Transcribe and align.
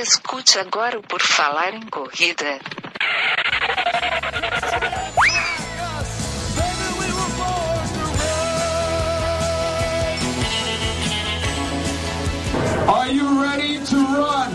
Escute 0.00 0.60
agora 0.60 0.96
o 0.96 1.02
Por 1.02 1.20
Falar 1.20 1.74
em 1.74 1.80
Corrida. 1.80 2.60
Are 12.86 13.12
you 13.12 13.42
ready 13.42 13.80
to 13.86 13.96
run? 13.96 14.52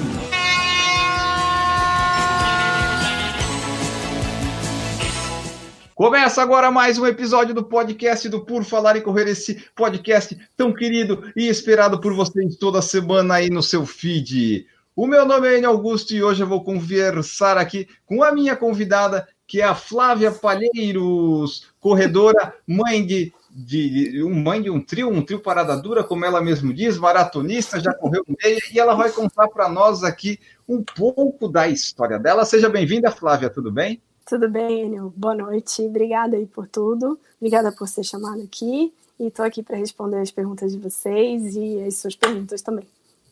Começa 5.93 6.41
agora 6.41 6.71
mais 6.71 6.97
um 6.97 7.05
episódio 7.05 7.53
do 7.53 7.65
podcast 7.65 8.29
do 8.29 8.45
Por 8.45 8.63
Falar 8.63 8.95
e 8.95 9.01
Correr, 9.01 9.27
esse 9.27 9.61
podcast 9.75 10.37
tão 10.55 10.73
querido 10.73 11.29
e 11.35 11.49
esperado 11.49 11.99
por 11.99 12.13
vocês 12.13 12.55
toda 12.55 12.81
semana 12.81 13.35
aí 13.35 13.49
no 13.49 13.61
seu 13.61 13.85
feed. 13.85 14.71
O 14.95 15.07
meu 15.07 15.25
nome 15.25 15.47
é 15.47 15.57
Enio 15.57 15.71
Augusto 15.71 16.13
e 16.13 16.21
hoje 16.21 16.43
eu 16.43 16.47
vou 16.47 16.63
conversar 16.63 17.57
aqui 17.57 17.87
com 18.05 18.21
a 18.21 18.31
minha 18.31 18.55
convidada, 18.55 19.27
que 19.47 19.59
é 19.59 19.63
a 19.63 19.73
Flávia 19.73 20.31
Palheiros, 20.31 21.67
corredora, 21.79 22.53
mãe 22.67 23.03
de, 23.03 23.33
de 23.49 24.23
um 24.23 24.35
mãe 24.35 24.61
de 24.61 24.69
um 24.69 24.79
trio, 24.79 25.09
um 25.09 25.25
trio 25.25 25.39
parada 25.39 25.75
dura, 25.75 26.03
como 26.03 26.23
ela 26.25 26.39
mesmo 26.41 26.71
diz, 26.71 26.99
maratonista, 26.99 27.79
já 27.79 27.91
correu 27.91 28.23
meia, 28.43 28.59
e 28.71 28.79
ela 28.79 28.93
vai 28.93 29.11
contar 29.11 29.47
para 29.47 29.67
nós 29.67 30.03
aqui 30.03 30.39
um 30.69 30.83
pouco 30.83 31.47
da 31.47 31.67
história 31.67 32.19
dela. 32.19 32.45
Seja 32.45 32.69
bem-vinda, 32.69 33.09
Flávia, 33.09 33.49
tudo 33.49 33.71
bem? 33.71 33.99
Tudo 34.27 34.47
bem, 34.47 34.85
Enio? 34.85 35.11
Boa 35.17 35.33
noite. 35.33 35.81
Obrigada 35.81 36.37
aí 36.37 36.45
por 36.45 36.67
tudo. 36.67 37.19
Obrigada 37.41 37.71
por 37.71 37.87
ser 37.87 38.03
chamado 38.03 38.43
aqui. 38.43 38.93
E 39.19 39.25
estou 39.25 39.43
aqui 39.43 39.63
para 39.63 39.75
responder 39.75 40.19
as 40.19 40.29
perguntas 40.29 40.71
de 40.71 40.77
vocês 40.77 41.55
e 41.55 41.81
as 41.81 41.95
suas 41.97 42.15
perguntas 42.15 42.61
também. 42.61 42.87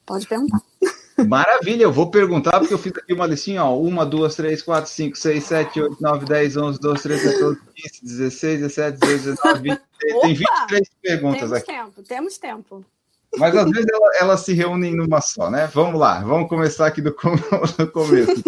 Pode 0.08 0.28
perguntar. 0.28 0.60
Maravilha, 1.28 1.84
eu 1.84 1.92
vou 1.92 2.10
perguntar, 2.12 2.60
porque 2.60 2.74
eu 2.74 2.78
fiz 2.78 2.92
aqui 2.96 3.14
uma 3.14 3.26
listinha, 3.28 3.64
ó. 3.64 3.78
Uma, 3.78 4.06
duas, 4.06 4.36
três, 4.36 4.62
quatro, 4.62 4.90
cinco, 4.90 5.18
seis, 5.18 5.44
sete, 5.46 5.82
oito, 5.82 5.98
nove, 6.02 6.26
dez, 6.26 6.56
onze, 6.58 6.80
doze, 6.80 7.04
treze, 7.04 7.32
14, 7.34 7.60
15, 7.76 8.02
16, 8.04 8.60
17, 8.62 8.98
18, 9.00 9.24
19, 9.24 9.62
20. 9.62 9.82
Tem 10.22 10.34
23 10.34 10.90
perguntas 11.02 11.40
temos 11.42 11.54
aqui. 11.58 11.66
tempo, 11.68 12.04
temos 12.04 12.38
tempo. 12.38 12.86
Mas 13.38 13.56
às 13.56 13.70
vezes 13.70 13.88
elas 13.90 14.22
ela 14.22 14.38
se 14.38 14.54
reúnem 14.54 14.96
numa 14.96 15.22
só, 15.22 15.50
né? 15.50 15.70
Vamos 15.74 16.00
lá, 16.00 16.20
vamos 16.22 16.50
começar 16.50 16.88
aqui 16.88 17.02
do, 17.02 17.14
com- 17.14 17.36
do 17.78 17.92
começo. 17.92 18.44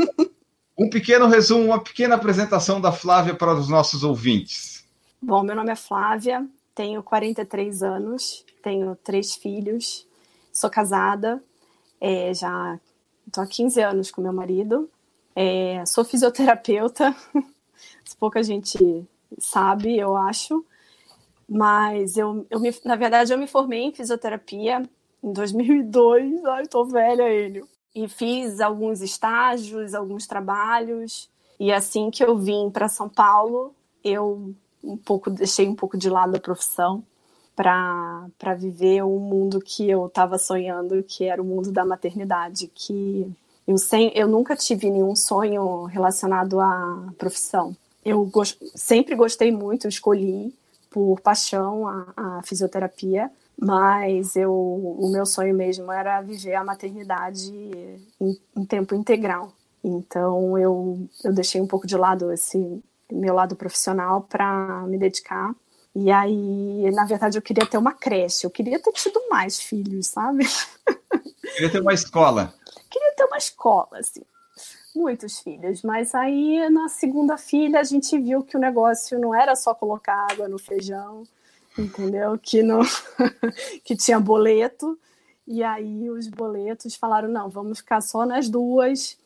Um 0.77 0.89
pequeno 0.89 1.27
resumo, 1.27 1.65
uma 1.65 1.81
pequena 1.81 2.15
apresentação 2.15 2.81
da 2.81 2.91
Flávia 2.91 3.33
para 3.35 3.53
os 3.53 3.69
nossos 3.69 4.03
ouvintes. 4.03 4.83
Bom, 5.21 5.41
meu 5.43 5.55
nome 5.55 5.71
é 5.71 5.75
Flávia, 5.75 6.45
tenho 6.75 7.01
43 7.01 7.81
anos, 7.83 8.43
tenho 8.61 8.95
três 9.03 9.35
filhos, 9.35 10.05
sou 10.51 10.69
casada, 10.69 11.41
é, 12.03 12.33
já 12.33 12.77
estou 13.25 13.41
há 13.41 13.47
15 13.47 13.81
anos 13.81 14.11
com 14.11 14.21
meu 14.21 14.33
marido, 14.33 14.89
é, 15.33 15.85
sou 15.85 16.03
fisioterapeuta, 16.03 17.15
pouca 18.19 18.43
gente 18.43 19.07
sabe, 19.39 19.97
eu 19.97 20.17
acho, 20.17 20.65
mas 21.47 22.17
eu, 22.17 22.45
eu 22.49 22.59
me, 22.59 22.75
na 22.83 22.97
verdade 22.97 23.31
eu 23.31 23.37
me 23.37 23.47
formei 23.47 23.83
em 23.83 23.93
fisioterapia 23.93 24.83
em 25.23 25.31
2002, 25.31 26.43
ai, 26.45 26.67
tô 26.67 26.83
velha, 26.83 27.23
ele. 27.29 27.63
E 27.95 28.09
fiz 28.09 28.59
alguns 28.59 29.01
estágios, 29.01 29.93
alguns 29.93 30.27
trabalhos, 30.27 31.29
e 31.57 31.71
assim 31.71 32.11
que 32.11 32.23
eu 32.23 32.37
vim 32.37 32.69
para 32.69 32.89
São 32.89 33.07
Paulo, 33.07 33.73
eu 34.03 34.53
um 34.83 34.97
pouco 34.97 35.29
deixei 35.29 35.69
um 35.69 35.75
pouco 35.75 35.97
de 35.97 36.09
lado 36.09 36.35
a 36.35 36.39
profissão 36.39 37.01
para 37.55 38.55
viver 38.57 39.03
um 39.03 39.19
mundo 39.19 39.59
que 39.59 39.89
eu 39.89 40.07
estava 40.07 40.37
sonhando, 40.37 41.03
que 41.03 41.25
era 41.25 41.41
o 41.41 41.45
mundo 41.45 41.71
da 41.71 41.85
maternidade, 41.85 42.67
que 42.73 43.31
eu, 43.67 43.77
sem, 43.77 44.11
eu 44.15 44.27
nunca 44.27 44.55
tive 44.55 44.89
nenhum 44.89 45.15
sonho 45.15 45.83
relacionado 45.85 46.59
à 46.59 47.13
profissão. 47.17 47.75
Eu 48.03 48.25
gos- 48.25 48.57
sempre 48.75 49.15
gostei 49.15 49.51
muito, 49.51 49.87
escolhi 49.87 50.53
por 50.89 51.19
paixão 51.21 51.87
a, 51.87 52.13
a 52.15 52.41
fisioterapia, 52.43 53.31
mas 53.57 54.35
eu, 54.35 54.51
o 54.53 55.09
meu 55.11 55.25
sonho 55.25 55.55
mesmo 55.55 55.91
era 55.91 56.21
viver 56.21 56.55
a 56.55 56.63
maternidade 56.63 57.51
em, 58.19 58.37
em 58.55 58.65
tempo 58.65 58.95
integral. 58.95 59.51
Então 59.83 60.57
eu, 60.57 61.07
eu 61.23 61.33
deixei 61.33 61.61
um 61.61 61.67
pouco 61.67 61.85
de 61.87 61.95
lado 61.97 62.31
esse 62.31 62.81
meu 63.11 63.33
lado 63.33 63.55
profissional 63.55 64.21
para 64.21 64.83
me 64.87 64.97
dedicar. 64.97 65.53
E 65.95 66.11
aí, 66.11 66.91
na 66.91 67.05
verdade, 67.05 67.37
eu 67.37 67.41
queria 67.41 67.65
ter 67.65 67.77
uma 67.77 67.93
creche, 67.93 68.45
eu 68.45 68.49
queria 68.49 68.79
ter 68.79 68.91
tido 68.93 69.21
mais 69.29 69.59
filhos, 69.59 70.07
sabe? 70.07 70.45
Queria 71.53 71.69
ter 71.69 71.81
uma 71.81 71.93
escola. 71.93 72.53
queria 72.89 73.13
ter 73.15 73.25
uma 73.25 73.37
escola, 73.37 73.99
assim. 73.99 74.23
Muitos 74.95 75.39
filhos, 75.39 75.81
mas 75.81 76.13
aí 76.13 76.69
na 76.69 76.87
segunda 76.87 77.35
filha 77.35 77.79
a 77.79 77.83
gente 77.83 78.17
viu 78.19 78.43
que 78.43 78.55
o 78.55 78.59
negócio 78.59 79.19
não 79.19 79.33
era 79.33 79.55
só 79.55 79.73
colocar 79.73 80.27
água 80.31 80.47
no 80.47 80.59
feijão, 80.59 81.23
entendeu? 81.77 82.37
Que 82.37 82.61
não 82.61 82.81
que 83.83 83.95
tinha 83.95 84.19
boleto. 84.19 84.97
E 85.47 85.63
aí 85.63 86.09
os 86.11 86.27
boletos 86.27 86.95
falaram: 86.95 87.27
"Não, 87.27 87.49
vamos 87.49 87.79
ficar 87.79 88.01
só 88.01 88.23
nas 88.23 88.47
duas". 88.47 89.17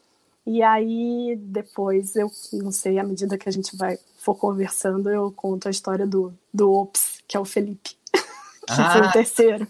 E 0.50 0.63
aí 0.63 1.35
depois 1.41 2.16
eu 2.16 2.31
não 2.53 2.72
sei, 2.72 2.97
à 2.97 3.03
medida 3.03 3.38
que 3.38 3.50
a 3.50 3.52
gente 3.52 3.75
vai 3.75 4.00
for 4.18 4.34
conversando, 4.35 5.09
eu 5.09 5.30
conto 5.31 5.68
a 5.68 5.72
história 5.72 6.08
do 6.08 6.34
do 6.53 6.72
Ops, 6.72 7.22
que 7.28 7.35
é 7.35 7.40
o 7.40 7.44
Felipe, 7.44 7.97
que 8.13 8.75
foi 8.75 9.02
Ah. 9.02 9.09
o 9.09 9.12
terceiro. 9.12 9.68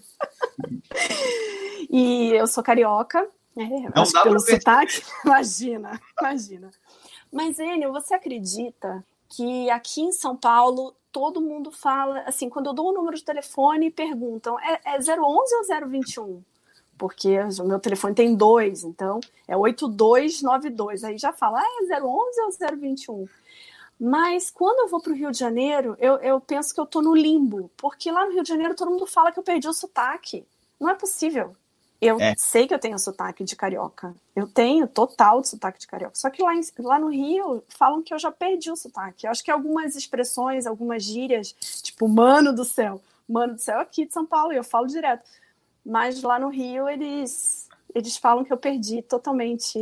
e 1.90 2.32
eu 2.34 2.46
sou 2.48 2.64
carioca, 2.64 3.28
é, 3.58 3.66
Não 3.66 4.04
acho 4.04 4.12
que 4.14 4.22
pelo 4.24 4.40
sotaque. 4.40 5.02
Imagina, 5.26 6.00
imagina. 6.22 6.70
Mas, 7.32 7.58
Enio, 7.60 7.92
você 7.92 8.14
acredita 8.14 9.04
que 9.30 9.70
aqui 9.72 10.02
em 10.02 10.12
São 10.12 10.36
Paulo 10.38 10.94
todo 11.12 11.42
mundo 11.42 11.72
fala, 11.72 12.20
assim, 12.28 12.50
quando 12.50 12.68
eu 12.68 12.74
dou 12.74 12.90
o 12.90 12.94
número 12.94 13.18
de 13.18 13.24
telefone, 13.24 13.90
perguntam, 13.90 14.60
é, 14.60 14.80
é 14.86 14.98
011 15.00 15.56
ou 15.56 15.90
021? 15.90 16.44
Porque 16.98 17.38
o 17.62 17.64
meu 17.66 17.80
telefone 17.80 18.16
tem 18.16 18.34
dois, 18.36 18.84
então 18.84 19.20
é 19.48 19.56
8292. 19.56 21.04
Aí 21.04 21.18
já 21.18 21.32
fala, 21.32 21.60
ah, 21.60 21.80
é 21.92 22.02
011 22.02 22.42
ou 22.42 22.52
021? 22.78 23.28
Mas 24.00 24.52
quando 24.52 24.80
eu 24.80 24.88
vou 24.88 25.02
para 25.02 25.12
o 25.12 25.16
Rio 25.16 25.32
de 25.32 25.40
Janeiro, 25.40 25.96
eu, 26.00 26.16
eu 26.18 26.40
penso 26.40 26.74
que 26.74 26.80
eu 26.80 26.86
tô 26.86 27.02
no 27.02 27.16
limbo, 27.16 27.70
porque 27.78 28.12
lá 28.12 28.26
no 28.26 28.32
Rio 28.32 28.44
de 28.44 28.50
Janeiro 28.50 28.76
todo 28.76 28.92
mundo 28.92 29.08
fala 29.08 29.32
que 29.32 29.40
eu 29.40 29.44
perdi 29.44 29.68
o 29.68 29.74
sotaque. 29.74 30.46
Não 30.80 30.90
é 30.90 30.94
possível. 30.94 31.56
Eu 32.00 32.20
É. 32.22 32.36
sei 32.38 32.68
que 32.68 32.74
eu 32.76 32.80
tenho 32.80 33.00
sotaque 33.00 33.44
de 33.44 33.56
carioca. 33.56 34.14
Eu 34.36 34.48
tenho 34.48 34.88
total 34.88 35.42
de 35.42 35.48
sotaque 35.50 35.80
de 35.80 35.88
carioca. 35.88 36.14
Só 36.16 36.30
que 36.30 36.44
lá, 36.44 36.54
em- 36.54 36.62
lá 36.80 37.00
no 37.00 37.08
Rio 37.10 37.64
falam 37.70 38.04
que 38.04 38.14
eu 38.14 38.20
já 38.20 38.32
perdi 38.32 38.70
o 38.72 38.76
sotaque. 38.76 39.26
Eu 39.26 39.32
acho 39.32 39.44
que 39.44 39.50
algumas 39.50 39.96
expressões, 39.96 40.68
algumas 40.68 41.02
gírias, 41.04 41.56
tipo, 41.82 42.08
mano 42.08 42.54
do 42.54 42.64
céu. 42.64 43.02
Mano 43.28 43.56
do 43.56 43.60
céu 43.62 43.80
é 43.80 43.82
aqui 43.82 44.06
de 44.06 44.14
São 44.14 44.28
Paulo, 44.28 44.54
e 44.54 44.58
eu 44.58 44.64
falo 44.64 44.86
direto. 44.86 45.28
Mas 45.88 46.22
lá 46.22 46.38
no 46.38 46.50
Rio 46.50 46.90
eles, 46.90 47.70
eles 47.96 48.18
falam 48.18 48.44
que 48.44 48.52
eu 48.52 48.58
perdi 48.58 49.02
totalmente 49.02 49.80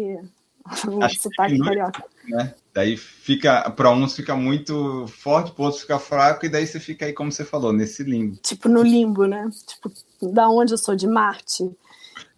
o 0.87 1.03
Acho 1.03 1.15
que 1.15 1.21
sotaque 1.23 1.53
diminui. 1.53 1.75
carioca. 1.75 2.05
né? 2.27 2.53
Daí 2.73 2.95
fica, 2.95 3.69
para 3.71 3.89
uns 3.91 4.15
fica 4.15 4.35
muito 4.35 5.07
forte, 5.07 5.51
para 5.51 5.63
outros 5.63 5.81
fica 5.81 5.97
fraco, 5.97 6.45
e 6.45 6.49
daí 6.49 6.67
você 6.67 6.79
fica 6.79 7.05
aí, 7.05 7.13
como 7.13 7.31
você 7.31 7.43
falou, 7.43 7.73
nesse 7.73 8.03
limbo. 8.03 8.37
tipo 8.37 8.69
no 8.69 8.83
limbo, 8.83 9.25
né? 9.25 9.49
Tipo, 9.65 9.91
da 10.21 10.47
onde 10.49 10.73
eu 10.73 10.77
sou, 10.77 10.95
de 10.95 11.07
Marte. 11.07 11.71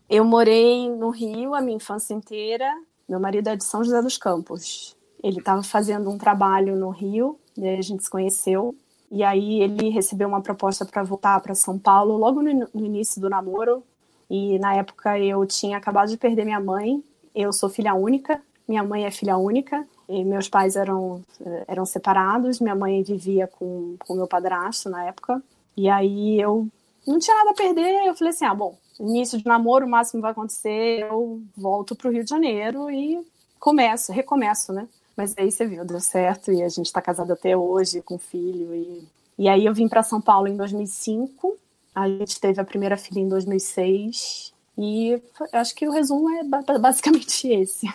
Eu 0.09 0.23
morei 0.23 0.89
no 0.89 1.09
Rio 1.09 1.53
a 1.53 1.61
minha 1.61 1.75
infância 1.75 2.13
inteira. 2.13 2.71
Meu 3.07 3.19
marido 3.19 3.49
é 3.49 3.55
de 3.55 3.63
São 3.63 3.83
José 3.83 4.01
dos 4.01 4.17
Campos. 4.17 4.95
Ele 5.21 5.39
estava 5.39 5.63
fazendo 5.63 6.09
um 6.09 6.17
trabalho 6.17 6.75
no 6.77 6.89
Rio, 6.89 7.37
e 7.57 7.67
aí 7.67 7.77
a 7.77 7.81
gente 7.81 8.03
se 8.03 8.09
conheceu. 8.09 8.75
E 9.09 9.23
aí 9.23 9.61
ele 9.61 9.89
recebeu 9.89 10.27
uma 10.27 10.41
proposta 10.41 10.85
para 10.85 11.03
voltar 11.03 11.39
para 11.41 11.55
São 11.55 11.79
Paulo 11.79 12.17
logo 12.17 12.41
no, 12.41 12.67
no 12.73 12.85
início 12.85 13.21
do 13.21 13.29
namoro. 13.29 13.83
E 14.29 14.59
na 14.59 14.75
época 14.75 15.17
eu 15.19 15.45
tinha 15.45 15.77
acabado 15.77 16.09
de 16.09 16.17
perder 16.17 16.43
minha 16.43 16.59
mãe. 16.59 17.03
Eu 17.33 17.53
sou 17.53 17.69
filha 17.69 17.93
única, 17.93 18.41
minha 18.67 18.83
mãe 18.83 19.05
é 19.05 19.11
filha 19.11 19.37
única. 19.37 19.87
E 20.09 20.23
meus 20.23 20.47
pais 20.47 20.75
eram, 20.75 21.21
eh, 21.45 21.65
eram 21.67 21.85
separados, 21.85 22.61
minha 22.61 22.75
mãe 22.75 23.03
vivia 23.03 23.45
com 23.47 23.97
o 24.07 24.15
meu 24.15 24.27
padrasto 24.27 24.89
na 24.89 25.05
época. 25.05 25.41
E 25.75 25.89
aí 25.89 26.39
eu 26.39 26.67
não 27.05 27.19
tinha 27.19 27.35
nada 27.37 27.51
a 27.51 27.53
perder, 27.53 28.05
eu 28.05 28.15
falei 28.15 28.33
assim: 28.33 28.45
ah, 28.45 28.53
bom, 28.53 28.77
início 28.99 29.37
de 29.37 29.45
namoro, 29.45 29.85
o 29.85 29.89
máximo 29.89 30.21
vai 30.21 30.31
acontecer, 30.31 31.01
eu 31.01 31.41
volto 31.55 31.95
pro 31.95 32.09
Rio 32.09 32.23
de 32.23 32.29
Janeiro 32.29 32.89
e 32.89 33.25
começo, 33.59 34.11
recomeço, 34.11 34.71
né? 34.71 34.87
Mas 35.17 35.33
aí 35.37 35.51
você 35.51 35.65
viu, 35.67 35.83
deu 35.83 35.99
certo 35.99 36.51
e 36.53 36.63
a 36.63 36.69
gente 36.69 36.93
tá 36.93 37.01
casado 37.01 37.33
até 37.33 37.57
hoje, 37.57 38.01
com 38.03 38.19
filho. 38.19 38.73
E, 38.75 39.07
e 39.39 39.49
aí 39.49 39.65
eu 39.65 39.73
vim 39.73 39.87
para 39.89 40.03
São 40.03 40.21
Paulo 40.21 40.47
em 40.47 40.55
2005, 40.55 41.57
a 41.95 42.07
gente 42.07 42.39
teve 42.39 42.61
a 42.61 42.65
primeira 42.65 42.95
filha 42.97 43.19
em 43.19 43.27
2006. 43.27 44.53
E 44.77 45.19
acho 45.53 45.73
que 45.75 45.87
o 45.87 45.91
resumo 45.91 46.29
é 46.29 46.43
ba- 46.43 46.63
basicamente 46.79 47.47
esse. 47.51 47.87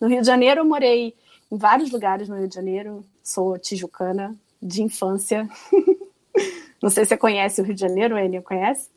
No 0.00 0.08
Rio 0.08 0.22
de 0.22 0.26
Janeiro, 0.26 0.62
eu 0.62 0.64
morei 0.64 1.14
em 1.52 1.58
vários 1.58 1.90
lugares 1.90 2.28
no 2.28 2.36
Rio 2.36 2.48
de 2.48 2.54
Janeiro. 2.54 3.04
Sou 3.22 3.58
tijucana 3.58 4.34
de 4.62 4.82
infância. 4.82 5.46
Não 6.82 6.88
sei 6.90 7.04
se 7.04 7.10
você 7.10 7.16
conhece 7.16 7.60
o 7.60 7.64
Rio 7.64 7.74
de 7.74 7.80
Janeiro, 7.80 8.18
Enio, 8.18 8.42
conhece? 8.42 8.88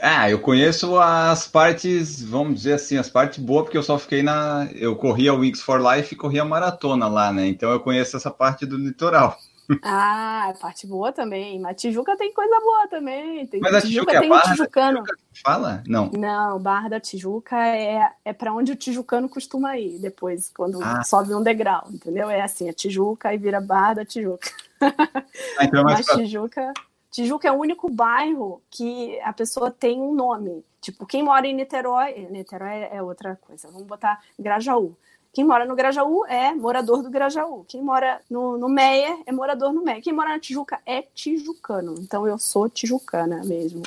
Ah, 0.00 0.30
eu 0.30 0.38
conheço 0.38 0.98
as 0.98 1.46
partes, 1.46 2.22
vamos 2.22 2.54
dizer 2.54 2.74
assim, 2.74 2.96
as 2.96 3.10
partes 3.10 3.38
boas, 3.38 3.64
porque 3.64 3.78
eu 3.78 3.82
só 3.82 3.98
fiquei 3.98 4.22
na. 4.22 4.68
Eu 4.74 4.94
corri 4.96 5.28
a 5.28 5.34
Wings 5.34 5.60
for 5.60 5.80
Life 5.80 6.14
e 6.14 6.16
corri 6.16 6.38
a 6.38 6.44
maratona 6.44 7.08
lá, 7.08 7.32
né? 7.32 7.46
Então 7.46 7.70
eu 7.70 7.80
conheço 7.80 8.16
essa 8.16 8.30
parte 8.30 8.64
do 8.64 8.76
litoral. 8.76 9.38
Ah, 9.82 10.48
a 10.48 10.54
parte 10.54 10.86
boa 10.86 11.12
também. 11.12 11.60
Mas 11.60 11.80
Tijuca 11.80 12.16
tem 12.16 12.32
coisa 12.32 12.58
boa 12.60 12.88
também. 12.88 13.46
Tem, 13.46 13.60
Mas 13.60 13.74
a 13.74 13.80
Tijuca, 13.82 14.12
Tijuca 14.12 14.24
é 14.24 14.26
a 14.26 14.28
Barra 14.28 14.50
Tijucano. 14.52 15.02
Tijuca 15.02 15.18
fala? 15.44 15.82
Não. 15.86 16.10
Não, 16.10 16.58
Barra 16.58 16.88
da 16.88 17.00
Tijuca 17.00 17.56
é, 17.56 18.10
é 18.24 18.32
para 18.32 18.52
onde 18.52 18.72
o 18.72 18.76
tijucano 18.76 19.28
costuma 19.28 19.76
ir 19.76 19.98
depois, 19.98 20.50
quando 20.56 20.82
ah. 20.82 21.02
sobe 21.04 21.34
um 21.34 21.42
degrau, 21.42 21.86
entendeu? 21.90 22.30
É 22.30 22.40
assim, 22.40 22.68
a 22.68 22.72
Tijuca 22.72 23.32
e 23.34 23.36
vira 23.36 23.60
Barra 23.60 23.94
da 23.94 24.04
Tijuca. 24.04 24.50
Ah, 24.80 25.64
então 25.64 25.80
é 25.80 25.84
Mas 25.84 26.06
pra... 26.06 26.16
Tijuca, 26.16 26.72
Tijuca 27.10 27.48
é 27.48 27.52
o 27.52 27.58
único 27.58 27.90
bairro 27.90 28.62
que 28.70 29.18
a 29.20 29.32
pessoa 29.32 29.70
tem 29.70 30.00
um 30.00 30.14
nome. 30.14 30.64
Tipo, 30.80 31.06
quem 31.06 31.22
mora 31.22 31.46
em 31.46 31.54
Niterói, 31.54 32.28
Niterói 32.30 32.88
é 32.90 33.02
outra 33.02 33.36
coisa. 33.36 33.68
Vamos 33.70 33.86
botar 33.86 34.22
Grajaú. 34.38 34.94
Quem 35.32 35.44
mora 35.44 35.64
no 35.64 35.76
Grajaú 35.76 36.24
é 36.26 36.54
morador 36.54 37.02
do 37.02 37.10
Grajaú. 37.10 37.64
Quem 37.68 37.82
mora 37.82 38.20
no, 38.30 38.58
no 38.58 38.68
Meier 38.68 39.18
é 39.26 39.32
morador 39.32 39.72
no 39.72 39.82
Meier. 39.82 40.02
Quem 40.02 40.12
mora 40.12 40.30
na 40.30 40.40
Tijuca 40.40 40.80
é 40.86 41.02
tijucano. 41.02 41.94
Então 41.98 42.26
eu 42.26 42.38
sou 42.38 42.68
tijucana 42.68 43.44
mesmo. 43.44 43.82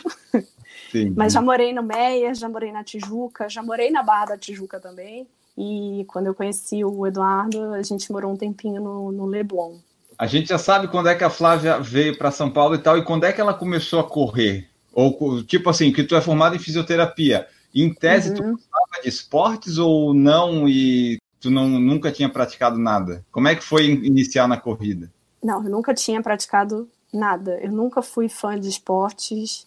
Sim. 0.91 1.13
Mas 1.17 1.33
já 1.33 1.41
morei 1.41 1.73
no 1.73 1.83
Meier, 1.83 2.33
já 2.35 2.47
morei 2.47 2.71
na 2.71 2.83
Tijuca, 2.83 3.49
já 3.49 3.61
morei 3.63 3.89
na 3.89 4.03
Barra 4.03 4.27
da 4.27 4.37
Tijuca 4.37 4.79
também. 4.79 5.27
E 5.57 6.05
quando 6.07 6.27
eu 6.27 6.35
conheci 6.35 6.83
o 6.85 7.05
Eduardo, 7.05 7.73
a 7.73 7.81
gente 7.81 8.11
morou 8.11 8.31
um 8.31 8.37
tempinho 8.37 8.81
no, 8.81 9.11
no 9.11 9.25
Leblon. 9.25 9.77
A 10.21 10.27
gente 10.27 10.49
já 10.49 10.59
sabe 10.59 10.87
quando 10.87 11.09
é 11.09 11.15
que 11.15 11.23
a 11.23 11.31
Flávia 11.31 11.79
veio 11.79 12.15
para 12.15 12.29
São 12.29 12.47
Paulo 12.47 12.75
e 12.75 12.77
tal, 12.77 12.95
e 12.95 13.03
quando 13.03 13.23
é 13.23 13.33
que 13.33 13.41
ela 13.41 13.55
começou 13.55 13.99
a 13.99 14.03
correr? 14.03 14.69
Ou 14.93 15.43
tipo 15.43 15.67
assim, 15.67 15.91
que 15.91 16.03
tu 16.03 16.15
é 16.15 16.21
formada 16.21 16.55
em 16.55 16.59
fisioterapia. 16.59 17.47
Em 17.73 17.91
tese, 17.91 18.29
uhum. 18.29 18.35
tu 18.35 18.43
gostava 18.43 19.01
de 19.01 19.09
esportes 19.09 19.79
ou 19.79 20.13
não? 20.13 20.69
E 20.69 21.17
tu 21.39 21.49
não, 21.49 21.67
nunca 21.67 22.11
tinha 22.11 22.29
praticado 22.29 22.77
nada. 22.77 23.25
Como 23.31 23.47
é 23.47 23.55
que 23.55 23.63
foi 23.63 23.87
iniciar 23.87 24.47
na 24.47 24.57
corrida? 24.57 25.11
Não, 25.43 25.63
eu 25.63 25.71
nunca 25.71 25.91
tinha 25.91 26.21
praticado 26.21 26.87
nada. 27.11 27.57
Eu 27.59 27.71
nunca 27.71 28.03
fui 28.03 28.29
fã 28.29 28.59
de 28.59 28.69
esportes. 28.69 29.65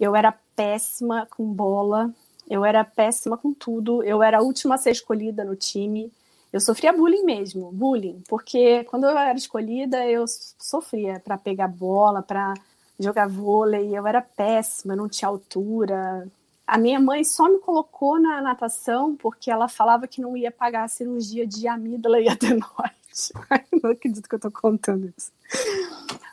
Eu 0.00 0.16
era 0.16 0.32
péssima 0.56 1.28
com 1.28 1.44
bola. 1.52 2.10
Eu 2.48 2.64
era 2.64 2.82
péssima 2.84 3.36
com 3.36 3.52
tudo. 3.52 4.02
Eu 4.02 4.22
era 4.22 4.38
a 4.38 4.42
última 4.42 4.76
a 4.76 4.78
ser 4.78 4.92
escolhida 4.92 5.44
no 5.44 5.54
time. 5.54 6.10
Eu 6.52 6.60
sofria 6.60 6.92
bullying 6.92 7.24
mesmo, 7.24 7.70
bullying, 7.70 8.22
porque 8.28 8.84
quando 8.84 9.04
eu 9.04 9.16
era 9.16 9.38
escolhida, 9.38 10.04
eu 10.06 10.24
sofria 10.58 11.20
para 11.20 11.38
pegar 11.38 11.68
bola, 11.68 12.22
para 12.22 12.54
jogar 12.98 13.28
vôlei. 13.28 13.96
Eu 13.96 14.06
era 14.06 14.20
péssima, 14.20 14.96
não 14.96 15.08
tinha 15.08 15.28
altura, 15.28 16.28
a 16.70 16.78
minha 16.78 17.00
mãe 17.00 17.24
só 17.24 17.48
me 17.48 17.58
colocou 17.58 18.20
na 18.20 18.40
natação 18.40 19.16
porque 19.16 19.50
ela 19.50 19.66
falava 19.66 20.06
que 20.06 20.20
não 20.20 20.36
ia 20.36 20.52
pagar 20.52 20.84
a 20.84 20.88
cirurgia 20.88 21.44
de 21.44 21.66
amígdala 21.66 22.20
e 22.20 22.28
adenoide. 22.30 22.94
não 23.82 23.90
acredito 23.90 24.28
que 24.28 24.36
eu 24.36 24.38
tô 24.38 24.52
contando 24.52 25.12
isso. 25.18 25.32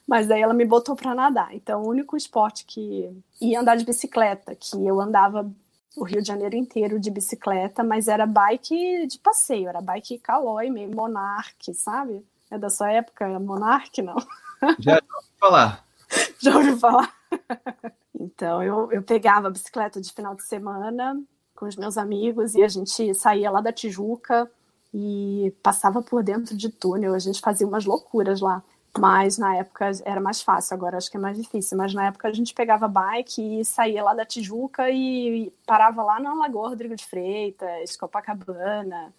Mas 0.07 0.27
daí 0.27 0.39
ela 0.39 0.53
me 0.53 0.63
botou 0.63 0.95
para 0.95 1.15
nadar. 1.15 1.55
Então, 1.55 1.81
o 1.81 1.89
único 1.89 2.15
esporte 2.15 2.65
que 2.65 3.11
ia 3.41 3.59
andar 3.59 3.77
de 3.77 3.83
bicicleta, 3.85 4.53
que 4.53 4.75
eu 4.85 5.01
andava 5.01 5.51
o 5.97 6.03
Rio 6.03 6.21
de 6.21 6.27
Janeiro 6.27 6.55
inteiro 6.55 6.99
de 6.99 7.09
bicicleta, 7.09 7.83
mas 7.83 8.07
era 8.07 8.25
bike 8.27 9.07
de 9.07 9.17
passeio, 9.17 9.67
era 9.67 9.81
bike 9.81 10.19
Caloi, 10.19 10.69
meio 10.69 10.95
Monarch, 10.95 11.73
sabe? 11.73 12.23
É 12.51 12.57
da 12.57 12.69
sua 12.69 12.91
época, 12.91 13.39
Monarch, 13.39 14.01
não? 14.01 14.15
Já 14.79 14.95
ouvi 14.95 15.29
falar. 15.39 15.85
Já 16.39 16.55
ouvi 16.55 16.79
falar? 16.79 17.13
Então 18.19 18.63
eu, 18.63 18.91
eu 18.91 19.03
pegava 19.03 19.47
a 19.47 19.51
bicicleta 19.51 20.01
de 20.01 20.11
final 20.11 20.33
de 20.33 20.43
semana 20.43 21.21
com 21.55 21.67
os 21.67 21.75
meus 21.75 21.99
amigos 21.99 22.55
e 22.55 22.63
a 22.63 22.67
gente 22.67 23.13
saía 23.13 23.51
lá 23.51 23.61
da 23.61 23.71
Tijuca 23.71 24.49
e 24.91 25.53
passava 25.61 26.01
por 26.01 26.23
dentro 26.23 26.57
de 26.57 26.69
túnel. 26.69 27.13
A 27.13 27.19
gente 27.19 27.39
fazia 27.39 27.67
umas 27.67 27.85
loucuras 27.85 28.41
lá. 28.41 28.63
Mas 28.99 29.37
na 29.37 29.55
época 29.55 29.91
era 30.03 30.19
mais 30.19 30.41
fácil, 30.41 30.73
agora 30.73 30.97
acho 30.97 31.09
que 31.09 31.17
é 31.17 31.19
mais 31.19 31.37
difícil. 31.37 31.77
Mas 31.77 31.93
na 31.93 32.07
época 32.07 32.27
a 32.27 32.33
gente 32.33 32.53
pegava 32.53 32.87
bike 32.87 33.59
e 33.59 33.65
saía 33.65 34.03
lá 34.03 34.13
da 34.13 34.25
Tijuca 34.25 34.89
e 34.89 35.51
parava 35.65 36.03
lá 36.03 36.19
na 36.19 36.33
Lagoa 36.33 36.69
Rodrigo 36.69 36.95
de 36.95 37.05
Freitas, 37.05 37.95
Copacabana, 37.95 39.13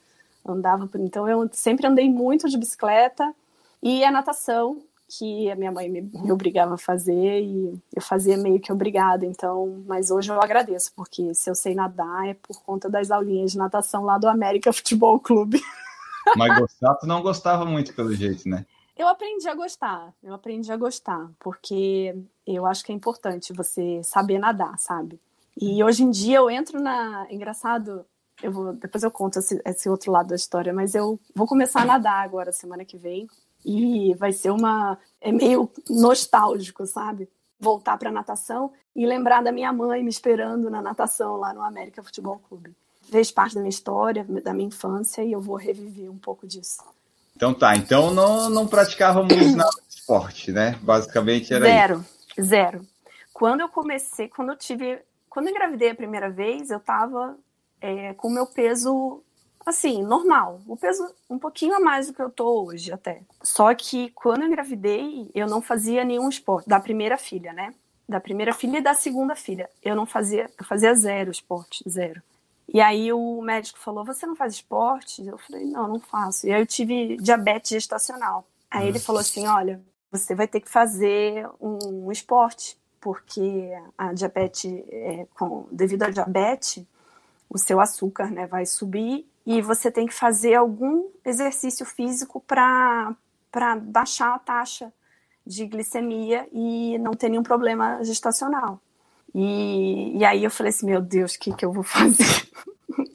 andava 0.47 0.87
por. 0.87 1.01
Então 1.01 1.29
eu 1.29 1.49
sempre 1.53 1.87
andei 1.87 2.11
muito 2.11 2.49
de 2.49 2.59
bicicleta 2.59 3.35
e 3.83 4.05
a 4.05 4.11
natação 4.11 4.83
que 5.09 5.51
a 5.51 5.57
minha 5.57 5.73
mãe 5.73 5.89
me, 5.89 6.03
me, 6.03 6.31
obrigava 6.31 6.75
a 6.75 6.79
fazer 6.79 7.41
e 7.43 7.81
eu 7.95 8.03
fazia 8.03 8.37
meio 8.37 8.61
que 8.61 8.71
obrigada, 8.71 9.25
então, 9.25 9.83
mas 9.87 10.11
hoje 10.11 10.31
eu 10.31 10.41
agradeço, 10.41 10.93
porque 10.95 11.33
se 11.35 11.49
eu 11.49 11.55
sei 11.55 11.75
nadar 11.75 12.29
é 12.29 12.35
por 12.35 12.63
conta 12.63 12.91
das 12.91 13.11
aulinhas 13.11 13.53
de 13.53 13.59
natação 13.59 14.05
lá 14.05 14.19
do 14.19 14.29
América 14.29 14.71
Futebol 14.71 15.19
Clube. 15.19 15.63
Mas 16.37 16.59
gostar, 16.59 16.95
tu 16.97 17.07
não 17.07 17.23
gostava 17.23 17.65
muito 17.65 17.95
pelo 17.95 18.15
jeito, 18.15 18.47
né? 18.47 18.67
Eu 18.99 19.06
aprendi 19.06 19.49
a 19.49 19.55
gostar, 19.55 20.12
eu 20.21 20.35
aprendi 20.35 20.73
a 20.73 20.77
gostar, 20.77 21.31
porque 21.39 22.17
eu 22.45 22.67
acho 22.67 22.85
que 22.85 22.91
é 22.91 22.95
importante 22.95 23.53
você 23.53 24.03
saber 24.03 24.41
nadar, 24.41 24.77
sabe? 24.77 25.21
E 25.56 25.85
hoje 25.85 26.03
em 26.03 26.11
dia 26.11 26.39
eu 26.39 26.50
entro 26.50 26.81
na. 26.81 27.25
Engraçado, 27.31 28.05
eu 28.43 28.50
vou, 28.50 28.73
depois 28.73 29.05
eu 29.05 29.11
conto 29.12 29.39
esse, 29.39 29.62
esse 29.65 29.89
outro 29.89 30.11
lado 30.11 30.31
da 30.31 30.35
história, 30.35 30.73
mas 30.73 30.97
eu 30.97 31.17
vou 31.33 31.47
começar 31.47 31.83
a 31.83 31.85
nadar 31.85 32.25
agora, 32.25 32.50
semana 32.50 32.85
que 32.85 32.99
vem, 32.99 33.29
e 33.65 34.15
vai 34.15 34.33
ser 34.33 34.50
uma. 34.50 34.99
É 35.21 35.31
meio 35.31 35.71
nostálgico, 35.89 36.85
sabe? 36.85 37.29
Voltar 37.61 37.99
para 37.99 38.11
natação 38.11 38.73
e 38.97 39.06
lembrar 39.06 39.44
da 39.44 39.53
minha 39.53 39.73
mãe 39.73 40.03
me 40.03 40.11
esperando 40.11 40.69
na 40.69 40.83
natação 40.83 41.37
lá 41.37 41.55
no 41.55 41.62
América 41.62 42.03
Futebol 42.03 42.41
Clube. 42.49 42.75
Fez 43.03 43.31
parte 43.31 43.55
da 43.55 43.61
minha 43.61 43.71
história, 43.71 44.25
da 44.25 44.53
minha 44.53 44.67
infância 44.67 45.23
e 45.23 45.31
eu 45.31 45.41
vou 45.41 45.55
reviver 45.55 46.11
um 46.11 46.19
pouco 46.19 46.49
disso. 46.49 46.83
Então 47.38 47.55
tá, 47.55 47.76
então 47.76 48.12
não, 48.12 48.50
não 48.50 48.67
praticávamos 48.67 49.31
nada 49.55 49.70
de 49.88 49.94
esporte, 49.94 50.50
né? 50.50 50.76
Basicamente 50.82 51.55
era 51.55 51.64
Zero, 51.64 52.05
isso. 52.32 52.43
zero. 52.43 52.81
Quando 53.32 53.61
eu 53.61 53.69
comecei, 53.69 54.26
quando 54.26 54.50
eu 54.50 54.56
tive. 54.56 54.99
Quando 55.31 55.46
eu 55.46 55.52
engravidei 55.52 55.90
a 55.90 55.94
primeira 55.94 56.29
vez, 56.29 56.69
eu 56.69 56.81
tava 56.81 57.37
é, 57.81 58.12
com 58.14 58.26
o 58.26 58.32
meu 58.32 58.44
peso 58.44 59.23
assim, 59.64 60.02
normal. 60.02 60.61
O 60.67 60.76
peso 60.76 61.14
um 61.31 61.38
pouquinho 61.38 61.76
a 61.76 61.81
mais 61.81 62.08
do 62.08 62.12
que 62.12 62.20
eu 62.20 62.29
tô 62.29 62.64
hoje 62.64 62.93
até. 62.93 63.23
Só 63.41 63.73
que 63.73 64.11
quando 64.17 64.43
eu 64.43 64.49
engravidei, 64.49 65.31
eu 65.32 65.46
não 65.46 65.62
fazia 65.62 66.05
nenhum 66.05 66.29
esporte. 66.29 66.69
Da 66.69 66.81
primeira 66.81 67.17
filha, 67.17 67.52
né? 67.52 67.73
Da 68.08 68.19
primeira 68.19 68.52
filha 68.52 68.79
e 68.79 68.82
da 68.82 68.94
segunda 68.94 69.37
filha. 69.37 69.70
Eu 69.81 69.94
não 69.94 70.06
fazia, 70.06 70.50
eu 70.58 70.64
fazia 70.64 70.93
zero 70.93 71.31
esporte, 71.31 71.88
zero. 71.88 72.20
E 72.73 72.81
aí 72.81 73.12
o 73.12 73.41
médico 73.41 73.79
falou: 73.79 74.05
Você 74.05 74.27
não 74.27 74.37
faz 74.37 74.55
esporte? 74.55 75.27
Eu 75.27 75.39
falei: 75.39 75.65
Não, 75.65 75.89
não 75.89 76.01
faço. 76.01 76.46
E 76.46 76.53
aí 76.53 76.60
eu 76.60 76.67
tive 76.67 77.17
diabetes 77.17 77.70
gestacional. 77.70 78.46
Aí 78.70 78.89
ele 78.89 78.98
falou 78.98 79.20
assim: 79.20 79.46
Olha, 79.46 79.81
você 80.10 80.34
vai 80.34 80.46
ter 80.46 80.60
que 80.60 80.69
fazer 80.70 81.48
um, 81.60 82.06
um 82.06 82.13
esporte, 82.13 82.77
porque 83.01 83.70
a 83.96 84.13
diabetes, 84.13 84.70
é, 84.89 85.27
com, 85.34 85.67
devido 85.72 86.03
à 86.03 86.10
diabetes, 86.10 86.84
o 87.48 87.58
seu 87.58 87.81
açúcar 87.81 88.31
né, 88.31 88.46
vai 88.46 88.67
subir 88.67 89.27
e 89.46 89.63
você 89.63 89.91
tem 89.91 90.06
que 90.06 90.13
fazer 90.13 90.55
algum 90.55 91.08
exercício 91.25 91.87
físico 91.87 92.39
para 92.46 93.17
baixar 93.81 94.34
a 94.34 94.39
taxa 94.39 94.93
de 95.46 95.65
glicemia 95.67 96.46
e 96.53 96.98
não 96.98 97.13
ter 97.13 97.31
nenhum 97.31 97.43
problema 97.43 98.05
gestacional. 98.05 98.79
E, 99.34 100.19
e 100.19 100.25
aí 100.25 100.44
eu 100.44 100.51
falei 100.51 100.70
assim, 100.70 100.87
meu 100.87 101.01
Deus, 101.01 101.34
o 101.34 101.39
que, 101.39 101.55
que 101.55 101.65
eu 101.65 101.72
vou 101.72 101.82
fazer? 101.84 102.47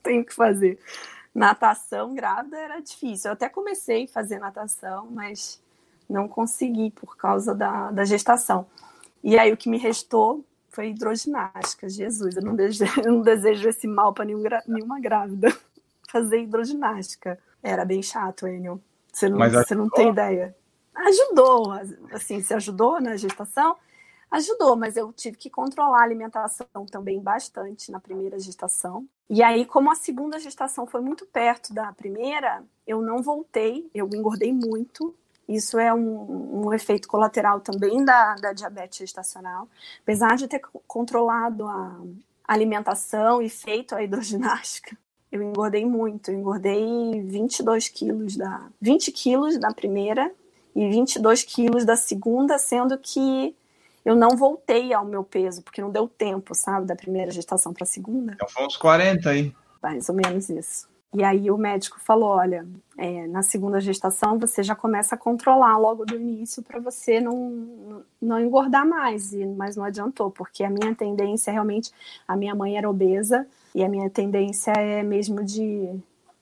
Tenho 0.03 0.23
que 0.23 0.33
fazer. 0.33 0.77
Natação 1.33 2.13
grávida 2.13 2.57
era 2.57 2.79
difícil. 2.79 3.29
Eu 3.29 3.33
até 3.33 3.49
comecei 3.49 4.03
a 4.03 4.07
fazer 4.07 4.37
natação, 4.37 5.07
mas 5.09 5.59
não 6.07 6.27
consegui 6.27 6.91
por 6.91 7.17
causa 7.17 7.55
da, 7.55 7.89
da 7.91 8.05
gestação. 8.05 8.67
E 9.23 9.39
aí 9.39 9.51
o 9.51 9.57
que 9.57 9.69
me 9.69 9.77
restou 9.77 10.45
foi 10.69 10.89
hidroginástica. 10.89 11.87
Jesus, 11.87 12.35
eu 12.35 12.43
não 12.43 12.55
desejo, 12.55 12.93
eu 13.01 13.13
não 13.13 13.21
desejo 13.21 13.69
esse 13.69 13.87
mal 13.87 14.13
para 14.13 14.25
nenhuma 14.25 14.99
grávida 14.99 15.55
fazer 16.09 16.41
hidroginástica. 16.41 17.39
Era 17.61 17.85
bem 17.85 18.03
chato, 18.03 18.47
Enio. 18.47 18.81
Você 19.11 19.29
não, 19.29 19.37
você 19.37 19.75
não 19.75 19.89
tem 19.89 20.09
ideia. 20.09 20.55
Ajudou, 20.93 21.71
assim, 22.11 22.41
se 22.41 22.53
ajudou 22.53 22.99
na 22.99 23.15
gestação? 23.15 23.75
Ajudou, 24.33 24.75
mas 24.75 24.97
eu 24.97 25.13
tive 25.13 25.37
que 25.37 25.47
controlar 25.47 25.99
a 25.99 26.03
alimentação 26.03 26.65
também 26.89 27.19
bastante 27.19 27.91
na 27.91 27.99
primeira 27.99 28.39
gestação. 28.39 29.07
E 29.29 29.43
aí, 29.43 29.63
como 29.63 29.91
a 29.91 29.95
segunda 29.95 30.39
gestação 30.39 30.87
foi 30.87 31.01
muito 31.01 31.23
perto 31.27 31.71
da 31.71 31.93
primeira, 31.93 32.63
eu 32.87 32.99
não 32.99 33.21
voltei, 33.21 33.87
eu 33.93 34.09
engordei 34.11 34.51
muito. 34.51 35.13
Isso 35.47 35.77
é 35.77 35.93
um, 35.93 36.65
um 36.65 36.73
efeito 36.73 37.07
colateral 37.07 37.59
também 37.59 38.03
da, 38.03 38.33
da 38.33 38.53
diabetes 38.53 38.97
gestacional. 38.97 39.69
Apesar 40.01 40.35
de 40.35 40.47
ter 40.47 40.61
controlado 40.87 41.67
a 41.67 41.95
alimentação 42.43 43.39
e 43.39 43.47
feito 43.49 43.93
a 43.93 44.01
hidroginástica, 44.01 44.97
eu 45.31 45.43
engordei 45.43 45.85
muito. 45.85 46.31
Eu 46.31 46.39
engordei 46.39 47.21
22 47.21 47.87
quilos 47.87 48.35
da. 48.35 48.67
20 48.81 49.11
quilos 49.11 49.59
da 49.59 49.71
primeira 49.71 50.31
e 50.75 50.89
22 50.89 51.43
quilos 51.43 51.85
da 51.85 51.95
segunda, 51.95 52.57
sendo 52.57 52.97
que 52.97 53.55
eu 54.05 54.15
não 54.15 54.35
voltei 54.35 54.93
ao 54.93 55.05
meu 55.05 55.23
peso, 55.23 55.61
porque 55.61 55.81
não 55.81 55.89
deu 55.89 56.07
tempo, 56.07 56.53
sabe, 56.53 56.85
da 56.85 56.95
primeira 56.95 57.31
gestação 57.31 57.73
para 57.73 57.83
a 57.83 57.87
segunda. 57.87 58.33
Então 58.33 58.49
foi 58.49 58.65
uns 58.65 58.77
40 58.77 59.29
aí. 59.29 59.53
Mais 59.81 60.09
ou 60.09 60.15
menos 60.15 60.49
isso. 60.49 60.87
E 61.13 61.23
aí 61.23 61.51
o 61.51 61.57
médico 61.57 61.99
falou: 61.99 62.29
olha, 62.29 62.65
é, 62.97 63.27
na 63.27 63.43
segunda 63.43 63.79
gestação 63.79 64.39
você 64.39 64.63
já 64.63 64.75
começa 64.75 65.15
a 65.15 65.17
controlar 65.17 65.77
logo 65.77 66.05
do 66.05 66.15
início 66.15 66.63
para 66.63 66.79
você 66.79 67.21
não, 67.21 68.03
não 68.21 68.39
engordar 68.39 68.87
mais. 68.87 69.31
E, 69.31 69.45
mas 69.45 69.75
não 69.75 69.83
adiantou, 69.83 70.31
porque 70.31 70.63
a 70.63 70.69
minha 70.69 70.93
tendência 70.95 71.53
realmente, 71.53 71.91
a 72.27 72.35
minha 72.35 72.55
mãe 72.55 72.77
era 72.77 72.89
obesa 72.89 73.45
e 73.75 73.83
a 73.83 73.89
minha 73.89 74.09
tendência 74.09 74.71
é 74.71 75.03
mesmo 75.03 75.43
de, 75.43 75.87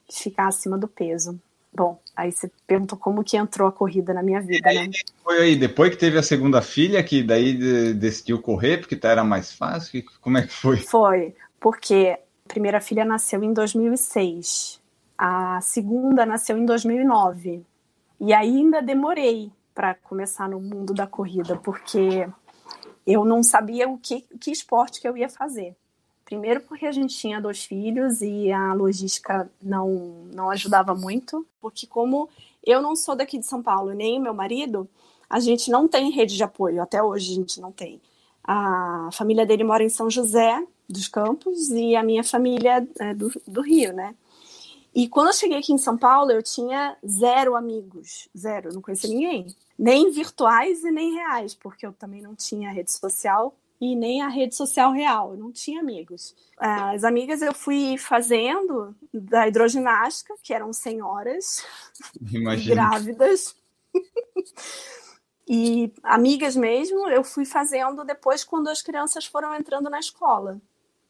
de 0.08 0.16
ficar 0.16 0.48
acima 0.48 0.78
do 0.78 0.88
peso. 0.88 1.38
Bom, 1.74 1.98
aí 2.14 2.30
você 2.30 2.50
perguntou 2.66 2.98
como 2.98 3.24
que 3.24 3.36
entrou 3.36 3.66
a 3.66 3.72
corrida 3.72 4.12
na 4.12 4.22
minha 4.22 4.40
vida, 4.40 4.68
aí, 4.68 4.88
né? 4.88 4.92
Foi 5.24 5.38
aí, 5.38 5.56
depois 5.56 5.90
que 5.90 5.96
teve 5.96 6.18
a 6.18 6.22
segunda 6.22 6.60
filha, 6.60 7.02
que 7.02 7.22
daí 7.22 7.94
decidiu 7.94 8.40
correr, 8.42 8.78
porque 8.78 8.98
era 9.02 9.24
mais 9.24 9.52
fácil? 9.52 10.04
Como 10.20 10.36
é 10.36 10.42
que 10.42 10.52
foi? 10.52 10.76
Foi, 10.76 11.34
porque 11.58 12.18
a 12.44 12.48
primeira 12.48 12.80
filha 12.80 13.04
nasceu 13.04 13.42
em 13.42 13.54
2006, 13.54 14.80
a 15.16 15.60
segunda 15.62 16.26
nasceu 16.26 16.58
em 16.58 16.66
2009. 16.66 17.64
E 18.20 18.32
ainda 18.32 18.82
demorei 18.82 19.50
para 19.74 19.94
começar 19.94 20.48
no 20.48 20.60
mundo 20.60 20.92
da 20.92 21.06
corrida, 21.06 21.56
porque 21.56 22.28
eu 23.06 23.24
não 23.24 23.42
sabia 23.42 23.88
o 23.88 23.98
que, 23.98 24.20
que 24.38 24.50
esporte 24.50 25.00
que 25.00 25.08
eu 25.08 25.16
ia 25.16 25.28
fazer. 25.28 25.74
Primeiro 26.32 26.62
porque 26.62 26.86
a 26.86 26.92
gente 26.92 27.14
tinha 27.14 27.42
dois 27.42 27.62
filhos 27.62 28.22
e 28.22 28.50
a 28.50 28.72
logística 28.72 29.50
não, 29.60 30.24
não 30.32 30.48
ajudava 30.48 30.94
muito, 30.94 31.46
porque 31.60 31.86
como 31.86 32.26
eu 32.64 32.80
não 32.80 32.96
sou 32.96 33.14
daqui 33.14 33.36
de 33.36 33.44
São 33.44 33.62
Paulo, 33.62 33.92
nem 33.92 34.18
meu 34.18 34.32
marido, 34.32 34.88
a 35.28 35.38
gente 35.38 35.70
não 35.70 35.86
tem 35.86 36.10
rede 36.10 36.34
de 36.34 36.42
apoio, 36.42 36.80
até 36.80 37.02
hoje 37.02 37.32
a 37.32 37.34
gente 37.34 37.60
não 37.60 37.70
tem. 37.70 38.00
A 38.42 39.10
família 39.12 39.44
dele 39.44 39.62
mora 39.62 39.84
em 39.84 39.90
São 39.90 40.08
José 40.08 40.66
dos 40.88 41.06
Campos 41.06 41.68
e 41.68 41.94
a 41.94 42.02
minha 42.02 42.24
família 42.24 42.88
é 42.98 43.12
do, 43.12 43.30
do 43.46 43.60
Rio, 43.60 43.92
né? 43.92 44.14
E 44.94 45.08
quando 45.08 45.26
eu 45.26 45.34
cheguei 45.34 45.58
aqui 45.58 45.74
em 45.74 45.78
São 45.78 45.98
Paulo, 45.98 46.32
eu 46.32 46.42
tinha 46.42 46.96
zero 47.06 47.54
amigos, 47.54 48.26
zero, 48.34 48.72
não 48.72 48.80
conhecia 48.80 49.10
ninguém, 49.10 49.54
nem 49.78 50.10
virtuais 50.10 50.82
e 50.82 50.90
nem 50.90 51.12
reais, 51.12 51.54
porque 51.54 51.84
eu 51.84 51.92
também 51.92 52.22
não 52.22 52.34
tinha 52.34 52.72
rede 52.72 52.90
social 52.90 53.54
e 53.82 53.96
nem 53.96 54.22
a 54.22 54.28
rede 54.28 54.54
social 54.54 54.92
real, 54.92 55.32
eu 55.32 55.36
não 55.36 55.50
tinha 55.50 55.80
amigos. 55.80 56.36
As 56.56 57.02
amigas 57.02 57.42
eu 57.42 57.52
fui 57.52 57.98
fazendo 57.98 58.94
da 59.12 59.48
hidroginástica, 59.48 60.36
que 60.40 60.54
eram 60.54 60.72
senhoras 60.72 61.66
grávidas. 62.64 63.56
e 65.48 65.92
amigas 66.00 66.54
mesmo, 66.54 67.08
eu 67.08 67.24
fui 67.24 67.44
fazendo 67.44 68.04
depois 68.04 68.44
quando 68.44 68.68
as 68.68 68.80
crianças 68.80 69.26
foram 69.26 69.52
entrando 69.52 69.90
na 69.90 69.98
escola. 69.98 70.62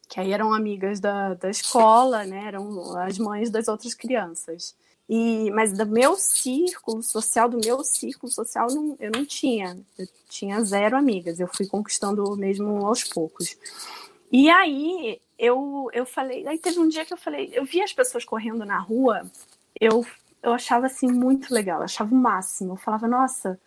Que 0.09 0.21
aí 0.21 0.33
eram 0.33 0.55
amigas 0.55 0.99
da, 0.99 1.35
da 1.35 1.50
escola, 1.50 2.25
né? 2.25 2.47
Eram 2.47 2.97
as 2.97 3.19
mães 3.19 3.50
das 3.50 3.69
outras 3.69 3.93
crianças. 3.93 4.75
E, 5.09 5.50
mas 5.50 5.73
do 5.73 5.87
meu 5.87 6.16
círculo 6.16 7.02
social, 7.02 7.49
do 7.49 7.59
meu 7.59 7.82
círculo 7.85 8.30
social, 8.30 8.68
não, 8.68 8.97
eu 8.99 9.11
não 9.11 9.25
tinha. 9.25 9.78
Eu 9.99 10.06
tinha 10.28 10.62
zero 10.64 10.97
amigas. 10.97 11.40
Eu 11.40 11.49
fui 11.49 11.66
conquistando 11.66 12.37
mesmo 12.37 12.87
aos 12.87 13.04
poucos. 13.04 13.56
E 14.30 14.49
aí 14.49 15.21
eu, 15.38 15.90
eu 15.92 16.06
falei, 16.06 16.47
aí 16.47 16.59
teve 16.59 16.78
um 16.78 16.88
dia 16.88 17.04
que 17.04 17.12
eu 17.12 17.18
falei, 17.18 17.50
eu 17.52 17.64
vi 17.64 17.82
as 17.82 17.92
pessoas 17.92 18.25
correndo 18.25 18.64
na 18.64 18.78
rua, 18.78 19.30
eu, 19.80 20.06
eu 20.42 20.52
achava 20.52 20.87
assim 20.87 21.09
muito 21.09 21.52
legal, 21.52 21.82
achava 21.82 22.14
o 22.14 22.18
máximo. 22.18 22.73
Eu 22.73 22.76
falava, 22.76 23.06
nossa, 23.09 23.61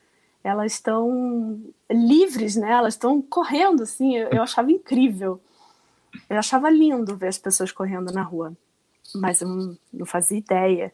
elas 0.43 0.73
estão 0.73 1.61
livres, 1.91 2.55
né? 2.55 2.71
Elas 2.71 2.95
estão 2.95 3.21
correndo, 3.21 3.83
assim, 3.83 4.15
eu, 4.17 4.29
eu 4.29 4.41
achava 4.41 4.71
incrível. 4.71 5.39
Eu 6.29 6.39
achava 6.39 6.69
lindo 6.69 7.15
ver 7.15 7.27
as 7.27 7.37
pessoas 7.37 7.71
correndo 7.71 8.11
na 8.11 8.23
rua 8.23 8.55
mas 9.13 9.41
eu 9.41 9.47
não, 9.47 10.05
fazia 10.05 10.37
ideia. 10.37 10.93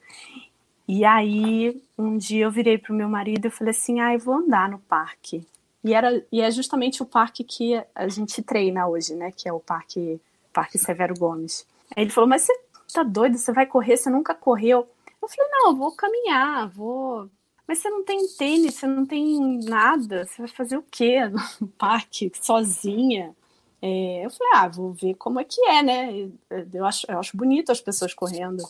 E 0.88 1.06
aí, 1.06 1.82
um 1.98 2.18
dia 2.18 2.46
eu 2.46 2.51
virei 2.51 2.77
para 2.77 2.91
o 2.91 2.96
meu 2.96 3.08
marido 3.08 3.48
e 3.48 3.51
falei 3.51 3.72
assim: 3.72 4.00
ah, 4.00 4.13
eu 4.13 4.20
vou 4.20 4.36
andar 4.36 4.70
no 4.70 4.80
parque. 4.80 5.46
E, 5.84 5.94
era, 5.94 6.24
e 6.32 6.41
é 6.41 6.51
justamente 6.51 7.01
o 7.01 7.06
parque 7.06 7.44
que 7.44 7.82
a 7.96 8.08
gente 8.08 8.41
treina 8.44 8.88
hoje, 8.88 9.15
né? 9.15 9.32
Que 9.32 9.50
é 9.50 9.53
o 9.53 9.60
Parque, 9.60 10.22
parque 10.53 10.77
Severo 10.77 11.15
Gomes. 11.18 11.65
Aí 11.96 12.03
ele 12.03 12.12
falou: 12.12 12.30
Mas 12.30 12.44
você 12.44 12.53
tá 12.94 13.03
doido? 13.03 13.38
Você 13.38 13.51
vai 13.51 13.65
correr? 13.65 13.98
Você 13.98 14.10
nunca 14.10 14.36
correu? 14.36 14.88
Eu 15.22 15.27
falei: 15.27 15.51
Não, 15.51 15.70
eu 15.70 15.75
vou 15.75 15.91
caminhar, 15.91 16.68
vou. 16.70 17.30
Mas 17.68 17.80
você 17.80 17.89
não 17.89 18.03
tem 18.03 18.27
tênis, 18.38 18.75
você 18.75 18.86
não 18.86 19.06
tem 19.06 19.60
nada. 19.63 20.25
Você 20.25 20.41
vai 20.41 20.51
fazer 20.51 20.77
o 20.77 20.84
quê 20.84 21.20
no 21.60 21.68
parque, 21.68 22.32
sozinha? 22.41 23.36
É, 23.81 24.25
eu 24.25 24.29
falei, 24.29 24.53
ah, 24.55 24.67
vou 24.67 24.93
ver 24.93 25.15
como 25.15 25.39
é 25.39 25.43
que 25.43 25.59
é, 25.65 25.81
né? 25.81 26.29
Eu 26.71 26.85
acho, 26.85 27.05
eu 27.09 27.19
acho 27.19 27.35
bonito 27.35 27.71
as 27.71 27.81
pessoas 27.81 28.13
correndo. 28.13 28.63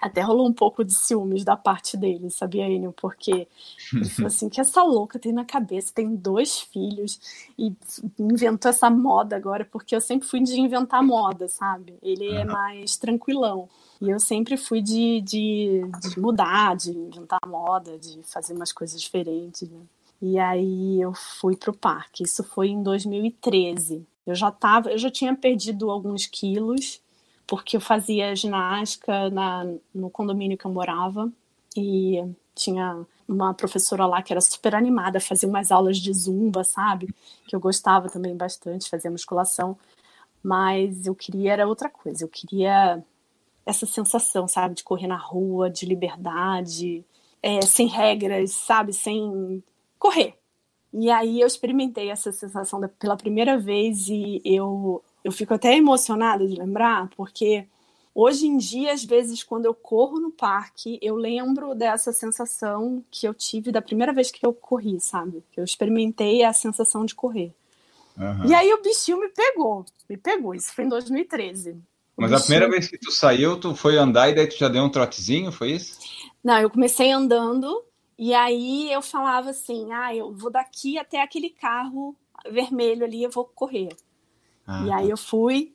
Até 0.00 0.20
rolou 0.20 0.48
um 0.48 0.52
pouco 0.52 0.84
de 0.84 0.92
ciúmes 0.92 1.44
da 1.44 1.56
parte 1.56 1.96
dele, 1.96 2.28
sabia, 2.30 2.68
Enio? 2.68 2.92
Porque 2.92 3.46
ele 3.92 4.04
falou 4.10 4.26
assim: 4.26 4.48
que 4.48 4.60
essa 4.60 4.82
louca 4.82 5.18
tem 5.18 5.32
na 5.32 5.44
cabeça, 5.44 5.94
tem 5.94 6.14
dois 6.14 6.60
filhos 6.60 7.20
e 7.56 7.72
inventou 8.18 8.70
essa 8.70 8.90
moda 8.90 9.36
agora, 9.36 9.64
porque 9.64 9.94
eu 9.94 10.00
sempre 10.00 10.26
fui 10.26 10.40
de 10.40 10.58
inventar 10.58 11.02
moda, 11.02 11.48
sabe? 11.48 11.94
Ele 12.02 12.28
é 12.28 12.44
mais 12.44 12.96
tranquilão. 12.96 13.68
E 14.00 14.10
eu 14.10 14.18
sempre 14.18 14.56
fui 14.56 14.82
de, 14.82 15.22
de, 15.22 15.82
de 16.10 16.20
mudar, 16.20 16.76
de 16.76 16.90
inventar 16.90 17.40
moda, 17.46 17.98
de 17.98 18.22
fazer 18.24 18.52
umas 18.52 18.72
coisas 18.72 19.00
diferentes. 19.00 19.70
Né? 19.70 19.80
E 20.20 20.38
aí 20.38 21.00
eu 21.00 21.14
fui 21.14 21.56
pro 21.56 21.72
parque. 21.72 22.24
Isso 22.24 22.42
foi 22.42 22.68
em 22.68 22.82
2013. 22.82 24.04
Eu 24.26 24.34
já 24.34 24.50
tava, 24.50 24.90
eu 24.90 24.98
já 24.98 25.10
tinha 25.10 25.34
perdido 25.34 25.90
alguns 25.90 26.26
quilos, 26.26 27.00
porque 27.46 27.76
eu 27.76 27.80
fazia 27.80 28.34
ginástica 28.34 29.28
na, 29.30 29.66
no 29.94 30.08
condomínio 30.10 30.56
que 30.56 30.64
eu 30.64 30.72
morava 30.72 31.30
e 31.76 32.22
tinha 32.54 33.04
uma 33.28 33.52
professora 33.52 34.06
lá 34.06 34.22
que 34.22 34.32
era 34.32 34.40
super 34.40 34.74
animada, 34.74 35.20
fazia 35.20 35.48
umas 35.48 35.72
aulas 35.72 35.98
de 35.98 36.12
zumba, 36.12 36.62
sabe? 36.62 37.12
Que 37.48 37.56
eu 37.56 37.60
gostava 37.60 38.08
também 38.08 38.36
bastante, 38.36 38.88
fazia 38.88 39.10
musculação, 39.10 39.76
mas 40.42 41.06
eu 41.06 41.14
queria 41.14 41.52
era 41.52 41.66
outra 41.66 41.88
coisa, 41.88 42.24
eu 42.24 42.28
queria 42.28 43.02
essa 43.66 43.86
sensação, 43.86 44.46
sabe, 44.46 44.74
de 44.74 44.84
correr 44.84 45.06
na 45.06 45.16
rua, 45.16 45.70
de 45.70 45.86
liberdade, 45.86 47.04
é, 47.42 47.62
sem 47.62 47.86
regras, 47.86 48.52
sabe, 48.52 48.92
sem 48.92 49.62
correr, 49.98 50.34
e 50.96 51.10
aí 51.10 51.40
eu 51.40 51.46
experimentei 51.46 52.08
essa 52.08 52.30
sensação 52.30 52.80
pela 53.00 53.16
primeira 53.16 53.58
vez 53.58 54.06
e 54.08 54.40
eu, 54.44 55.02
eu 55.24 55.32
fico 55.32 55.52
até 55.52 55.76
emocionada 55.76 56.46
de 56.46 56.54
lembrar, 56.54 57.10
porque 57.16 57.66
hoje 58.14 58.46
em 58.46 58.56
dia, 58.56 58.92
às 58.92 59.04
vezes, 59.04 59.42
quando 59.42 59.64
eu 59.64 59.74
corro 59.74 60.20
no 60.20 60.30
parque, 60.30 61.00
eu 61.02 61.16
lembro 61.16 61.74
dessa 61.74 62.12
sensação 62.12 63.02
que 63.10 63.26
eu 63.26 63.34
tive 63.34 63.72
da 63.72 63.82
primeira 63.82 64.12
vez 64.12 64.30
que 64.30 64.46
eu 64.46 64.52
corri, 64.52 65.00
sabe? 65.00 65.42
Que 65.50 65.58
eu 65.58 65.64
experimentei 65.64 66.44
a 66.44 66.52
sensação 66.52 67.04
de 67.04 67.16
correr. 67.16 67.52
Uhum. 68.16 68.46
E 68.46 68.54
aí 68.54 68.72
o 68.72 68.80
bichinho 68.80 69.18
me 69.18 69.28
pegou, 69.30 69.84
me 70.08 70.16
pegou. 70.16 70.54
Isso 70.54 70.72
foi 70.72 70.84
em 70.84 70.88
2013. 70.88 71.76
Mas 72.16 72.32
a 72.32 72.38
primeira 72.38 72.70
vez 72.70 72.86
que 72.86 72.96
tu 72.96 73.10
saiu, 73.10 73.58
tu 73.58 73.74
foi 73.74 73.98
andar 73.98 74.30
e 74.30 74.34
daí 74.36 74.46
tu 74.46 74.56
já 74.56 74.68
deu 74.68 74.84
um 74.84 74.88
trotezinho, 74.88 75.50
foi 75.50 75.72
isso? 75.72 75.98
Não, 76.44 76.56
eu 76.60 76.70
comecei 76.70 77.10
andando 77.10 77.82
e 78.18 78.32
aí 78.34 78.92
eu 78.92 79.02
falava 79.02 79.50
assim: 79.50 79.92
ah, 79.92 80.14
eu 80.14 80.32
vou 80.32 80.50
daqui 80.50 80.98
até 80.98 81.20
aquele 81.22 81.50
carro 81.50 82.16
vermelho 82.50 83.04
ali, 83.04 83.22
eu 83.22 83.30
vou 83.30 83.44
correr. 83.44 83.88
Ah, 84.66 84.84
e 84.86 84.92
aí 84.92 85.06
tá. 85.06 85.10
eu 85.10 85.16
fui 85.16 85.74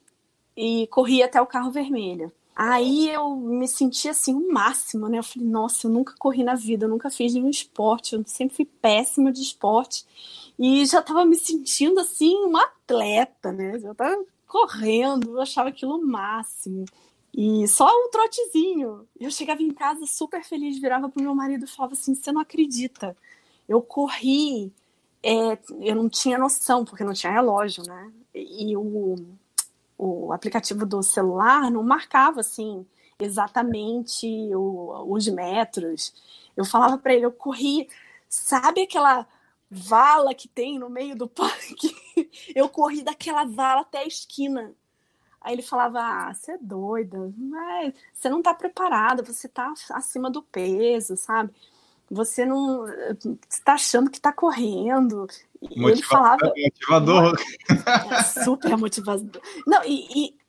e 0.56 0.86
corri 0.88 1.22
até 1.22 1.40
o 1.40 1.46
carro 1.46 1.70
vermelho. 1.70 2.32
Aí 2.54 3.08
eu 3.08 3.36
me 3.36 3.66
senti 3.66 4.08
assim 4.08 4.34
o 4.34 4.52
máximo, 4.52 5.08
né? 5.08 5.18
Eu 5.18 5.22
falei, 5.22 5.48
nossa, 5.48 5.86
eu 5.86 5.90
nunca 5.90 6.14
corri 6.18 6.44
na 6.44 6.54
vida, 6.54 6.84
eu 6.84 6.90
nunca 6.90 7.08
fiz 7.08 7.32
nenhum 7.32 7.48
esporte, 7.48 8.14
eu 8.14 8.22
sempre 8.26 8.54
fui 8.54 8.64
péssima 8.66 9.32
de 9.32 9.40
esporte. 9.40 10.04
E 10.58 10.84
já 10.84 11.00
tava 11.00 11.24
me 11.24 11.36
sentindo 11.36 12.00
assim, 12.00 12.34
uma 12.44 12.62
atleta, 12.62 13.50
né? 13.50 13.78
Já 13.78 13.94
tava 13.94 14.22
correndo, 14.46 15.36
eu 15.36 15.40
achava 15.40 15.70
aquilo 15.70 15.96
o 15.96 16.06
máximo. 16.06 16.84
E 17.34 17.66
só 17.68 17.86
um 17.86 18.10
trotezinho. 18.10 19.06
Eu 19.18 19.30
chegava 19.30 19.62
em 19.62 19.72
casa 19.72 20.06
super 20.06 20.44
feliz, 20.44 20.78
virava 20.78 21.08
pro 21.08 21.22
meu 21.22 21.34
marido 21.34 21.64
e 21.64 21.68
falava 21.68 21.94
assim: 21.94 22.14
Você 22.14 22.32
não 22.32 22.40
acredita? 22.40 23.16
Eu 23.68 23.80
corri, 23.80 24.72
é, 25.22 25.58
eu 25.80 25.94
não 25.94 26.08
tinha 26.08 26.38
noção, 26.38 26.84
porque 26.84 27.04
não 27.04 27.12
tinha 27.12 27.32
relógio, 27.32 27.84
né? 27.86 28.12
E 28.34 28.76
o, 28.76 29.16
o 29.96 30.32
aplicativo 30.32 30.84
do 30.86 31.02
celular 31.02 31.70
não 31.70 31.82
marcava 31.82 32.40
assim 32.40 32.86
exatamente 33.18 34.26
o, 34.54 35.12
os 35.12 35.28
metros. 35.28 36.12
Eu 36.56 36.64
falava 36.64 36.98
para 36.98 37.14
ele: 37.14 37.26
Eu 37.26 37.32
corri, 37.32 37.88
sabe 38.28 38.82
aquela 38.82 39.26
vala 39.70 40.34
que 40.34 40.48
tem 40.48 40.78
no 40.78 40.90
meio 40.90 41.14
do 41.16 41.28
parque? 41.28 41.94
Eu 42.54 42.68
corri 42.68 43.02
daquela 43.02 43.44
vala 43.44 43.82
até 43.82 43.98
a 43.98 44.06
esquina. 44.06 44.74
Aí 45.40 45.54
ele 45.54 45.62
falava: 45.62 46.00
Ah, 46.00 46.34
você 46.34 46.52
é 46.52 46.58
doida, 46.58 47.32
mas 47.36 47.94
você 48.12 48.28
não 48.28 48.38
está 48.38 48.52
preparada, 48.54 49.22
você 49.22 49.46
está 49.46 49.72
acima 49.90 50.30
do 50.30 50.42
peso, 50.42 51.16
sabe? 51.16 51.52
Você 52.10 52.44
não 52.44 52.84
está 53.48 53.74
achando 53.74 54.10
que 54.10 54.18
está 54.18 54.32
correndo. 54.32 55.26
E 55.62 55.84
ele 55.84 56.02
falava. 56.02 56.52
Motivador. 56.56 57.34
É, 58.10 58.22
super 58.44 58.76
motivador. 58.76 59.40
Não, 59.66 59.82
e, 59.84 60.26
e 60.26 60.40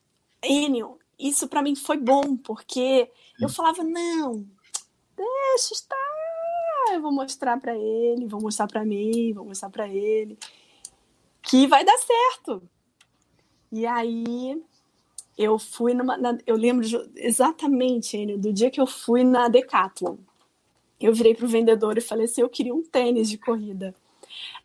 Enio, 0.44 0.98
isso 1.18 1.46
para 1.46 1.62
mim 1.62 1.76
foi 1.76 1.96
bom, 1.96 2.36
porque 2.36 3.08
eu 3.40 3.48
falava, 3.48 3.84
não, 3.84 4.44
deixa 5.16 5.74
estar, 5.74 5.96
eu 6.92 7.00
vou 7.00 7.12
mostrar 7.12 7.60
para 7.60 7.76
ele, 7.76 8.26
vou 8.26 8.40
mostrar 8.40 8.66
para 8.66 8.84
mim, 8.84 9.32
vou 9.32 9.44
mostrar 9.44 9.70
para 9.70 9.86
ele, 9.86 10.36
que 11.40 11.66
vai 11.68 11.84
dar 11.84 11.96
certo. 11.98 12.62
E 13.70 13.86
aí 13.86 14.60
eu 15.36 15.58
fui 15.58 15.94
numa. 15.94 16.16
Na, 16.16 16.38
eu 16.46 16.56
lembro 16.56 16.86
exatamente, 17.16 18.16
Enio, 18.16 18.38
do 18.38 18.52
dia 18.52 18.70
que 18.70 18.80
eu 18.80 18.86
fui 18.86 19.24
na 19.24 19.48
Decathlon. 19.48 20.16
Eu 21.00 21.12
virei 21.14 21.34
pro 21.34 21.48
vendedor 21.48 21.96
e 21.98 22.02
falei 22.02 22.26
assim: 22.26 22.42
eu 22.42 22.48
queria 22.48 22.74
um 22.74 22.82
tênis 22.82 23.28
de 23.28 23.38
corrida. 23.38 23.94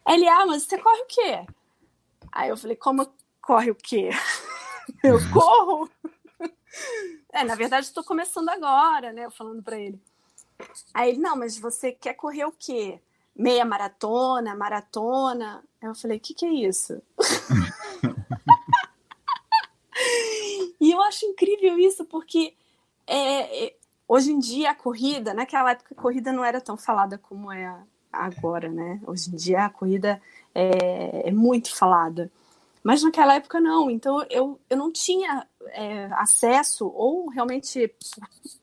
Ele, 0.08 0.28
ah, 0.28 0.46
mas 0.46 0.64
você 0.64 0.78
corre 0.78 1.02
o 1.02 1.06
quê? 1.06 1.46
Aí 2.32 2.50
eu 2.50 2.58
falei: 2.58 2.76
como 2.76 3.08
corre 3.42 3.72
o 3.72 3.76
quê? 3.76 4.10
eu 5.04 5.18
corro? 5.34 5.90
é, 7.32 7.44
na 7.44 7.56
verdade, 7.56 7.86
estou 7.86 8.04
começando 8.04 8.50
agora, 8.50 9.12
né? 9.12 9.30
Falando 9.30 9.64
para 9.64 9.80
ele. 9.80 10.00
Aí 10.94 11.12
ele, 11.12 11.20
não, 11.20 11.36
mas 11.36 11.58
você 11.58 11.92
quer 11.92 12.14
correr 12.14 12.46
o 12.46 12.52
quê? 12.52 13.00
Meia 13.36 13.64
maratona, 13.64 14.56
maratona? 14.56 15.64
Eu 15.82 15.94
falei, 15.94 16.18
o 16.18 16.20
que, 16.20 16.34
que 16.34 16.46
é 16.46 16.52
isso? 16.52 17.02
e 20.88 20.92
eu 20.92 21.02
acho 21.02 21.26
incrível 21.26 21.78
isso, 21.78 22.06
porque 22.06 22.54
é, 23.06 23.66
é, 23.66 23.76
hoje 24.08 24.32
em 24.32 24.40
dia 24.40 24.72
a 24.72 24.76
corrida, 24.76 25.34
naquela 25.34 25.72
época 25.72 25.94
a 25.94 26.02
corrida 26.02 26.32
não 26.32 26.46
era 26.46 26.62
tão 26.62 26.78
falada 26.78 27.18
como 27.18 27.52
é 27.52 27.78
agora, 28.10 28.70
né? 28.70 29.02
Hoje 29.06 29.30
em 29.30 29.36
dia 29.36 29.66
a 29.66 29.70
corrida 29.70 30.22
é, 30.56 31.28
é 31.28 31.32
muito 31.32 31.76
falada. 31.76 32.32
Mas 32.82 33.04
naquela 33.04 33.36
época 33.36 33.60
não, 33.60 33.92
então 33.92 34.26
eu, 34.30 34.58
eu 34.70 34.78
não 34.78 34.90
tinha 34.90 35.46
é, 35.72 36.06
acesso, 36.14 36.88
ou 36.88 37.28
realmente 37.28 37.94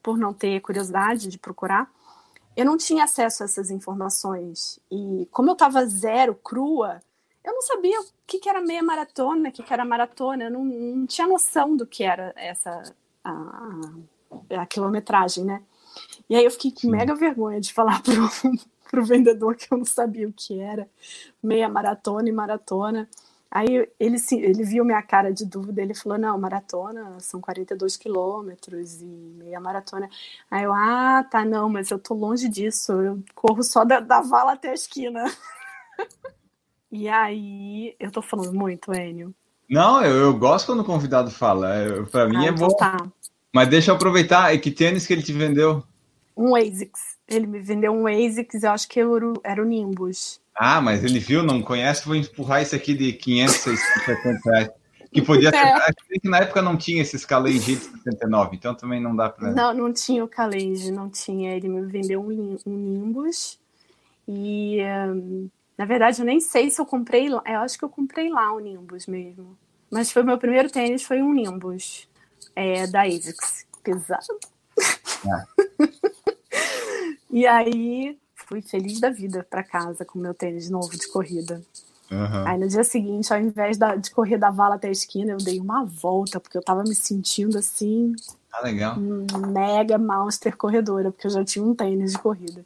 por 0.02 0.16
não 0.16 0.33
ter 0.33 0.61
curiosidade 0.61 1.28
de 1.28 1.38
procurar, 1.38 1.93
eu 2.57 2.64
não 2.64 2.78
tinha 2.78 3.04
acesso 3.04 3.43
a 3.43 3.45
essas 3.45 3.71
informações. 3.71 4.81
E 4.90 5.28
como 5.31 5.50
eu 5.50 5.52
estava 5.52 5.85
zero, 5.85 6.35
crua, 6.37 7.02
eu 7.45 7.53
não 7.53 7.63
sabia 7.63 8.01
o 8.01 8.05
que, 8.27 8.39
que 8.39 8.49
era 8.49 8.61
meia 8.61 8.83
maratona, 8.83 9.51
o 9.51 9.53
que, 9.53 9.63
que 9.63 9.73
era 9.73 9.85
maratona, 9.85 10.45
eu 10.45 10.51
não, 10.51 10.65
não 10.65 11.07
tinha 11.07 11.27
noção 11.27 11.77
do 11.77 11.87
que 11.87 12.03
era 12.03 12.33
essa 12.37 12.83
a, 13.23 13.81
a 14.51 14.67
quilometragem, 14.67 15.45
né? 15.45 15.63
E 16.29 16.35
aí 16.35 16.45
eu 16.45 16.51
fiquei 16.51 16.73
com 16.73 16.89
mega 16.89 17.15
vergonha 17.15 17.61
de 17.61 17.73
falar 17.73 18.01
pro, 18.03 18.29
pro 18.91 19.05
vendedor 19.05 19.57
que 19.57 19.67
eu 19.71 19.79
não 19.79 19.85
sabia 19.85 20.29
o 20.29 20.33
que 20.33 20.59
era 20.59 20.89
meia 21.43 21.69
maratona 21.69 22.29
e 22.29 22.33
maratona. 22.33 23.09
Aí 23.51 23.89
ele, 24.01 24.17
ele 24.33 24.65
viu 24.65 24.85
minha 24.85 25.03
cara 25.03 25.33
de 25.33 25.45
dúvida, 25.47 25.81
ele 25.81 25.95
falou, 25.95 26.19
não, 26.19 26.37
maratona 26.37 27.21
são 27.21 27.41
42 27.41 27.97
quilômetros 27.97 29.01
e 29.01 29.05
meia 29.05 29.61
maratona. 29.61 30.11
Aí 30.51 30.65
eu, 30.65 30.73
ah, 30.73 31.25
tá, 31.31 31.45
não, 31.45 31.69
mas 31.69 31.91
eu 31.91 31.99
tô 31.99 32.15
longe 32.15 32.49
disso, 32.49 32.93
eu 32.93 33.23
corro 33.33 33.63
só 33.63 33.85
da, 33.85 34.01
da 34.01 34.21
vala 34.21 34.55
até 34.55 34.71
a 34.71 34.75
esquina. 34.75 35.25
e 36.95 37.09
aí, 37.09 37.97
eu 37.99 38.09
tô 38.09 38.23
falando 38.23 38.55
muito, 38.55 38.95
Enio. 38.95 39.35
Não, 39.69 40.01
eu, 40.05 40.15
eu 40.15 40.35
gosto 40.39 40.67
quando 40.67 40.81
o 40.81 40.85
convidado 40.85 41.29
fala, 41.29 42.07
para 42.09 42.29
mim 42.29 42.37
ah, 42.37 42.47
é 42.47 42.49
então 42.51 42.69
bom. 42.69 42.77
Tá. 42.77 42.97
Mas 43.53 43.69
deixa 43.69 43.91
eu 43.91 43.97
aproveitar, 43.97 44.55
e 44.55 44.61
que 44.61 44.71
tênis 44.71 45.05
que 45.05 45.13
ele 45.13 45.23
te 45.23 45.33
vendeu? 45.33 45.83
Um 46.37 46.55
ASICS. 46.55 47.01
Ele 47.27 47.49
me 47.49 47.59
vendeu 47.59 47.93
um 47.93 48.07
ASICS, 48.07 48.63
eu 48.63 48.71
acho 48.71 48.89
que 48.89 49.01
era 49.43 49.61
o 49.61 49.65
Nimbus. 49.65 50.41
Ah, 50.55 50.81
mas 50.81 51.03
ele 51.03 51.19
viu, 51.19 51.43
não 51.43 51.61
conhece, 51.61 52.07
vou 52.07 52.15
empurrar 52.15 52.63
isso 52.63 52.77
aqui 52.77 52.95
de 52.95 53.13
500, 53.13 53.55
670 53.57 54.51
reais. 54.51 54.71
Que 55.13 55.21
podia 55.21 55.51
ser. 55.51 55.57
É. 55.57 56.21
Que 56.21 56.29
na 56.29 56.39
época 56.39 56.63
não 56.63 56.77
tinha 56.77 57.03
esse 57.03 57.27
Calenge 57.27 57.75
de 57.75 57.85
79, 57.85 58.55
então 58.55 58.73
também 58.73 59.03
não 59.03 59.17
dá 59.17 59.29
para. 59.29 59.51
Não, 59.51 59.75
não 59.75 59.93
tinha 59.93 60.23
o 60.25 60.29
Calenge, 60.29 60.93
não 60.93 61.11
tinha. 61.11 61.57
Ele 61.57 61.69
me 61.69 61.87
vendeu 61.87 62.21
um, 62.21 62.57
um 62.65 62.76
Nimbus. 62.76 63.59
E 64.28 64.78
um, 65.13 65.50
na 65.76 65.84
verdade 65.84 66.21
eu 66.21 66.26
nem 66.26 66.41
sei 66.41 66.71
se 66.71 66.80
eu 66.80 66.87
comprei 66.87 67.28
lá. 67.28 67.43
Eu 67.47 67.60
acho 67.60 67.78
que 67.78 67.84
eu 67.84 67.89
comprei 67.89 68.28
lá 68.28 68.52
o 68.52 68.58
Nimbus 68.58 69.06
mesmo. 69.06 69.56
Mas 69.91 70.10
foi 70.10 70.23
meu 70.23 70.39
primeiro 70.39 70.71
tênis, 70.71 71.02
foi 71.02 71.23
um 71.23 71.32
Nimbus 71.32 72.08
é, 72.54 72.87
da 72.87 73.02
ASICS. 73.02 73.67
Pesado. 73.82 74.39
É. 75.26 75.87
e 77.30 77.47
aí 77.47 78.19
fui 78.34 78.63
feliz 78.63 79.00
da 79.00 79.10
vida 79.10 79.47
para 79.49 79.63
casa 79.63 80.04
com 80.04 80.19
meu 80.19 80.34
tênis 80.34 80.71
novo 80.71 80.97
de 80.97 81.08
corrida. 81.08 81.63
Uhum. 82.10 82.47
Aí 82.47 82.58
no 82.58 82.69
dia 82.69 82.84
seguinte, 82.84 83.32
ao 83.32 83.41
invés 83.41 83.76
da, 83.76 83.97
de 83.97 84.10
correr 84.10 84.39
da 84.39 84.50
vala 84.50 84.76
até 84.76 84.89
a 84.89 84.93
esquina, 84.93 85.32
eu 85.32 85.39
dei 85.39 85.58
uma 85.58 85.84
volta, 85.84 86.39
porque 86.39 86.56
eu 86.56 86.63
tava 86.63 86.82
me 86.82 86.95
sentindo 86.95 87.58
assim. 87.58 88.15
Ah, 88.52 88.63
legal. 88.63 88.97
Mega 88.99 89.99
monster 89.99 90.56
corredora, 90.56 91.10
porque 91.10 91.26
eu 91.26 91.30
já 91.30 91.45
tinha 91.45 91.65
um 91.65 91.75
tênis 91.75 92.13
de 92.13 92.19
corrida. 92.19 92.65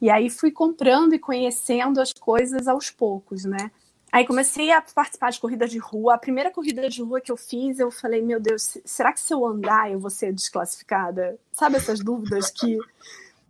E 0.00 0.08
aí 0.08 0.30
fui 0.30 0.50
comprando 0.50 1.14
e 1.14 1.18
conhecendo 1.18 2.00
as 2.00 2.12
coisas 2.12 2.66
aos 2.66 2.90
poucos, 2.90 3.44
né? 3.44 3.70
Aí 4.12 4.26
comecei 4.26 4.72
a 4.72 4.82
participar 4.82 5.30
de 5.30 5.38
corrida 5.38 5.68
de 5.68 5.78
rua. 5.78 6.14
A 6.14 6.18
primeira 6.18 6.50
corrida 6.50 6.88
de 6.88 7.00
rua 7.00 7.20
que 7.20 7.30
eu 7.30 7.36
fiz, 7.36 7.78
eu 7.78 7.90
falei, 7.90 8.20
meu 8.20 8.40
Deus, 8.40 8.78
será 8.84 9.12
que 9.12 9.20
se 9.20 9.32
eu 9.32 9.46
andar 9.46 9.90
eu 9.90 10.00
vou 10.00 10.10
ser 10.10 10.32
desclassificada? 10.32 11.38
Sabe 11.52 11.76
essas 11.76 12.00
dúvidas 12.00 12.50
que 12.50 12.76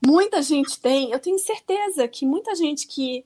muita 0.05 0.43
gente 0.43 0.79
tem, 0.79 1.13
eu 1.13 1.19
tenho 1.19 1.39
certeza 1.39 2.07
que 2.09 2.27
muita 2.27 2.55
gente 2.55 2.87
que 2.87 3.25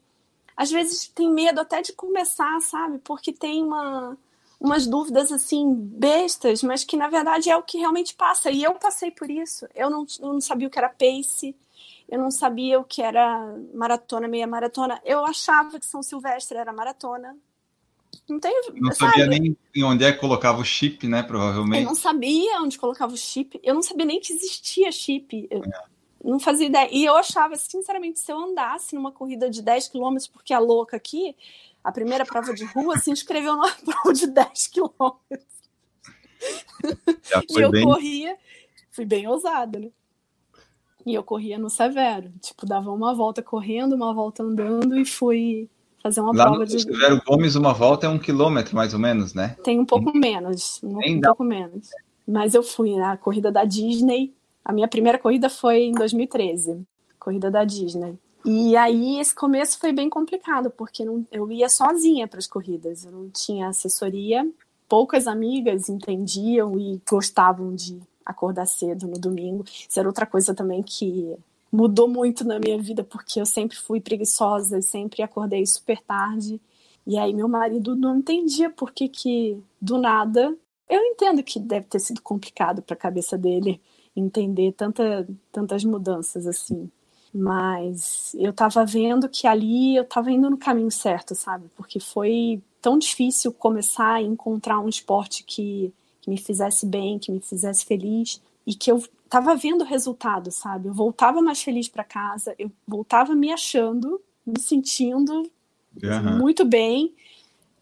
às 0.56 0.70
vezes 0.70 1.08
tem 1.08 1.28
medo 1.28 1.60
até 1.60 1.82
de 1.82 1.92
começar, 1.92 2.60
sabe? 2.60 2.98
Porque 2.98 3.32
tem 3.32 3.64
uma, 3.64 4.16
umas 4.60 4.87
dúvidas 4.87 5.32
assim 5.32 5.74
bestas, 5.74 6.62
mas 6.62 6.84
que 6.84 6.96
na 6.96 7.08
verdade 7.08 7.50
é 7.50 7.56
o 7.56 7.62
que 7.62 7.78
realmente 7.78 8.14
passa. 8.14 8.50
E 8.50 8.62
eu 8.62 8.74
passei 8.74 9.10
por 9.10 9.28
isso. 9.28 9.66
Eu 9.74 9.90
não, 9.90 10.06
eu 10.20 10.32
não 10.34 10.40
sabia 10.40 10.68
o 10.68 10.70
que 10.70 10.78
era 10.78 10.88
pace, 10.88 11.56
eu 12.14 12.20
não 12.20 12.31
sabia 12.31 12.79
o 12.79 12.85
que 12.85 13.03
era 13.03 13.59
maratona, 13.74 14.29
meia 14.29 14.46
maratona. 14.46 15.00
Eu 15.05 15.27
achava 15.27 15.81
que 15.81 15.87
São 15.87 16.00
Silvestre 16.00 16.57
era 16.57 16.72
maratona. 16.72 17.37
Não 18.29 18.38
tem, 18.38 18.55
não 18.77 18.92
sabia 18.92 19.27
nem 19.27 19.57
onde 19.83 20.05
é 20.05 20.12
que 20.12 20.20
colocava 20.20 20.61
o 20.61 20.64
chip, 20.64 21.09
né? 21.09 21.24
Provavelmente. 21.24 21.83
Eu 21.83 21.88
não 21.88 21.96
sabia 21.96 22.61
onde 22.61 22.79
colocava 22.79 23.12
o 23.12 23.16
chip. 23.16 23.59
Eu 23.64 23.74
não 23.74 23.83
sabia 23.83 24.07
nem 24.07 24.20
que 24.20 24.33
existia 24.33 24.92
chip. 24.92 25.48
Eu, 25.50 25.64
é. 25.64 25.85
Não 26.22 26.38
fazia 26.38 26.68
ideia. 26.68 26.88
E 26.92 27.05
eu 27.05 27.16
achava, 27.16 27.57
sinceramente, 27.57 28.20
se 28.20 28.31
eu 28.31 28.38
andasse 28.38 28.94
numa 28.94 29.11
corrida 29.11 29.50
de 29.50 29.61
10 29.61 29.88
quilômetros, 29.88 30.29
porque 30.29 30.55
a 30.55 30.61
louca 30.61 30.96
aqui, 30.96 31.37
a 31.83 31.90
primeira 31.90 32.24
prova 32.24 32.55
de 32.55 32.64
rua, 32.64 32.96
se 32.96 33.11
inscreveu 33.11 33.57
numa 33.57 33.74
prova 33.85 34.12
de 34.14 34.29
10 34.29 34.68
quilômetros. 34.68 35.55
e 37.50 37.61
eu 37.61 37.72
bem... 37.72 37.85
corria, 37.85 38.38
fui 38.92 39.05
bem 39.05 39.27
ousada, 39.27 39.81
né? 39.81 39.90
E 41.04 41.14
eu 41.14 41.22
corria 41.22 41.58
no 41.58 41.68
Severo. 41.68 42.30
Tipo, 42.40 42.66
dava 42.66 42.90
uma 42.90 43.14
volta 43.14 43.42
correndo, 43.42 43.94
uma 43.94 44.12
volta 44.14 44.42
andando 44.42 44.98
e 44.98 45.04
fui 45.04 45.68
fazer 46.02 46.20
uma 46.20 46.34
Lá 46.34 46.44
prova 46.44 46.60
no 46.60 46.66
de. 46.66 46.80
Severo 46.80 47.20
Gomes, 47.26 47.54
uma 47.54 47.72
volta 47.72 48.06
é 48.06 48.08
um 48.08 48.18
quilômetro, 48.18 48.74
mais 48.74 48.94
ou 48.94 49.00
menos, 49.00 49.34
né? 49.34 49.56
Tem 49.62 49.78
um 49.78 49.84
pouco 49.84 50.16
menos. 50.16 50.80
Um, 50.82 50.98
um 50.98 51.20
pouco 51.20 51.44
menos. 51.44 51.90
Mas 52.26 52.54
eu 52.54 52.62
fui 52.62 52.96
na 52.96 53.16
corrida 53.16 53.52
da 53.52 53.64
Disney 53.64 54.32
a 54.64 54.72
minha 54.72 54.88
primeira 54.88 55.18
corrida 55.18 55.50
foi 55.50 55.82
em 55.82 55.92
2013, 55.92 56.80
corrida 57.20 57.50
da 57.50 57.64
Disney. 57.64 58.18
E 58.44 58.76
aí 58.76 59.20
esse 59.20 59.34
começo 59.34 59.78
foi 59.78 59.92
bem 59.92 60.08
complicado, 60.08 60.70
porque 60.70 61.04
não, 61.04 61.26
eu 61.30 61.50
ia 61.52 61.68
sozinha 61.68 62.26
para 62.26 62.38
as 62.38 62.46
corridas, 62.46 63.04
eu 63.04 63.12
não 63.12 63.28
tinha 63.28 63.68
assessoria, 63.68 64.48
poucas 64.88 65.26
amigas 65.26 65.88
entendiam 65.88 66.78
e 66.78 67.00
gostavam 67.08 67.74
de 67.74 68.00
acordar 68.24 68.66
cedo 68.66 69.06
no 69.06 69.18
domingo. 69.18 69.64
Isso 69.66 69.98
era 69.98 70.08
outra 70.08 70.26
coisa 70.26 70.54
também 70.54 70.82
que 70.82 71.34
mudou 71.70 72.08
muito 72.08 72.44
na 72.44 72.58
minha 72.58 72.80
vida, 72.80 73.02
porque 73.02 73.40
eu 73.40 73.46
sempre 73.46 73.76
fui 73.76 74.00
preguiçosa, 74.00 74.80
sempre 74.80 75.22
acordei 75.22 75.66
super 75.66 76.00
tarde. 76.02 76.60
E 77.06 77.18
aí 77.18 77.34
meu 77.34 77.48
marido 77.48 77.96
não 77.96 78.18
entendia 78.18 78.70
por 78.70 78.92
que 78.92 79.08
que 79.08 79.62
do 79.80 79.98
nada, 79.98 80.56
eu 80.88 81.00
entendo 81.00 81.42
que 81.42 81.58
deve 81.58 81.87
ter 81.87 81.98
sido 81.98 82.20
complicado 82.22 82.82
para 82.82 82.94
a 82.94 82.98
cabeça 82.98 83.37
dele 83.37 83.80
entender 84.14 84.72
tanta, 84.72 85.26
tantas 85.50 85.84
mudanças 85.84 86.46
assim. 86.46 86.90
Mas 87.32 88.34
eu 88.38 88.50
estava 88.50 88.84
vendo 88.84 89.28
que 89.28 89.46
ali 89.46 89.96
eu 89.96 90.04
estava 90.04 90.30
indo 90.30 90.48
no 90.48 90.56
caminho 90.56 90.90
certo, 90.90 91.34
sabe? 91.34 91.68
Porque 91.74 91.98
foi 91.98 92.62
tão 92.80 92.96
difícil 92.96 93.52
começar 93.52 94.14
a 94.14 94.22
encontrar 94.22 94.78
um 94.78 94.88
esporte 94.88 95.42
que, 95.42 95.92
que 96.24 96.30
me 96.30 96.38
fizesse 96.38 96.87
bem, 96.87 97.18
que 97.18 97.30
me 97.30 97.40
fizesse 97.40 97.84
feliz 97.84 98.40
e 98.66 98.74
que 98.74 98.90
eu 98.90 98.96
estava 98.96 99.54
vendo 99.54 99.82
o 99.82 99.87
resultado, 99.87 100.50
sabe? 100.50 100.88
Eu 100.88 100.94
voltava 100.94 101.42
mais 101.42 101.62
feliz 101.62 101.87
para 101.87 102.02
casa, 102.02 102.54
eu 102.58 102.72
voltava 102.88 103.34
me 103.34 103.52
achando, 103.52 104.18
me 104.46 104.58
sentindo 104.58 105.50
uhum. 106.02 106.38
muito 106.38 106.64
bem, 106.64 107.12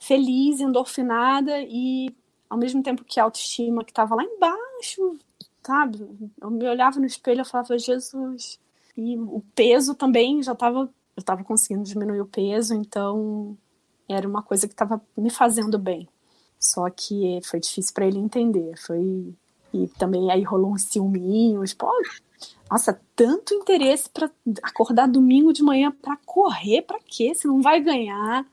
feliz, 0.01 0.59
endorfinada 0.59 1.61
e 1.61 2.13
ao 2.51 2.59
mesmo 2.59 2.83
tempo 2.83 3.05
que 3.05 3.21
a 3.21 3.25
autoestima 3.25 3.85
que 3.85 3.93
estava 3.93 4.17
lá 4.17 4.25
embaixo 4.25 5.17
sabe? 5.63 6.07
Eu 6.41 6.51
me 6.51 6.69
olhava 6.69 6.99
no 6.99 7.07
espelho 7.07 7.43
e 7.43 7.45
falava, 7.45 7.79
Jesus. 7.79 8.59
E 8.97 9.17
o 9.17 9.43
peso 9.55 9.95
também 9.95 10.43
já 10.43 10.53
estava. 10.53 10.91
Eu 11.15 11.21
estava 11.21 11.45
conseguindo 11.45 11.85
diminuir 11.85 12.21
o 12.21 12.27
peso, 12.27 12.75
então 12.75 13.57
era 14.09 14.27
uma 14.27 14.43
coisa 14.43 14.67
que 14.67 14.73
estava 14.73 15.01
me 15.17 15.31
fazendo 15.31 15.79
bem. 15.79 16.09
Só 16.63 16.89
que 16.89 17.41
foi 17.43 17.59
difícil 17.59 17.93
para 17.93 18.07
ele 18.07 18.19
entender. 18.19 18.79
Foi 18.79 19.35
e 19.75 19.89
também 19.99 20.31
aí 20.31 20.43
rolou 20.43 20.73
uns 20.73 20.83
ciúminhos. 20.83 21.75
Pô, 21.75 21.91
nossa, 22.71 23.01
tanto 23.17 23.55
interesse 23.55 24.09
para 24.09 24.31
acordar 24.63 25.09
domingo 25.09 25.53
de 25.53 25.63
manhã 25.63 25.91
para 25.91 26.17
correr, 26.25 26.83
para 26.83 26.99
quê? 27.05 27.35
Você 27.35 27.49
não 27.49 27.61
vai 27.61 27.81
ganhar. 27.81 28.47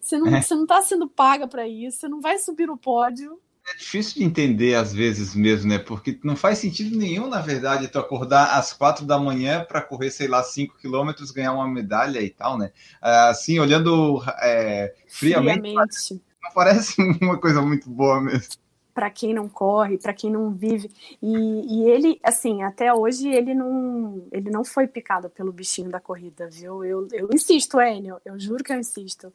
Você 0.00 0.18
não, 0.18 0.28
é. 0.28 0.42
você 0.42 0.54
não 0.54 0.66
tá 0.66 0.80
sendo 0.82 1.08
paga 1.08 1.48
para 1.48 1.66
isso, 1.66 1.98
você 1.98 2.08
não 2.08 2.20
vai 2.20 2.38
subir 2.38 2.66
no 2.66 2.76
pódio. 2.76 3.40
É 3.68 3.76
difícil 3.76 4.20
de 4.20 4.24
entender 4.24 4.76
às 4.76 4.94
vezes 4.94 5.34
mesmo, 5.34 5.68
né? 5.68 5.78
Porque 5.78 6.20
não 6.22 6.36
faz 6.36 6.58
sentido 6.58 6.96
nenhum, 6.96 7.26
na 7.26 7.40
verdade, 7.40 7.88
tu 7.88 7.98
acordar 7.98 8.56
às 8.56 8.72
quatro 8.72 9.04
da 9.04 9.18
manhã 9.18 9.64
para 9.64 9.82
correr, 9.82 10.12
sei 10.12 10.28
lá, 10.28 10.40
cinco 10.44 10.78
quilômetros, 10.78 11.32
ganhar 11.32 11.52
uma 11.52 11.66
medalha 11.66 12.20
e 12.20 12.30
tal, 12.30 12.56
né? 12.56 12.70
Assim, 13.00 13.58
olhando 13.58 14.22
é, 14.40 14.94
friamente, 15.08 15.72
friamente, 15.72 16.22
parece 16.54 16.94
uma 17.20 17.38
coisa 17.38 17.60
muito 17.62 17.88
boa 17.88 18.20
mesmo. 18.20 18.54
Para 18.94 19.10
quem 19.10 19.34
não 19.34 19.46
corre, 19.46 19.98
para 19.98 20.14
quem 20.14 20.30
não 20.30 20.50
vive. 20.50 20.90
E, 21.22 21.28
e, 21.28 21.90
ele, 21.90 22.18
assim, 22.22 22.62
até 22.62 22.92
hoje 22.94 23.28
ele 23.28 23.54
não, 23.54 24.22
ele 24.32 24.50
não 24.50 24.64
foi 24.64 24.86
picado 24.86 25.28
pelo 25.28 25.52
bichinho 25.52 25.90
da 25.90 26.00
corrida, 26.00 26.48
viu? 26.50 26.82
Eu, 26.82 27.06
eu 27.12 27.28
insisto, 27.32 27.78
Enio, 27.78 28.16
eu 28.24 28.38
juro 28.40 28.64
que 28.64 28.72
eu 28.72 28.78
insisto. 28.78 29.30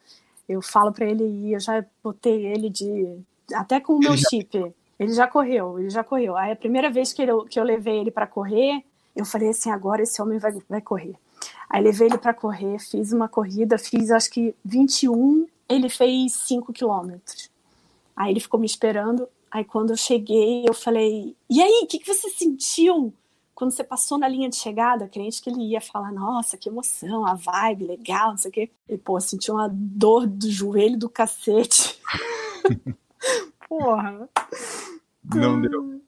Eu 0.50 0.62
falo 0.64 0.92
para 0.92 1.06
ele 1.06 1.24
ir, 1.24 1.54
eu 1.54 1.60
já 1.60 1.86
botei 2.04 2.48
ele 2.48 2.70
de 2.70 3.22
até 3.54 3.80
com 3.80 3.94
o 3.94 4.00
meu 4.00 4.14
ele 4.14 4.22
chip. 4.30 4.60
Já... 4.60 4.70
Ele 5.00 5.14
já 5.14 5.28
correu, 5.28 5.80
ele 5.80 5.90
já 5.90 6.04
correu. 6.04 6.38
Aí 6.38 6.52
a 6.52 6.56
primeira 6.56 6.90
vez 6.90 7.12
que, 7.12 7.22
ele, 7.22 7.32
que 7.50 7.60
eu 7.60 7.64
levei 7.64 8.00
ele 8.00 8.12
para 8.12 8.28
correr, 8.28 8.84
eu 9.16 9.26
falei 9.26 9.50
assim: 9.50 9.72
agora 9.72 10.04
esse 10.04 10.22
homem 10.22 10.40
vai, 10.40 10.52
vai 10.70 10.82
correr. 10.82 11.16
Aí 11.70 11.82
levei 11.82 12.08
ele 12.08 12.18
para 12.18 12.34
correr, 12.34 12.78
fiz 12.80 13.12
uma 13.12 13.28
corrida, 13.28 13.78
fiz 13.78 14.12
acho 14.12 14.30
que 14.30 14.54
21, 14.64 15.48
ele 15.76 15.90
fez 15.90 16.34
5 16.34 16.74
quilômetros. 16.74 17.50
Aí 18.16 18.32
ele 18.32 18.40
ficou 18.40 18.60
me 18.60 18.66
esperando. 18.66 19.28
Aí 19.50 19.64
quando 19.64 19.92
eu 19.92 19.98
cheguei, 19.98 20.66
eu 20.68 20.74
falei: 20.74 21.36
E 21.50 21.62
aí, 21.62 21.82
o 21.84 21.88
que, 21.88 22.00
que 22.00 22.14
você 22.14 22.30
sentiu? 22.30 23.14
Quando 23.54 23.72
você 23.72 23.84
passou 23.84 24.18
na 24.18 24.28
linha 24.28 24.50
de 24.50 24.56
chegada, 24.56 25.08
crente 25.08 25.42
que 25.42 25.50
ele 25.50 25.62
ia 25.62 25.82
falar: 25.82 26.12
Nossa, 26.12 26.58
que 26.58 26.70
emoção, 26.70 27.26
a 27.26 27.34
vibe, 27.34 27.86
legal, 27.86 28.32
não 28.32 28.38
sei 28.38 28.50
o 28.50 28.54
quê. 28.54 28.70
E, 28.88 28.98
pô, 28.98 29.20
senti 29.20 29.52
uma 29.52 29.70
dor 29.72 30.26
do 30.26 30.50
joelho 30.50 30.98
do 30.98 31.10
cacete. 31.10 32.00
Porra. 33.68 34.30
Não 35.24 35.62
deu. 35.62 36.02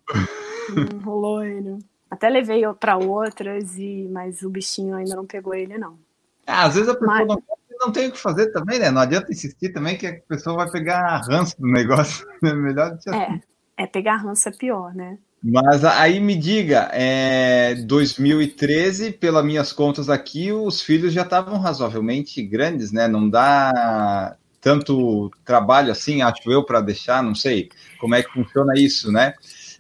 Não 0.70 1.00
rolou 1.04 1.44
ele. 1.44 1.80
Até 2.10 2.30
levei 2.30 2.62
para 2.80 2.98
outras, 2.98 3.78
e 3.78 4.08
mas 4.12 4.42
o 4.44 4.50
bichinho 4.50 4.96
ainda 4.96 5.16
não 5.16 5.26
pegou 5.26 5.54
ele, 5.54 5.78
não. 5.78 5.98
Ah, 6.46 6.66
às 6.66 6.76
vezes 6.76 6.90
a 6.90 6.94
pessoa 6.94 7.18
mas... 7.18 7.28
não, 7.28 7.44
não 7.86 7.92
tem 7.92 8.08
o 8.08 8.12
que 8.12 8.20
fazer 8.20 8.52
também, 8.52 8.80
né? 8.80 8.90
Não 8.90 9.02
adianta 9.02 9.32
insistir 9.32 9.70
também 9.70 9.98
que 9.98 10.08
a 10.08 10.20
pessoa 10.28 10.58
vai 10.58 10.72
pegar 10.72 11.22
ranço 11.30 11.60
do 11.60 11.68
negócio. 11.68 12.26
É 12.44 12.54
melhor 12.54 12.94
assim. 12.94 13.10
É, 13.16 13.84
é 13.84 13.88
pegar 13.88 14.18
ranço 14.18 14.50
é 14.50 14.52
pior, 14.52 14.94
né? 14.94 15.18
Mas 15.42 15.84
aí 15.84 16.22
me 16.22 16.36
diga, 16.36 16.90
é 16.94 17.76
2013, 17.76 19.12
pelas 19.12 19.44
minhas 19.44 19.74
contas 19.74 20.10
aqui, 20.10 20.54
os 20.54 20.82
filhos 20.82 21.12
já 21.12 21.24
estavam 21.24 21.60
razoavelmente 21.60 22.42
grandes, 22.42 22.94
né? 22.94 23.10
Não 23.10 23.30
dá 23.30 24.38
tanto 24.62 25.30
trabalho 25.44 25.92
assim, 25.92 26.22
acho 26.22 26.50
eu, 26.50 26.64
para 26.64 26.80
deixar, 26.80 27.22
não 27.22 27.36
sei 27.36 27.70
como 28.00 28.16
é 28.16 28.24
que 28.24 28.32
funciona 28.32 28.74
isso, 28.78 29.12
né? 29.12 29.34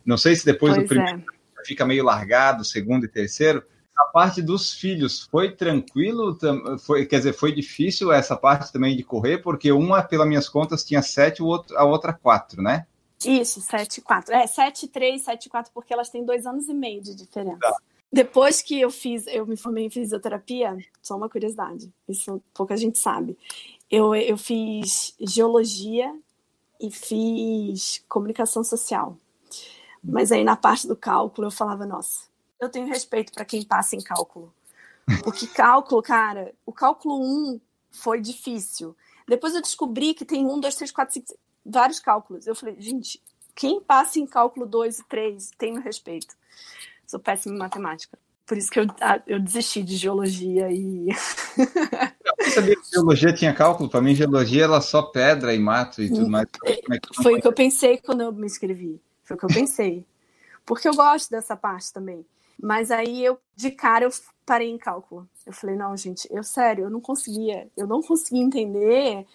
Não 0.05 0.17
sei 0.17 0.35
se 0.35 0.45
depois 0.45 0.73
pois 0.73 0.83
do 0.83 0.89
primeiro 0.89 1.19
é. 1.19 1.65
fica 1.65 1.85
meio 1.85 2.03
largado, 2.03 2.65
segundo 2.65 3.05
e 3.05 3.07
terceiro. 3.07 3.63
A 3.95 4.05
parte 4.05 4.41
dos 4.41 4.73
filhos 4.73 5.21
foi 5.21 5.51
tranquilo? 5.51 6.37
Foi, 6.79 7.05
quer 7.05 7.17
dizer, 7.17 7.33
foi 7.33 7.51
difícil 7.53 8.11
essa 8.11 8.35
parte 8.35 8.71
também 8.73 8.97
de 8.97 9.03
correr, 9.03 9.39
porque 9.39 9.71
uma, 9.71 10.01
pelas 10.01 10.27
minhas 10.27 10.49
contas, 10.49 10.83
tinha 10.83 11.01
sete, 11.01 11.41
a 11.75 11.85
outra 11.85 12.11
quatro, 12.11 12.61
né? 12.61 12.87
Isso, 13.25 13.61
sete 13.61 13.97
e 13.97 14.01
quatro. 14.01 14.33
É, 14.33 14.47
sete, 14.47 14.87
três, 14.87 15.23
sete 15.23 15.45
e 15.45 15.49
quatro, 15.49 15.71
porque 15.73 15.93
elas 15.93 16.09
têm 16.09 16.25
dois 16.25 16.45
anos 16.45 16.67
e 16.67 16.73
meio 16.73 17.01
de 17.01 17.15
diferença. 17.15 17.59
Tá. 17.59 17.75
Depois 18.11 18.61
que 18.61 18.79
eu 18.79 18.91
fiz, 18.91 19.25
eu 19.25 19.45
me 19.45 19.57
formei 19.57 19.85
em 19.85 19.89
fisioterapia, 19.89 20.77
só 21.01 21.17
uma 21.17 21.27
curiosidade, 21.27 21.91
isso 22.07 22.41
pouca 22.53 22.77
gente 22.77 22.99
sabe. 22.99 23.35
Eu, 23.89 24.13
eu 24.13 24.37
fiz 24.37 25.15
geologia 25.19 26.13
e 26.79 26.91
fiz 26.91 28.03
comunicação 28.07 28.63
social. 28.63 29.17
Mas 30.03 30.31
aí 30.31 30.43
na 30.43 30.55
parte 30.55 30.87
do 30.87 30.95
cálculo 30.95 31.47
eu 31.47 31.51
falava, 31.51 31.85
nossa, 31.87 32.27
eu 32.63 32.69
tenho 32.69 32.87
respeito 32.87 33.31
para 33.33 33.45
quem 33.45 33.63
passa 33.63 33.95
em 33.95 34.01
cálculo. 34.01 34.53
Porque 35.23 35.47
cálculo, 35.47 36.01
cara, 36.01 36.53
o 36.65 36.71
cálculo 36.71 37.21
1 37.21 37.59
foi 37.91 38.21
difícil. 38.21 38.95
Depois 39.27 39.53
eu 39.55 39.61
descobri 39.61 40.13
que 40.13 40.25
tem 40.25 40.45
um, 40.45 40.59
dois, 40.59 40.75
três, 40.75 40.91
quatro, 40.91 41.13
cinco, 41.13 41.37
vários 41.65 41.99
cálculos. 41.99 42.47
Eu 42.47 42.55
falei, 42.55 42.75
gente, 42.79 43.21
quem 43.55 43.81
passa 43.81 44.19
em 44.19 44.25
cálculo 44.25 44.65
2 44.65 44.99
e 44.99 45.03
3 45.05 45.51
tem 45.57 45.73
meu 45.73 45.81
respeito. 45.81 46.35
Sou 47.05 47.19
péssima 47.19 47.55
em 47.55 47.59
matemática. 47.59 48.17
Por 48.45 48.57
isso 48.57 48.69
que 48.69 48.79
eu, 48.79 48.85
eu 49.25 49.39
desisti 49.39 49.81
de 49.83 49.95
geologia 49.95 50.69
e. 50.69 51.07
eu 52.39 52.51
sabia 52.51 52.75
que 52.75 52.91
geologia 52.91 53.33
tinha 53.33 53.53
cálculo. 53.53 53.89
Para 53.89 54.01
mim, 54.01 54.13
geologia 54.13 54.65
era 54.65 54.81
só 54.81 55.01
pedra 55.01 55.53
e 55.53 55.59
mato 55.59 56.01
e 56.01 56.09
tudo 56.09 56.29
mais. 56.29 56.47
É, 56.65 56.81
foi 57.23 57.35
o 57.35 57.41
que 57.41 57.47
eu 57.47 57.53
pensei 57.53 57.97
quando 57.97 58.21
eu 58.21 58.33
me 58.33 58.45
inscrevi. 58.45 58.99
Foi 59.23 59.37
o 59.37 59.39
que 59.39 59.45
eu 59.45 59.49
pensei. 59.49 60.05
Porque 60.65 60.87
eu 60.87 60.93
gosto 60.93 61.29
dessa 61.29 61.55
parte 61.55 61.93
também. 61.93 62.25
Mas 62.61 62.91
aí 62.91 63.23
eu, 63.23 63.39
de 63.55 63.71
cara, 63.71 64.05
eu 64.05 64.09
parei 64.45 64.69
em 64.69 64.77
cálculo. 64.77 65.27
Eu 65.45 65.53
falei, 65.53 65.75
não, 65.75 65.95
gente, 65.97 66.27
eu 66.31 66.43
sério, 66.43 66.85
eu 66.85 66.89
não 66.89 67.01
conseguia. 67.01 67.67
Eu 67.75 67.87
não 67.87 68.01
conseguia 68.01 68.43
entender 68.43 69.25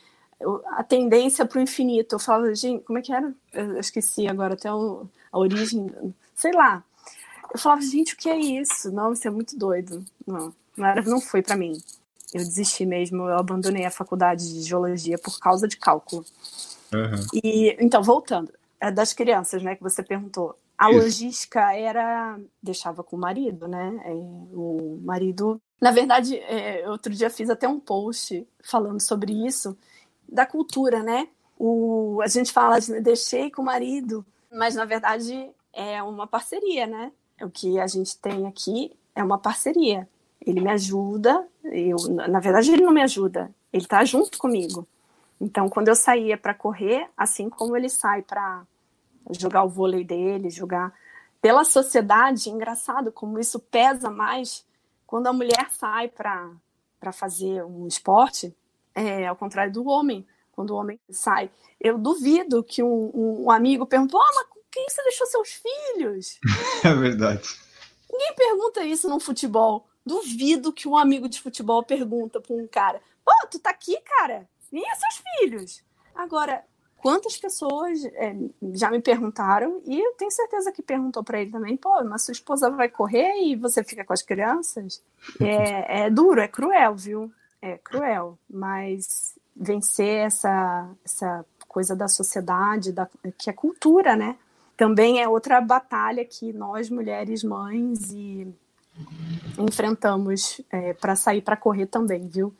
a 0.72 0.84
tendência 0.84 1.44
para 1.44 1.58
o 1.58 1.62
infinito. 1.62 2.14
Eu 2.14 2.18
falava, 2.18 2.54
gente, 2.54 2.84
como 2.84 2.98
é 2.98 3.02
que 3.02 3.12
era? 3.12 3.34
Eu 3.52 3.78
esqueci 3.78 4.26
agora 4.26 4.54
até 4.54 4.68
a 4.68 5.38
origem. 5.38 5.86
Sei 6.34 6.52
lá 6.52 6.84
eu 7.52 7.58
falava, 7.58 7.80
gente, 7.82 8.14
o 8.14 8.16
que 8.16 8.28
é 8.28 8.36
isso? 8.36 8.90
Não, 8.92 9.12
isso 9.12 9.26
é 9.26 9.30
muito 9.30 9.56
doido. 9.58 10.04
Não, 10.26 10.52
não, 10.76 10.86
era, 10.86 11.02
não 11.02 11.20
foi 11.20 11.42
para 11.42 11.56
mim. 11.56 11.80
Eu 12.32 12.44
desisti 12.44 12.84
mesmo, 12.84 13.24
eu 13.24 13.38
abandonei 13.38 13.86
a 13.86 13.90
faculdade 13.90 14.52
de 14.52 14.62
geologia 14.62 15.18
por 15.18 15.38
causa 15.38 15.66
de 15.66 15.76
cálculo. 15.76 16.24
Uhum. 16.92 17.26
E 17.42 17.76
então, 17.80 18.02
voltando, 18.02 18.52
é 18.80 18.90
das 18.90 19.14
crianças, 19.14 19.62
né, 19.62 19.74
que 19.74 19.82
você 19.82 20.02
perguntou. 20.02 20.58
A 20.78 20.90
isso. 20.90 21.00
logística 21.00 21.74
era 21.74 22.38
deixava 22.62 23.02
com 23.02 23.16
o 23.16 23.20
marido, 23.20 23.66
né? 23.66 24.00
É, 24.04 24.12
o 24.12 25.00
marido, 25.02 25.60
na 25.80 25.90
verdade, 25.90 26.36
é, 26.36 26.88
outro 26.88 27.12
dia 27.12 27.28
fiz 27.28 27.50
até 27.50 27.66
um 27.66 27.80
post 27.80 28.46
falando 28.62 29.00
sobre 29.00 29.32
isso 29.46 29.76
da 30.28 30.46
cultura, 30.46 31.02
né? 31.02 31.28
O, 31.58 32.20
a 32.22 32.28
gente 32.28 32.52
fala 32.52 32.78
de 32.78 33.00
deixei 33.00 33.50
com 33.50 33.62
o 33.62 33.64
marido, 33.64 34.24
mas 34.52 34.76
na 34.76 34.84
verdade 34.84 35.50
é 35.72 36.00
uma 36.02 36.26
parceria, 36.26 36.86
né? 36.86 37.10
o 37.44 37.50
que 37.50 37.78
a 37.78 37.86
gente 37.86 38.16
tem 38.18 38.46
aqui 38.46 38.92
é 39.14 39.22
uma 39.22 39.38
parceria. 39.38 40.08
Ele 40.44 40.60
me 40.60 40.70
ajuda, 40.70 41.46
eu, 41.64 41.96
na 42.28 42.40
verdade 42.40 42.72
ele 42.72 42.82
não 42.82 42.92
me 42.92 43.02
ajuda, 43.02 43.50
ele 43.72 43.84
está 43.84 44.04
junto 44.04 44.38
comigo. 44.38 44.86
Então, 45.40 45.68
quando 45.68 45.88
eu 45.88 45.94
saía 45.94 46.36
para 46.36 46.54
correr, 46.54 47.08
assim 47.16 47.48
como 47.48 47.76
ele 47.76 47.88
sai 47.88 48.22
para 48.22 48.62
jogar 49.38 49.64
o 49.64 49.68
vôlei 49.68 50.04
dele, 50.04 50.50
jogar 50.50 50.92
pela 51.40 51.64
sociedade, 51.64 52.50
engraçado 52.50 53.12
como 53.12 53.38
isso 53.38 53.60
pesa 53.60 54.10
mais 54.10 54.66
quando 55.06 55.26
a 55.28 55.32
mulher 55.32 55.70
sai 55.70 56.08
para 56.08 57.12
fazer 57.12 57.64
um 57.64 57.86
esporte, 57.86 58.54
é, 58.94 59.26
ao 59.26 59.36
contrário 59.36 59.72
do 59.72 59.86
homem. 59.86 60.26
Quando 60.52 60.70
o 60.70 60.76
homem 60.76 61.00
sai, 61.08 61.50
eu 61.80 61.96
duvido 61.96 62.64
que 62.64 62.82
um, 62.82 63.44
um 63.44 63.50
amigo 63.50 63.86
perguntou: 63.86 64.20
oh, 64.20 64.34
mas 64.34 64.46
quem 64.70 64.84
você 64.88 65.02
deixou 65.02 65.26
seus 65.26 65.62
filhos? 65.62 66.38
É 66.84 66.94
verdade. 66.94 67.48
Ninguém 68.10 68.34
pergunta 68.34 68.84
isso 68.84 69.08
no 69.08 69.18
futebol. 69.18 69.88
Duvido 70.04 70.72
que 70.72 70.88
um 70.88 70.96
amigo 70.96 71.28
de 71.28 71.40
futebol 71.40 71.82
pergunta 71.82 72.40
para 72.40 72.54
um 72.54 72.66
cara: 72.66 73.00
Pô, 73.24 73.32
tu 73.50 73.58
tá 73.58 73.70
aqui, 73.70 73.98
cara? 74.00 74.48
Nem 74.70 74.84
é 74.84 74.94
seus 74.94 75.22
filhos. 75.38 75.84
Agora, 76.14 76.64
quantas 76.98 77.36
pessoas 77.36 78.04
é, 78.04 78.36
já 78.74 78.90
me 78.90 79.00
perguntaram, 79.00 79.80
e 79.86 79.98
eu 79.98 80.12
tenho 80.12 80.30
certeza 80.30 80.70
que 80.70 80.82
perguntou 80.82 81.24
para 81.24 81.40
ele 81.40 81.50
também: 81.50 81.76
Pô, 81.76 82.02
mas 82.04 82.22
sua 82.22 82.32
esposa 82.32 82.70
vai 82.70 82.88
correr 82.88 83.42
e 83.42 83.56
você 83.56 83.82
fica 83.82 84.04
com 84.04 84.12
as 84.12 84.22
crianças? 84.22 85.02
É, 85.40 86.04
é 86.04 86.10
duro, 86.10 86.40
é 86.40 86.48
cruel, 86.48 86.94
viu? 86.94 87.32
É 87.60 87.78
cruel, 87.78 88.38
mas 88.48 89.34
vencer 89.56 90.26
essa, 90.26 90.88
essa 91.04 91.44
coisa 91.66 91.96
da 91.96 92.06
sociedade, 92.06 92.92
da, 92.92 93.08
que 93.36 93.50
é 93.50 93.52
cultura, 93.52 94.14
né? 94.14 94.36
também 94.78 95.20
é 95.20 95.28
outra 95.28 95.60
batalha 95.60 96.24
que 96.24 96.52
nós, 96.52 96.88
mulheres 96.88 97.42
mães, 97.42 98.12
e 98.12 98.46
enfrentamos 99.58 100.60
é, 100.70 100.94
para 100.94 101.16
sair 101.16 101.42
para 101.42 101.56
correr 101.56 101.86
também, 101.86 102.28
viu? 102.28 102.54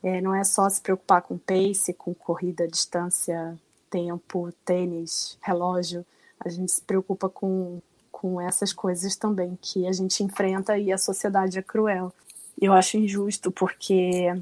É, 0.00 0.20
não 0.20 0.32
é 0.32 0.44
só 0.44 0.70
se 0.70 0.80
preocupar 0.80 1.22
com 1.22 1.36
pace, 1.36 1.92
com 1.92 2.14
corrida, 2.14 2.68
distância, 2.68 3.58
tempo, 3.90 4.52
tênis, 4.64 5.38
relógio. 5.40 6.04
A 6.40 6.48
gente 6.48 6.72
se 6.72 6.82
preocupa 6.82 7.28
com, 7.28 7.80
com 8.10 8.40
essas 8.40 8.72
coisas 8.72 9.16
também 9.16 9.58
que 9.60 9.86
a 9.86 9.92
gente 9.92 10.22
enfrenta 10.22 10.78
e 10.78 10.92
a 10.92 10.98
sociedade 10.98 11.58
é 11.58 11.62
cruel. 11.62 12.12
Eu 12.60 12.72
acho 12.72 12.96
injusto 12.96 13.50
porque 13.50 14.32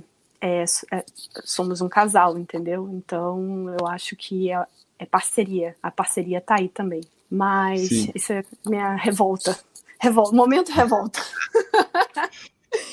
é, 0.41 0.65
é, 0.93 1.05
somos 1.45 1.81
um 1.81 1.89
casal, 1.89 2.39
entendeu? 2.39 2.89
Então 2.93 3.75
eu 3.81 3.87
acho 3.87 4.15
que 4.17 4.51
é, 4.51 4.67
é 4.99 5.07
parceria. 5.07 5.75
A 5.83 5.91
parceria 5.91 6.41
tá 6.41 6.57
aí 6.59 6.69
também. 6.69 7.03
Mas 7.31 7.89
Sim. 7.89 8.13
isso 8.15 8.33
é 8.33 8.45
minha 8.67 8.95
revolta. 8.95 9.59
revolta 9.99 10.37
momento 10.37 10.71
revolta. 10.71 11.21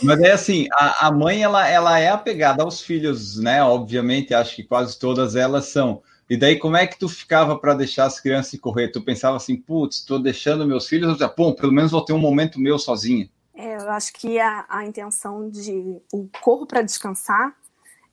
Mas 0.03 0.19
é 0.21 0.31
assim, 0.31 0.67
a, 0.73 1.07
a 1.07 1.11
mãe 1.11 1.43
ela, 1.43 1.67
ela 1.67 1.99
é 1.99 2.09
apegada 2.09 2.63
aos 2.63 2.81
filhos, 2.81 3.37
né? 3.37 3.63
Obviamente, 3.63 4.33
acho 4.33 4.55
que 4.55 4.63
quase 4.63 4.97
todas 4.97 5.35
elas 5.35 5.65
são. 5.65 6.01
E 6.31 6.37
daí, 6.37 6.57
como 6.57 6.77
é 6.77 6.87
que 6.87 6.97
tu 6.97 7.09
ficava 7.09 7.59
para 7.59 7.73
deixar 7.73 8.05
as 8.05 8.17
crianças 8.17 8.57
correr? 8.57 8.87
Tu 8.87 9.01
pensava 9.01 9.35
assim, 9.35 9.57
putz, 9.57 9.97
estou 9.97 10.17
deixando 10.17 10.65
meus 10.65 10.87
filhos, 10.87 11.11
dizia, 11.11 11.27
pô, 11.27 11.53
pelo 11.53 11.73
menos 11.73 11.91
vou 11.91 12.05
ter 12.05 12.13
um 12.13 12.19
momento 12.19 12.57
meu 12.57 12.79
sozinha. 12.79 13.29
É, 13.53 13.75
eu 13.75 13.89
acho 13.89 14.13
que 14.13 14.39
a, 14.39 14.65
a 14.69 14.85
intenção 14.85 15.49
de 15.49 15.97
o 16.13 16.29
corpo 16.41 16.65
para 16.65 16.83
descansar 16.83 17.53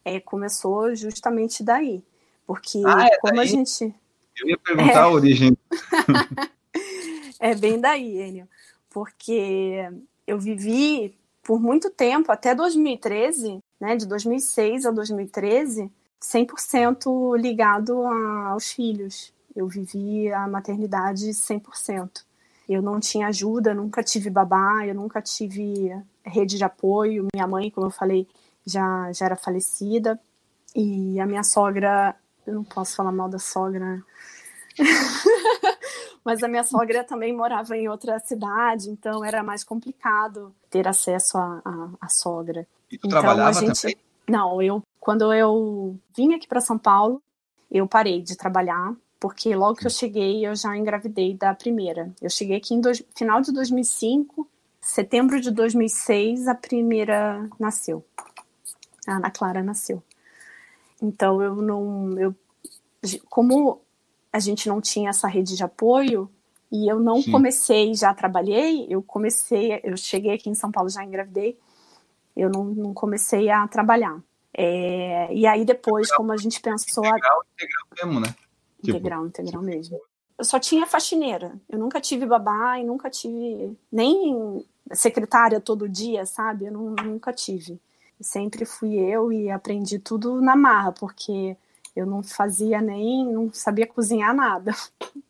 é, 0.05 0.19
começou 0.19 0.97
justamente 0.97 1.63
daí. 1.63 2.03
Porque 2.45 2.83
ah, 2.85 3.07
é 3.07 3.19
como 3.19 3.37
daí? 3.37 3.47
a 3.47 3.49
gente. 3.49 3.95
Eu 4.37 4.49
ia 4.49 4.59
perguntar 4.59 4.95
é... 4.95 4.99
a 4.99 5.11
origem. 5.11 5.57
é 7.39 7.55
bem 7.55 7.81
daí, 7.81 8.21
Enio. 8.21 8.49
Porque 8.91 9.89
eu 10.27 10.41
vivi 10.41 11.17
por 11.45 11.61
muito 11.61 11.89
tempo, 11.89 12.33
até 12.33 12.53
2013, 12.53 13.61
né, 13.81 13.95
de 13.95 14.09
2006 14.09 14.87
a 14.87 14.91
2013, 14.91 15.89
100% 16.23 17.37
ligado 17.39 18.03
a, 18.03 18.49
aos 18.49 18.71
filhos. 18.71 19.33
Eu 19.55 19.67
vivi 19.67 20.33
a 20.33 20.47
maternidade 20.47 21.27
100%. 21.27 22.23
Eu 22.69 22.83
não 22.83 23.01
tinha 23.01 23.29
ajuda, 23.29 23.75
nunca 23.75 24.03
tive 24.03 24.29
babá, 24.29 24.87
eu 24.87 24.95
nunca 24.95 25.23
tive 25.23 25.91
rede 26.25 26.59
de 26.59 26.65
apoio. 26.65 27.27
Minha 27.35 27.47
mãe, 27.47 27.71
como 27.71 27.87
eu 27.87 27.91
falei, 27.91 28.29
já, 28.67 29.11
já 29.13 29.27
era 29.27 29.37
falecida. 29.37 30.21
E 30.77 31.19
a 31.19 31.27
minha 31.27 31.43
sogra, 31.43 32.15
eu 32.47 32.55
não 32.55 32.65
posso 32.65 32.95
falar 32.95 33.11
mal 33.11 33.29
da 33.29 33.39
sogra, 33.39 34.03
mas 36.25 36.43
a 36.43 36.49
minha 36.49 36.63
sogra 36.63 37.03
também 37.03 37.35
morava 37.35 37.77
em 37.77 37.89
outra 37.89 38.19
cidade, 38.21 38.91
então 38.91 39.25
era 39.25 39.43
mais 39.43 39.65
complicado 39.65 40.55
ter 40.71 40.87
acesso 40.87 41.39
à 41.39 42.09
sogra. 42.09 42.67
E 42.91 42.99
tu 42.99 43.07
então, 43.07 43.21
trabalhava 43.21 43.61
gente... 43.61 43.81
também? 43.81 43.97
Não, 44.29 44.63
eu 44.63 44.83
quando 45.09 45.33
eu 45.33 45.99
vim 46.15 46.35
aqui 46.35 46.47
para 46.47 46.61
São 46.61 46.77
Paulo, 46.77 47.23
eu 47.71 47.89
parei 47.89 48.21
de 48.21 48.37
trabalhar, 48.37 48.95
porque 49.19 49.57
logo 49.57 49.77
que 49.77 49.87
eu 49.87 49.91
cheguei, 49.91 50.47
eu 50.47 50.55
já 50.55 50.77
engravidei 50.77 51.33
da 51.33 51.55
primeira. 51.55 52.13
Eu 52.21 52.29
cheguei 52.29 52.59
aqui 52.59 52.75
em 52.75 52.81
dois, 52.83 53.03
final 53.17 53.41
de 53.41 53.51
2005, 53.51 54.47
setembro 54.83 55.41
de 55.41 55.51
2006, 55.51 56.47
a 56.47 56.55
primeira 56.55 57.49
nasceu. 57.59 58.05
A 59.07 59.17
Ana 59.17 59.31
Clara 59.31 59.63
nasceu. 59.63 60.03
Então 61.01 61.41
eu 61.41 61.57
não, 61.57 62.19
eu, 62.19 62.35
como 63.31 63.81
a 64.31 64.39
gente 64.39 64.69
não 64.69 64.79
tinha 64.79 65.09
essa 65.09 65.27
rede 65.27 65.57
de 65.57 65.65
apoio 65.65 66.31
e 66.71 66.87
eu 66.87 67.01
não 67.01 67.23
Sim. 67.23 67.33
comecei, 67.33 67.95
já 67.95 68.13
trabalhei, 68.13 68.87
eu 68.91 69.01
comecei, 69.01 69.81
eu 69.83 69.97
cheguei 69.97 70.35
aqui 70.35 70.51
em 70.51 70.55
São 70.55 70.71
Paulo 70.71 70.91
já 70.91 71.03
engravidei, 71.03 71.59
eu 72.37 72.51
não, 72.51 72.63
não 72.63 72.93
comecei 72.93 73.49
a 73.49 73.67
trabalhar. 73.67 74.23
É, 74.61 75.33
e 75.33 75.47
aí 75.47 75.65
depois, 75.65 76.11
como 76.11 76.33
a 76.33 76.37
gente 76.37 76.61
pensou. 76.61 77.07
Integral, 77.07 77.45
integral 77.55 77.87
mesmo, 77.97 78.21
né? 78.21 78.35
Integral, 78.83 79.27
tipo... 79.27 79.41
integral 79.41 79.63
mesmo. 79.63 80.01
Eu 80.37 80.45
só 80.45 80.59
tinha 80.59 80.85
faxineira. 80.85 81.55
Eu 81.69 81.79
nunca 81.79 82.01
tive 82.01 82.27
babá 82.27 82.77
e 82.77 82.85
nunca 82.85 83.09
tive 83.09 83.79
nem 83.91 84.67
secretária 84.93 85.61
todo 85.61 85.89
dia, 85.89 86.27
sabe? 86.27 86.65
Eu 86.67 86.73
não, 86.73 86.91
nunca 86.91 87.33
tive. 87.33 87.81
Sempre 88.21 88.65
fui 88.65 88.97
eu 88.97 89.31
e 89.33 89.49
aprendi 89.49 90.01
tudo 90.01 90.41
na 90.41 90.57
marra, 90.57 90.91
porque 90.91 91.57
eu 91.95 92.05
não 92.05 92.25
fazia 92.25 92.81
nem, 92.81 93.25
não 93.27 93.53
sabia 93.53 93.87
cozinhar 93.87 94.35
nada. 94.35 94.73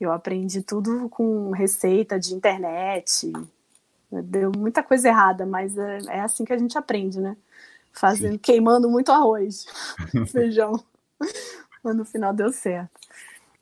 Eu 0.00 0.10
aprendi 0.12 0.62
tudo 0.62 1.10
com 1.10 1.50
receita 1.50 2.18
de 2.18 2.34
internet. 2.34 3.30
Deu 4.10 4.50
muita 4.50 4.82
coisa 4.82 5.08
errada, 5.08 5.44
mas 5.44 5.76
é, 5.76 5.98
é 6.08 6.20
assim 6.20 6.42
que 6.42 6.54
a 6.54 6.58
gente 6.58 6.78
aprende, 6.78 7.20
né? 7.20 7.36
Fazendo, 7.92 8.32
Sim. 8.32 8.38
queimando 8.38 8.88
muito 8.88 9.12
arroz, 9.12 9.66
feijão. 10.30 10.82
Mas 11.82 11.96
no 11.96 12.04
final 12.04 12.32
deu 12.32 12.52
certo. 12.52 13.00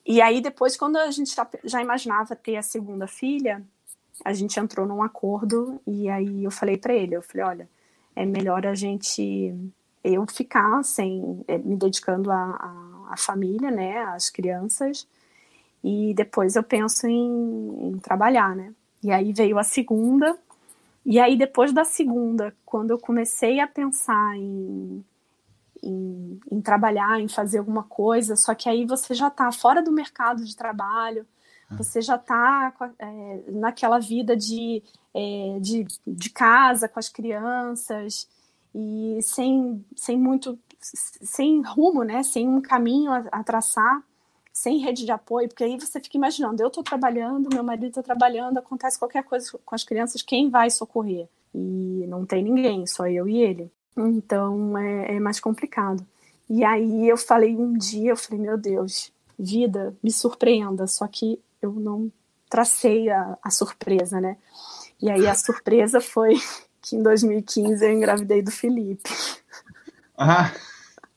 E 0.07 0.21
aí 0.21 0.41
depois, 0.41 0.77
quando 0.77 0.97
a 0.97 1.11
gente 1.11 1.35
já, 1.35 1.47
já 1.65 1.83
imaginava 1.83 2.35
ter 2.35 2.57
a 2.57 2.63
segunda 2.63 3.07
filha, 3.07 3.63
a 4.25 4.33
gente 4.33 4.59
entrou 4.59 4.87
num 4.87 5.03
acordo 5.03 5.81
e 5.87 6.09
aí 6.09 6.45
eu 6.45 6.51
falei 6.51 6.77
para 6.77 6.95
ele, 6.95 7.15
eu 7.15 7.23
falei, 7.23 7.47
olha, 7.47 7.69
é 8.17 8.25
melhor 8.25 8.67
a 8.67 8.75
gente 8.75 9.55
eu 10.03 10.27
ficar 10.27 10.83
sem 10.83 11.45
é, 11.47 11.59
me 11.59 11.77
dedicando 11.77 12.31
à 12.31 13.15
família, 13.17 13.71
né, 13.71 13.99
às 14.05 14.31
crianças, 14.31 15.07
e 15.85 16.15
depois 16.15 16.57
eu 16.57 16.63
penso 16.63 17.07
em, 17.07 17.89
em 17.89 17.99
trabalhar, 17.99 18.57
né. 18.57 18.73
E 19.03 19.13
aí 19.13 19.33
veio 19.33 19.59
a 19.59 19.63
segunda 19.63 20.37
e 21.11 21.19
aí, 21.19 21.39
depois 21.39 21.73
da 21.73 21.85
segunda, 21.85 22.55
quando 22.67 22.91
eu 22.91 22.99
comecei 22.99 23.61
a 23.61 23.67
pensar 23.67 24.37
em, 24.37 25.03
em, 25.83 26.39
em 26.53 26.61
trabalhar, 26.61 27.19
em 27.19 27.27
fazer 27.27 27.61
alguma 27.61 27.83
coisa, 27.83 28.37
só 28.37 28.55
que 28.55 28.69
aí 28.69 28.85
você 28.85 29.15
já 29.15 29.29
está 29.29 29.51
fora 29.51 29.83
do 29.83 29.91
mercado 29.91 30.45
de 30.45 30.55
trabalho, 30.55 31.27
ah. 31.71 31.77
você 31.79 32.03
já 32.03 32.17
está 32.17 32.75
é, 32.99 33.43
naquela 33.53 33.99
vida 33.99 34.37
de, 34.37 34.83
é, 35.15 35.59
de, 35.63 35.87
de 36.07 36.29
casa 36.29 36.87
com 36.87 36.99
as 36.99 37.09
crianças 37.09 38.29
e 38.75 39.19
sem, 39.23 39.83
sem 39.97 40.19
muito 40.19 40.59
sem 40.79 41.63
rumo, 41.63 42.05
né? 42.05 42.23
Sem 42.23 42.47
um 42.47 42.61
caminho 42.61 43.11
a, 43.11 43.25
a 43.33 43.43
traçar 43.43 44.03
sem 44.59 44.79
rede 44.79 45.05
de 45.05 45.13
apoio, 45.13 45.49
porque 45.49 45.63
aí 45.63 45.79
você 45.79 46.01
fica 46.01 46.17
imaginando, 46.17 46.61
eu 46.61 46.67
estou 46.67 46.83
trabalhando, 46.83 47.49
meu 47.53 47.63
marido 47.63 47.87
está 47.87 48.03
trabalhando, 48.03 48.59
acontece 48.59 48.99
qualquer 48.99 49.23
coisa 49.23 49.57
com 49.65 49.75
as 49.75 49.85
crianças, 49.85 50.21
quem 50.21 50.51
vai 50.51 50.69
socorrer? 50.69 51.29
E 51.55 52.05
não 52.09 52.27
tem 52.27 52.43
ninguém, 52.43 52.85
só 52.85 53.07
eu 53.07 53.29
e 53.29 53.39
ele. 53.39 53.71
Então 53.97 54.77
é, 54.77 55.15
é 55.17 55.21
mais 55.21 55.39
complicado. 55.39 56.05
E 56.51 56.65
aí 56.65 57.09
eu 57.09 57.17
falei 57.17 57.57
um 57.57 57.73
dia, 57.73 58.11
eu 58.11 58.17
falei, 58.17 58.41
meu 58.41 58.59
Deus, 58.59 59.13
vida, 59.39 59.97
me 60.03 60.11
surpreenda, 60.11 60.89
só 60.89 61.07
que 61.07 61.41
eu 61.63 61.73
não 61.73 62.11
tracei 62.51 63.09
a, 63.11 63.39
a 63.41 63.51
surpresa, 63.51 64.21
né? 64.21 64.37
E 65.01 65.09
aí 65.09 65.29
a 65.29 65.37
surpresa 65.37 66.01
foi 66.01 66.35
que 66.83 66.97
em 66.97 67.03
2015 67.03 67.85
eu 67.85 67.93
engravidei 67.93 68.43
do 68.43 68.51
Felipe. 68.51 69.09
Ah. 70.17 70.53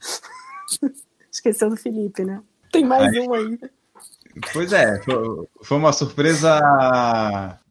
Esqueceu 1.31 1.71
do 1.71 1.77
Felipe, 1.77 2.23
né? 2.23 2.43
Tem 2.71 2.85
mais 2.85 3.15
um 3.17 3.33
aí. 3.33 3.59
Pois 4.53 4.71
é, 4.71 5.01
foi 5.61 5.77
uma 5.77 5.91
surpresa 5.91 6.59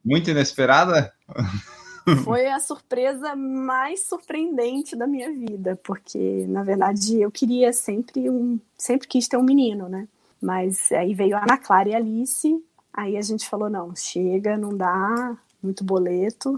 muito 0.05 0.31
inesperada. 0.31 1.13
Foi 2.25 2.47
a 2.47 2.59
surpresa 2.59 3.37
mais 3.37 4.03
surpreendente 4.05 4.97
da 4.97 5.07
minha 5.07 5.31
vida, 5.33 5.79
porque 5.83 6.45
na 6.49 6.63
verdade 6.63 7.21
eu 7.21 7.31
queria 7.31 7.73
sempre 7.73 8.29
um, 8.29 8.59
sempre 8.77 9.07
quis 9.07 9.29
ter 9.29 9.37
um 9.37 9.43
menino, 9.43 9.89
né? 9.89 10.09
Mas 10.41 10.91
aí 10.93 11.15
veio 11.15 11.37
a 11.37 11.43
Ana 11.43 11.59
Clara 11.59 11.91
e 11.91 11.95
a 11.95 11.99
Alice, 11.99 12.65
aí 12.93 13.17
a 13.17 13.23
gente 13.23 13.49
falou 13.49 13.69
não, 13.71 13.95
chega, 13.95 14.57
não 14.57 14.77
dá, 14.77 15.37
muito 15.63 15.85
boleto. 15.85 16.57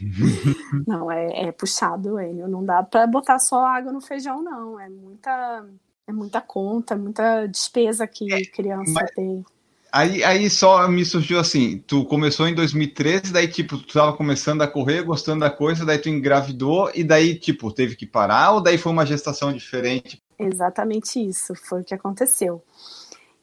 não, 0.86 1.10
é, 1.10 1.48
é 1.48 1.52
puxado, 1.52 2.20
Enio. 2.20 2.48
Não 2.48 2.64
dá 2.64 2.82
para 2.82 3.06
botar 3.06 3.38
só 3.38 3.64
água 3.64 3.92
no 3.92 4.00
feijão, 4.00 4.42
não. 4.42 4.78
É 4.78 4.88
muita 4.88 5.64
é 6.06 6.12
muita 6.12 6.40
conta, 6.40 6.96
muita 6.96 7.46
despesa 7.46 8.06
que 8.06 8.32
é, 8.32 8.44
criança 8.44 8.92
mas... 8.92 9.10
tem. 9.10 9.44
Aí, 9.90 10.22
aí 10.22 10.50
só 10.50 10.86
me 10.88 11.04
surgiu 11.04 11.38
assim, 11.38 11.78
tu 11.86 12.04
começou 12.04 12.46
em 12.46 12.54
2013, 12.54 13.32
daí 13.32 13.48
tipo, 13.48 13.78
tu 13.78 13.94
tava 13.94 14.14
começando 14.14 14.60
a 14.60 14.68
correr, 14.68 15.02
gostando 15.02 15.40
da 15.40 15.50
coisa, 15.50 15.86
daí 15.86 15.98
tu 15.98 16.08
engravidou 16.08 16.90
e 16.94 17.02
daí 17.02 17.34
tipo, 17.34 17.72
teve 17.72 17.96
que 17.96 18.04
parar 18.04 18.52
ou 18.52 18.60
daí 18.60 18.76
foi 18.76 18.92
uma 18.92 19.06
gestação 19.06 19.52
diferente? 19.52 20.22
Exatamente 20.38 21.18
isso, 21.18 21.54
foi 21.54 21.80
o 21.80 21.84
que 21.84 21.94
aconteceu. 21.94 22.62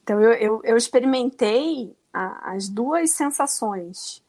Então 0.02 0.20
eu, 0.20 0.32
eu, 0.34 0.60
eu 0.62 0.76
experimentei 0.76 1.92
a, 2.12 2.52
as 2.52 2.68
duas 2.68 3.10
sensações, 3.10 4.22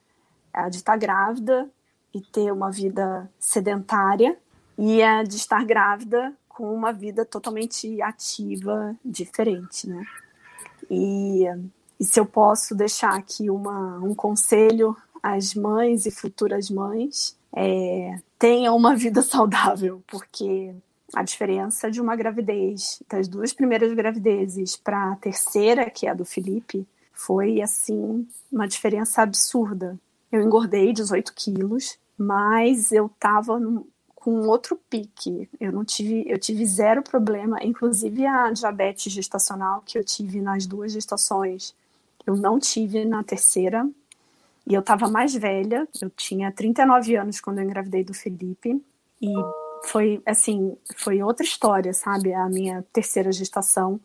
a 0.52 0.68
de 0.68 0.78
estar 0.78 0.98
grávida 0.98 1.70
e 2.14 2.22
ter 2.22 2.52
uma 2.52 2.72
vida 2.72 3.30
sedentária 3.38 4.36
e 4.78 5.04
a 5.04 5.22
de 5.22 5.36
estar 5.36 5.64
grávida 5.64 6.34
com 6.56 6.74
uma 6.74 6.94
vida 6.94 7.26
totalmente 7.26 8.02
ativa, 8.02 8.96
diferente, 9.04 9.90
né? 9.90 10.06
E, 10.90 11.44
e 12.00 12.06
se 12.06 12.18
eu 12.18 12.26
posso 12.26 12.74
deixar 12.74 13.14
aqui 13.14 13.50
uma, 13.50 14.00
um 14.00 14.16
conselho 14.16 14.96
às 15.22 15.54
mães 15.54 16.06
e 16.06 16.12
futuras 16.12 16.70
mães, 16.70 17.38
é, 17.54 18.18
tenha 18.40 18.72
uma 18.72 18.96
vida 18.96 19.22
saudável, 19.24 20.02
porque 20.08 20.74
a 21.14 21.24
diferença 21.24 21.92
de 21.92 22.00
uma 22.00 22.16
gravidez, 22.16 23.04
das 23.10 23.28
duas 23.28 23.52
primeiras 23.52 23.94
gravidezes 23.94 24.78
para 24.78 25.12
a 25.12 25.16
terceira, 25.18 25.90
que 25.90 26.08
é 26.08 26.12
a 26.12 26.14
do 26.14 26.24
Felipe, 26.24 26.88
foi 27.12 27.62
assim 27.62 28.26
uma 28.50 28.66
diferença 28.66 29.22
absurda. 29.22 30.00
Eu 30.32 30.42
engordei 30.42 30.94
18 30.94 31.34
quilos, 31.34 31.98
mas 32.18 32.94
eu 32.94 33.08
estava 33.08 33.60
com 34.26 34.48
outro 34.48 34.76
pique. 34.90 35.48
Eu 35.60 35.72
não 35.72 35.86
tive, 35.86 36.26
eu 36.28 36.40
tive 36.40 36.66
zero 36.66 37.04
problema, 37.04 37.64
inclusive 37.64 38.26
a 38.26 38.50
diabetes 38.50 39.14
gestacional 39.14 39.84
que 39.86 40.00
eu 40.00 40.04
tive 40.04 40.42
nas 40.42 40.66
duas 40.66 40.92
gestações, 40.92 41.76
eu 42.26 42.36
não 42.36 42.60
tive 42.60 43.06
na 43.06 43.24
terceira. 43.24 43.88
E 44.66 44.74
eu 44.74 44.80
estava 44.80 45.08
mais 45.08 45.36
velha, 45.36 45.88
eu 46.02 46.10
tinha 46.10 46.52
39 46.52 47.16
anos 47.16 47.40
quando 47.40 47.60
eu 47.60 47.66
engravidei 47.66 48.04
do 48.04 48.16
Felipe. 48.16 48.84
E 49.22 49.32
foi 49.84 50.20
assim, 50.26 50.76
foi 50.98 51.22
outra 51.22 51.46
história, 51.46 51.94
sabe? 51.94 52.34
A 52.34 52.50
minha 52.50 52.84
terceira 52.92 53.32
gestação 53.32 54.00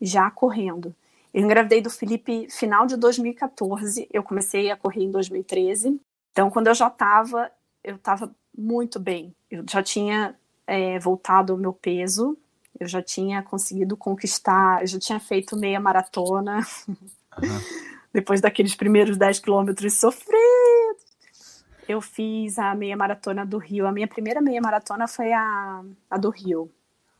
já 0.00 0.30
correndo. 0.30 0.94
Eu 1.34 1.42
engravidei 1.42 1.82
do 1.82 1.90
Felipe 1.90 2.48
final 2.48 2.86
de 2.86 2.96
2014, 2.96 4.08
eu 4.10 4.22
comecei 4.22 4.70
a 4.70 4.76
correr 4.76 5.02
em 5.02 5.10
2013. 5.10 6.00
Então, 6.32 6.50
quando 6.50 6.68
eu 6.68 6.74
já 6.74 6.88
estava, 6.88 7.50
eu 7.86 7.94
estava 7.94 8.34
muito 8.56 8.98
bem. 8.98 9.32
Eu 9.48 9.64
já 9.70 9.80
tinha 9.80 10.34
é, 10.66 10.98
voltado 10.98 11.54
o 11.54 11.58
meu 11.58 11.72
peso, 11.72 12.36
eu 12.78 12.88
já 12.88 13.00
tinha 13.00 13.42
conseguido 13.42 13.96
conquistar, 13.96 14.82
eu 14.82 14.88
já 14.88 14.98
tinha 14.98 15.20
feito 15.20 15.56
meia 15.56 15.78
maratona. 15.78 16.66
Uhum. 16.88 16.96
Depois 18.12 18.40
daqueles 18.40 18.74
primeiros 18.74 19.16
10 19.16 19.38
quilômetros 19.38 20.00
sofridos, 20.00 21.64
eu 21.88 22.00
fiz 22.00 22.58
a 22.58 22.74
meia 22.74 22.96
maratona 22.96 23.46
do 23.46 23.58
Rio. 23.58 23.86
A 23.86 23.92
minha 23.92 24.08
primeira 24.08 24.40
meia 24.40 24.60
maratona 24.60 25.06
foi 25.06 25.32
a, 25.32 25.84
a 26.10 26.18
do 26.18 26.30
Rio, 26.30 26.70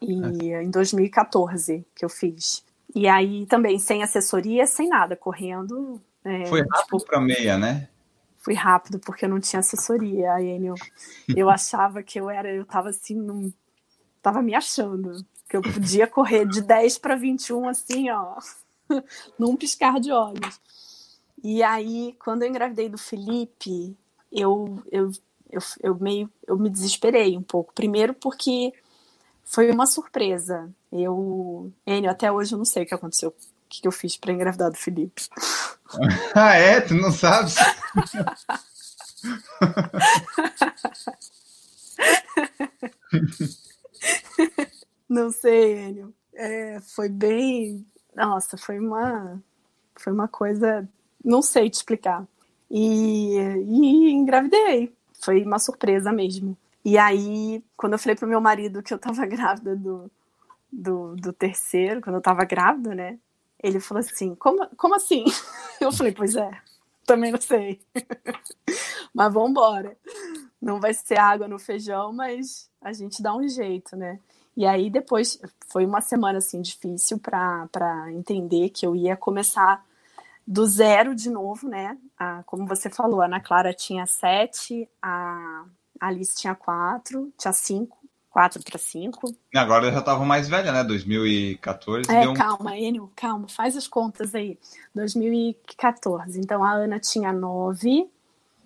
e, 0.00 0.52
é. 0.52 0.62
em 0.62 0.70
2014 0.70 1.86
que 1.94 2.04
eu 2.04 2.08
fiz. 2.08 2.64
E 2.94 3.06
aí 3.06 3.46
também 3.46 3.78
sem 3.78 4.02
assessoria, 4.02 4.66
sem 4.66 4.88
nada, 4.88 5.14
correndo. 5.14 6.00
É, 6.24 6.46
foi 6.46 6.60
rápido 6.60 6.98
tipo, 6.98 7.06
para 7.06 7.20
meia, 7.20 7.56
né? 7.56 7.88
Fui 8.46 8.54
rápido 8.54 9.00
porque 9.00 9.24
eu 9.24 9.28
não 9.28 9.40
tinha 9.40 9.58
assessoria. 9.58 10.34
Aí 10.34 10.64
eu, 10.64 10.76
eu 11.36 11.50
achava 11.50 12.00
que 12.00 12.20
eu 12.20 12.30
era, 12.30 12.48
eu 12.48 12.64
tava 12.64 12.90
assim, 12.90 13.16
não, 13.16 13.52
tava 14.22 14.40
me 14.40 14.54
achando 14.54 15.26
que 15.50 15.56
eu 15.56 15.62
podia 15.62 16.06
correr 16.06 16.46
de 16.46 16.60
10 16.60 16.98
para 16.98 17.16
21 17.16 17.68
assim, 17.68 18.08
ó, 18.08 18.36
num 19.36 19.56
piscar 19.56 19.98
de 19.98 20.12
olhos. 20.12 20.60
E 21.42 21.60
aí, 21.60 22.14
quando 22.20 22.44
eu 22.44 22.48
engravidei 22.48 22.88
do 22.88 22.96
Felipe, 22.96 23.96
eu, 24.30 24.80
eu, 24.92 25.10
eu, 25.50 25.60
eu 25.82 25.96
meio 25.96 26.30
eu 26.46 26.56
me 26.56 26.70
desesperei 26.70 27.36
um 27.36 27.42
pouco. 27.42 27.74
Primeiro 27.74 28.14
porque 28.14 28.72
foi 29.42 29.68
uma 29.72 29.86
surpresa. 29.86 30.72
Eu, 30.92 31.72
Enio, 31.84 32.08
até 32.08 32.30
hoje 32.30 32.54
eu 32.54 32.58
não 32.58 32.64
sei 32.64 32.84
o 32.84 32.86
que 32.86 32.94
aconteceu, 32.94 33.30
o 33.30 33.34
que 33.68 33.88
eu 33.88 33.90
fiz 33.90 34.16
para 34.16 34.32
engravidar 34.32 34.70
do 34.70 34.76
Felipe. 34.76 35.22
ah, 36.34 36.54
é? 36.54 36.80
Tu 36.80 36.94
não 36.94 37.12
sabes? 37.12 37.56
não 45.08 45.30
sei, 45.30 45.88
Enio. 45.88 46.14
É, 46.34 46.80
foi 46.80 47.08
bem. 47.08 47.86
Nossa, 48.14 48.56
foi 48.56 48.78
uma. 48.78 49.42
Foi 49.94 50.12
uma 50.12 50.28
coisa. 50.28 50.88
Não 51.24 51.42
sei 51.42 51.70
te 51.70 51.74
explicar. 51.74 52.26
E, 52.70 53.36
e 53.36 54.10
engravidei. 54.10 54.94
Foi 55.22 55.42
uma 55.42 55.58
surpresa 55.58 56.12
mesmo. 56.12 56.56
E 56.84 56.98
aí, 56.98 57.64
quando 57.76 57.94
eu 57.94 57.98
falei 57.98 58.14
pro 58.14 58.28
meu 58.28 58.40
marido 58.40 58.82
que 58.82 58.94
eu 58.94 58.98
tava 58.98 59.24
grávida 59.26 59.74
do, 59.74 60.10
do, 60.70 61.16
do 61.16 61.32
terceiro, 61.32 62.00
quando 62.00 62.16
eu 62.16 62.22
tava 62.22 62.44
grávida, 62.44 62.94
né? 62.94 63.18
Ele 63.62 63.80
falou 63.80 64.00
assim: 64.00 64.34
como, 64.34 64.66
como 64.76 64.94
assim? 64.94 65.24
Eu 65.80 65.92
falei: 65.92 66.12
Pois 66.12 66.36
é, 66.36 66.50
também 67.04 67.32
não 67.32 67.40
sei. 67.40 67.80
mas 69.14 69.32
vamos 69.32 69.50
embora. 69.50 69.96
Não 70.60 70.80
vai 70.80 70.92
ser 70.94 71.18
água 71.18 71.46
no 71.46 71.58
feijão, 71.58 72.12
mas 72.12 72.70
a 72.80 72.92
gente 72.92 73.22
dá 73.22 73.34
um 73.34 73.46
jeito, 73.48 73.96
né? 73.96 74.18
E 74.56 74.64
aí 74.64 74.88
depois 74.88 75.38
foi 75.68 75.84
uma 75.84 76.00
semana 76.00 76.38
assim 76.38 76.62
difícil 76.62 77.18
para 77.18 78.10
entender 78.12 78.70
que 78.70 78.86
eu 78.86 78.96
ia 78.96 79.16
começar 79.16 79.84
do 80.46 80.64
zero 80.66 81.14
de 81.14 81.28
novo, 81.28 81.68
né? 81.68 81.98
A, 82.18 82.42
como 82.44 82.66
você 82.66 82.88
falou, 82.88 83.20
a 83.20 83.26
Ana 83.26 83.40
Clara 83.40 83.74
tinha 83.74 84.06
sete, 84.06 84.88
a 85.02 85.64
Alice 86.00 86.36
tinha 86.36 86.54
quatro, 86.54 87.32
tinha 87.36 87.52
cinco, 87.52 87.98
quatro 88.36 88.62
para 88.62 88.78
cinco. 88.78 89.34
Agora 89.54 89.90
já 89.90 90.00
estava 90.00 90.22
mais 90.22 90.46
velha, 90.46 90.70
né? 90.70 90.84
2014. 90.84 92.10
É, 92.10 92.28
um... 92.28 92.34
calma, 92.34 92.76
Enio, 92.76 93.10
calma, 93.16 93.48
faz 93.48 93.74
as 93.74 93.88
contas 93.88 94.34
aí. 94.34 94.58
2014. 94.94 96.38
Então 96.38 96.62
a 96.62 96.70
Ana 96.70 97.00
tinha 97.00 97.32
nove 97.32 98.10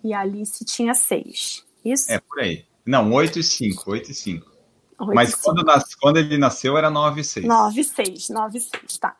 e 0.03 0.13
a 0.13 0.19
Alice 0.19 0.65
tinha 0.65 0.93
seis. 0.93 1.65
Isso? 1.85 2.11
É 2.11 2.19
por 2.19 2.41
aí. 2.41 2.65
Não, 2.85 3.13
oito 3.13 3.39
e 3.39 3.43
cinco, 3.43 3.91
oito 3.91 4.11
e 4.11 4.13
cinco. 4.13 4.51
Mas 4.99 5.35
quando, 5.35 5.63
nas, 5.63 5.95
quando, 5.95 6.17
ele 6.17 6.37
nasceu 6.37 6.77
era 6.77 6.89
9 6.89 7.21
e 7.21 7.23
6. 7.23 7.47
9 7.47 7.81
e 7.81 7.83
6, 7.83 8.29
9 8.29 8.57
e 8.57 8.61
6, 8.61 8.97
tá. 8.97 9.15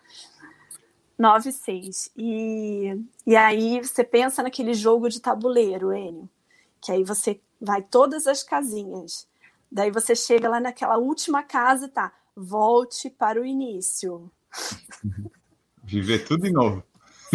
9 1.18 1.50
e 1.50 1.54
6. 1.54 2.12
E, 2.16 2.98
e 3.26 3.36
aí 3.38 3.80
você 3.82 4.04
pensa 4.04 4.44
naquele 4.44 4.74
jogo 4.74 5.10
de 5.10 5.20
tabuleiro, 5.20 5.92
Enio, 5.92 6.30
que 6.80 6.92
aí 6.92 7.04
você 7.04 7.40
vai 7.60 7.82
todas 7.82 8.28
as 8.28 8.44
casinhas. 8.44 9.31
Daí 9.72 9.90
você 9.90 10.16
chega 10.16 10.50
lá 10.50 10.60
naquela 10.60 10.98
última 10.98 11.44
casa, 11.44 11.88
tá? 11.88 12.12
Volte 12.36 13.10
para 13.10 13.40
o 13.40 13.46
início. 13.46 14.30
Viver 15.84 16.26
tudo 16.26 16.44
de 16.44 16.52
novo. 16.52 16.84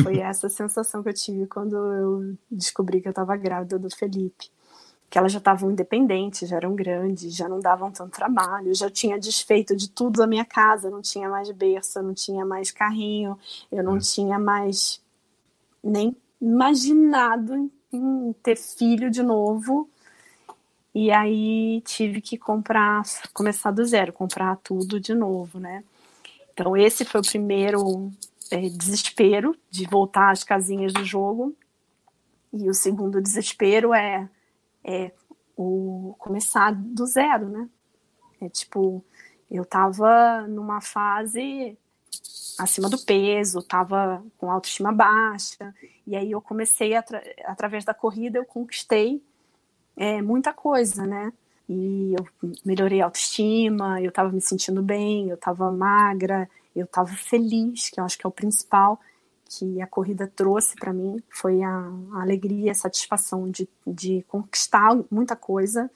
Foi 0.03 0.18
essa 0.18 0.49
sensação 0.49 1.03
que 1.03 1.09
eu 1.09 1.14
tive 1.14 1.46
quando 1.46 1.75
eu 1.75 2.37
descobri 2.51 3.01
que 3.01 3.09
eu 3.09 3.11
estava 3.11 3.35
grávida 3.37 3.79
do 3.79 3.88
Felipe. 3.94 4.51
Que 5.09 5.18
elas 5.18 5.33
já 5.33 5.38
estavam 5.38 5.70
independentes, 5.70 6.49
já 6.49 6.57
eram 6.57 6.75
grandes, 6.75 7.35
já 7.35 7.49
não 7.49 7.61
davam 7.61 7.90
tanto 7.90 8.12
trabalho, 8.12 8.75
já 8.75 8.90
tinha 8.90 9.18
desfeito 9.18 9.75
de 9.75 9.88
tudo 9.88 10.18
da 10.18 10.27
minha 10.27 10.44
casa, 10.44 10.90
não 10.90 11.01
tinha 11.01 11.29
mais 11.29 11.51
berço, 11.51 12.03
não 12.03 12.12
tinha 12.12 12.44
mais 12.44 12.70
carrinho, 12.70 13.38
eu 13.70 13.83
não 13.83 13.96
é. 13.96 14.01
tinha 14.01 14.38
mais 14.38 15.01
nem 15.83 16.14
imaginado 16.40 17.70
em 17.92 18.33
ter 18.42 18.57
filho 18.57 19.11
de 19.11 19.22
novo. 19.22 19.88
E 20.98 21.11
aí 21.11 21.82
tive 21.82 22.22
que 22.22 22.38
comprar, 22.38 23.02
começar 23.35 23.70
do 23.70 23.85
zero, 23.85 24.14
comprar 24.14 24.56
tudo 24.56 24.98
de 24.98 25.12
novo, 25.12 25.61
né? 25.61 25.85
Então 26.54 26.74
esse 26.74 27.04
foi 27.04 27.20
o 27.20 27.22
primeiro 27.22 28.11
é, 28.50 28.66
desespero 28.70 29.54
de 29.70 29.87
voltar 29.87 30.30
às 30.30 30.42
casinhas 30.42 30.94
do 30.94 31.04
jogo. 31.04 31.54
E 32.50 32.70
o 32.70 32.72
segundo 32.72 33.20
desespero 33.20 33.92
é, 33.92 34.26
é 34.82 35.12
o 35.54 36.14
começar 36.18 36.74
do 36.74 37.04
zero, 37.04 37.50
né? 37.50 37.68
É 38.40 38.48
tipo, 38.48 39.04
eu 39.50 39.66
tava 39.66 40.46
numa 40.48 40.80
fase 40.80 41.76
acima 42.59 42.88
do 42.88 43.04
peso, 43.04 43.62
tava 43.62 44.24
com 44.38 44.50
autoestima 44.50 44.92
baixa, 44.92 45.74
e 46.06 46.16
aí 46.16 46.30
eu 46.30 46.40
comecei, 46.40 46.94
atra 46.94 47.22
através 47.44 47.85
da 47.85 47.92
corrida, 47.92 48.38
eu 48.38 48.46
conquistei 48.46 49.22
é, 49.96 50.20
muita 50.20 50.52
coisa, 50.52 51.06
né? 51.06 51.32
E 51.68 52.14
eu 52.18 52.26
melhorei 52.64 53.00
a 53.00 53.06
autoestima, 53.06 54.00
eu 54.00 54.11
estava 54.11 54.30
me 54.30 54.40
sentindo 54.40 54.82
bem, 54.82 55.28
eu 55.28 55.35
estava 55.35 55.70
magra, 55.72 56.48
eu 56.74 56.85
estava 56.85 57.11
feliz, 57.14 57.88
que 57.88 57.98
eu 57.98 58.04
acho 58.04 58.18
que 58.18 58.26
é 58.26 58.28
o 58.28 58.32
principal 58.32 59.00
que 59.48 59.80
a 59.80 59.87
corrida 59.87 60.30
trouxe 60.35 60.74
para 60.74 60.92
mim, 60.92 61.22
foi 61.30 61.62
a, 61.62 61.92
a, 62.14 62.22
alegria, 62.22 62.72
a 62.72 62.74
satisfação 62.74 63.48
de, 63.48 63.68
de 63.87 64.24
conquistar 64.28 64.98
muita 65.11 65.37
coisa. 65.37 65.90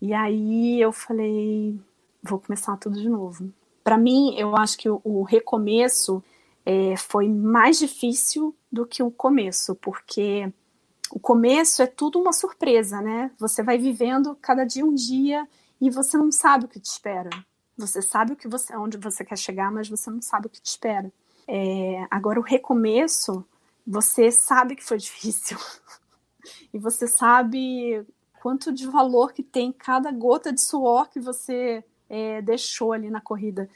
E 0.00 0.14
aí 0.14 0.80
eu 0.80 0.90
falei, 0.90 1.78
vou 2.22 2.38
começar 2.38 2.76
tudo 2.78 3.00
de 3.00 3.08
novo. 3.08 3.52
Para 3.84 3.98
mim, 3.98 4.34
eu 4.36 4.56
acho 4.56 4.78
que 4.78 4.88
o, 4.88 5.00
o 5.04 5.22
recomeço 5.22 6.22
é, 6.64 6.96
foi 6.96 7.28
mais 7.28 7.78
difícil 7.78 8.54
do 8.72 8.86
que 8.86 9.02
o 9.02 9.10
começo, 9.10 9.74
porque 9.76 10.50
o 11.10 11.18
começo 11.18 11.82
é 11.82 11.86
tudo 11.86 12.20
uma 12.20 12.32
surpresa, 12.32 13.00
né? 13.00 13.30
Você 13.38 13.62
vai 13.62 13.78
vivendo 13.78 14.36
cada 14.40 14.64
dia 14.64 14.84
um 14.84 14.94
dia 14.94 15.46
e 15.80 15.90
você 15.90 16.16
não 16.16 16.30
sabe 16.30 16.66
o 16.66 16.68
que 16.68 16.80
te 16.80 16.86
espera. 16.86 17.30
Você 17.76 18.02
sabe 18.02 18.32
o 18.32 18.36
que 18.36 18.48
você, 18.48 18.76
onde 18.76 18.98
você 18.98 19.24
quer 19.24 19.38
chegar, 19.38 19.70
mas 19.70 19.88
você 19.88 20.10
não 20.10 20.20
sabe 20.20 20.46
o 20.46 20.50
que 20.50 20.60
te 20.60 20.66
espera. 20.66 21.10
É, 21.46 22.06
agora 22.10 22.38
o 22.38 22.42
recomeço, 22.42 23.44
você 23.86 24.30
sabe 24.30 24.76
que 24.76 24.84
foi 24.84 24.98
difícil 24.98 25.56
e 26.72 26.78
você 26.78 27.06
sabe 27.06 28.04
quanto 28.40 28.72
de 28.72 28.86
valor 28.86 29.32
que 29.32 29.42
tem 29.42 29.72
cada 29.72 30.10
gota 30.12 30.52
de 30.52 30.60
suor 30.60 31.08
que 31.08 31.20
você 31.20 31.84
é, 32.08 32.42
deixou 32.42 32.92
ali 32.92 33.10
na 33.10 33.20
corrida. 33.20 33.68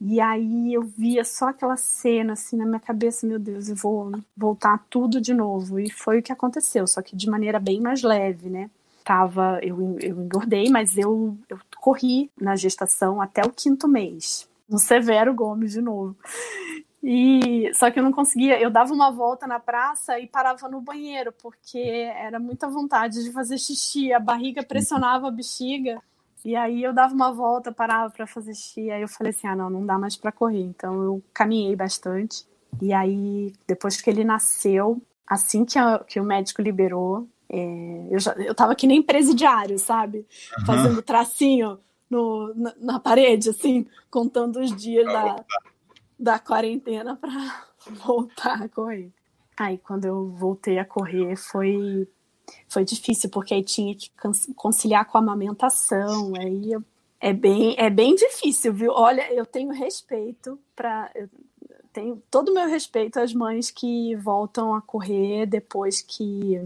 E 0.00 0.20
aí 0.20 0.74
eu 0.74 0.82
via 0.82 1.24
só 1.24 1.48
aquela 1.48 1.76
cena 1.76 2.34
assim 2.34 2.56
na 2.56 2.66
minha 2.66 2.80
cabeça, 2.80 3.26
meu 3.26 3.38
Deus, 3.38 3.68
eu 3.68 3.76
vou 3.76 4.12
voltar 4.36 4.84
tudo 4.90 5.20
de 5.20 5.32
novo. 5.32 5.78
E 5.78 5.90
foi 5.90 6.18
o 6.18 6.22
que 6.22 6.32
aconteceu, 6.32 6.86
só 6.86 7.00
que 7.00 7.16
de 7.16 7.28
maneira 7.28 7.58
bem 7.58 7.80
mais 7.80 8.02
leve, 8.02 8.50
né? 8.50 8.70
Tava, 9.04 9.60
eu, 9.62 9.98
eu 10.00 10.22
engordei, 10.22 10.70
mas 10.70 10.96
eu, 10.96 11.36
eu 11.48 11.58
corri 11.76 12.30
na 12.40 12.56
gestação 12.56 13.20
até 13.20 13.42
o 13.42 13.50
quinto 13.50 13.86
mês. 13.86 14.48
No 14.68 14.78
Severo 14.78 15.34
Gomes 15.34 15.72
de 15.72 15.82
novo. 15.82 16.16
E 17.02 17.70
só 17.74 17.90
que 17.90 17.98
eu 17.98 18.02
não 18.02 18.12
conseguia, 18.12 18.58
eu 18.58 18.70
dava 18.70 18.94
uma 18.94 19.10
volta 19.10 19.46
na 19.46 19.60
praça 19.60 20.18
e 20.18 20.26
parava 20.26 20.70
no 20.70 20.80
banheiro, 20.80 21.32
porque 21.32 21.78
era 21.78 22.40
muita 22.40 22.66
vontade 22.66 23.22
de 23.22 23.30
fazer 23.30 23.58
xixi, 23.58 24.10
a 24.10 24.18
barriga 24.18 24.62
pressionava 24.62 25.28
a 25.28 25.30
bexiga 25.30 26.02
E 26.44 26.54
aí 26.54 26.82
eu 26.82 26.92
dava 26.92 27.14
uma 27.14 27.32
volta, 27.32 27.72
parava 27.72 28.12
para 28.12 28.26
fazer 28.26 28.54
xixi, 28.54 28.90
aí 28.90 29.00
eu 29.00 29.08
falei 29.08 29.30
assim, 29.30 29.46
ah, 29.46 29.56
não, 29.56 29.70
não 29.70 29.86
dá 29.86 29.98
mais 29.98 30.14
para 30.14 30.30
correr. 30.30 30.60
Então 30.60 31.02
eu 31.02 31.22
caminhei 31.32 31.74
bastante. 31.74 32.46
E 32.82 32.92
aí, 32.92 33.52
depois 33.66 34.00
que 34.00 34.10
ele 34.10 34.24
nasceu, 34.24 35.00
assim 35.26 35.64
que, 35.64 35.78
a, 35.78 36.00
que 36.00 36.20
o 36.20 36.24
médico 36.24 36.60
liberou, 36.60 37.26
é, 37.48 38.08
eu, 38.10 38.18
já, 38.18 38.32
eu 38.32 38.54
tava 38.54 38.74
que 38.74 38.86
nem 38.86 39.02
presidiário, 39.02 39.78
sabe? 39.78 40.26
Uhum. 40.58 40.66
Fazendo 40.66 41.02
tracinho 41.02 41.78
no, 42.10 42.52
na, 42.54 42.74
na, 42.78 43.00
parede, 43.00 43.50
assim, 43.50 43.86
contando 44.10 44.60
os 44.60 44.74
dias 44.74 45.06
da, 45.06 45.44
da 46.18 46.38
quarentena 46.38 47.16
para 47.16 47.64
voltar 48.04 48.62
a 48.62 48.68
correr. 48.68 49.10
Aí, 49.56 49.78
quando 49.78 50.04
eu 50.04 50.30
voltei 50.30 50.78
a 50.78 50.84
correr, 50.84 51.36
foi, 51.36 52.08
foi 52.68 52.84
difícil, 52.84 53.30
porque 53.30 53.54
aí 53.54 53.62
tinha 53.62 53.94
que 53.94 54.10
conciliar 54.54 55.04
com 55.06 55.18
a 55.18 55.20
amamentação, 55.20 56.32
aí 56.38 56.72
eu, 56.72 56.82
é, 57.20 57.32
bem, 57.32 57.74
é 57.78 57.88
bem 57.88 58.14
difícil, 58.14 58.72
viu? 58.72 58.92
Olha, 58.92 59.32
eu 59.32 59.46
tenho 59.46 59.70
respeito 59.70 60.58
para 60.76 61.10
tenho 61.94 62.20
todo 62.28 62.48
o 62.48 62.54
meu 62.54 62.68
respeito 62.68 63.20
às 63.20 63.32
mães 63.32 63.70
que 63.70 64.16
voltam 64.16 64.74
a 64.74 64.82
correr 64.82 65.46
depois 65.46 66.02
que. 66.02 66.60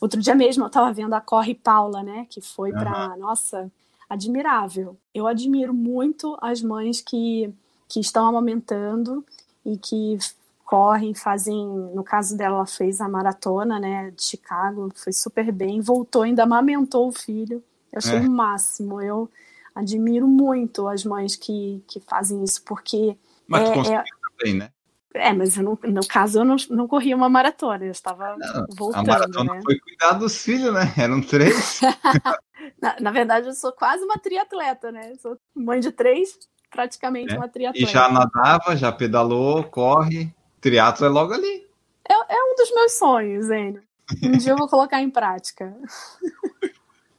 Outro 0.00 0.20
dia 0.20 0.34
mesmo 0.34 0.64
eu 0.64 0.68
estava 0.68 0.92
vendo 0.92 1.14
a 1.14 1.20
Corre 1.20 1.54
Paula, 1.54 2.02
né? 2.02 2.26
Que 2.28 2.40
foi 2.40 2.72
para. 2.72 3.10
Uhum. 3.10 3.18
Nossa, 3.18 3.70
admirável. 4.08 4.96
Eu 5.14 5.26
admiro 5.26 5.74
muito 5.74 6.36
as 6.40 6.62
mães 6.62 7.00
que, 7.00 7.52
que 7.88 8.00
estão 8.00 8.26
amamentando 8.26 9.24
e 9.64 9.76
que 9.76 10.18
correm, 10.64 11.14
fazem. 11.14 11.66
No 11.94 12.02
caso 12.02 12.36
dela, 12.36 12.56
ela 12.56 12.66
fez 12.66 13.00
a 13.00 13.08
maratona, 13.08 13.78
né? 13.78 14.10
De 14.10 14.22
Chicago, 14.22 14.90
foi 14.94 15.12
super 15.12 15.52
bem, 15.52 15.80
voltou, 15.80 16.22
ainda 16.22 16.42
amamentou 16.42 17.08
o 17.08 17.12
filho. 17.12 17.62
Eu 17.92 17.98
achei 17.98 18.16
é. 18.16 18.20
o 18.20 18.30
máximo. 18.30 19.00
Eu 19.00 19.30
admiro 19.74 20.26
muito 20.26 20.88
as 20.88 21.04
mães 21.04 21.36
que, 21.36 21.84
que 21.86 22.00
fazem 22.00 22.42
isso, 22.42 22.62
porque. 22.64 23.16
Mas 23.46 23.68
é, 23.68 23.94
é, 23.94 24.04
também, 24.38 24.54
né? 24.54 24.70
É, 25.14 25.32
mas 25.32 25.56
no, 25.56 25.78
no 25.80 26.06
caso 26.08 26.40
eu 26.40 26.44
não, 26.44 26.56
não 26.70 26.88
corri 26.88 27.14
uma 27.14 27.28
maratona, 27.28 27.84
eu 27.84 27.92
estava 27.92 28.36
não, 28.36 28.66
voltando. 28.74 29.08
A 29.08 29.12
maratona 29.12 29.54
né? 29.54 29.60
foi 29.62 29.78
cuidar 29.78 30.14
dos 30.14 30.42
filhos, 30.42 30.74
né? 30.74 30.92
Eram 30.98 31.20
três. 31.20 31.80
na, 32.82 32.96
na, 32.98 33.10
verdade, 33.12 33.46
eu 33.46 33.52
sou 33.52 33.70
quase 33.70 34.02
uma 34.02 34.18
triatleta, 34.18 34.90
né? 34.90 35.14
sou 35.22 35.38
mãe 35.54 35.78
de 35.78 35.92
três, 35.92 36.36
praticamente 36.68 37.32
é. 37.32 37.36
uma 37.36 37.48
triatleta. 37.48 37.88
E 37.88 37.92
já 37.92 38.08
nadava, 38.08 38.74
já 38.74 38.90
pedalou, 38.90 39.62
corre. 39.62 40.34
Triatlo 40.64 41.04
é 41.04 41.10
logo 41.10 41.34
ali. 41.34 41.66
É, 42.08 42.14
é 42.14 42.42
um 42.42 42.56
dos 42.56 42.74
meus 42.74 42.92
sonhos, 42.94 43.50
Enio. 43.50 43.82
Um 44.22 44.32
dia 44.38 44.52
eu 44.52 44.56
vou 44.56 44.66
colocar 44.66 45.02
em 45.02 45.10
prática. 45.10 45.76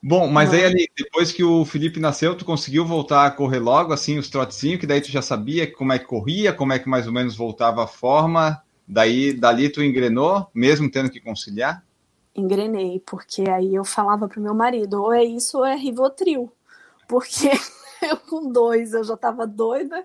Bom, 0.01 0.27
mas 0.27 0.51
aí 0.51 0.65
ali, 0.65 0.89
depois 0.97 1.31
que 1.31 1.43
o 1.43 1.63
Felipe 1.63 1.99
nasceu, 1.99 2.35
tu 2.35 2.43
conseguiu 2.43 2.83
voltar 2.87 3.23
a 3.23 3.29
correr 3.29 3.59
logo, 3.59 3.93
assim, 3.93 4.17
os 4.17 4.29
trotezinhos, 4.31 4.79
que 4.79 4.87
daí 4.87 4.99
tu 4.99 5.11
já 5.11 5.21
sabia 5.21 5.71
como 5.71 5.93
é 5.93 5.99
que 5.99 6.05
corria, 6.05 6.53
como 6.53 6.73
é 6.73 6.79
que 6.79 6.89
mais 6.89 7.05
ou 7.05 7.13
menos 7.13 7.35
voltava 7.35 7.83
a 7.83 7.87
forma, 7.87 8.63
daí 8.87 9.31
dali 9.31 9.69
tu 9.69 9.83
engrenou, 9.83 10.47
mesmo 10.51 10.89
tendo 10.89 11.11
que 11.11 11.19
conciliar? 11.19 11.83
Engrenei, 12.35 12.99
porque 13.05 13.43
aí 13.47 13.75
eu 13.75 13.85
falava 13.85 14.27
pro 14.27 14.41
meu 14.41 14.55
marido, 14.55 15.03
ou 15.03 15.13
é 15.13 15.23
isso 15.23 15.59
ou 15.59 15.65
é 15.65 15.75
Rivotril, 15.75 16.51
porque 17.07 17.51
eu 18.01 18.17
com 18.17 18.51
dois 18.51 18.93
eu 18.93 19.03
já 19.03 19.15
tava 19.15 19.45
doida, 19.45 20.03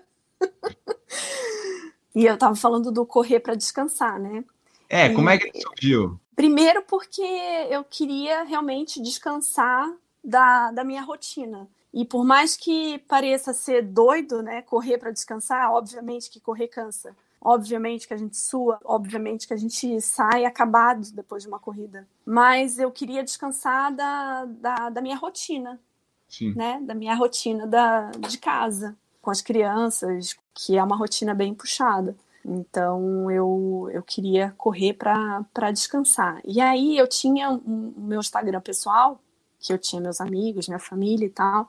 e 2.15 2.25
eu 2.25 2.37
tava 2.37 2.55
falando 2.55 2.91
do 2.91 3.05
correr 3.05 3.39
para 3.39 3.55
descansar, 3.55 4.19
né? 4.19 4.43
É, 4.89 5.09
como 5.09 5.29
é 5.29 5.37
que 5.37 5.51
surgiu? 5.61 6.19
Primeiro 6.35 6.81
porque 6.83 7.21
eu 7.69 7.83
queria 7.83 8.43
realmente 8.43 9.01
descansar 9.01 9.89
da, 10.23 10.71
da 10.71 10.83
minha 10.83 11.01
rotina. 11.01 11.67
E 11.93 12.05
por 12.05 12.25
mais 12.25 12.55
que 12.55 12.99
pareça 12.99 13.53
ser 13.53 13.83
doido, 13.83 14.41
né, 14.41 14.61
correr 14.61 14.97
para 14.97 15.11
descansar, 15.11 15.71
obviamente 15.71 16.29
que 16.29 16.39
correr 16.39 16.67
cansa. 16.67 17.15
Obviamente 17.43 18.07
que 18.07 18.13
a 18.13 18.17
gente 18.17 18.37
sua, 18.37 18.79
obviamente 18.83 19.47
que 19.47 19.53
a 19.53 19.57
gente 19.57 19.99
sai 19.99 20.45
acabado 20.45 21.11
depois 21.11 21.41
de 21.41 21.49
uma 21.49 21.59
corrida. 21.59 22.07
Mas 22.23 22.77
eu 22.77 22.91
queria 22.91 23.23
descansar 23.23 23.93
da, 23.93 24.45
da, 24.45 24.89
da 24.89 25.01
minha 25.01 25.15
rotina, 25.15 25.79
Sim. 26.29 26.53
né? 26.53 26.79
Da 26.83 26.93
minha 26.93 27.15
rotina 27.15 27.65
da, 27.65 28.11
de 28.11 28.37
casa, 28.37 28.95
com 29.21 29.31
as 29.31 29.41
crianças, 29.41 30.37
que 30.53 30.77
é 30.77 30.83
uma 30.83 30.95
rotina 30.95 31.33
bem 31.33 31.53
puxada. 31.53 32.15
Então 32.43 33.29
eu, 33.29 33.89
eu 33.91 34.01
queria 34.01 34.53
correr 34.57 34.93
para 34.93 35.71
descansar. 35.71 36.41
E 36.43 36.59
aí 36.59 36.97
eu 36.97 37.07
tinha 37.07 37.51
o 37.51 37.61
um, 37.65 37.93
meu 37.97 38.19
Instagram 38.19 38.61
pessoal, 38.61 39.19
que 39.59 39.71
eu 39.71 39.77
tinha 39.77 40.01
meus 40.01 40.19
amigos, 40.19 40.67
minha 40.67 40.79
família 40.79 41.25
e 41.25 41.29
tal. 41.29 41.67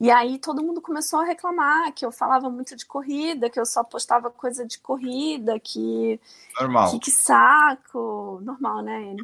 E 0.00 0.10
aí 0.10 0.38
todo 0.38 0.62
mundo 0.62 0.80
começou 0.80 1.20
a 1.20 1.24
reclamar 1.24 1.92
que 1.92 2.06
eu 2.06 2.12
falava 2.12 2.48
muito 2.48 2.76
de 2.76 2.86
corrida, 2.86 3.50
que 3.50 3.58
eu 3.58 3.66
só 3.66 3.82
postava 3.82 4.30
coisa 4.30 4.64
de 4.64 4.78
corrida, 4.78 5.58
que. 5.58 6.20
Normal. 6.58 6.90
Que, 6.92 6.98
que 7.00 7.10
saco. 7.10 8.40
Normal, 8.42 8.82
né? 8.82 9.16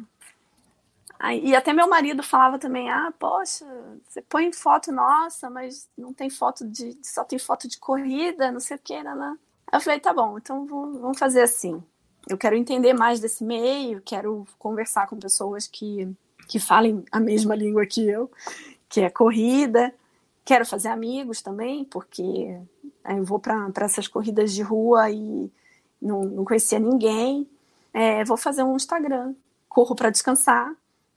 E 1.43 1.55
até 1.55 1.71
meu 1.73 1.87
marido 1.87 2.21
falava 2.21 2.59
também: 2.59 2.89
ah, 2.89 3.13
poxa, 3.17 3.65
você 4.07 4.21
põe 4.21 4.51
foto 4.51 4.91
nossa, 4.91 5.49
mas 5.49 5.87
não 5.97 6.13
tem 6.13 6.29
foto 6.29 6.67
de. 6.67 6.97
só 7.01 7.23
tem 7.23 7.39
foto 7.39 7.67
de 7.67 7.77
corrida, 7.79 8.51
não 8.51 8.59
sei 8.59 8.77
o 8.77 8.79
que, 8.79 9.01
né? 9.01 9.37
Eu 9.71 9.81
falei, 9.81 9.99
tá 9.99 10.13
bom, 10.13 10.37
então 10.37 10.65
vamos 10.65 11.17
fazer 11.17 11.41
assim. 11.41 11.81
Eu 12.27 12.37
quero 12.37 12.55
entender 12.55 12.93
mais 12.93 13.19
desse 13.19 13.43
meio, 13.43 14.01
quero 14.01 14.47
conversar 14.57 15.07
com 15.07 15.17
pessoas 15.17 15.67
que, 15.67 16.09
que 16.47 16.59
falem 16.59 17.03
a 17.11 17.19
mesma 17.19 17.55
língua 17.55 17.85
que 17.85 18.07
eu, 18.07 18.31
que 18.89 19.01
é 19.01 19.09
corrida. 19.09 19.93
Quero 20.43 20.65
fazer 20.65 20.89
amigos 20.89 21.41
também, 21.41 21.85
porque 21.85 22.59
eu 23.05 23.23
vou 23.23 23.39
para 23.39 23.71
essas 23.81 24.07
corridas 24.07 24.53
de 24.53 24.61
rua 24.61 25.09
e 25.09 25.51
não, 26.01 26.23
não 26.23 26.45
conhecia 26.45 26.79
ninguém. 26.79 27.49
É, 27.93 28.23
vou 28.25 28.37
fazer 28.37 28.63
um 28.63 28.75
Instagram, 28.75 29.33
Corro 29.67 29.95
para 29.95 30.09
Descansar, 30.09 30.73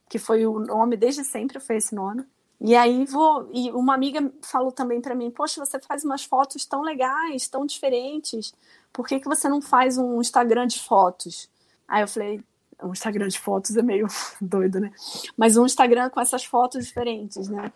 que 0.09 0.17
foi 0.17 0.45
o 0.45 0.59
nome 0.59 0.97
desde 0.97 1.23
sempre, 1.23 1.59
foi 1.59 1.77
esse 1.77 1.93
nome. 1.93 2.25
E 2.59 2.75
aí 2.75 3.05
vou. 3.05 3.49
E 3.53 3.71
uma 3.71 3.93
amiga 3.93 4.33
falou 4.41 4.71
também 4.71 4.99
para 4.99 5.15
mim: 5.15 5.31
Poxa, 5.31 5.63
você 5.63 5.79
faz 5.79 6.03
umas 6.03 6.25
fotos 6.25 6.65
tão 6.65 6.81
legais, 6.81 7.47
tão 7.47 7.65
diferentes. 7.65 8.53
Por 8.91 9.07
que, 9.07 9.19
que 9.19 9.27
você 9.27 9.47
não 9.47 9.61
faz 9.61 9.97
um 9.97 10.19
Instagram 10.19 10.67
de 10.67 10.79
fotos? 10.81 11.49
Aí 11.87 12.01
eu 12.01 12.07
falei: 12.07 12.43
um 12.83 12.91
Instagram 12.91 13.27
de 13.27 13.39
fotos 13.39 13.77
é 13.77 13.81
meio 13.81 14.07
doido, 14.41 14.79
né? 14.79 14.91
Mas 15.37 15.55
um 15.55 15.65
Instagram 15.65 16.09
com 16.09 16.19
essas 16.19 16.43
fotos 16.43 16.85
diferentes, 16.85 17.47
né? 17.47 17.71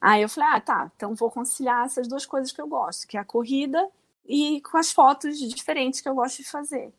Aí 0.00 0.22
eu 0.22 0.28
falei: 0.28 0.48
ah, 0.54 0.60
tá, 0.60 0.90
então 0.96 1.14
vou 1.14 1.30
conciliar 1.30 1.84
essas 1.84 2.08
duas 2.08 2.24
coisas 2.24 2.52
que 2.52 2.60
eu 2.60 2.66
gosto, 2.66 3.06
que 3.06 3.18
é 3.18 3.20
a 3.20 3.24
corrida 3.24 3.86
e 4.24 4.62
com 4.62 4.78
as 4.78 4.92
fotos 4.92 5.38
diferentes 5.38 6.00
que 6.00 6.08
eu 6.08 6.14
gosto 6.14 6.38
de 6.38 6.48
fazer. 6.48 6.92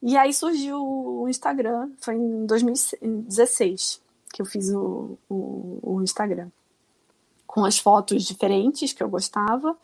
E 0.00 0.16
aí 0.16 0.32
surgiu 0.32 0.78
o 0.78 1.28
Instagram, 1.28 1.90
foi 1.98 2.14
em 2.14 2.46
2016 2.46 4.05
que 4.36 4.42
eu 4.42 4.46
fiz 4.46 4.68
o, 4.68 5.18
o, 5.30 5.78
o 5.82 6.02
Instagram 6.02 6.50
com 7.46 7.64
as 7.64 7.78
fotos 7.78 8.22
diferentes 8.22 8.92
que 8.92 9.02
eu 9.02 9.08
gostava. 9.08 9.74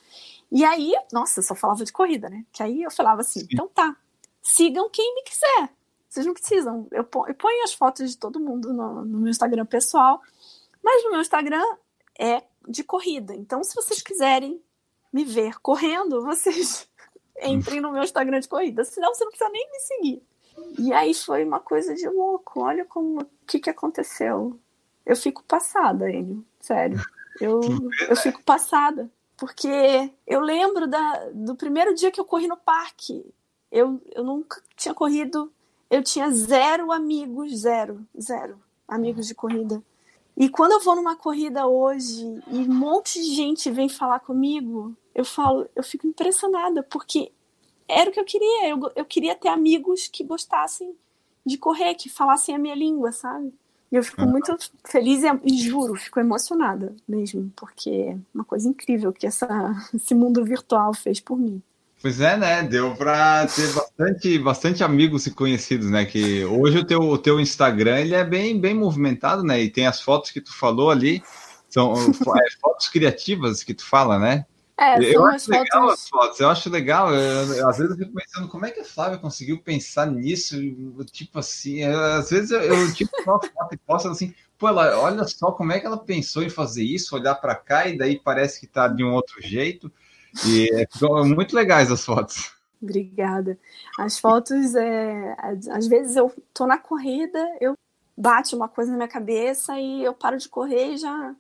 E 0.51 0.63
aí, 0.63 0.95
nossa, 1.11 1.41
eu 1.41 1.43
só 1.43 1.55
falava 1.55 1.83
de 1.87 1.91
corrida, 1.91 2.29
né? 2.29 2.45
Que 2.53 2.63
aí 2.63 2.83
eu 2.83 2.91
falava 2.91 3.23
assim, 3.23 3.41
Sim. 3.41 3.49
então 3.51 3.67
tá, 3.69 3.97
sigam 4.43 4.91
quem 4.91 5.15
me 5.15 5.23
quiser. 5.23 5.71
Vocês 6.07 6.27
não 6.27 6.35
precisam. 6.35 6.87
Eu 6.91 7.03
ponho 7.03 7.65
as 7.65 7.73
fotos 7.73 8.11
de 8.11 8.19
todo 8.19 8.39
mundo 8.39 8.75
no, 8.75 9.07
no 9.07 9.21
meu 9.21 9.31
Instagram 9.31 9.65
pessoal, 9.65 10.21
mas 10.85 11.03
no 11.03 11.13
meu 11.13 11.23
Instagram 11.23 11.65
é 12.21 12.43
de 12.69 12.85
corrida. 12.85 13.35
Então, 13.35 13.65
se 13.65 13.75
vocês 13.75 14.03
quiserem 14.03 14.63
me 15.11 15.25
ver 15.25 15.59
correndo, 15.61 16.21
vocês 16.27 16.87
entrem 17.41 17.81
no 17.81 17.91
meu 17.91 18.03
Instagram 18.03 18.39
de 18.39 18.49
corrida. 18.49 18.85
Senão, 18.85 19.15
você 19.15 19.25
não 19.25 19.31
precisa 19.31 19.49
nem 19.49 19.71
me 19.71 19.81
seguir. 19.81 20.23
E 20.79 20.93
aí 20.93 21.15
foi 21.15 21.45
uma 21.45 21.61
coisa 21.61 21.95
de 21.95 22.09
louco. 22.09 22.61
Olha 22.61 22.85
como 22.85 23.23
o 23.23 23.27
que, 23.47 23.59
que 23.59 23.71
aconteceu. 23.71 24.59
Eu 25.05 25.17
fico 25.17 25.43
passada, 25.45 26.11
Enio. 26.11 26.45
Sério. 26.61 27.01
Eu, 27.41 27.61
eu 28.09 28.17
fico 28.17 28.43
passada. 28.43 29.11
Porque 29.37 30.11
eu 30.27 30.41
lembro 30.41 30.87
da, 30.87 31.31
do 31.33 31.57
primeiro 31.57 31.95
dia 31.95 32.11
que 32.11 32.21
eu 32.21 32.25
corri 32.25 32.47
no 32.47 32.57
parque. 32.57 33.25
Eu, 33.71 34.01
eu 34.15 34.23
nunca 34.23 34.63
tinha 34.77 34.95
corrido. 34.95 35.53
Eu 35.91 36.03
tinha 36.03 36.31
zero 36.31 36.93
amigos, 36.93 37.61
zero, 37.61 38.07
zero 38.19 38.59
amigos 38.87 39.27
de 39.27 39.35
corrida. 39.35 39.83
E 40.37 40.49
quando 40.49 40.73
eu 40.73 40.81
vou 40.81 40.97
numa 40.97 41.17
corrida 41.17 41.67
hoje 41.67 42.43
e 42.51 42.59
um 42.59 42.75
monte 42.75 43.21
de 43.21 43.35
gente 43.35 43.71
vem 43.71 43.89
falar 43.89 44.21
comigo, 44.21 44.97
eu 45.15 45.25
falo, 45.25 45.69
eu 45.77 45.83
fico 45.83 46.07
impressionada, 46.07 46.83
porque 46.83 47.33
era 47.89 48.11
o 48.11 48.13
que 48.13 48.21
eu 48.21 48.25
queria. 48.25 48.69
Eu, 48.69 48.93
eu 48.97 49.05
queria 49.05 49.35
ter 49.35 49.49
amigos 49.49 50.09
que 50.09 50.25
gostassem 50.25 50.95
de 51.45 51.59
correr, 51.59 51.95
que 51.95 52.09
falassem 52.09 52.55
a 52.55 52.59
minha 52.59 52.75
língua, 52.75 53.13
sabe? 53.13 53.53
E 53.91 53.97
eu 53.97 54.03
fico 54.03 54.23
muito 54.23 54.57
feliz 54.87 55.23
e, 55.45 55.59
juro, 55.59 55.95
fico 55.97 56.19
emocionada 56.19 56.97
mesmo, 57.07 57.53
porque 57.55 57.91
é 57.91 58.17
uma 58.35 58.43
coisa 58.45 58.67
incrível 58.67 59.13
que 59.13 59.27
essa, 59.27 59.47
esse 59.95 60.15
mundo 60.15 60.43
virtual 60.43 60.95
fez 60.95 61.21
por 61.21 61.39
mim. 61.39 61.63
Pois 62.01 62.21
é, 62.21 62.37
né? 62.37 62.63
Deu 62.63 62.97
para 62.97 63.47
ter 63.47 63.73
bastante, 63.73 64.39
bastante 64.39 64.83
amigos 64.83 65.27
e 65.27 65.31
conhecidos, 65.31 65.89
né? 65.89 66.05
Que 66.05 66.45
hoje 66.45 66.79
o 66.79 66.85
teu, 66.85 67.01
o 67.01 67.19
teu 67.19 67.39
Instagram 67.39 68.01
ele 68.01 68.15
é 68.15 68.25
bem, 68.25 68.59
bem 68.59 68.75
movimentado, 68.75 69.45
né? 69.45 69.63
E 69.63 69.71
tem 69.71 69.87
as 69.87 70.01
fotos 70.01 70.31
que 70.31 70.41
tu 70.41 70.53
falou 70.53 70.91
ali. 70.91 71.23
São 71.69 71.93
é, 71.95 72.51
fotos 72.61 72.89
criativas 72.89 73.63
que 73.63 73.73
tu 73.75 73.85
fala, 73.85 74.19
né? 74.19 74.47
É, 74.83 75.15
eu 75.15 75.25
acho 75.27 75.51
legal 75.51 75.83
fotos. 75.83 75.93
as 76.03 76.09
fotos, 76.09 76.41
eu 76.41 76.49
acho 76.49 76.71
legal. 76.71 77.15
eu- 77.15 77.55
eu- 77.55 77.69
às 77.69 77.79
vezes 77.79 77.93
eu 77.93 77.99
fico 78.05 78.13
pensando 78.19 78.49
como 78.49 78.67
é 78.67 78.71
que 78.71 78.81
a 78.81 78.85
Flávia 78.85 79.19
conseguiu 79.19 79.63
pensar 79.63 80.07
nisso, 80.07 80.57
tipo 81.13 81.39
assim. 81.39 81.85
eu- 81.85 81.99
às 81.99 82.31
vezes 82.31 82.51
eu, 82.51 82.61
eu 82.61 82.93
tipo 82.93 83.11
uma 83.25 83.41
foto 83.41 83.75
e 83.75 83.77
posto 83.77 84.09
assim, 84.09 84.35
pô, 84.59 84.69
ela, 84.69 84.99
olha 84.99 85.25
só 85.25 85.53
como 85.53 85.73
é 85.73 85.79
que 85.81 85.87
ela 85.87 85.99
pensou 85.99 86.43
em 86.43 86.51
fazer 86.51 86.83
isso, 86.83 87.15
olhar 87.15 87.35
para 87.37 87.55
cá 87.55 87.87
e 87.87 87.97
daí 87.97 88.19
parece 88.19 88.59
que 88.61 88.67
tá 88.67 88.89
de 88.89 89.05
um 89.05 89.13
outro 89.15 89.41
jeito. 89.41 89.91
E 90.47 90.69
é, 90.73 91.25
muito 91.25 91.55
legais 91.55 91.91
as 91.91 92.05
fotos. 92.05 92.53
Obrigada. 92.81 93.59
As 93.99 94.19
fotos, 94.19 94.75
é, 94.75 95.37
às 95.71 95.87
vezes 95.87 96.17
eu 96.17 96.33
tô 96.53 96.67
na 96.67 96.79
corrida, 96.79 97.39
eu 97.61 97.77
bate 98.17 98.55
uma 98.55 98.69
coisa 98.69 98.91
na 98.91 98.97
minha 98.97 99.09
cabeça 99.09 99.79
e 99.79 100.03
eu 100.03 100.13
paro 100.13 100.37
de 100.37 100.49
correr 100.49 100.95
e 100.95 100.97
já, 100.97 101.35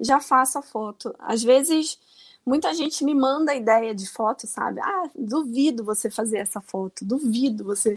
já 0.00 0.20
faço 0.20 0.58
a 0.58 0.62
foto. 0.62 1.14
Às 1.18 1.42
vezes, 1.42 1.98
muita 2.44 2.72
gente 2.74 3.04
me 3.04 3.14
manda 3.14 3.52
a 3.52 3.56
ideia 3.56 3.94
de 3.94 4.08
foto, 4.08 4.46
sabe? 4.46 4.80
Ah, 4.80 5.04
duvido 5.14 5.84
você 5.84 6.10
fazer 6.10 6.38
essa 6.38 6.60
foto, 6.60 7.04
duvido 7.04 7.64
você 7.64 7.94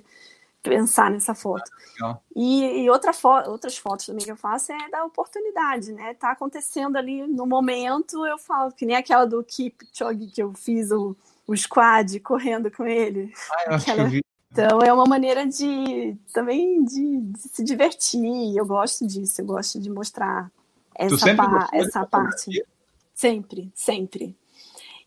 pensar 0.64 1.10
nessa 1.12 1.34
foto. 1.34 1.70
Legal. 1.94 2.24
E, 2.36 2.84
e 2.84 2.90
outra 2.90 3.14
fo 3.14 3.30
outras 3.50 3.78
fotos 3.78 4.06
também 4.06 4.24
que 4.26 4.32
eu 4.32 4.36
faço 4.38 4.72
é 4.72 4.90
da 4.90 5.04
oportunidade, 5.06 5.92
né? 5.94 6.14
Tá 6.14 6.32
acontecendo 6.32 6.98
ali 6.98 7.26
no 7.26 7.46
momento, 7.46 8.26
eu 8.26 8.38
falo, 8.38 8.72
que 8.72 8.86
nem 8.86 8.96
aquela 8.96 9.26
do 9.26 9.44
Kipchoge 9.44 10.28
que 10.28 10.44
eu 10.44 10.54
fiz 10.54 10.92
o, 10.92 11.16
o 11.48 11.56
squad 11.56 12.20
correndo 12.20 12.70
com 12.70 12.86
ele. 12.86 13.34
Ah, 13.52 13.76
Aquela-. 13.76 14.12
Então 14.52 14.80
é 14.82 14.92
uma 14.92 15.06
maneira 15.06 15.46
de 15.46 16.16
também 16.34 16.84
de, 16.84 17.18
de 17.22 17.40
se 17.40 17.64
divertir. 17.64 18.56
Eu 18.56 18.66
gosto 18.66 19.06
disso, 19.06 19.42
eu 19.42 19.46
gosto 19.46 19.80
de 19.80 19.90
mostrar 19.90 20.52
essa, 20.96 21.16
pa- 21.36 21.70
essa 21.74 22.06
parte. 22.06 22.52
Sempre, 23.18 23.72
sempre. 23.74 24.38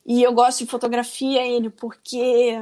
E 0.05 0.21
eu 0.21 0.33
gosto 0.33 0.65
de 0.65 0.67
fotografia, 0.67 1.47
ele, 1.47 1.71
porque 1.71 2.57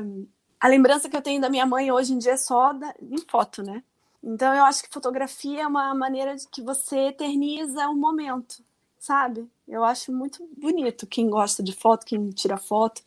a 0.60 0.68
lembrança 0.68 1.08
que 1.08 1.16
eu 1.16 1.22
tenho 1.22 1.40
da 1.40 1.48
minha 1.48 1.64
mãe 1.64 1.90
hoje 1.90 2.12
em 2.12 2.18
dia 2.18 2.32
é 2.32 2.36
só 2.36 2.74
da, 2.74 2.94
em 3.00 3.16
foto, 3.16 3.62
né? 3.62 3.82
Então 4.22 4.54
eu 4.54 4.62
acho 4.64 4.82
que 4.82 4.92
fotografia 4.92 5.62
é 5.62 5.66
uma 5.66 5.94
maneira 5.94 6.36
de 6.36 6.46
que 6.48 6.60
você 6.60 6.98
eterniza 7.08 7.88
o 7.88 7.96
momento, 7.96 8.62
sabe? 8.98 9.48
Eu 9.66 9.84
acho 9.84 10.12
muito 10.12 10.46
bonito 10.54 11.06
quem 11.06 11.30
gosta 11.30 11.62
de 11.62 11.72
foto, 11.72 12.04
quem 12.04 12.28
tira 12.28 12.58
foto, 12.58 13.00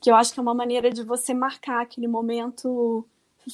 que 0.00 0.10
eu 0.10 0.14
acho 0.16 0.32
que 0.32 0.40
é 0.40 0.42
uma 0.42 0.54
maneira 0.54 0.90
de 0.90 1.02
você 1.02 1.34
marcar 1.34 1.82
aquele 1.82 2.08
momento 2.08 3.06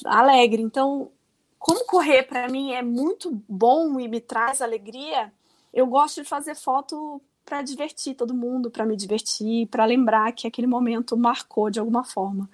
alegre. 0.04 0.62
Então, 0.62 1.10
como 1.58 1.84
correr 1.86 2.22
para 2.22 2.48
mim 2.48 2.70
é 2.72 2.82
muito 2.82 3.42
bom 3.48 3.98
e 3.98 4.06
me 4.06 4.20
traz 4.20 4.62
alegria, 4.62 5.32
eu 5.74 5.88
gosto 5.88 6.22
de 6.22 6.28
fazer 6.28 6.54
foto 6.54 7.20
para 7.48 7.62
divertir 7.62 8.14
todo 8.14 8.34
mundo, 8.34 8.70
para 8.70 8.84
me 8.84 8.94
divertir, 8.94 9.66
para 9.68 9.86
lembrar 9.86 10.32
que 10.32 10.46
aquele 10.46 10.66
momento 10.66 11.16
marcou 11.16 11.70
de 11.70 11.80
alguma 11.80 12.04
forma. 12.04 12.48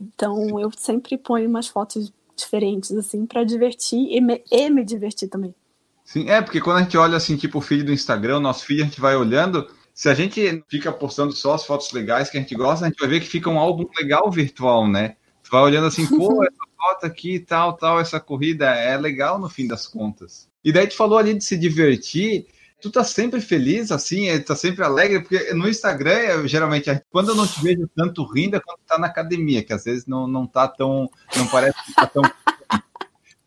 Então, 0.00 0.60
eu 0.60 0.70
sempre 0.76 1.18
ponho 1.18 1.48
umas 1.48 1.66
fotos 1.66 2.12
diferentes 2.36 2.92
assim 2.92 3.26
para 3.26 3.42
divertir 3.42 3.98
e 4.08 4.20
me, 4.20 4.44
e 4.52 4.70
me 4.70 4.84
divertir 4.84 5.28
também. 5.28 5.52
Sim, 6.04 6.30
é, 6.30 6.40
porque 6.40 6.60
quando 6.60 6.76
a 6.76 6.82
gente 6.82 6.96
olha 6.96 7.16
assim, 7.16 7.36
tipo 7.36 7.58
o 7.58 7.60
feed 7.60 7.82
do 7.82 7.92
Instagram, 7.92 8.36
o 8.36 8.40
nosso 8.40 8.64
feed, 8.64 8.82
a 8.82 8.84
gente 8.84 9.00
vai 9.00 9.16
olhando. 9.16 9.68
Se 9.92 10.08
a 10.08 10.14
gente 10.14 10.62
fica 10.68 10.92
postando 10.92 11.32
só 11.32 11.54
as 11.54 11.66
fotos 11.66 11.90
legais 11.90 12.30
que 12.30 12.38
a 12.38 12.40
gente 12.40 12.54
gosta, 12.54 12.84
a 12.84 12.88
gente 12.88 13.00
vai 13.00 13.08
ver 13.08 13.20
que 13.20 13.26
fica 13.26 13.50
um 13.50 13.58
álbum 13.58 13.84
legal 13.98 14.30
virtual, 14.30 14.86
né? 14.86 15.16
Tu 15.42 15.50
vai 15.50 15.62
olhando 15.62 15.88
assim, 15.88 16.06
pô, 16.06 16.44
essa 16.46 16.66
foto 16.76 17.04
aqui, 17.04 17.40
tal, 17.40 17.72
tal, 17.72 17.98
essa 17.98 18.20
corrida 18.20 18.66
é 18.66 18.96
legal 18.96 19.40
no 19.40 19.48
fim 19.48 19.66
das 19.66 19.88
contas. 19.88 20.48
E 20.62 20.70
daí 20.70 20.86
tu 20.86 20.94
falou 20.94 21.18
ali 21.18 21.34
de 21.34 21.42
se 21.42 21.56
divertir. 21.56 22.46
Tu 22.80 22.90
tá 22.90 23.02
sempre 23.02 23.40
feliz, 23.40 23.90
assim, 23.90 24.28
é, 24.28 24.38
tá 24.38 24.54
sempre 24.54 24.84
alegre, 24.84 25.20
porque 25.20 25.54
no 25.54 25.68
Instagram, 25.68 26.18
eu, 26.18 26.48
geralmente, 26.48 26.90
quando 27.10 27.30
eu 27.30 27.34
não 27.34 27.46
te 27.46 27.62
vejo 27.62 27.88
tanto 27.96 28.24
rindo, 28.24 28.56
é 28.56 28.60
quando 28.60 28.78
tá 28.86 28.98
na 28.98 29.06
academia, 29.06 29.64
que 29.64 29.72
às 29.72 29.84
vezes 29.84 30.06
não, 30.06 30.26
não 30.28 30.46
tá 30.46 30.68
tão. 30.68 31.08
não 31.36 31.46
parece 31.48 31.82
que 31.84 31.94
tá 31.94 32.06
tão. 32.06 32.22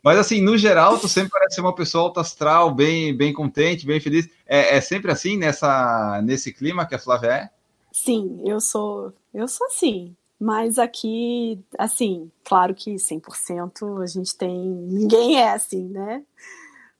Mas 0.03 0.17
assim, 0.17 0.41
no 0.41 0.57
geral, 0.57 0.97
tu 0.97 1.07
sempre 1.07 1.29
parece 1.31 1.55
ser 1.55 1.61
uma 1.61 1.75
pessoa 1.75 2.05
alta 2.05 2.21
astral, 2.21 2.73
bem, 2.73 3.15
bem 3.15 3.33
contente, 3.33 3.85
bem 3.85 3.99
feliz. 3.99 4.27
É, 4.47 4.77
é 4.77 4.81
sempre 4.81 5.11
assim, 5.11 5.37
nessa, 5.37 6.21
nesse 6.23 6.53
clima 6.53 6.85
que 6.85 6.95
a 6.95 6.99
Flávia 6.99 7.27
é? 7.27 7.49
Sim, 7.91 8.41
eu 8.45 8.61
sou, 8.61 9.13
eu 9.33 9.47
sou 9.47 9.67
assim. 9.67 10.15
Mas 10.39 10.79
aqui, 10.79 11.59
assim, 11.77 12.31
claro 12.45 12.73
que 12.73 12.95
100% 12.95 14.01
a 14.01 14.05
gente 14.07 14.37
tem. 14.37 14.57
Ninguém 14.57 15.37
é 15.37 15.51
assim, 15.51 15.83
né? 15.89 16.23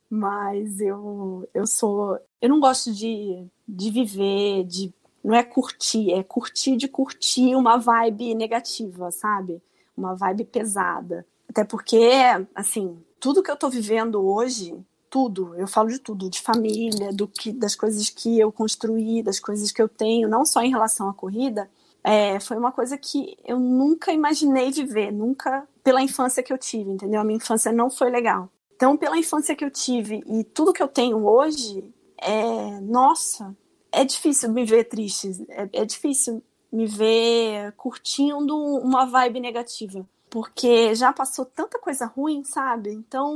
Mas 0.10 0.80
eu, 0.80 1.47
eu 1.53 1.68
sou. 1.68 2.20
Eu 2.41 2.49
não 2.49 2.60
gosto 2.60 2.91
de, 2.91 3.45
de 3.68 3.91
viver, 3.91 4.64
de. 4.66 4.93
Não 5.24 5.36
é 5.36 5.43
curtir, 5.43 6.12
é 6.14 6.24
curtir 6.24 6.78
de 6.78 6.88
curtir 6.88 7.55
uma 7.55 7.78
vibe 7.78 8.34
negativa, 8.34 9.12
sabe? 9.12 9.62
Uma 9.95 10.16
vibe 10.16 10.45
pesada. 10.45 11.26
Até 11.47 11.64
porque, 11.64 12.10
assim, 12.55 12.97
tudo 13.20 13.43
que 13.43 13.51
eu 13.51 13.57
tô 13.57 13.70
vivendo 13.70 14.26
hoje, 14.26 14.74
tudo, 15.10 15.53
eu 15.55 15.68
falo 15.68 15.89
de 15.89 15.99
tudo, 15.99 16.30
de 16.30 16.41
família, 16.41 17.12
do 17.12 17.28
que, 17.28 17.51
das 17.51 17.76
coisas 17.76 18.10
que 18.10 18.39
eu 18.39 18.51
construí, 18.51 19.22
das 19.22 19.39
coisas 19.39 19.72
que 19.72 19.82
eu 19.82 19.89
tenho, 19.89 20.30
não 20.30 20.45
só 20.45 20.62
em 20.62 20.70
relação 20.70 21.10
à 21.10 21.14
corrida, 21.14 21.70
é, 22.03 22.39
foi 22.39 22.57
uma 22.57 22.72
coisa 22.72 22.97
que 22.97 23.38
eu 23.45 23.60
nunca 23.60 24.12
imaginei 24.14 24.72
viver, 24.72 25.12
nunca 25.12 25.68
pela 25.84 26.01
infância 26.01 26.43
que 26.43 26.53
eu 26.53 26.57
tive, 26.57 26.91
entendeu? 26.91 27.20
A 27.20 27.24
minha 27.24 27.38
infância 27.38 27.72
não 27.72 27.89
foi 27.89 28.10
legal. 28.10 28.49
Então, 28.80 28.95
pela 28.95 29.17
infância 29.17 29.53
que 29.53 29.65
eu 29.65 29.69
tive 29.69 30.23
e 30.25 30.41
tudo 30.41 30.71
que 30.71 30.82
eu 30.82 30.88
tenho 30.88 31.27
hoje, 31.27 31.93
é, 32.17 32.80
nossa, 32.80 33.53
é 33.91 34.05
difícil 34.05 34.53
me 34.53 34.63
ver 34.63 34.86
triste, 34.86 35.45
é, 35.49 35.82
é 35.82 35.86
difícil 35.86 36.41
me 36.71 36.86
ver 36.86 37.73
curtindo 37.73 38.57
uma 38.57 39.05
vibe 39.05 39.41
negativa, 39.41 40.07
porque 40.30 40.95
já 40.95 41.11
passou 41.11 41.43
tanta 41.43 41.77
coisa 41.77 42.05
ruim, 42.05 42.41
sabe? 42.45 42.93
Então, 42.93 43.36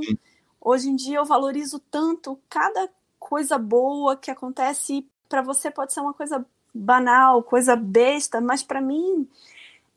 hoje 0.61 0.87
em 0.87 0.95
dia 0.95 1.17
eu 1.17 1.25
valorizo 1.25 1.77
tanto 1.91 2.39
cada 2.49 2.89
coisa 3.19 3.57
boa 3.57 4.15
que 4.15 4.31
acontece 4.31 5.05
para 5.27 5.41
você 5.41 5.69
pode 5.69 5.91
ser 5.91 5.99
uma 5.99 6.13
coisa 6.13 6.45
banal, 6.73 7.43
coisa 7.43 7.75
besta, 7.75 8.39
mas 8.39 8.63
para 8.63 8.79
mim 8.79 9.27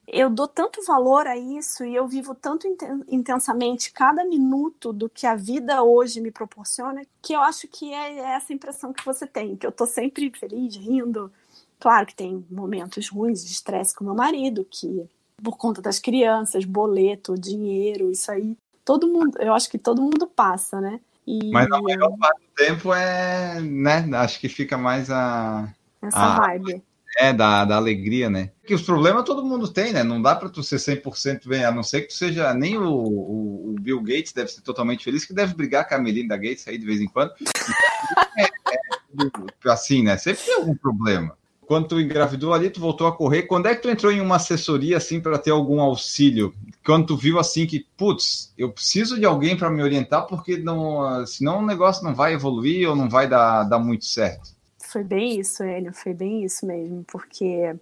eu 0.07 0.31
dou 0.31 0.47
tanto 0.47 0.85
valor 0.85 1.27
a 1.27 1.37
isso 1.37 1.85
e 1.85 1.95
eu 1.95 2.07
vivo 2.07 2.35
tanto 2.35 2.67
intensamente 3.09 3.93
cada 3.93 4.25
minuto 4.25 4.93
do 4.93 5.09
que 5.09 5.27
a 5.27 5.35
vida 5.35 5.83
hoje 5.83 6.21
me 6.21 6.31
proporciona 6.31 7.03
que 7.21 7.33
eu 7.33 7.41
acho 7.41 7.67
que 7.67 7.93
é 7.93 8.19
essa 8.35 8.53
impressão 8.53 8.93
que 8.93 9.05
você 9.05 9.27
tem, 9.27 9.57
que 9.57 9.67
eu 9.67 9.73
tô 9.73 9.85
sempre 9.85 10.31
feliz, 10.39 10.77
rindo. 10.77 11.33
Claro 11.81 12.07
que 12.07 12.15
tem 12.15 12.47
momentos 12.51 13.09
ruins 13.09 13.45
de 13.45 13.51
estresse 13.51 13.95
com 13.95 14.05
meu 14.05 14.15
marido, 14.15 14.67
que 14.71 15.09
por 15.43 15.57
conta 15.59 15.83
das 15.83 15.99
crianças, 15.99 16.65
boleto, 16.65 17.39
dinheiro, 17.39 18.11
isso 18.11 18.31
aí, 18.31 18.57
todo 18.85 19.09
mundo, 19.09 19.37
eu 19.41 19.53
acho 19.53 19.69
que 19.69 19.77
todo 19.77 20.01
mundo 20.01 20.27
passa, 20.27 20.81
né? 20.81 21.01
E, 21.27 21.51
Mas 21.51 21.71
a 21.71 21.83
maior 21.83 22.17
parte 22.17 22.41
do 22.41 22.55
tempo 22.55 22.95
é, 22.95 23.61
né, 23.61 24.09
acho 24.17 24.39
que 24.39 24.49
fica 24.49 24.79
mais 24.79 25.11
a 25.11 25.69
essa 26.01 26.19
a, 26.19 26.39
vibe. 26.39 26.83
É, 27.19 27.33
da, 27.33 27.65
da 27.65 27.77
alegria, 27.77 28.29
né? 28.29 28.51
Que 28.67 28.75
os 28.75 28.83
problemas 28.83 29.25
todo 29.25 29.45
mundo 29.45 29.69
tem, 29.69 29.93
né? 29.93 30.05
Não 30.05 30.21
dá 30.21 30.35
para 30.35 30.51
tu 30.51 30.63
ser 30.63 30.77
100% 30.77 31.49
bem, 31.49 31.65
a 31.65 31.73
não 31.73 31.83
ser 31.83 32.03
que 32.03 32.09
tu 32.09 32.15
seja. 32.15 32.53
Nem 32.53 32.77
o, 32.77 32.85
o, 32.85 33.71
o, 33.71 33.77
Bill 33.81 34.03
Gates 34.03 34.35
deve 34.35 34.51
ser 34.51 34.61
totalmente 34.61 35.03
feliz, 35.03 35.25
que 35.25 35.33
deve 35.33 35.55
brigar 35.55 35.89
com 35.89 35.95
a 35.95 35.99
Melinda 35.99 36.37
Gates 36.37 36.69
aí 36.69 36.77
de 36.77 36.85
vez 36.85 37.01
em 37.01 37.07
quando. 37.07 37.33
é, 38.39 38.45
é, 38.45 39.71
assim, 39.71 40.03
né? 40.03 40.19
Sempre 40.19 40.45
tem 40.45 40.55
algum 40.57 40.75
problema. 40.75 41.35
Quando 41.67 41.89
tu 41.89 42.01
engravidou 42.01 42.55
ali, 42.55 42.71
tu 42.71 42.81
voltou 42.81 43.09
a 43.09 43.17
correr. 43.17 43.43
Quando 43.43 43.67
é 43.67 43.75
que 43.75 43.83
tu 43.83 43.91
entrou 43.91 44.13
em 44.13 44.21
uma 44.21 44.37
assessoria, 44.37 44.99
assim, 44.99 45.21
para 45.21 45.37
ter 45.37 45.51
algum 45.51 45.81
auxílio? 45.81 46.55
Quando 46.85 47.07
tu 47.07 47.17
viu, 47.17 47.41
assim, 47.41 47.67
que, 47.67 47.85
putz, 47.97 48.53
eu 48.57 48.71
preciso 48.71 49.19
de 49.19 49.27
alguém 49.27 49.57
para 49.57 49.69
me 49.69 49.83
orientar, 49.83 50.27
porque 50.27 50.57
não, 50.59 51.27
senão 51.27 51.59
o 51.59 51.67
negócio 51.67 52.05
não 52.05 52.15
vai 52.15 52.35
evoluir 52.35 52.89
ou 52.89 52.95
não 52.95 53.09
vai 53.09 53.29
dar, 53.29 53.65
dar 53.65 53.81
muito 53.81 54.05
certo. 54.05 54.56
Foi 54.87 55.03
bem 55.03 55.41
isso, 55.41 55.63
Hélio, 55.63 55.93
foi 55.93 56.15
bem 56.15 56.45
isso 56.45 56.65
mesmo, 56.65 57.05
porque 57.05 57.75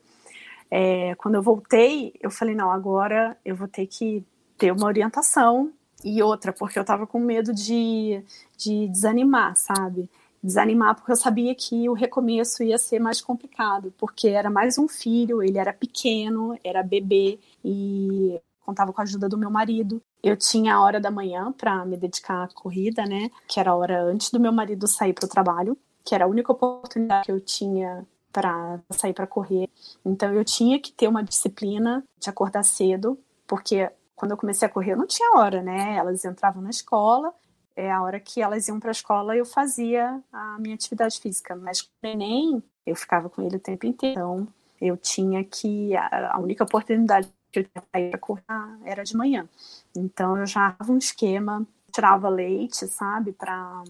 é, 0.71 1.15
quando 1.17 1.35
eu 1.35 1.43
voltei, 1.43 2.15
eu 2.21 2.31
falei, 2.31 2.55
não, 2.55 2.71
agora 2.71 3.37
eu 3.45 3.55
vou 3.55 3.69
ter 3.69 3.87
que 3.87 4.25
ter 4.57 4.73
uma 4.73 4.87
orientação 4.87 5.71
e 6.03 6.23
outra, 6.23 6.53
porque 6.53 6.79
eu 6.79 6.85
tava 6.85 7.07
com 7.07 7.19
medo 7.19 7.53
de, 7.53 8.23
de 8.57 8.89
desanimar, 8.89 9.55
sabe? 9.57 10.09
Desanimar 10.43 10.95
porque 10.95 11.13
eu 11.13 11.17
sabia 11.17 11.55
que 11.55 11.89
o 11.89 11.93
recomeço 11.93 12.63
ia 12.63 12.79
ser 12.79 12.99
mais 12.99 13.21
complicado, 13.21 13.93
porque 13.99 14.29
era 14.29 14.51
mais 14.51 14.79
um 14.79 14.89
filho, 14.89 15.43
ele 15.43 15.59
era 15.59 15.73
pequeno, 15.73 16.59
era 16.65 16.83
bebê 16.83 17.39
e 17.65 18.41
contava 18.61 18.93
com 18.93 19.01
a 19.01 19.05
ajuda 19.05 19.29
do 19.29 19.39
meu 19.39 19.51
marido. 19.51 20.03
Eu 20.23 20.37
tinha 20.37 20.75
a 20.75 20.81
hora 20.83 20.99
da 20.99 21.11
manhã 21.11 21.53
para 21.53 21.85
me 21.85 21.97
dedicar 21.97 22.45
à 22.45 22.49
corrida, 22.49 23.05
né? 23.05 23.31
Que 23.47 23.61
era 23.61 23.71
a 23.71 23.77
hora 23.77 24.03
antes 24.03 24.31
do 24.31 24.41
meu 24.41 24.53
marido 24.53 24.87
sair 24.87 25.13
para 25.13 25.27
o 25.27 25.29
trabalho 25.29 25.79
que 26.05 26.15
era 26.15 26.25
a 26.25 26.29
única 26.29 26.53
oportunidade 26.53 27.27
que 27.27 27.33
eu 27.33 27.41
tinha 27.41 28.07
para 28.33 28.81
sair 28.91 29.15
para 29.15 29.27
correr. 29.27 29.71
Então 30.05 30.33
eu 30.33 30.45
tinha 30.45 30.79
que 30.81 30.93
ter 30.93 31.09
uma 31.09 31.23
disciplina 31.23 32.05
de 32.19 32.29
acordar 32.29 32.65
cedo, 32.65 33.19
porque 33.47 33.91
quando 34.17 34.33
eu 34.33 34.37
comecei 34.37 34.67
a 34.67 34.71
correr 34.71 34.93
eu 34.93 34.97
não 34.97 35.07
tinha 35.07 35.37
hora, 35.37 35.63
né? 35.63 35.97
Elas 35.97 36.25
entravam 36.25 36.63
na 36.63 36.71
escola, 36.71 37.33
é 37.77 37.91
a 37.91 38.03
hora 38.03 38.21
que 38.21 38.41
elas 38.41 38.69
iam 38.69 38.79
para 38.79 38.91
a 38.91 38.93
escola 38.93 39.37
eu 39.37 39.45
fazia 39.45 40.23
a 40.33 40.59
minha 40.59 40.75
atividade 40.75 41.21
física. 41.21 41.57
Mas 41.57 41.83
com 41.83 41.89
o 41.89 42.07
neném, 42.09 42.63
eu 42.87 42.95
ficava 42.95 43.29
com 43.29 43.43
ele 43.43 43.57
o 43.57 43.61
tempo 43.61 43.87
inteiro. 43.87 44.15
Então, 44.15 44.49
eu 44.81 44.97
tinha 44.97 45.43
que. 45.45 45.97
A 45.97 46.39
única 46.39 46.65
oportunidade 46.65 47.29
que 47.51 47.61
eu 47.61 47.65
tinha 47.65 48.11
para 48.11 48.19
correr 48.19 48.43
era 48.85 49.03
de 49.03 49.17
manhã. 49.17 49.49
Então, 49.97 50.37
eu 50.37 50.47
já 50.47 50.75
dava 50.79 50.93
um 50.93 50.99
esquema, 50.99 51.67
tirava 51.93 52.29
leite, 52.29 52.87
sabe? 52.87 53.33
Pra, 53.33 53.83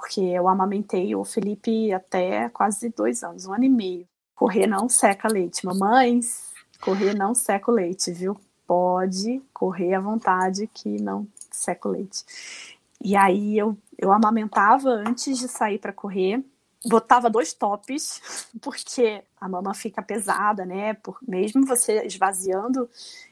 porque 0.00 0.22
eu 0.22 0.48
amamentei 0.48 1.14
o 1.14 1.22
Felipe 1.24 1.92
até 1.92 2.48
quase 2.48 2.88
dois 2.88 3.22
anos, 3.22 3.44
um 3.44 3.52
ano 3.52 3.64
e 3.64 3.68
meio. 3.68 4.08
Correr 4.34 4.66
não 4.66 4.88
seca 4.88 5.28
leite. 5.28 5.66
Mamães, 5.66 6.54
correr 6.80 7.14
não 7.14 7.34
seca 7.34 7.70
o 7.70 7.74
leite, 7.74 8.10
viu? 8.10 8.40
Pode 8.66 9.42
correr 9.52 9.92
à 9.92 10.00
vontade 10.00 10.66
que 10.72 11.00
não 11.02 11.28
seca 11.50 11.86
o 11.86 11.92
leite. 11.92 12.24
E 13.04 13.14
aí 13.14 13.58
eu, 13.58 13.76
eu 13.98 14.10
amamentava 14.10 14.88
antes 14.88 15.38
de 15.38 15.46
sair 15.46 15.78
para 15.78 15.92
correr, 15.92 16.42
botava 16.86 17.28
dois 17.28 17.52
tops, 17.52 18.48
porque 18.62 19.22
a 19.38 19.48
mama 19.50 19.74
fica 19.74 20.00
pesada, 20.00 20.64
né? 20.64 20.94
Por, 20.94 21.18
mesmo 21.28 21.66
você 21.66 22.06
esvaziando, 22.06 22.88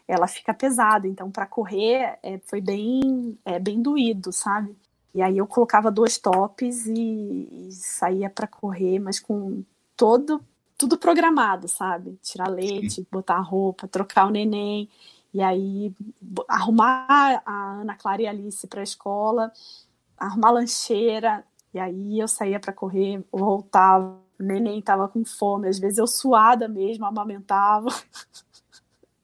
ela 0.06 0.28
fica 0.28 0.52
pesada. 0.52 1.08
Então, 1.08 1.30
para 1.30 1.46
correr, 1.46 2.18
é, 2.22 2.38
foi 2.44 2.60
bem, 2.60 3.38
é, 3.42 3.58
bem 3.58 3.80
doído, 3.80 4.32
sabe? 4.34 4.76
E 5.14 5.22
aí 5.22 5.38
eu 5.38 5.46
colocava 5.46 5.90
dois 5.90 6.18
tops 6.18 6.86
e, 6.86 7.68
e 7.68 7.72
saía 7.72 8.30
para 8.30 8.46
correr, 8.46 8.98
mas 8.98 9.18
com 9.18 9.64
todo 9.96 10.42
tudo 10.78 10.96
programado, 10.96 11.66
sabe? 11.66 12.16
Tirar 12.22 12.48
leite, 12.48 13.06
botar 13.10 13.34
a 13.34 13.40
roupa, 13.40 13.88
trocar 13.88 14.26
o 14.26 14.30
neném. 14.30 14.88
E 15.34 15.42
aí, 15.42 15.92
arrumar 16.46 17.42
a 17.44 17.80
Ana 17.80 17.96
Clara 17.96 18.22
e 18.22 18.26
a 18.26 18.30
Alice 18.30 18.64
para 18.68 18.80
a 18.80 18.84
escola, 18.84 19.52
arrumar 20.16 20.52
lancheira. 20.52 21.44
E 21.74 21.80
aí, 21.80 22.20
eu 22.20 22.28
saía 22.28 22.60
para 22.60 22.72
correr, 22.72 23.22
voltava. 23.32 24.20
O 24.38 24.42
neném 24.42 24.78
estava 24.78 25.08
com 25.08 25.24
fome, 25.24 25.68
às 25.68 25.80
vezes 25.80 25.98
eu 25.98 26.06
suada 26.06 26.68
mesmo, 26.68 27.04
amamentava. 27.04 27.88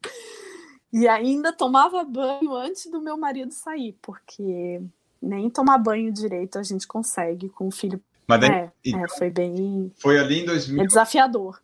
e 0.92 1.06
ainda 1.06 1.52
tomava 1.52 2.02
banho 2.02 2.52
antes 2.52 2.90
do 2.90 3.00
meu 3.00 3.16
marido 3.16 3.52
sair, 3.52 3.96
porque 4.02 4.82
nem 5.24 5.50
tomar 5.50 5.78
banho 5.78 6.12
direito 6.12 6.58
a 6.58 6.62
gente 6.62 6.86
consegue 6.86 7.48
com 7.48 7.68
o 7.68 7.70
filho. 7.70 8.00
Mas 8.26 8.40
daí, 8.40 8.50
é, 8.50 8.70
então, 8.84 9.04
é, 9.04 9.08
foi 9.08 9.30
bem. 9.30 9.92
Foi 9.96 10.18
ali 10.18 10.40
em 10.40 10.46
2016 10.46 10.78
é 10.78 10.86
desafiador. 10.86 11.60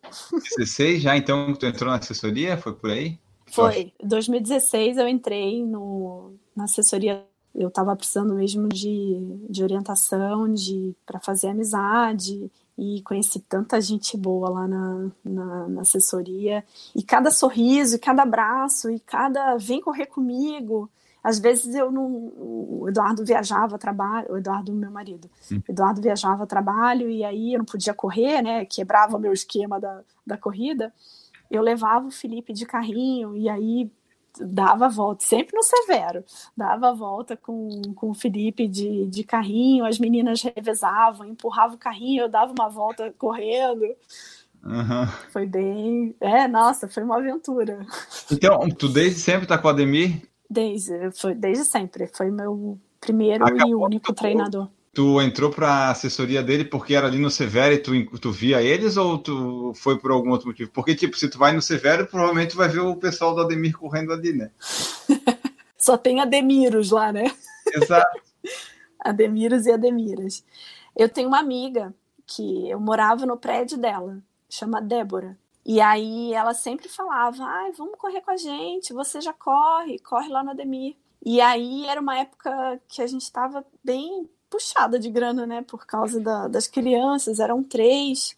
já, 0.99 1.17
então, 1.17 1.53
que 1.53 1.59
tu 1.59 1.65
entrou 1.65 1.89
na 1.89 1.97
assessoria? 1.97 2.57
Foi 2.57 2.73
por 2.73 2.91
aí? 2.91 3.19
Foi. 3.47 3.93
Em 3.99 4.07
2016 4.07 4.97
eu 4.97 5.07
entrei 5.07 5.65
no, 5.65 6.33
na 6.55 6.65
assessoria. 6.65 7.25
Eu 7.53 7.67
estava 7.67 7.95
precisando 7.95 8.33
mesmo 8.33 8.69
de, 8.69 9.17
de 9.49 9.61
orientação, 9.61 10.53
de 10.53 10.95
para 11.05 11.19
fazer 11.19 11.47
amizade 11.47 12.49
e 12.77 13.01
conheci 13.03 13.39
tanta 13.41 13.81
gente 13.81 14.15
boa 14.15 14.49
lá 14.49 14.67
na, 14.67 15.11
na, 15.23 15.67
na, 15.67 15.81
assessoria. 15.81 16.63
E 16.95 17.03
cada 17.03 17.29
sorriso, 17.29 17.95
e 17.95 17.99
cada 17.99 18.23
abraço, 18.23 18.89
e 18.89 18.99
cada 18.99 19.57
vem 19.57 19.81
correr 19.81 20.05
comigo. 20.05 20.89
Às 21.23 21.39
vezes 21.39 21.75
eu 21.75 21.91
não. 21.91 22.05
O 22.35 22.85
Eduardo 22.89 23.23
viajava 23.23 23.75
a 23.75 23.79
trabalho, 23.79 24.31
o 24.31 24.37
Eduardo, 24.37 24.73
meu 24.73 24.91
marido. 24.91 25.29
Hum. 25.51 25.61
O 25.67 25.71
Eduardo 25.71 26.01
viajava 26.01 26.43
a 26.43 26.47
trabalho 26.47 27.09
e 27.09 27.23
aí 27.23 27.53
eu 27.53 27.59
não 27.59 27.65
podia 27.65 27.93
correr, 27.93 28.41
né? 28.41 28.65
Quebrava 28.65 29.19
meu 29.19 29.31
esquema 29.31 29.79
da, 29.79 30.01
da 30.25 30.37
corrida 30.37 30.91
eu 31.51 31.61
levava 31.61 32.07
o 32.07 32.11
Felipe 32.11 32.53
de 32.53 32.65
carrinho 32.65 33.35
e 33.35 33.49
aí 33.49 33.91
dava 34.39 34.85
a 34.85 34.89
volta, 34.89 35.25
sempre 35.25 35.53
no 35.53 35.61
Severo, 35.61 36.23
dava 36.55 36.89
a 36.89 36.93
volta 36.93 37.35
com, 37.35 37.81
com 37.93 38.11
o 38.11 38.13
Felipe 38.13 38.65
de, 38.65 39.05
de 39.07 39.25
carrinho, 39.25 39.83
as 39.83 39.99
meninas 39.99 40.41
revezavam, 40.41 41.27
empurrava 41.27 41.75
o 41.75 41.77
carrinho, 41.77 42.23
eu 42.23 42.29
dava 42.29 42.53
uma 42.57 42.69
volta 42.69 43.13
correndo. 43.17 43.83
Uhum. 44.63 45.07
Foi 45.31 45.45
bem. 45.45 46.15
É, 46.21 46.47
nossa, 46.47 46.87
foi 46.87 47.03
uma 47.03 47.17
aventura. 47.17 47.85
Então, 48.31 48.69
tu 48.69 48.87
desde 48.87 49.19
sempre 49.19 49.47
tá 49.47 49.57
com 49.57 49.67
o 49.67 49.71
Ademir? 49.71 50.21
Desde, 50.51 51.11
foi, 51.11 51.33
desde 51.33 51.63
sempre. 51.63 52.07
Foi 52.07 52.29
meu 52.29 52.77
primeiro 52.99 53.45
Acabou 53.45 53.69
e 53.69 53.73
único 53.75 54.13
treinador. 54.13 54.67
Tu 54.93 55.21
entrou 55.21 55.49
para 55.49 55.69
a 55.69 55.91
assessoria 55.91 56.43
dele 56.43 56.65
porque 56.65 56.93
era 56.93 57.07
ali 57.07 57.17
no 57.17 57.31
Severo 57.31 57.73
e 57.73 57.77
tu, 57.77 58.19
tu 58.19 58.31
via 58.33 58.61
eles 58.61 58.97
ou 58.97 59.17
tu 59.17 59.71
foi 59.73 59.97
por 59.97 60.11
algum 60.11 60.31
outro 60.31 60.49
motivo? 60.49 60.69
Porque, 60.71 60.93
tipo, 60.93 61.17
se 61.17 61.29
tu 61.29 61.37
vai 61.37 61.53
no 61.53 61.61
Severo, 61.61 62.05
provavelmente 62.05 62.51
tu 62.51 62.57
vai 62.57 62.67
ver 62.67 62.81
o 62.81 62.97
pessoal 62.97 63.33
do 63.33 63.39
Ademir 63.39 63.77
correndo 63.77 64.11
ali, 64.11 64.33
né? 64.33 64.51
Só 65.77 65.95
tem 65.95 66.19
Ademiros 66.19 66.91
lá, 66.91 67.13
né? 67.13 67.31
Exato. 67.73 68.19
Ademiros 68.99 69.65
e 69.65 69.71
Ademiras. 69.71 70.43
Eu 70.93 71.07
tenho 71.07 71.29
uma 71.29 71.39
amiga 71.39 71.95
que 72.27 72.69
eu 72.69 72.79
morava 72.79 73.25
no 73.25 73.37
prédio 73.37 73.77
dela, 73.77 74.17
chama 74.49 74.81
Débora. 74.81 75.37
E 75.65 75.79
aí 75.79 76.33
ela 76.33 76.53
sempre 76.53 76.89
falava: 76.89 77.43
ai, 77.43 77.71
vamos 77.73 77.97
correr 77.97 78.21
com 78.21 78.31
a 78.31 78.37
gente, 78.37 78.93
você 78.93 79.21
já 79.21 79.33
corre, 79.33 79.99
corre 79.99 80.29
lá 80.29 80.43
no 80.43 80.51
Ademir. 80.51 80.95
E 81.23 81.39
aí 81.39 81.85
era 81.85 82.01
uma 82.01 82.17
época 82.17 82.81
que 82.87 83.01
a 83.01 83.07
gente 83.07 83.21
estava 83.21 83.65
bem 83.83 84.29
puxada 84.49 84.99
de 84.99 85.09
grana, 85.09 85.45
né? 85.45 85.61
Por 85.61 85.85
causa 85.85 86.19
da, 86.19 86.47
das 86.47 86.67
crianças, 86.67 87.39
eram 87.39 87.63
três. 87.63 88.35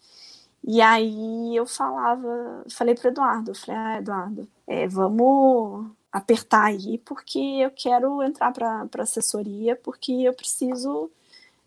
E 0.62 0.80
aí 0.80 1.54
eu 1.56 1.66
falava, 1.66 2.64
falei 2.70 2.94
para 2.94 3.10
Eduardo, 3.10 3.54
falei, 3.54 3.76
ah, 3.80 3.98
Eduardo, 3.98 4.48
é, 4.66 4.88
vamos 4.88 5.90
apertar 6.10 6.64
aí, 6.66 6.98
porque 6.98 7.38
eu 7.38 7.70
quero 7.70 8.22
entrar 8.22 8.52
para 8.52 9.02
assessoria, 9.02 9.76
porque 9.76 10.12
eu 10.12 10.32
preciso 10.32 11.10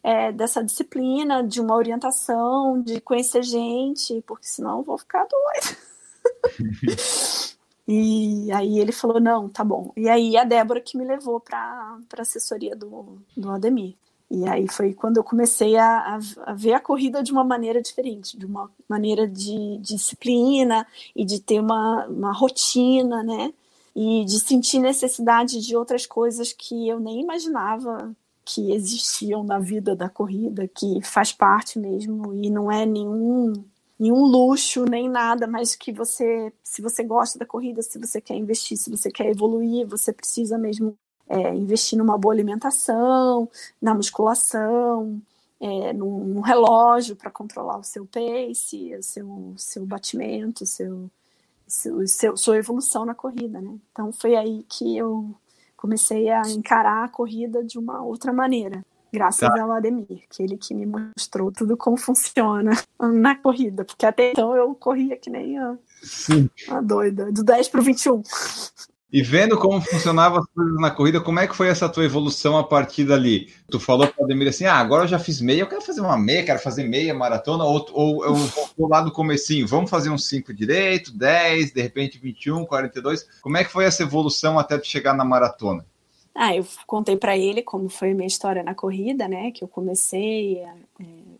é, 0.04 0.32
dessa 0.32 0.64
disciplina, 0.64 1.43
de 1.43 1.60
uma 1.60 1.76
orientação, 1.76 2.82
de 2.82 3.02
conhecer 3.02 3.43
gente, 3.43 4.22
porque 4.26 4.48
senão 4.48 4.80
eu 4.80 4.84
vou 4.84 4.98
ficar 4.98 5.26
doida. 5.26 5.78
e 7.88 8.52
aí 8.52 8.80
ele 8.80 8.91
falou, 8.91 9.20
não, 9.20 9.50
tá 9.50 9.64
bom. 9.64 9.91
E 9.95 10.08
aí 10.08 10.38
a 10.38 10.43
Débora 10.43 10.82
que 10.82 10.98
me 10.98 11.06
levou 11.06 11.39
para 11.39 11.60
a 11.60 12.22
assessoria 12.22 12.76
do, 12.76 13.18
do 13.36 13.50
Ademir. 13.52 13.95
E 14.30 14.45
aí 14.48 14.68
foi 14.68 14.93
quando 14.93 15.18
eu 15.18 15.24
comecei 15.24 15.78
a, 15.78 16.20
a, 16.45 16.54
ver 16.54 16.74
a 16.74 16.82
corrida 16.82 17.24
de 17.24 17.32
uma 17.32 17.45
maneira 17.45 17.82
diferente, 17.82 18.38
de 18.38 18.45
uma 18.45 18.70
maneira 18.88 19.26
de, 19.26 19.78
disciplina 19.78 20.86
e 21.16 21.24
de 21.24 21.39
ter 21.39 21.62
uma, 21.62 22.06
uma 22.08 22.34
rotina, 22.34 23.24
né? 23.24 23.54
E 23.95 24.26
de 24.26 24.39
sentir 24.39 24.80
necessidade 24.80 25.66
de 25.66 25.76
outras 25.76 26.06
coisas 26.06 26.52
que 26.52 26.88
eu 26.88 27.00
nem 27.00 27.22
imaginava 27.22 28.14
que 28.48 28.72
existiam 28.72 29.43
na 29.43 29.60
vida 29.60 29.93
da 29.93 30.10
corrida, 30.10 30.70
que 30.70 31.02
faz 31.04 31.34
parte 31.34 31.78
mesmo 31.78 32.34
e 32.34 32.50
não 32.50 32.72
é 32.72 32.86
nenhum 32.86 33.52
nenhum 34.00 34.26
luxo 34.26 34.86
nem 34.86 35.10
nada, 35.10 35.48
mas 35.48 35.76
que 35.76 35.91
você, 35.91 36.54
se 36.64 36.82
você 36.84 37.04
gosta 37.04 37.39
da 37.39 37.45
corrida, 37.45 37.82
se 37.82 37.98
você 38.00 38.22
quer 38.22 38.36
investir, 38.36 38.78
se 38.78 38.91
você 38.91 39.12
quer 39.12 39.28
evoluir, 39.28 39.88
você 39.88 40.14
precisa 40.14 40.58
mesmo 40.58 40.95
é, 41.28 41.54
investir 41.56 41.98
numa 41.98 42.18
boa 42.18 42.34
alimentação, 42.34 43.50
na 43.82 43.95
musculação, 43.95 45.20
é, 45.60 45.93
num, 45.93 46.26
num, 46.26 46.41
relógio 46.41 47.16
para 47.16 47.32
controlar 47.32 47.80
o 47.80 47.84
seu 47.84 48.06
pace, 48.06 48.95
o 48.95 49.04
seu, 49.04 49.54
seu 49.58 49.86
batimento, 49.86 50.66
seu, 50.66 51.10
seu, 51.68 52.08
seu, 52.08 52.38
sua 52.38 52.58
evolução 52.58 53.04
na 53.04 53.16
corrida, 53.16 53.60
né? 53.60 53.78
Então 53.91 54.14
foi 54.14 54.36
aí 54.36 54.64
que 54.70 54.95
eu 54.95 55.36
comecei 55.78 56.30
a 56.30 56.42
encarar 56.50 57.06
a 57.06 57.10
corrida 57.10 57.64
de 57.64 57.78
uma 57.78 58.02
outra 58.04 58.34
maneira, 58.34 58.84
graças 59.14 59.48
tá. 59.48 59.62
ao 59.62 59.72
Ademir, 59.72 60.26
que 60.30 60.44
ele 60.44 60.58
que 60.58 60.74
me 60.74 60.86
mostrou 60.86 61.52
tudo 61.52 61.78
como 61.78 61.96
funciona 61.96 62.72
na 63.00 63.36
corrida, 63.36 63.86
porque 63.86 64.06
até 64.06 64.32
então 64.32 64.56
eu 64.56 64.74
corria 64.76 65.16
que 65.16 65.30
nem 65.30 65.58
a, 65.58 65.78
a 66.70 66.82
doida, 66.82 67.32
do 67.32 67.44
10 67.44 67.70
para 67.70 67.80
o 67.80 67.84
21. 67.84 68.22
E 69.12 69.22
vendo 69.22 69.58
como 69.58 69.80
funcionavam 69.80 70.39
as 70.39 70.45
coisas 70.47 70.76
na 70.82 70.91
corrida, 70.91 71.22
como 71.22 71.39
é 71.39 71.47
que 71.47 71.55
foi 71.55 71.70
essa 71.70 71.88
tua 71.88 72.03
evolução 72.03 72.58
a 72.58 72.64
partir 72.64 73.05
dali? 73.05 73.47
Tu 73.72 73.80
falou 73.80 74.05
para 74.05 74.22
o 74.22 74.26
Ademir 74.26 74.49
assim, 74.49 74.66
ah, 74.66 74.76
agora 74.76 75.05
eu 75.05 75.08
já 75.08 75.18
fiz 75.18 75.39
meia, 75.39 75.62
eu 75.62 75.68
quero 75.68 75.82
fazer 75.82 76.01
uma 76.01 76.18
meia, 76.18 76.43
quero 76.43 76.60
fazer 76.60 76.84
meia 76.84 77.14
maratona, 77.14 77.64
ou, 77.64 77.86
ou 77.93 78.26
eu 78.26 78.36
vou 78.78 78.89
lá 78.89 78.99
do 78.99 79.12
comecinho, 79.12 79.66
vamos 79.66 79.89
fazer 79.89 80.10
uns 80.10 80.28
5 80.28 80.53
direito, 80.53 81.18
10, 81.18 81.72
de 81.72 81.82
repente 81.82 82.20
21, 82.20 82.66
42. 82.66 83.26
Como 83.41 83.55
é 83.55 83.64
que 83.64 83.72
foi 83.72 83.86
essa 83.86 84.03
evolução 84.03 84.60
até 84.60 84.78
tu 84.78 84.86
chegar 84.86 85.14
na 85.14 85.24
maratona? 85.24 85.86
Ah, 86.36 86.53
eu 86.53 86.68
contei 86.86 87.16
para 87.16 87.36
ele 87.38 87.64
como 87.64 87.89
foi 87.89 88.12
a 88.12 88.14
minha 88.14 88.28
história 88.28 88.62
na 88.62 88.76
corrida, 88.76 89.28
né? 89.28 89.51
Que 89.51 89.64
eu 89.64 89.68
comecei, 89.70 90.60
é, 90.60 90.68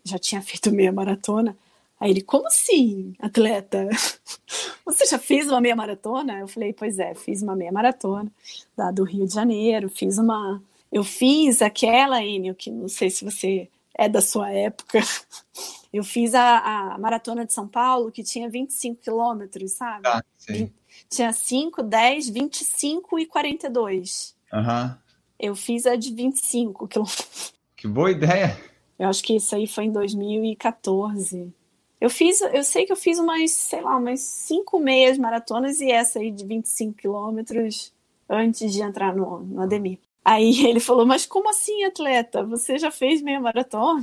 já 0.02 0.18
tinha 0.18 0.40
feito 0.42 0.72
meia 0.72 0.90
maratona. 0.90 1.54
Aí 2.00 2.10
ele, 2.10 2.22
como 2.22 2.46
assim, 2.46 3.14
atleta? 3.18 3.88
Você 4.84 5.06
já 5.06 5.18
fez 5.18 5.48
uma 5.48 5.60
meia 5.60 5.74
maratona? 5.74 6.38
Eu 6.38 6.48
falei, 6.48 6.72
pois 6.72 6.98
é, 6.98 7.14
fiz 7.14 7.42
uma 7.42 7.56
meia 7.56 7.72
maratona 7.72 8.30
da, 8.76 8.90
do 8.90 9.04
Rio 9.04 9.26
de 9.26 9.34
Janeiro, 9.34 9.88
fiz 9.88 10.18
uma. 10.18 10.62
Eu 10.90 11.04
fiz 11.04 11.60
aquela, 11.60 12.22
Enio, 12.22 12.54
que 12.54 12.70
não 12.70 12.88
sei 12.88 13.10
se 13.10 13.24
você 13.24 13.68
é 13.94 14.08
da 14.08 14.20
sua 14.20 14.50
época. 14.50 15.00
Eu 15.90 16.04
fiz 16.04 16.34
a, 16.34 16.92
a 16.92 16.98
maratona 16.98 17.46
de 17.46 17.52
São 17.52 17.66
Paulo, 17.66 18.12
que 18.12 18.22
tinha 18.22 18.48
25 18.48 19.00
quilômetros, 19.00 19.72
sabe? 19.72 20.06
Ah, 20.06 20.22
sim. 20.36 20.70
Tinha 21.08 21.32
5, 21.32 21.82
10, 21.82 22.28
25 22.28 23.18
e 23.18 23.26
42. 23.26 24.36
Uhum. 24.52 24.94
Eu 25.38 25.56
fiz 25.56 25.86
a 25.86 25.96
de 25.96 26.12
25 26.12 26.86
quilômetros. 26.86 27.54
Que 27.74 27.88
boa 27.88 28.10
ideia! 28.10 28.58
Eu 28.98 29.08
acho 29.08 29.22
que 29.22 29.36
isso 29.36 29.54
aí 29.54 29.66
foi 29.66 29.84
em 29.84 29.92
2014. 29.92 31.54
Eu 32.00 32.08
fiz, 32.08 32.40
eu 32.40 32.62
sei 32.62 32.86
que 32.86 32.92
eu 32.92 32.96
fiz 32.96 33.18
umas, 33.18 33.50
sei 33.50 33.80
lá, 33.80 33.96
umas 33.96 34.20
cinco 34.20 34.78
meias 34.78 35.18
maratonas 35.18 35.80
e 35.80 35.90
essa 35.90 36.20
aí 36.20 36.30
de 36.30 36.44
25 36.44 36.94
quilômetros 36.94 37.92
antes 38.28 38.72
de 38.72 38.82
entrar 38.82 39.14
no, 39.14 39.40
no 39.40 39.62
Ademir. 39.62 39.98
Aí 40.24 40.64
ele 40.66 40.80
falou, 40.80 41.06
mas 41.06 41.26
como 41.26 41.48
assim, 41.48 41.84
atleta? 41.84 42.44
Você 42.44 42.78
já 42.78 42.90
fez 42.90 43.22
meia 43.22 43.40
maratona? 43.40 44.02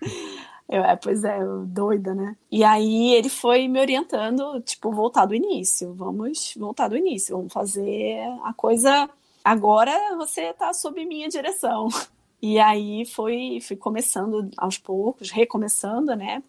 Eu, 0.68 0.82
é, 0.84 0.96
pois 0.96 1.22
é, 1.22 1.38
eu, 1.38 1.66
doida, 1.66 2.14
né? 2.14 2.34
E 2.50 2.64
aí 2.64 3.12
ele 3.12 3.28
foi 3.28 3.68
me 3.68 3.78
orientando, 3.78 4.58
tipo, 4.62 4.90
voltar 4.90 5.26
do 5.26 5.34
início. 5.34 5.92
Vamos 5.92 6.54
voltar 6.56 6.88
do 6.88 6.96
início, 6.96 7.36
vamos 7.36 7.52
fazer 7.52 8.16
a 8.42 8.54
coisa. 8.54 9.10
Agora 9.44 9.92
você 10.16 10.50
tá 10.54 10.72
sob 10.72 11.04
minha 11.04 11.28
direção. 11.28 11.88
E 12.44 12.58
aí 12.58 13.04
foi, 13.04 13.60
fui 13.62 13.76
começando 13.76 14.50
aos 14.56 14.76
poucos, 14.76 15.30
recomeçando, 15.30 16.16
né? 16.16 16.42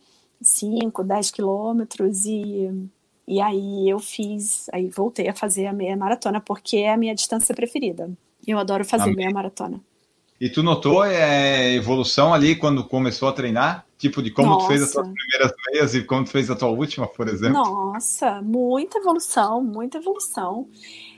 5, 0.44 1.04
10 1.04 1.32
quilômetros 1.32 2.26
e, 2.26 2.70
e 3.28 3.42
aí 3.42 3.90
eu 3.90 4.00
fiz, 4.00 4.70
aí 4.72 4.90
voltei 4.90 5.28
a 5.28 5.34
fazer 5.34 5.66
a 5.66 5.74
meia 5.74 5.98
maratona 5.98 6.40
porque 6.42 6.78
é 6.78 6.94
a 6.94 6.98
minha 6.98 7.16
distância 7.16 7.56
preferida. 7.56 8.12
Eu 8.46 8.60
adoro 8.60 8.84
fazer 8.84 9.04
Amém. 9.06 9.16
meia 9.16 9.32
maratona. 9.32 9.80
E 10.40 10.50
tu 10.50 10.62
notou 10.62 11.06
é, 11.06 11.74
evolução 11.74 12.34
ali 12.34 12.56
quando 12.56 12.84
começou 12.84 13.30
a 13.30 13.32
treinar? 13.32 13.86
Tipo, 13.98 14.22
de 14.22 14.30
como 14.30 14.50
Nossa. 14.50 14.66
tu 14.66 14.68
fez 14.68 14.82
as 14.82 14.92
tuas 14.92 15.08
primeiras 15.08 15.54
meias 15.68 15.96
e 15.96 16.04
como 16.04 16.26
tu 16.26 16.32
fez 16.32 16.52
a 16.52 16.56
tua 16.56 16.68
última, 16.68 17.08
por 17.08 17.30
exemplo? 17.30 17.54
Nossa, 17.54 18.42
muita 18.42 18.98
evolução, 18.98 19.64
muita 19.64 20.00
evolução. 20.00 20.68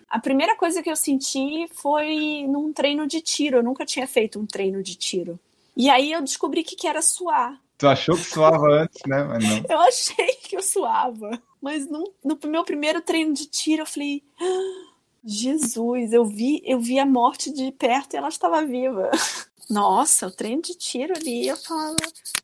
A 0.08 0.20
primeira 0.20 0.56
coisa 0.56 0.84
que 0.84 0.92
eu 0.92 0.96
senti 0.96 1.68
foi 1.74 2.46
num 2.48 2.72
treino 2.72 3.08
de 3.08 3.20
tiro. 3.22 3.58
Eu 3.58 3.64
nunca 3.64 3.84
tinha 3.84 4.06
feito 4.06 4.40
um 4.40 4.46
treino 4.46 4.84
de 4.84 4.96
tiro. 4.96 5.40
E 5.76 5.90
aí 5.90 6.12
eu 6.12 6.22
descobri 6.22 6.64
que, 6.64 6.76
que 6.76 6.88
era 6.88 7.02
suar. 7.02 7.60
Tu 7.78 7.88
achou 7.88 8.16
que 8.16 8.24
suava 8.24 8.66
antes, 8.84 9.02
né? 9.06 9.24
Mas 9.24 9.44
não. 9.44 9.66
Eu 9.70 9.80
achei 9.80 10.34
que 10.36 10.56
eu 10.56 10.62
suava. 10.62 11.42
Mas 11.62 11.88
no, 11.90 12.14
no 12.24 12.38
meu 12.46 12.64
primeiro 12.64 13.02
treino 13.02 13.34
de 13.34 13.46
tiro, 13.46 13.82
eu 13.82 13.86
falei. 13.86 14.24
Ah, 14.40 14.96
Jesus, 15.26 16.14
eu 16.14 16.24
vi, 16.24 16.62
eu 16.64 16.80
vi 16.80 17.00
a 17.00 17.06
morte 17.06 17.52
de 17.52 17.72
perto 17.72 18.14
e 18.14 18.18
ela 18.18 18.30
estava 18.30 18.64
viva. 18.64 19.10
Nossa, 19.68 20.28
o 20.28 20.32
treino 20.32 20.62
de 20.62 20.76
tiro 20.76 21.14
ali, 21.18 21.48
eu 21.48 21.58
falo, 21.58 21.96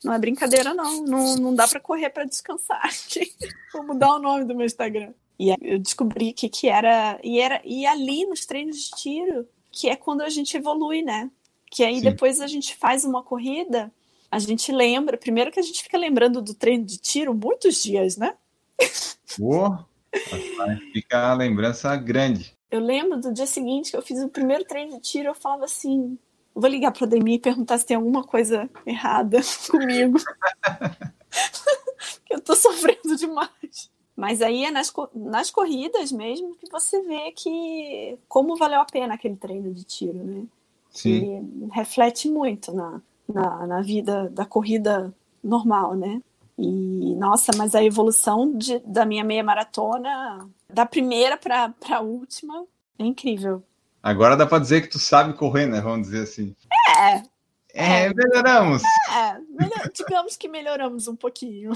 não 0.04 0.12
é 0.12 0.18
brincadeira 0.18 0.74
não, 0.74 1.04
não, 1.04 1.36
não 1.36 1.56
dá 1.56 1.68
para 1.68 1.80
correr 1.80 2.10
para 2.10 2.26
descansar. 2.26 2.90
Vou 3.72 3.86
mudar 3.86 4.16
o 4.16 4.20
nome 4.20 4.46
do 4.46 4.56
meu 4.56 4.66
Instagram. 4.66 5.14
E 5.38 5.56
eu 5.62 5.78
descobri 5.78 6.34
que, 6.34 6.50
que 6.50 6.68
era 6.68 7.20
e 7.24 7.40
era 7.40 7.62
e 7.64 7.86
ali 7.86 8.26
nos 8.26 8.46
treinos 8.46 8.78
de 8.78 8.92
tiro, 8.92 9.48
que 9.72 9.88
é 9.88 9.96
quando 9.96 10.22
a 10.22 10.30
gente 10.30 10.58
evolui, 10.58 11.02
né? 11.04 11.30
Que 11.70 11.84
aí 11.84 11.96
Sim. 11.96 12.02
depois 12.02 12.42
a 12.42 12.48
gente 12.48 12.76
faz 12.76 13.06
uma 13.06 13.24
corrida, 13.24 13.92
a 14.32 14.40
gente 14.40 14.72
lembra, 14.72 15.18
primeiro 15.18 15.52
que 15.52 15.60
a 15.60 15.64
gente 15.64 15.84
fica 15.84 15.98
lembrando 15.98 16.42
do 16.42 16.54
treino 16.54 16.86
de 16.86 16.98
tiro 16.98 17.34
muitos 17.34 17.84
dias, 17.84 18.16
né? 18.16 18.34
Oh, 19.40 19.78
fica 20.94 21.32
a 21.32 21.34
lembrança 21.34 21.94
grande. 21.98 22.56
Eu 22.72 22.80
lembro 22.80 23.20
do 23.20 23.34
dia 23.34 23.46
seguinte 23.46 23.92
que 23.92 23.98
eu 23.98 24.02
fiz 24.02 24.24
o 24.24 24.30
primeiro 24.30 24.64
treino 24.64 24.94
de 24.94 25.02
tiro, 25.02 25.28
eu 25.28 25.36
falava 25.36 25.66
assim: 25.66 26.18
vou 26.56 26.70
ligar 26.70 26.94
pro 26.94 27.06
Demi 27.06 27.36
e 27.36 27.40
perguntar 27.40 27.78
se 27.78 27.86
tem 27.86 27.98
alguma 27.98 28.24
coisa 28.24 28.70
errada 28.86 29.42
comigo. 29.70 30.18
que 32.26 32.34
eu 32.34 32.40
tô 32.40 32.56
sofrendo 32.56 33.18
demais. 33.18 33.92
Mas 34.16 34.42
aí 34.42 34.64
é 34.64 34.72
nas, 34.72 34.94
nas 35.14 35.52
corridas 35.52 36.12
mesmo 36.12 36.56
que 36.56 36.70
você 36.72 37.02
vê 37.02 37.32
que 37.32 38.18
como 38.30 38.56
valeu 38.56 38.80
a 38.80 38.86
pena 38.86 39.16
aquele 39.16 39.36
treino 39.36 39.74
de 39.74 39.84
tiro, 39.84 40.24
né? 40.24 40.44
Sim. 40.90 41.50
E 41.64 41.70
reflete 41.74 42.30
muito 42.30 42.74
na, 42.74 43.02
na, 43.34 43.68
na 43.68 43.82
vida 43.82 44.30
da 44.30 44.46
corrida 44.46 45.14
normal, 45.44 45.96
né? 45.96 46.22
E, 46.58 47.16
nossa, 47.16 47.52
mas 47.58 47.74
a 47.74 47.84
evolução 47.84 48.56
de, 48.56 48.80
da 48.80 49.06
minha 49.06 49.24
meia 49.24 49.44
maratona, 49.44 50.48
da 50.70 50.86
primeira 50.86 51.38
para 51.38 51.74
a 51.90 52.00
última, 52.00 52.66
é 53.00 53.04
incrível. 53.04 53.64
Agora 54.04 54.36
dá 54.36 54.46
para 54.46 54.60
dizer 54.60 54.82
que 54.82 54.90
tu 54.90 55.00
sabe 55.00 55.34
correr, 55.34 55.66
né? 55.66 55.82
Vamos 55.82 56.08
dizer 56.08 56.24
assim. 56.24 56.56
É. 57.00 57.24
É, 57.74 58.06
é 58.06 58.14
melhoramos. 58.14 58.84
É, 58.84 59.40
melhor, 59.50 59.90
digamos 59.94 60.36
que 60.36 60.48
melhoramos 60.48 61.08
um 61.08 61.16
pouquinho. 61.16 61.72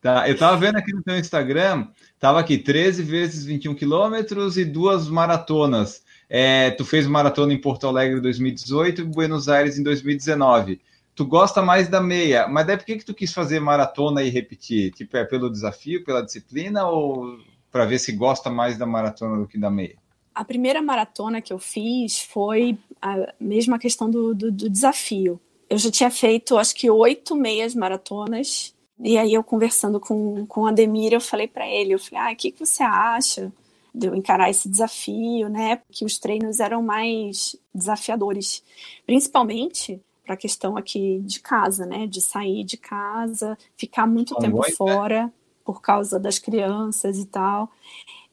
Tá, 0.00 0.28
eu 0.28 0.36
tava 0.36 0.54
vendo 0.58 0.76
aqui 0.76 0.92
no 0.92 1.02
teu 1.02 1.18
Instagram, 1.18 1.88
tava 2.20 2.38
aqui 2.38 2.58
13 2.58 3.02
vezes 3.02 3.42
21 3.42 3.74
quilômetros 3.74 4.58
e 4.58 4.62
duas 4.62 5.08
maratonas. 5.08 6.03
É, 6.36 6.72
tu 6.72 6.84
fez 6.84 7.06
maratona 7.06 7.52
em 7.52 7.60
Porto 7.60 7.86
Alegre 7.86 8.18
em 8.18 8.20
2018 8.20 9.02
e 9.02 9.04
Buenos 9.04 9.48
Aires 9.48 9.78
em 9.78 9.84
2019 9.84 10.80
tu 11.14 11.24
gosta 11.24 11.62
mais 11.62 11.88
da 11.88 12.00
meia, 12.00 12.48
mas 12.48 12.66
daí 12.66 12.76
por 12.76 12.84
que, 12.84 12.96
que 12.96 13.04
tu 13.04 13.14
quis 13.14 13.32
fazer 13.32 13.60
maratona 13.60 14.20
e 14.20 14.30
repetir? 14.30 14.90
Tipo, 14.92 15.16
é 15.16 15.24
pelo 15.24 15.48
desafio, 15.48 16.04
pela 16.04 16.24
disciplina 16.24 16.88
ou 16.88 17.38
para 17.70 17.84
ver 17.84 17.98
se 17.98 18.10
gosta 18.10 18.50
mais 18.50 18.76
da 18.76 18.84
maratona 18.84 19.40
do 19.40 19.46
que 19.46 19.56
da 19.56 19.70
meia? 19.70 19.96
A 20.34 20.44
primeira 20.44 20.82
maratona 20.82 21.40
que 21.40 21.52
eu 21.52 21.58
fiz 21.60 22.20
foi 22.20 22.76
a 23.00 23.32
mesma 23.38 23.78
questão 23.78 24.10
do, 24.10 24.34
do, 24.34 24.50
do 24.50 24.68
desafio. 24.68 25.40
Eu 25.70 25.78
já 25.78 25.88
tinha 25.88 26.10
feito, 26.10 26.58
acho 26.58 26.74
que, 26.74 26.90
oito 26.90 27.36
meias 27.36 27.76
maratonas. 27.76 28.74
E 28.98 29.16
aí, 29.16 29.34
eu 29.34 29.44
conversando 29.44 30.00
com, 30.00 30.44
com 30.46 30.62
o 30.62 30.66
Ademir, 30.66 31.12
eu 31.12 31.20
falei 31.20 31.46
para 31.46 31.68
ele: 31.68 31.92
eu 31.92 31.98
falei, 31.98 32.30
ah, 32.30 32.32
o 32.32 32.36
que, 32.36 32.50
que 32.50 32.66
você 32.66 32.82
acha 32.82 33.52
de 33.94 34.08
eu 34.08 34.14
encarar 34.14 34.50
esse 34.50 34.68
desafio, 34.68 35.48
né? 35.48 35.80
Que 35.90 36.04
os 36.04 36.18
treinos 36.18 36.58
eram 36.58 36.82
mais 36.82 37.54
desafiadores. 37.72 38.62
Principalmente 39.06 40.00
para 40.24 40.34
a 40.34 40.38
questão 40.38 40.76
aqui 40.76 41.20
de 41.20 41.40
casa, 41.40 41.86
né? 41.86 42.06
De 42.06 42.20
sair 42.20 42.64
de 42.64 42.76
casa, 42.76 43.56
ficar 43.76 44.06
muito 44.06 44.34
tempo 44.36 44.60
né? 44.60 44.70
fora 44.72 45.32
por 45.64 45.80
causa 45.80 46.18
das 46.18 46.38
crianças 46.38 47.18
e 47.18 47.26
tal. 47.26 47.70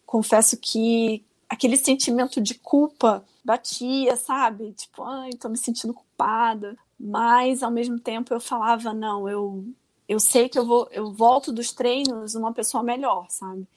Confesso 0.05 0.57
que 0.57 1.23
aquele 1.47 1.77
sentimento 1.77 2.41
de 2.41 2.55
culpa 2.55 3.23
batia, 3.43 4.15
sabe? 4.15 4.73
Tipo, 4.73 5.03
ai, 5.03 5.31
tô 5.33 5.47
me 5.47 5.57
sentindo 5.57 5.93
culpada. 5.93 6.77
Mas 6.99 7.61
ao 7.61 7.71
mesmo 7.71 7.99
tempo 7.99 8.33
eu 8.33 8.39
falava, 8.39 8.93
não, 8.93 9.27
eu 9.29 9.65
eu 10.07 10.19
sei 10.19 10.49
que 10.49 10.59
eu 10.59 10.65
vou 10.65 10.87
eu 10.91 11.13
volto 11.13 11.51
dos 11.51 11.71
treinos 11.71 12.35
uma 12.35 12.51
pessoa 12.53 12.83
melhor, 12.83 13.27
sabe? 13.29 13.67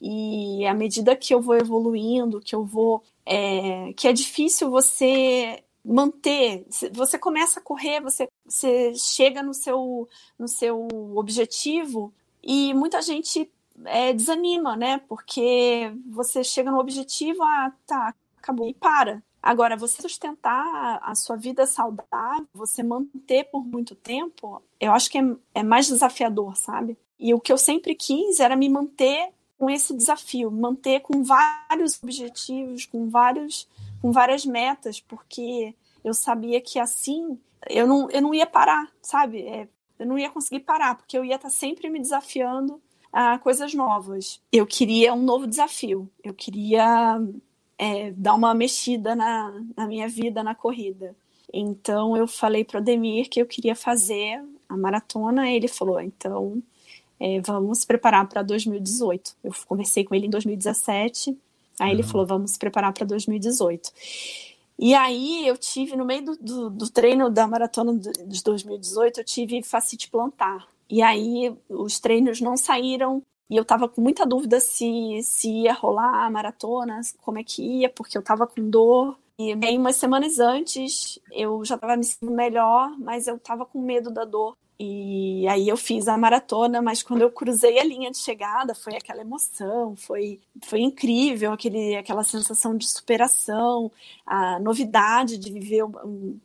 E 0.00 0.66
à 0.66 0.74
medida 0.74 1.16
que 1.16 1.32
eu 1.34 1.40
vou 1.40 1.56
evoluindo, 1.56 2.40
que 2.40 2.54
eu 2.54 2.64
vou 2.64 3.02
é, 3.24 3.92
que 3.94 4.06
é 4.06 4.12
difícil 4.12 4.70
você 4.70 5.62
manter. 5.84 6.66
Você 6.92 7.18
começa 7.18 7.60
a 7.60 7.62
correr, 7.62 8.00
você, 8.00 8.28
você 8.44 8.92
chega 8.94 9.42
no 9.42 9.54
seu, 9.54 10.08
no 10.38 10.48
seu 10.48 10.88
objetivo 11.14 12.12
e 12.42 12.74
muita 12.74 13.00
gente 13.00 13.50
é, 13.84 14.12
desanima, 14.12 14.76
né? 14.76 15.00
Porque 15.08 15.92
você 16.10 16.42
chega 16.42 16.70
no 16.70 16.80
objetivo, 16.80 17.42
ah, 17.42 17.72
tá, 17.86 18.14
acabou, 18.36 18.68
e 18.68 18.74
para. 18.74 19.22
Agora, 19.42 19.76
você 19.76 20.02
sustentar 20.02 20.98
a 21.02 21.14
sua 21.14 21.36
vida 21.36 21.66
saudável, 21.66 22.48
você 22.52 22.82
manter 22.82 23.44
por 23.44 23.64
muito 23.64 23.94
tempo, 23.94 24.60
eu 24.80 24.92
acho 24.92 25.08
que 25.08 25.18
é, 25.18 25.36
é 25.54 25.62
mais 25.62 25.86
desafiador, 25.86 26.56
sabe? 26.56 26.98
E 27.18 27.32
o 27.32 27.40
que 27.40 27.52
eu 27.52 27.58
sempre 27.58 27.94
quis 27.94 28.40
era 28.40 28.56
me 28.56 28.68
manter 28.68 29.32
com 29.58 29.70
esse 29.70 29.94
desafio, 29.94 30.50
manter 30.50 31.00
com 31.00 31.22
vários 31.22 32.02
objetivos, 32.02 32.86
com 32.86 33.08
vários 33.08 33.68
com 34.00 34.12
várias 34.12 34.44
metas, 34.44 35.00
porque 35.00 35.74
eu 36.04 36.12
sabia 36.12 36.60
que 36.60 36.78
assim 36.78 37.38
eu 37.68 37.86
não, 37.86 38.10
eu 38.10 38.22
não 38.22 38.34
ia 38.34 38.46
parar, 38.46 38.90
sabe? 39.02 39.42
É, 39.42 39.68
eu 39.98 40.06
não 40.06 40.18
ia 40.18 40.30
conseguir 40.30 40.60
parar, 40.60 40.94
porque 40.96 41.16
eu 41.16 41.24
ia 41.24 41.36
estar 41.36 41.50
sempre 41.50 41.88
me 41.88 42.00
desafiando 42.00 42.80
a 43.12 43.38
coisas 43.38 43.72
novas. 43.74 44.40
Eu 44.52 44.66
queria 44.66 45.14
um 45.14 45.22
novo 45.22 45.46
desafio, 45.46 46.08
eu 46.22 46.34
queria 46.34 47.18
é, 47.78 48.10
dar 48.12 48.34
uma 48.34 48.54
mexida 48.54 49.14
na, 49.14 49.52
na 49.76 49.86
minha 49.86 50.08
vida 50.08 50.42
na 50.42 50.54
corrida. 50.54 51.16
Então 51.52 52.16
eu 52.16 52.26
falei 52.26 52.64
para 52.64 52.80
o 52.80 52.84
Demir 52.84 53.28
que 53.28 53.40
eu 53.40 53.46
queria 53.46 53.74
fazer 53.74 54.42
a 54.68 54.76
maratona, 54.76 55.50
ele 55.50 55.68
falou: 55.68 56.00
então 56.00 56.62
é, 57.18 57.40
vamos 57.40 57.78
se 57.80 57.86
preparar 57.86 58.28
para 58.28 58.42
2018. 58.42 59.36
Eu 59.42 59.52
conversei 59.66 60.04
com 60.04 60.14
ele 60.14 60.26
em 60.26 60.30
2017, 60.30 61.36
aí 61.78 61.86
uhum. 61.86 61.92
ele 61.92 62.02
falou: 62.02 62.26
vamos 62.26 62.52
se 62.52 62.58
preparar 62.58 62.92
para 62.92 63.06
2018. 63.06 63.90
E 64.78 64.94
aí 64.94 65.46
eu 65.46 65.56
tive, 65.56 65.96
no 65.96 66.04
meio 66.04 66.24
do, 66.24 66.36
do, 66.36 66.70
do 66.70 66.90
treino 66.90 67.30
da 67.30 67.46
maratona 67.46 67.94
de 67.94 68.42
2018, 68.42 69.20
eu 69.20 69.24
tive 69.24 69.62
facite 69.62 70.10
plantar. 70.10 70.68
E 70.88 71.02
aí 71.02 71.54
os 71.68 71.98
treinos 71.98 72.40
não 72.40 72.56
saíram 72.56 73.22
e 73.48 73.56
eu 73.56 73.64
tava 73.64 73.88
com 73.88 74.00
muita 74.00 74.26
dúvida 74.26 74.60
se, 74.60 75.20
se 75.22 75.48
ia 75.48 75.72
rolar 75.72 76.26
a 76.26 76.30
maratona, 76.30 77.00
como 77.22 77.38
é 77.38 77.44
que 77.44 77.62
ia, 77.62 77.88
porque 77.88 78.18
eu 78.18 78.22
tava 78.22 78.46
com 78.46 78.68
dor 78.68 79.16
E 79.38 79.54
bem, 79.54 79.78
umas 79.78 79.96
semanas 79.96 80.38
antes, 80.38 81.18
eu 81.32 81.64
já 81.64 81.76
estava 81.76 81.96
me 81.96 82.04
sentindo 82.04 82.32
melhor, 82.32 82.90
mas 82.98 83.26
eu 83.26 83.36
estava 83.36 83.64
com 83.64 83.80
medo 83.80 84.10
da 84.10 84.24
dor. 84.24 84.56
E 84.78 85.48
aí 85.48 85.68
eu 85.68 85.76
fiz 85.76 86.06
a 86.06 86.18
maratona, 86.18 86.82
mas 86.82 87.02
quando 87.02 87.22
eu 87.22 87.30
cruzei 87.30 87.78
a 87.78 87.84
linha 87.84 88.10
de 88.10 88.18
chegada, 88.18 88.74
foi 88.74 88.94
aquela 88.94 89.22
emoção, 89.22 89.96
foi, 89.96 90.38
foi 90.66 90.80
incrível, 90.80 91.52
aquele, 91.52 91.96
aquela 91.96 92.22
sensação 92.22 92.76
de 92.76 92.86
superação, 92.86 93.90
a 94.26 94.60
novidade 94.60 95.38
de 95.38 95.50
viver 95.50 95.82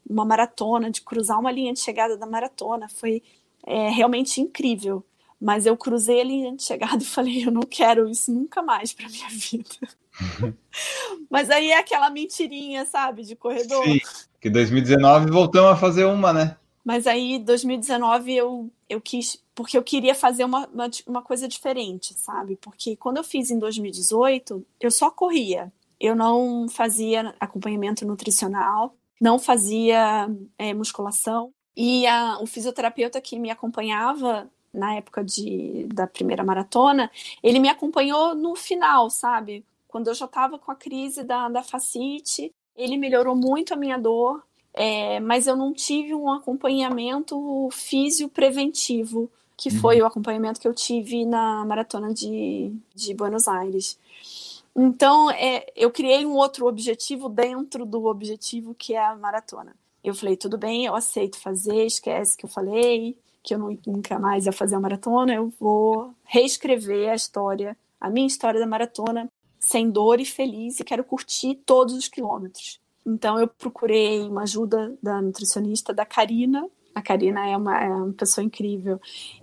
uma 0.10 0.24
maratona, 0.24 0.90
de 0.90 1.02
cruzar 1.02 1.40
uma 1.40 1.52
linha 1.52 1.74
de 1.74 1.82
chegada 1.82 2.16
da 2.16 2.26
maratona, 2.26 2.88
foi 2.88 3.22
é, 3.66 3.90
realmente 3.90 4.40
incrível. 4.40 5.04
Mas 5.40 5.66
eu 5.66 5.76
cruzei 5.76 6.22
a 6.22 6.24
linha 6.24 6.56
de 6.56 6.64
chegada 6.64 7.04
e 7.04 7.06
falei, 7.06 7.46
eu 7.46 7.52
não 7.52 7.64
quero 7.64 8.10
isso 8.10 8.32
nunca 8.32 8.62
mais 8.62 8.94
para 8.94 9.10
minha 9.10 9.28
vida. 9.30 9.76
mas 11.30 11.50
aí 11.50 11.72
é 11.72 11.78
aquela 11.78 12.10
mentirinha, 12.10 12.86
sabe, 12.86 13.24
de 13.24 13.36
corredor. 13.36 13.84
Sim, 13.84 14.00
que 14.40 14.50
2019 14.50 15.30
voltamos 15.32 15.72
a 15.72 15.76
fazer 15.76 16.06
uma, 16.06 16.32
né? 16.32 16.56
Mas 16.84 17.06
aí, 17.06 17.38
2019, 17.40 18.34
eu, 18.34 18.72
eu 18.90 19.00
quis, 19.00 19.42
porque 19.54 19.78
eu 19.78 19.84
queria 19.84 20.16
fazer 20.16 20.44
uma, 20.44 20.68
uma, 20.68 20.90
uma, 21.06 21.22
coisa 21.22 21.48
diferente, 21.48 22.14
sabe? 22.16 22.56
Porque 22.56 22.96
quando 22.96 23.18
eu 23.18 23.24
fiz 23.24 23.52
em 23.52 23.60
2018, 23.60 24.66
eu 24.80 24.92
só 24.92 25.12
corria. 25.12 25.72
Eu 26.00 26.16
não 26.16 26.68
fazia 26.68 27.36
acompanhamento 27.40 28.06
nutricional, 28.06 28.96
não 29.20 29.38
fazia 29.38 30.28
é, 30.58 30.74
musculação. 30.74 31.54
E 31.78 32.08
a, 32.08 32.40
o 32.42 32.48
fisioterapeuta 32.48 33.22
que 33.22 33.38
me 33.38 33.52
acompanhava 33.52 34.50
na 34.74 34.96
época 34.96 35.24
de, 35.24 35.86
da 35.94 36.08
primeira 36.08 36.44
maratona, 36.44 37.12
ele 37.44 37.60
me 37.60 37.70
acompanhou 37.70 38.34
no 38.34 38.56
final, 38.56 39.10
sabe? 39.10 39.66
Quando 39.88 40.08
eu 40.08 40.14
já 40.14 40.26
estava 40.26 40.58
com 40.58 40.72
a 40.72 40.76
crise 40.76 41.24
da, 41.24 41.50
da 41.50 41.62
facite, 41.62 42.52
ele 42.76 42.98
melhorou 42.98 43.36
muito 43.36 43.74
a 43.74 43.78
minha 43.78 43.98
dor 43.98 44.42
é, 44.74 45.20
mas 45.20 45.48
eu 45.48 45.56
não 45.56 45.74
tive 45.74 46.14
um 46.14 46.32
acompanhamento 46.32 47.70
físio 47.72 48.30
preventivo, 48.30 49.30
que 49.58 49.70
uhum. 49.70 49.80
foi 49.80 50.02
o 50.02 50.06
acompanhamento 50.06 50.60
que 50.60 50.68
eu 50.68 50.74
tive 50.74 51.26
na 51.26 51.66
maratona 51.66 52.14
de, 52.14 52.74
de 52.96 53.14
Buenos 53.14 53.48
Aires. 53.48 53.98
Então, 54.76 55.30
é, 55.32 55.66
eu 55.76 55.92
criei 55.92 56.26
um 56.26 56.36
outro 56.36 56.66
objetivo 56.68 57.28
dentro 57.28 57.86
do 57.86 58.06
objetivo 58.06 58.74
que 58.74 58.94
é 58.94 59.06
a 59.06 59.16
maratona. 59.16 59.76
Eu 60.04 60.16
falei, 60.16 60.36
tudo 60.36 60.58
bem, 60.58 60.86
eu 60.86 60.96
aceito 60.96 61.38
fazer, 61.38 61.86
esquece 61.86 62.38
que 62.38 62.46
eu 62.46 62.50
falei, 62.50 63.16
que 63.44 63.54
eu 63.54 63.60
não, 63.60 63.78
nunca 63.86 64.18
mais 64.18 64.46
ia 64.46 64.52
fazer 64.52 64.76
a 64.76 64.80
maratona, 64.80 65.36
eu 65.36 65.52
vou 65.60 66.14
reescrever 66.24 67.10
a 67.10 67.16
história, 67.16 67.78
a 68.00 68.10
minha 68.10 68.28
história 68.28 68.60
da 68.60 68.66
maratona, 68.66 69.30
sem 69.60 69.90
dor 69.90 70.20
e 70.20 70.26
feliz, 70.26 70.80
e 70.80 70.84
quero 70.84 71.04
curtir 71.04 71.56
todos 71.66 71.94
os 71.94 72.08
quilômetros. 72.08 72.80
Então 73.06 73.39
eu 73.39 73.47
procurei 73.47 74.22
uma 74.22 74.43
ajuda 74.43 74.93
da 75.02 75.22
nutricionista, 75.22 75.93
da 75.93 76.06
Karina. 76.06 76.68
A 76.93 77.02
Karina 77.02 77.47
é 77.47 77.56
uma, 77.56 77.84
é 77.84 77.89
uma 77.89 78.14
pessoa 78.14 78.43
incrível 78.43 78.99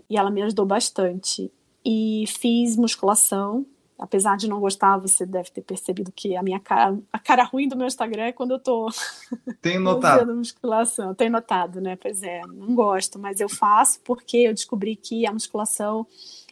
e 0.09 0.16
ela 0.16 0.30
me 0.30 0.42
ajudou 0.42 0.66
bastante. 0.66 1.50
E 1.84 2.24
fiz 2.26 2.76
musculação, 2.76 3.64
apesar 3.98 4.36
de 4.36 4.48
não 4.48 4.61
gostar, 4.61 4.98
você 4.98 5.24
deve 5.24 5.50
ter 5.50 5.62
percebido 5.62 6.12
que 6.12 6.36
a 6.36 6.42
minha 6.42 6.61
cara, 6.61 6.98
a 7.12 7.18
cara 7.18 7.42
ruim 7.44 7.66
do 7.66 7.76
meu 7.76 7.86
Instagram 7.86 8.24
é 8.24 8.32
quando 8.32 8.52
eu 8.52 8.59
tô 8.59 8.88
Tenho 9.61 9.80
notado. 9.82 10.20
fazendo 10.20 10.36
musculação. 10.36 11.14
Tem 11.14 11.28
notado, 11.30 11.80
né? 11.80 11.96
Pois 11.96 12.22
é, 12.22 12.42
não 12.46 12.74
gosto, 12.74 13.18
mas 13.18 13.40
eu 13.40 13.48
faço 13.48 14.00
porque 14.04 14.36
eu 14.38 14.54
descobri 14.54 14.94
que 14.94 15.26
a 15.26 15.32
musculação 15.32 16.06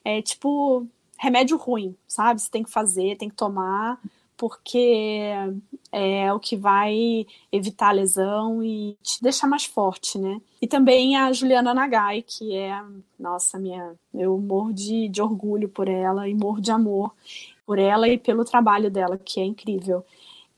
é 0.04 0.20
tipo 0.22 0.86
remédio 1.18 1.56
ruim, 1.56 1.96
sabe? 2.06 2.40
Você 2.40 2.50
tem 2.50 2.62
que 2.62 2.70
fazer, 2.70 3.16
tem 3.16 3.28
que 3.28 3.36
tomar, 3.36 4.00
porque 4.36 5.30
é 5.92 6.32
o 6.32 6.38
que 6.38 6.56
vai 6.56 7.26
evitar 7.50 7.88
a 7.88 7.92
lesão 7.92 8.62
e 8.62 8.96
te 9.02 9.22
deixar 9.22 9.46
mais 9.46 9.64
forte, 9.64 10.18
né? 10.18 10.40
E 10.60 10.66
também 10.66 11.16
a 11.16 11.32
Juliana 11.32 11.72
Nagai, 11.72 12.22
que 12.22 12.54
é, 12.54 12.82
nossa, 13.18 13.58
minha, 13.58 13.94
eu 14.12 14.36
morro 14.38 14.72
de, 14.72 15.08
de 15.08 15.22
orgulho 15.22 15.68
por 15.68 15.88
ela 15.88 16.28
e 16.28 16.34
morro 16.34 16.60
de 16.60 16.70
amor 16.70 17.12
por 17.66 17.78
ela 17.78 18.08
e 18.08 18.16
pelo 18.16 18.44
trabalho 18.44 18.90
dela, 18.90 19.18
que 19.18 19.40
é 19.40 19.44
incrível. 19.44 20.04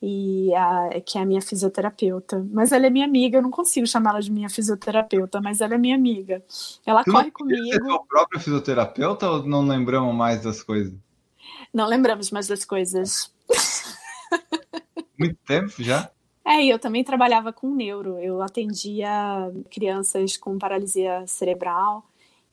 E 0.00 0.54
a, 0.54 1.00
que 1.04 1.18
é 1.18 1.22
a 1.22 1.26
minha 1.26 1.42
fisioterapeuta. 1.42 2.46
Mas 2.52 2.70
ela 2.70 2.86
é 2.86 2.90
minha 2.90 3.04
amiga, 3.04 3.38
eu 3.38 3.42
não 3.42 3.50
consigo 3.50 3.84
chamá-la 3.84 4.20
de 4.20 4.30
minha 4.30 4.48
fisioterapeuta, 4.48 5.40
mas 5.40 5.60
ela 5.60 5.74
é 5.74 5.78
minha 5.78 5.96
amiga. 5.96 6.40
Ela 6.86 7.02
tu 7.02 7.10
corre 7.10 7.32
comigo. 7.32 7.66
Você 7.66 7.90
é 7.90 7.94
a 7.94 7.98
própria 7.98 8.38
fisioterapeuta 8.38 9.28
ou 9.28 9.42
não 9.42 9.66
lembramos 9.66 10.14
mais 10.14 10.42
das 10.42 10.62
coisas? 10.62 10.94
Não 11.72 11.86
lembramos 11.86 12.30
mais 12.30 12.46
das 12.46 12.64
coisas. 12.64 13.32
Muito 15.18 15.36
tempo 15.46 15.82
já? 15.82 16.10
É, 16.44 16.64
e 16.64 16.70
eu 16.70 16.78
também 16.78 17.04
trabalhava 17.04 17.52
com 17.52 17.74
neuro. 17.74 18.18
Eu 18.18 18.40
atendia 18.40 19.52
crianças 19.70 20.36
com 20.36 20.58
paralisia 20.58 21.26
cerebral 21.26 22.04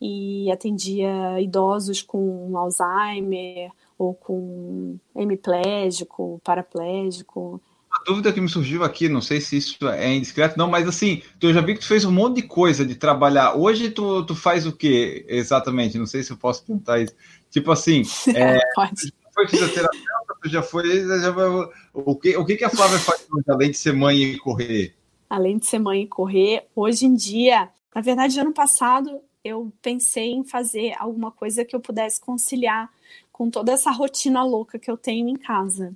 e 0.01 0.51
atendia 0.51 1.39
idosos 1.39 2.01
com 2.01 2.57
Alzheimer 2.57 3.71
ou 3.97 4.13
com 4.13 4.97
hemiplégico, 5.15 6.41
paraplégico. 6.43 7.61
Uma 7.89 8.03
dúvida 8.05 8.33
que 8.33 8.41
me 8.41 8.49
surgiu 8.49 8.83
aqui, 8.83 9.07
não 9.07 9.21
sei 9.21 9.39
se 9.39 9.55
isso 9.55 9.87
é 9.87 10.13
indiscreto, 10.13 10.57
não, 10.57 10.69
mas 10.69 10.85
assim, 10.85 11.21
eu 11.41 11.53
já 11.53 11.61
vi 11.61 11.75
que 11.75 11.79
tu 11.79 11.87
fez 11.87 12.03
um 12.03 12.11
monte 12.11 12.41
de 12.41 12.47
coisa 12.47 12.85
de 12.85 12.95
trabalhar. 12.95 13.55
Hoje 13.55 13.89
tu, 13.89 14.25
tu 14.25 14.35
faz 14.35 14.65
o 14.65 14.73
que 14.73 15.25
exatamente? 15.29 15.97
Não 15.97 16.05
sei 16.05 16.21
se 16.21 16.31
eu 16.31 16.37
posso 16.37 16.65
perguntar 16.65 16.99
isso. 16.99 17.15
Tipo 17.55 17.71
assim, 17.71 18.01
é, 18.35 18.59
Pode. 18.75 19.13
foi 19.33 19.47
fisioterapeuta, 19.47 20.35
tu 20.43 20.49
já 20.49 20.61
foi. 20.61 21.07
Já, 21.07 21.33
o, 21.93 22.13
que, 22.17 22.35
o 22.35 22.45
que, 22.45 22.57
que 22.57 22.65
a 22.65 22.69
Flávia 22.69 22.99
faz 22.99 23.25
além 23.47 23.71
de 23.71 23.77
ser 23.77 23.93
mãe 23.93 24.21
e 24.21 24.37
correr? 24.37 24.93
Além 25.29 25.57
de 25.57 25.65
ser 25.65 25.79
mãe 25.79 26.01
e 26.01 26.07
correr, 26.07 26.67
hoje 26.75 27.05
em 27.05 27.13
dia, 27.13 27.69
na 27.95 28.01
verdade, 28.01 28.37
ano 28.37 28.51
passado, 28.51 29.21
eu 29.41 29.71
pensei 29.81 30.33
em 30.33 30.43
fazer 30.43 30.95
alguma 30.99 31.31
coisa 31.31 31.63
que 31.63 31.73
eu 31.73 31.79
pudesse 31.79 32.19
conciliar 32.19 32.91
com 33.31 33.49
toda 33.49 33.71
essa 33.71 33.89
rotina 33.89 34.43
louca 34.43 34.77
que 34.77 34.91
eu 34.91 34.97
tenho 34.97 35.29
em 35.29 35.37
casa. 35.37 35.95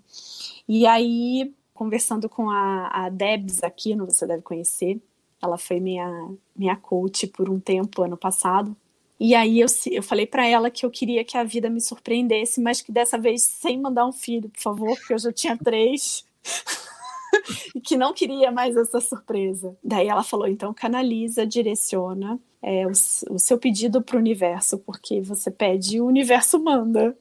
E 0.65 0.87
aí, 0.87 1.53
conversando 1.73 2.29
com 2.29 2.49
a, 2.49 2.87
a 2.87 3.09
Debs 3.09 3.63
aqui, 3.63 3.95
não 3.95 4.05
você 4.05 4.25
deve 4.25 4.43
conhecer, 4.43 5.01
ela 5.43 5.57
foi 5.57 5.81
minha, 5.81 6.29
minha 6.55 6.77
coach 6.77 7.27
por 7.27 7.49
um 7.49 7.59
tempo, 7.59 8.01
ano 8.01 8.15
passado, 8.15 8.77
e 9.19 9.35
aí 9.35 9.59
eu, 9.59 9.67
eu 9.91 10.01
falei 10.01 10.25
para 10.25 10.47
ela 10.47 10.69
que 10.69 10.85
eu 10.85 10.89
queria 10.89 11.23
que 11.23 11.37
a 11.37 11.43
vida 11.43 11.69
me 11.69 11.81
surpreendesse, 11.81 12.61
mas 12.61 12.81
que 12.81 12.91
dessa 12.91 13.17
vez 13.17 13.43
sem 13.43 13.79
mandar 13.79 14.05
um 14.05 14.13
filho, 14.13 14.49
por 14.49 14.61
favor, 14.61 14.97
porque 14.97 15.13
eu 15.13 15.19
já 15.19 15.33
tinha 15.33 15.57
três. 15.57 16.25
e 17.75 17.81
que 17.81 17.97
não 17.97 18.13
queria 18.13 18.51
mais 18.51 18.75
essa 18.75 18.99
surpresa. 18.99 19.77
Daí 19.83 20.07
ela 20.07 20.23
falou: 20.23 20.47
então 20.47 20.73
canaliza, 20.73 21.45
direciona 21.45 22.39
é, 22.61 22.85
o, 22.85 22.91
o, 22.91 23.39
seu 23.39 23.57
pedido 23.57 24.01
para 24.01 24.17
o 24.17 24.19
universo, 24.19 24.77
porque 24.79 25.21
você 25.21 25.49
pede 25.49 25.97
e 25.97 26.01
o 26.01 26.05
universo 26.05 26.59
manda. 26.59 27.15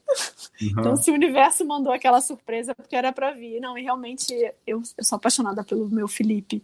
Uhum. 0.61 0.67
Então, 0.71 0.95
se 0.97 1.09
o 1.09 1.13
universo 1.13 1.65
mandou 1.65 1.93
aquela 1.93 2.19
surpresa, 2.19 2.75
porque 2.75 2.95
era 2.95 3.13
para 3.13 3.31
vir. 3.31 3.59
Não, 3.61 3.77
e 3.77 3.83
realmente 3.83 4.33
eu, 4.67 4.81
eu 4.97 5.03
sou 5.05 5.15
apaixonada 5.15 5.63
pelo 5.63 5.87
meu 5.89 6.07
Felipe. 6.07 6.61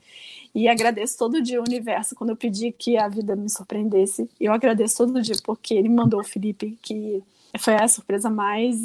E 0.53 0.67
agradeço 0.67 1.17
todo 1.17 1.41
dia 1.41 1.59
o 1.59 1.65
universo. 1.65 2.15
Quando 2.15 2.31
eu 2.31 2.35
pedi 2.35 2.71
que 2.71 2.97
a 2.97 3.07
vida 3.07 3.35
me 3.35 3.49
surpreendesse, 3.49 4.29
eu 4.39 4.51
agradeço 4.51 4.97
todo 4.97 5.21
dia, 5.21 5.35
porque 5.43 5.73
ele 5.73 5.89
mandou 5.89 6.19
o 6.19 6.23
Felipe, 6.23 6.77
que 6.81 7.23
foi 7.57 7.75
a 7.75 7.87
surpresa 7.87 8.29
mais 8.29 8.75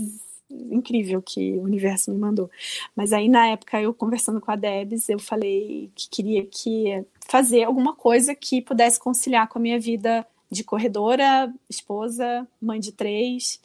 incrível 0.50 1.22
que 1.22 1.52
o 1.52 1.62
universo 1.62 2.10
me 2.10 2.18
mandou. 2.18 2.50
Mas 2.94 3.12
aí, 3.12 3.28
na 3.28 3.48
época, 3.48 3.80
eu 3.80 3.94
conversando 3.94 4.40
com 4.40 4.50
a 4.50 4.56
Debs, 4.56 5.08
eu 5.08 5.18
falei 5.18 5.90
que 5.94 6.08
queria 6.08 6.44
que 6.44 7.04
fazer 7.28 7.64
alguma 7.64 7.94
coisa 7.94 8.34
que 8.34 8.60
pudesse 8.60 8.98
conciliar 8.98 9.48
com 9.48 9.58
a 9.58 9.62
minha 9.62 9.78
vida 9.78 10.26
de 10.50 10.64
corredora, 10.64 11.52
esposa, 11.68 12.46
mãe 12.60 12.80
de 12.80 12.92
três. 12.92 13.60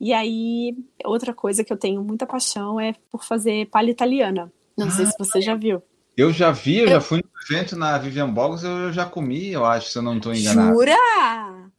E 0.00 0.12
aí, 0.12 0.76
outra 1.04 1.32
coisa 1.32 1.64
que 1.64 1.72
eu 1.72 1.76
tenho 1.76 2.02
muita 2.02 2.26
paixão 2.26 2.80
é 2.80 2.94
por 3.10 3.24
fazer 3.24 3.66
palha 3.66 3.90
italiana. 3.90 4.52
Não 4.76 4.86
ah, 4.86 4.90
sei 4.90 5.06
se 5.06 5.14
você 5.18 5.40
já 5.40 5.54
viu. 5.54 5.82
Eu 6.16 6.32
já 6.32 6.50
vi, 6.50 6.78
eu, 6.78 6.84
eu, 6.84 6.90
já 6.90 7.00
fui 7.00 7.18
no 7.18 7.56
evento 7.56 7.76
na 7.76 7.98
Vivian 7.98 8.28
Bogs, 8.28 8.64
eu 8.64 8.92
já 8.92 9.06
comi, 9.06 9.50
eu 9.50 9.64
acho, 9.64 9.90
se 9.90 9.98
eu 9.98 10.02
não 10.02 10.16
estou 10.16 10.34
enganado. 10.34 10.74
Jura? 10.74 10.96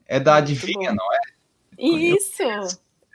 É 0.08 0.20
da 0.20 0.36
Adivinha, 0.36 0.94
não 0.94 1.14
é? 1.14 1.20
Isso! 1.78 2.44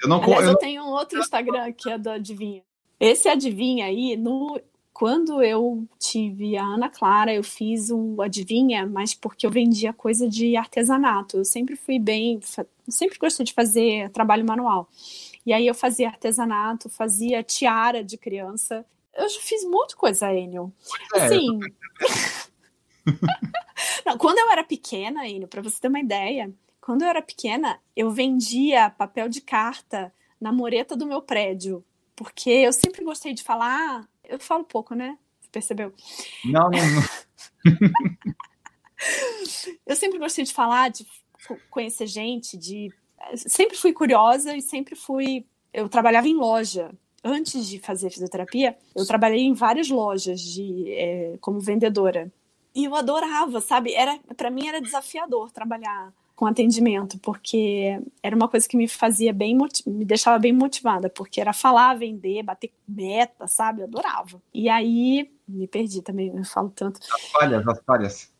Eu, 0.02 0.08
não, 0.08 0.22
Aliás, 0.22 0.44
eu, 0.44 0.52
eu 0.52 0.58
tenho 0.58 0.82
um 0.82 0.90
outro 0.90 1.18
Instagram 1.18 1.72
que 1.72 1.90
é 1.90 1.98
do 1.98 2.10
Adivinha. 2.10 2.62
Esse 3.00 3.28
Adivinha 3.28 3.86
aí, 3.86 4.16
no, 4.16 4.60
quando 4.98 5.40
eu 5.42 5.86
tive 5.96 6.56
a 6.56 6.64
Ana 6.64 6.88
Clara, 6.88 7.32
eu 7.32 7.44
fiz 7.44 7.88
o 7.88 8.20
Adivinha, 8.20 8.84
mas 8.84 9.14
porque 9.14 9.46
eu 9.46 9.50
vendia 9.50 9.92
coisa 9.92 10.28
de 10.28 10.56
artesanato. 10.56 11.36
Eu 11.36 11.44
sempre 11.44 11.76
fui 11.76 12.00
bem, 12.00 12.40
sempre 12.88 13.16
gostei 13.16 13.46
de 13.46 13.52
fazer 13.52 14.10
trabalho 14.10 14.44
manual. 14.44 14.88
E 15.46 15.52
aí 15.52 15.68
eu 15.68 15.74
fazia 15.74 16.08
artesanato, 16.08 16.88
fazia 16.88 17.44
tiara 17.44 18.02
de 18.02 18.18
criança. 18.18 18.84
Eu 19.14 19.28
já 19.28 19.40
fiz 19.40 19.64
muita 19.64 19.94
coisa, 19.94 20.32
Enio. 20.34 20.72
É, 21.14 21.26
assim. 21.26 21.60
Não, 24.04 24.18
quando 24.18 24.38
eu 24.38 24.50
era 24.50 24.64
pequena, 24.64 25.28
Enio, 25.28 25.46
para 25.46 25.62
você 25.62 25.80
ter 25.80 25.86
uma 25.86 26.00
ideia, 26.00 26.52
quando 26.88 27.02
eu 27.02 27.08
era 27.08 27.20
pequena, 27.20 27.78
eu 27.94 28.10
vendia 28.10 28.88
papel 28.88 29.28
de 29.28 29.42
carta 29.42 30.10
na 30.40 30.50
moreta 30.50 30.96
do 30.96 31.04
meu 31.04 31.20
prédio. 31.20 31.84
Porque 32.16 32.48
eu 32.48 32.72
sempre 32.72 33.04
gostei 33.04 33.34
de 33.34 33.42
falar 33.42 34.08
eu 34.24 34.38
falo 34.38 34.64
pouco, 34.64 34.94
né? 34.94 35.18
percebeu? 35.52 35.92
Não, 36.46 36.70
não. 36.70 36.72
não. 36.72 37.04
eu 39.86 39.96
sempre 39.96 40.18
gostei 40.18 40.46
de 40.46 40.54
falar, 40.54 40.88
de 40.88 41.06
conhecer 41.68 42.06
gente, 42.06 42.56
de 42.56 42.90
sempre 43.34 43.76
fui 43.76 43.92
curiosa 43.92 44.56
e 44.56 44.62
sempre 44.62 44.96
fui. 44.96 45.44
Eu 45.70 45.90
trabalhava 45.90 46.26
em 46.26 46.36
loja. 46.36 46.90
Antes 47.22 47.66
de 47.66 47.78
fazer 47.78 48.08
fisioterapia, 48.08 48.78
eu 48.96 49.06
trabalhei 49.06 49.42
em 49.42 49.52
várias 49.52 49.90
lojas 49.90 50.40
de 50.40 50.90
é, 50.90 51.36
como 51.38 51.60
vendedora. 51.60 52.32
E 52.74 52.84
eu 52.84 52.94
adorava, 52.94 53.60
sabe? 53.60 53.92
Era 53.92 54.18
para 54.38 54.50
mim 54.50 54.68
era 54.68 54.80
desafiador 54.80 55.50
trabalhar 55.50 56.14
com 56.38 56.46
atendimento, 56.46 57.18
porque 57.18 58.00
era 58.22 58.36
uma 58.36 58.46
coisa 58.46 58.68
que 58.68 58.76
me 58.76 58.86
fazia 58.86 59.32
bem, 59.32 59.58
me 59.84 60.04
deixava 60.04 60.38
bem 60.38 60.52
motivada, 60.52 61.10
porque 61.10 61.40
era 61.40 61.52
falar, 61.52 61.98
vender, 61.98 62.44
bater 62.44 62.70
meta, 62.86 63.48
sabe? 63.48 63.80
Eu 63.80 63.86
adorava. 63.86 64.40
E 64.54 64.68
aí, 64.68 65.32
me 65.48 65.66
perdi 65.66 66.00
também, 66.00 66.28
eu 66.32 66.44
falo 66.44 66.70
tanto. 66.70 67.00
As 67.12 67.22
falhas, 67.32 67.66
as 67.66 67.80
falhas. 67.84 68.32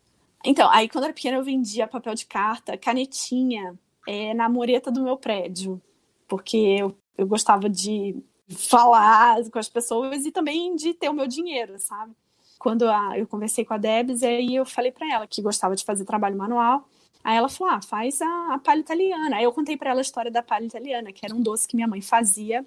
Então, 0.45 0.69
aí 0.71 0.87
quando 0.87 1.03
eu 1.03 1.07
era 1.07 1.13
pequena 1.13 1.35
eu 1.35 1.43
vendia 1.43 1.87
papel 1.87 2.15
de 2.15 2.25
carta, 2.25 2.77
canetinha, 2.77 3.77
é, 4.07 4.33
na 4.33 4.47
mureta 4.47 4.89
do 4.89 5.03
meu 5.03 5.17
prédio, 5.17 5.81
porque 6.25 6.55
eu, 6.55 6.95
eu 7.17 7.27
gostava 7.27 7.69
de 7.69 8.15
falar 8.49 9.43
com 9.51 9.59
as 9.59 9.67
pessoas 9.67 10.25
e 10.25 10.31
também 10.31 10.73
de 10.73 10.93
ter 10.93 11.09
o 11.09 11.13
meu 11.13 11.27
dinheiro, 11.27 11.77
sabe? 11.77 12.13
Quando 12.57 12.87
a, 12.87 13.19
eu 13.19 13.27
conversei 13.27 13.65
com 13.65 13.73
a 13.73 13.77
Debs, 13.77 14.23
aí 14.23 14.55
eu 14.55 14.65
falei 14.65 14.93
para 14.93 15.13
ela 15.13 15.27
que 15.27 15.41
gostava 15.41 15.75
de 15.75 15.83
fazer 15.83 16.05
trabalho 16.05 16.37
manual 16.37 16.87
Aí 17.23 17.37
ela 17.37 17.49
falou: 17.49 17.73
ah, 17.73 17.81
faz 17.81 18.21
a, 18.21 18.53
a 18.53 18.59
palha 18.59 18.79
italiana. 18.79 19.37
Aí 19.37 19.43
eu 19.43 19.51
contei 19.51 19.77
para 19.77 19.91
ela 19.91 19.99
a 19.99 20.01
história 20.01 20.31
da 20.31 20.41
palha 20.41 20.65
italiana, 20.65 21.11
que 21.11 21.25
era 21.25 21.35
um 21.35 21.41
doce 21.41 21.67
que 21.67 21.75
minha 21.75 21.87
mãe 21.87 22.01
fazia 22.01 22.65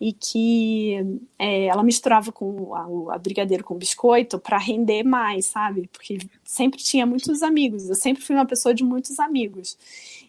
e 0.00 0.12
que 0.12 1.20
é, 1.38 1.66
ela 1.66 1.82
misturava 1.82 2.32
com 2.32 2.74
a, 2.74 3.14
a 3.14 3.18
brigadeiro 3.18 3.62
com 3.64 3.76
biscoito 3.76 4.38
para 4.38 4.58
render 4.58 5.04
mais, 5.04 5.46
sabe? 5.46 5.88
Porque 5.92 6.18
sempre 6.44 6.82
tinha 6.82 7.06
muitos 7.06 7.42
amigos. 7.42 7.88
Eu 7.88 7.94
sempre 7.94 8.22
fui 8.22 8.34
uma 8.34 8.46
pessoa 8.46 8.74
de 8.74 8.84
muitos 8.84 9.18
amigos. 9.20 9.78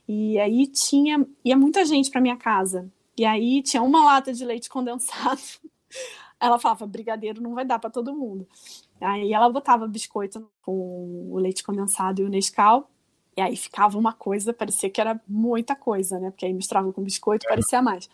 E 0.07 0.39
aí 0.39 0.67
tinha 0.67 1.25
ia 1.43 1.57
muita 1.57 1.83
gente 1.85 2.11
para 2.11 2.21
minha 2.21 2.37
casa. 2.37 2.89
E 3.17 3.25
aí 3.25 3.61
tinha 3.63 3.81
uma 3.81 4.03
lata 4.03 4.33
de 4.33 4.45
leite 4.45 4.69
condensado. 4.69 5.41
Ela 6.39 6.59
falava: 6.59 6.85
brigadeiro 6.85 7.41
não 7.41 7.55
vai 7.55 7.65
dar 7.65 7.79
para 7.79 7.89
todo 7.89 8.15
mundo. 8.15 8.47
Aí 9.01 9.33
ela 9.33 9.49
botava 9.49 9.87
biscoito 9.87 10.49
com 10.61 11.27
o 11.31 11.37
leite 11.37 11.63
condensado 11.63 12.21
e 12.21 12.25
o 12.25 12.29
Nescau 12.29 12.89
e 13.37 13.41
aí 13.41 13.55
ficava 13.55 13.97
uma 13.97 14.13
coisa, 14.13 14.53
parecia 14.53 14.89
que 14.89 15.01
era 15.01 15.19
muita 15.27 15.75
coisa, 15.75 16.19
né? 16.19 16.31
Porque 16.31 16.45
aí 16.45 16.53
misturava 16.53 16.91
com 16.93 17.01
biscoito, 17.03 17.47
parecia 17.47 17.81
mais. 17.81 18.09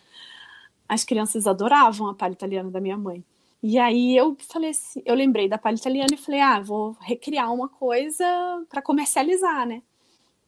As 0.88 1.04
crianças 1.04 1.46
adoravam 1.46 2.08
a 2.08 2.14
palha 2.14 2.32
italiana 2.32 2.70
da 2.70 2.80
minha 2.80 2.98
mãe. 2.98 3.24
E 3.62 3.78
aí 3.78 4.16
eu 4.16 4.36
falei 4.50 4.70
assim, 4.70 5.00
eu 5.06 5.14
lembrei 5.14 5.48
da 5.48 5.56
palha 5.56 5.76
italiana 5.76 6.12
e 6.12 6.16
falei, 6.16 6.40
ah, 6.40 6.60
vou 6.60 6.96
recriar 7.00 7.52
uma 7.52 7.68
coisa 7.68 8.24
para 8.68 8.82
comercializar, 8.82 9.66
né? 9.66 9.82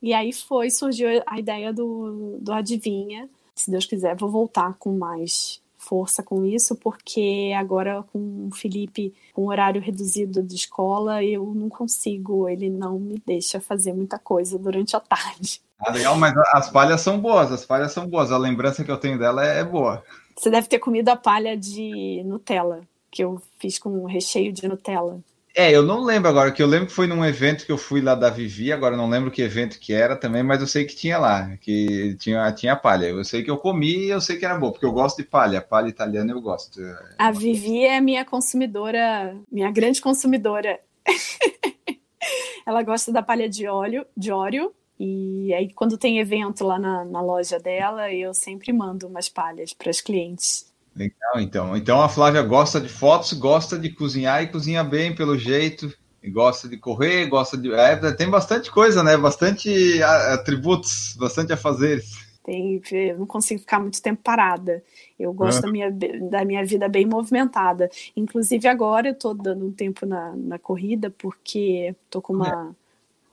E 0.02 0.12
aí 0.12 0.32
foi, 0.32 0.70
surgiu 0.70 1.08
a 1.24 1.38
ideia 1.38 1.72
do, 1.72 2.38
do 2.40 2.52
Adivinha. 2.52 3.30
Se 3.54 3.70
Deus 3.70 3.86
quiser, 3.86 4.16
vou 4.16 4.28
voltar 4.28 4.74
com 4.74 4.98
mais 4.98 5.62
força 5.84 6.22
com 6.22 6.44
isso, 6.44 6.74
porque 6.76 7.52
agora 7.56 8.02
com 8.12 8.48
o 8.48 8.54
Felipe 8.54 9.14
com 9.32 9.46
horário 9.46 9.80
reduzido 9.80 10.42
de 10.42 10.54
escola, 10.54 11.22
eu 11.22 11.52
não 11.54 11.68
consigo, 11.68 12.48
ele 12.48 12.70
não 12.70 12.98
me 12.98 13.20
deixa 13.26 13.60
fazer 13.60 13.92
muita 13.92 14.18
coisa 14.18 14.58
durante 14.58 14.96
a 14.96 15.00
tarde. 15.00 15.60
Ah, 15.78 15.92
legal, 15.92 16.16
mas 16.16 16.34
as 16.52 16.70
palhas 16.70 17.00
são 17.00 17.20
boas, 17.20 17.52
as 17.52 17.64
palhas 17.64 17.92
são 17.92 18.06
boas, 18.06 18.32
a 18.32 18.38
lembrança 18.38 18.84
que 18.84 18.90
eu 18.90 18.96
tenho 18.96 19.18
dela 19.18 19.44
é 19.44 19.62
boa. 19.62 20.02
Você 20.36 20.50
deve 20.50 20.66
ter 20.66 20.78
comido 20.78 21.08
a 21.10 21.16
palha 21.16 21.56
de 21.56 22.22
Nutella, 22.24 22.82
que 23.10 23.22
eu 23.22 23.40
fiz 23.58 23.78
com 23.78 24.04
recheio 24.06 24.52
de 24.52 24.66
Nutella. 24.66 25.20
É, 25.56 25.70
eu 25.70 25.84
não 25.84 26.02
lembro 26.02 26.28
agora, 26.28 26.50
que 26.50 26.60
eu 26.60 26.66
lembro 26.66 26.88
que 26.88 26.92
foi 26.92 27.06
num 27.06 27.24
evento 27.24 27.64
que 27.64 27.70
eu 27.70 27.78
fui 27.78 28.00
lá 28.00 28.16
da 28.16 28.28
Vivi, 28.28 28.72
agora 28.72 28.96
não 28.96 29.08
lembro 29.08 29.30
que 29.30 29.40
evento 29.40 29.78
que 29.78 29.92
era 29.92 30.16
também, 30.16 30.42
mas 30.42 30.60
eu 30.60 30.66
sei 30.66 30.84
que 30.84 30.96
tinha 30.96 31.16
lá, 31.16 31.56
que 31.58 32.16
tinha, 32.18 32.50
tinha 32.50 32.74
palha. 32.74 33.06
Eu 33.06 33.24
sei 33.24 33.44
que 33.44 33.50
eu 33.50 33.56
comi 33.56 34.06
e 34.06 34.10
eu 34.10 34.20
sei 34.20 34.36
que 34.36 34.44
era 34.44 34.58
boa, 34.58 34.72
porque 34.72 34.84
eu 34.84 34.90
gosto 34.90 35.18
de 35.18 35.22
palha, 35.22 35.62
palha 35.62 35.88
italiana 35.88 36.32
eu 36.32 36.40
gosto. 36.40 36.80
A 37.16 37.30
Vivi 37.30 37.84
é 37.84 38.00
minha 38.00 38.24
consumidora, 38.24 39.36
minha 39.50 39.70
grande 39.70 40.00
consumidora. 40.00 40.80
Ela 42.66 42.82
gosta 42.82 43.12
da 43.12 43.22
palha 43.22 43.48
de 43.48 43.68
óleo, 43.68 44.04
de 44.16 44.32
óleo, 44.32 44.74
e 44.98 45.54
aí 45.54 45.72
quando 45.72 45.96
tem 45.96 46.18
evento 46.18 46.64
lá 46.64 46.80
na, 46.80 47.04
na 47.04 47.20
loja 47.20 47.60
dela, 47.60 48.12
eu 48.12 48.34
sempre 48.34 48.72
mando 48.72 49.06
umas 49.06 49.28
palhas 49.28 49.72
para 49.72 49.90
os 49.90 50.00
clientes. 50.00 50.73
Legal, 50.94 51.40
então. 51.40 51.76
Então 51.76 52.00
a 52.00 52.08
Flávia 52.08 52.42
gosta 52.42 52.80
de 52.80 52.88
fotos, 52.88 53.32
gosta 53.32 53.78
de 53.78 53.90
cozinhar 53.90 54.42
e 54.42 54.48
cozinha 54.48 54.84
bem 54.84 55.14
pelo 55.14 55.36
jeito. 55.36 55.92
E 56.22 56.30
gosta 56.30 56.66
de 56.66 56.78
correr, 56.78 57.26
gosta 57.26 57.56
de. 57.56 57.70
É, 57.72 57.96
tem 58.12 58.30
bastante 58.30 58.70
coisa, 58.70 59.02
né? 59.02 59.14
Bastante 59.14 60.02
atributos, 60.02 61.14
bastante 61.18 61.52
afazeres. 61.52 62.24
Tem, 62.42 62.80
eu 62.92 63.18
não 63.18 63.26
consigo 63.26 63.60
ficar 63.60 63.78
muito 63.78 64.00
tempo 64.00 64.22
parada. 64.22 64.82
Eu 65.18 65.32
gosto 65.34 65.62
da, 65.62 65.70
minha, 65.70 65.90
da 65.90 66.44
minha 66.44 66.64
vida 66.64 66.88
bem 66.88 67.04
movimentada. 67.04 67.90
Inclusive 68.16 68.68
agora 68.68 69.08
eu 69.08 69.12
estou 69.12 69.34
dando 69.34 69.66
um 69.66 69.72
tempo 69.72 70.06
na, 70.06 70.34
na 70.34 70.58
corrida, 70.58 71.10
porque 71.10 71.94
estou 72.06 72.22
com 72.22 72.34
uma. 72.34 72.74
É 72.80 72.83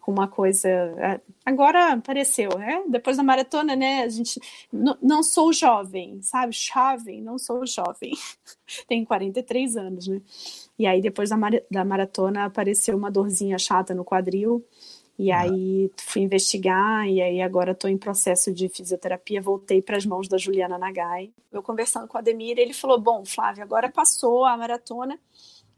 com 0.01 0.11
uma 0.11 0.27
coisa. 0.27 0.67
É, 0.67 1.21
agora 1.45 1.93
apareceu, 1.93 2.57
né? 2.57 2.83
Depois 2.87 3.17
da 3.17 3.23
maratona, 3.23 3.75
né? 3.75 4.03
A 4.03 4.09
gente. 4.09 4.41
Não 5.01 5.23
sou 5.23 5.53
jovem, 5.53 6.21
sabe? 6.21 6.53
Jovem, 6.53 7.21
não 7.21 7.37
sou 7.37 7.65
jovem. 7.65 8.11
Tenho 8.89 9.05
43 9.05 9.77
anos, 9.77 10.07
né? 10.07 10.19
E 10.77 10.87
aí, 10.87 11.01
depois 11.01 11.29
da, 11.29 11.37
mar... 11.37 11.51
da 11.69 11.85
maratona, 11.85 12.45
apareceu 12.45 12.97
uma 12.97 13.11
dorzinha 13.11 13.57
chata 13.57 13.93
no 13.93 14.03
quadril. 14.03 14.65
E 15.19 15.31
aí 15.31 15.91
fui 15.97 16.23
investigar, 16.23 17.07
e 17.07 17.21
aí 17.21 17.41
agora 17.43 17.73
estou 17.73 17.87
em 17.87 17.97
processo 17.97 18.51
de 18.51 18.67
fisioterapia, 18.67 19.39
voltei 19.39 19.79
para 19.79 19.95
as 19.95 20.03
mãos 20.03 20.27
da 20.27 20.35
Juliana 20.35 20.79
Nagai. 20.79 21.31
Eu 21.51 21.61
conversando 21.61 22.07
com 22.07 22.17
o 22.17 22.19
Ademir, 22.19 22.57
ele 22.57 22.73
falou: 22.73 22.99
Bom, 22.99 23.23
Flávia, 23.23 23.63
agora 23.63 23.87
passou 23.91 24.45
a 24.45 24.57
maratona, 24.57 25.19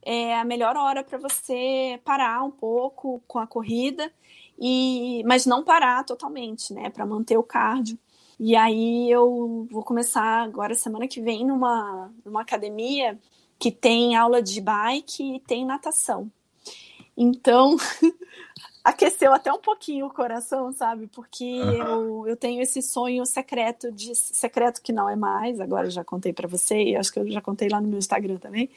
é 0.06 0.36
a 0.36 0.44
melhor 0.46 0.76
hora 0.76 1.04
para 1.04 1.18
você 1.18 2.00
parar 2.04 2.44
um 2.44 2.52
pouco 2.52 3.22
com 3.28 3.40
a 3.40 3.48
corrida, 3.48 4.12
e 4.60 5.24
mas 5.26 5.46
não 5.46 5.64
parar 5.64 6.04
totalmente, 6.06 6.74
né, 6.74 6.90
para 6.90 7.06
manter 7.06 7.38
o 7.38 7.44
cardio. 7.44 7.98
E 8.40 8.56
aí 8.56 9.10
eu 9.10 9.68
vou 9.72 9.84
começar 9.84 10.44
agora 10.44 10.76
semana 10.76 11.08
que 11.08 11.22
vem 11.22 11.46
numa, 11.46 12.12
numa 12.26 12.42
academia 12.42 13.18
que 13.60 13.72
tem 13.72 14.16
aula 14.16 14.42
de 14.42 14.60
bike 14.60 15.36
e 15.36 15.40
tem 15.40 15.66
natação. 15.66 16.32
Então, 17.16 17.78
aqueceu 18.84 19.34
até 19.34 19.54
um 19.54 19.60
pouquinho 19.60 20.08
o 20.08 20.14
coração, 20.14 20.74
sabe? 20.74 21.08
Porque 21.08 21.44
eu, 21.44 22.28
eu 22.28 22.36
tenho 22.36 22.62
esse 22.62 22.82
sonho 22.82 23.26
secreto 23.26 23.92
de 23.92 24.14
secreto 24.16 24.82
que 24.82 24.92
não 24.92 25.08
é 25.08 25.16
mais, 25.16 25.60
agora 25.60 25.90
já 25.90 26.04
contei 26.04 26.34
para 26.34 26.48
você, 26.48 26.76
e 26.84 26.96
acho 26.96 27.14
que 27.14 27.20
eu 27.20 27.32
já 27.32 27.42
contei 27.42 27.70
lá 27.70 27.80
no 27.80 27.88
meu 27.88 28.00
Instagram 28.00 28.38
também, 28.38 28.70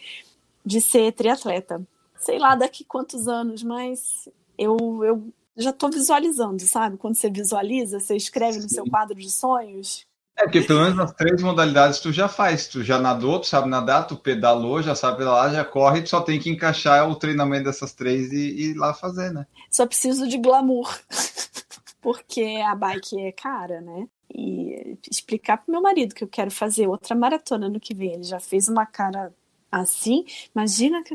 de 0.66 0.80
ser 0.80 1.12
triatleta. 1.12 1.80
Sei 2.18 2.38
lá 2.38 2.56
daqui 2.56 2.84
quantos 2.84 3.28
anos, 3.28 3.62
mas 3.62 4.28
eu, 4.58 4.76
eu 5.04 5.32
já 5.56 5.70
estou 5.70 5.88
visualizando, 5.88 6.60
sabe? 6.62 6.96
Quando 6.96 7.14
você 7.14 7.30
visualiza, 7.30 8.00
você 8.00 8.16
escreve 8.16 8.58
no 8.58 8.68
seu 8.68 8.84
quadro 8.84 9.14
de 9.14 9.30
sonhos. 9.30 10.04
É, 10.36 10.42
porque 10.42 10.60
pelo 10.60 10.82
menos 10.82 10.98
as 10.98 11.12
três 11.12 11.40
modalidades 11.40 12.00
tu 12.00 12.12
já 12.12 12.28
faz. 12.28 12.68
Tu 12.68 12.82
já 12.82 12.98
nadou, 12.98 13.40
tu 13.40 13.46
sabe 13.46 13.68
nadar, 13.68 14.06
tu 14.06 14.16
pedalou, 14.16 14.82
já 14.82 14.94
sabe 14.94 15.18
pedalar, 15.18 15.52
já 15.52 15.64
corre, 15.64 16.02
tu 16.02 16.10
só 16.10 16.20
tem 16.20 16.38
que 16.38 16.50
encaixar 16.50 17.08
o 17.08 17.16
treinamento 17.16 17.64
dessas 17.64 17.94
três 17.94 18.32
e, 18.32 18.36
e 18.36 18.70
ir 18.70 18.74
lá 18.74 18.92
fazer, 18.92 19.32
né? 19.32 19.46
Só 19.70 19.86
preciso 19.86 20.26
de 20.26 20.36
glamour. 20.36 20.92
porque 22.02 22.62
a 22.64 22.74
bike 22.74 23.20
é 23.20 23.32
cara, 23.32 23.80
né? 23.80 24.06
E 24.32 24.98
explicar 25.10 25.58
pro 25.58 25.72
meu 25.72 25.80
marido 25.80 26.14
que 26.14 26.22
eu 26.22 26.28
quero 26.28 26.50
fazer 26.50 26.86
outra 26.86 27.14
maratona 27.14 27.68
no 27.68 27.80
que 27.80 27.94
vem. 27.94 28.14
Ele 28.14 28.22
já 28.22 28.38
fez 28.38 28.68
uma 28.68 28.84
cara 28.84 29.32
assim, 29.70 30.24
imagina 30.54 31.02
que, 31.02 31.14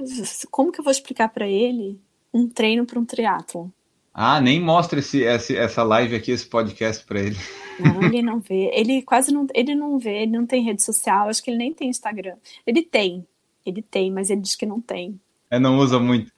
como 0.49 0.71
que 0.71 0.79
eu 0.79 0.83
vou 0.83 0.91
explicar 0.91 1.29
para 1.29 1.47
ele 1.47 1.99
um 2.33 2.47
treino 2.47 2.85
para 2.85 2.99
um 2.99 3.05
triatlon? 3.05 3.67
Ah, 4.13 4.41
nem 4.41 4.59
mostra 4.61 4.99
esse, 4.99 5.21
esse, 5.21 5.55
essa 5.55 5.83
live 5.83 6.15
aqui, 6.15 6.31
esse 6.31 6.45
podcast 6.45 7.05
para 7.05 7.19
ele. 7.19 7.37
Não, 7.79 8.03
ele 8.03 8.21
não 8.21 8.39
vê. 8.39 8.69
Ele 8.73 9.01
quase 9.01 9.33
não, 9.33 9.47
ele 9.53 9.73
não 9.73 9.97
vê, 9.97 10.23
ele 10.23 10.31
não 10.31 10.45
tem 10.45 10.63
rede 10.63 10.83
social, 10.83 11.29
acho 11.29 11.41
que 11.41 11.49
ele 11.49 11.57
nem 11.57 11.73
tem 11.73 11.89
Instagram. 11.89 12.35
Ele 12.67 12.81
tem, 12.81 13.25
ele 13.65 13.81
tem, 13.81 14.11
mas 14.11 14.29
ele 14.29 14.41
diz 14.41 14.55
que 14.55 14.65
não 14.65 14.81
tem. 14.81 15.19
É, 15.49 15.57
não 15.57 15.77
usa 15.77 15.97
muito. 15.99 16.31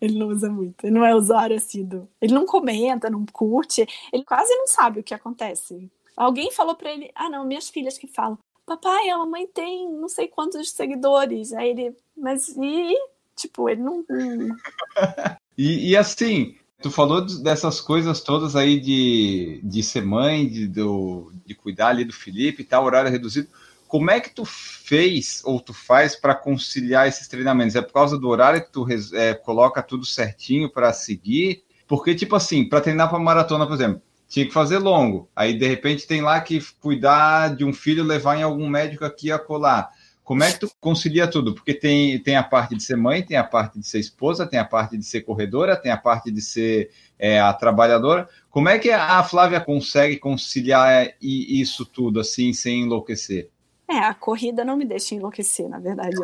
Ele 0.00 0.18
não 0.18 0.28
usa 0.28 0.48
muito, 0.48 0.86
ele 0.86 0.94
não 0.94 1.04
é 1.04 1.14
usuário 1.14 1.56
assíduo. 1.56 2.08
Ele 2.20 2.32
não 2.32 2.46
comenta, 2.46 3.10
não 3.10 3.26
curte, 3.26 3.86
ele 4.12 4.24
quase 4.24 4.54
não 4.54 4.66
sabe 4.66 5.00
o 5.00 5.02
que 5.02 5.12
acontece. 5.12 5.90
Alguém 6.16 6.50
falou 6.50 6.74
para 6.74 6.92
ele, 6.92 7.10
ah 7.14 7.28
não, 7.28 7.44
minhas 7.44 7.68
filhas 7.68 7.98
que 7.98 8.06
falam, 8.06 8.38
papai, 8.68 9.08
a 9.08 9.18
mamãe 9.18 9.46
tem 9.46 9.90
não 9.90 10.08
sei 10.08 10.28
quantos 10.28 10.70
seguidores. 10.70 11.52
Aí 11.52 11.70
ele, 11.70 11.96
mas 12.16 12.48
e? 12.56 12.94
Tipo, 13.34 13.68
ele 13.68 13.82
não. 13.82 14.04
e, 15.56 15.90
e 15.90 15.96
assim, 15.96 16.54
tu 16.80 16.90
falou 16.90 17.24
dessas 17.42 17.80
coisas 17.80 18.20
todas 18.20 18.54
aí 18.54 18.78
de, 18.78 19.60
de 19.62 19.82
ser 19.82 20.04
mãe, 20.04 20.48
de, 20.48 20.66
do, 20.66 21.32
de 21.44 21.54
cuidar 21.54 21.88
ali 21.88 22.04
do 22.04 22.12
Felipe 22.12 22.62
e 22.62 22.64
tal, 22.64 22.84
horário 22.84 23.10
reduzido. 23.10 23.48
como 23.86 24.10
é 24.10 24.20
que 24.20 24.34
tu 24.34 24.44
fez 24.44 25.42
ou 25.44 25.60
tu 25.60 25.72
faz 25.72 26.14
para 26.14 26.34
conciliar 26.34 27.08
esses 27.08 27.26
treinamentos? 27.28 27.74
É 27.76 27.82
por 27.82 27.92
causa 27.92 28.18
do 28.18 28.28
horário 28.28 28.64
que 28.64 28.72
tu 28.72 28.86
é, 29.14 29.34
coloca 29.34 29.82
tudo 29.82 30.04
certinho 30.04 30.70
para 30.70 30.92
seguir? 30.92 31.64
Porque, 31.86 32.14
tipo 32.14 32.36
assim, 32.36 32.68
para 32.68 32.82
treinar 32.82 33.08
para 33.08 33.18
maratona, 33.18 33.66
por 33.66 33.74
exemplo, 33.74 34.02
tinha 34.28 34.46
que 34.46 34.52
fazer 34.52 34.78
longo. 34.78 35.28
Aí, 35.34 35.58
de 35.58 35.66
repente, 35.66 36.06
tem 36.06 36.20
lá 36.20 36.40
que 36.40 36.62
cuidar 36.80 37.56
de 37.56 37.64
um 37.64 37.72
filho, 37.72 38.04
levar 38.04 38.36
em 38.36 38.42
algum 38.42 38.68
médico 38.68 39.04
aqui 39.04 39.32
a 39.32 39.38
colar. 39.38 39.90
Como 40.22 40.44
é 40.44 40.52
que 40.52 40.60
tu 40.60 40.70
concilia 40.78 41.26
tudo? 41.26 41.54
Porque 41.54 41.72
tem, 41.72 42.22
tem 42.22 42.36
a 42.36 42.42
parte 42.42 42.76
de 42.76 42.82
ser 42.82 42.96
mãe, 42.96 43.22
tem 43.22 43.38
a 43.38 43.42
parte 43.42 43.78
de 43.78 43.86
ser 43.86 43.98
esposa, 43.98 44.46
tem 44.46 44.58
a 44.58 44.64
parte 44.64 44.98
de 44.98 45.02
ser 45.02 45.22
corredora, 45.22 45.74
tem 45.74 45.90
a 45.90 45.96
parte 45.96 46.30
de 46.30 46.42
ser 46.42 46.90
é, 47.18 47.40
a 47.40 47.50
trabalhadora. 47.54 48.28
Como 48.50 48.68
é 48.68 48.78
que 48.78 48.90
a 48.90 49.22
Flávia 49.22 49.58
consegue 49.58 50.18
conciliar 50.18 51.14
isso 51.18 51.86
tudo 51.86 52.20
assim, 52.20 52.52
sem 52.52 52.82
enlouquecer? 52.82 53.48
É, 53.88 54.00
a 54.00 54.12
corrida 54.12 54.66
não 54.66 54.76
me 54.76 54.84
deixa 54.84 55.14
enlouquecer, 55.14 55.66
na 55.66 55.78
verdade. 55.78 56.14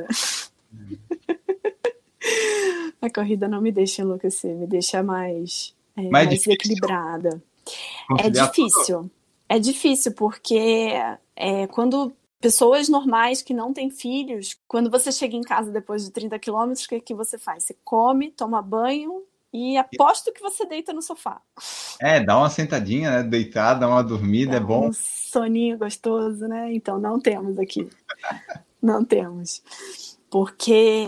a 3.00 3.08
corrida 3.08 3.48
não 3.48 3.62
me 3.62 3.72
deixa 3.72 4.02
enlouquecer, 4.02 4.54
me 4.54 4.66
deixa 4.66 5.02
mais, 5.02 5.74
é, 5.96 6.02
mais, 6.10 6.26
mais 6.26 6.46
equilibrada. 6.46 7.42
É 8.18 8.30
difícil. 8.30 9.02
Tudo. 9.02 9.10
É 9.48 9.58
difícil 9.58 10.12
porque 10.12 10.92
é, 11.36 11.66
quando 11.68 12.12
pessoas 12.40 12.88
normais 12.88 13.42
que 13.42 13.54
não 13.54 13.72
têm 13.72 13.90
filhos, 13.90 14.56
quando 14.68 14.90
você 14.90 15.10
chega 15.10 15.36
em 15.36 15.42
casa 15.42 15.70
depois 15.70 16.04
de 16.04 16.10
30 16.10 16.38
quilômetros, 16.38 16.84
o 16.84 16.88
que, 16.88 17.00
que 17.00 17.14
você 17.14 17.38
faz? 17.38 17.64
Você 17.64 17.76
come, 17.84 18.30
toma 18.30 18.60
banho 18.60 19.22
e 19.52 19.76
aposto 19.76 20.32
que 20.32 20.42
você 20.42 20.66
deita 20.66 20.92
no 20.92 21.00
sofá. 21.00 21.40
É, 22.00 22.22
dá 22.22 22.36
uma 22.36 22.50
sentadinha, 22.50 23.10
né? 23.10 23.22
Deitar, 23.22 23.74
dá 23.74 23.86
uma 23.88 24.02
dormida, 24.02 24.56
é 24.56 24.60
dá 24.60 24.64
é 24.64 24.66
bom. 24.66 24.88
Um 24.88 24.92
soninho 24.92 25.78
gostoso, 25.78 26.46
né? 26.48 26.72
Então 26.72 26.98
não 26.98 27.20
temos 27.20 27.58
aqui. 27.58 27.88
não 28.82 29.04
temos 29.04 29.62
porque 30.34 31.06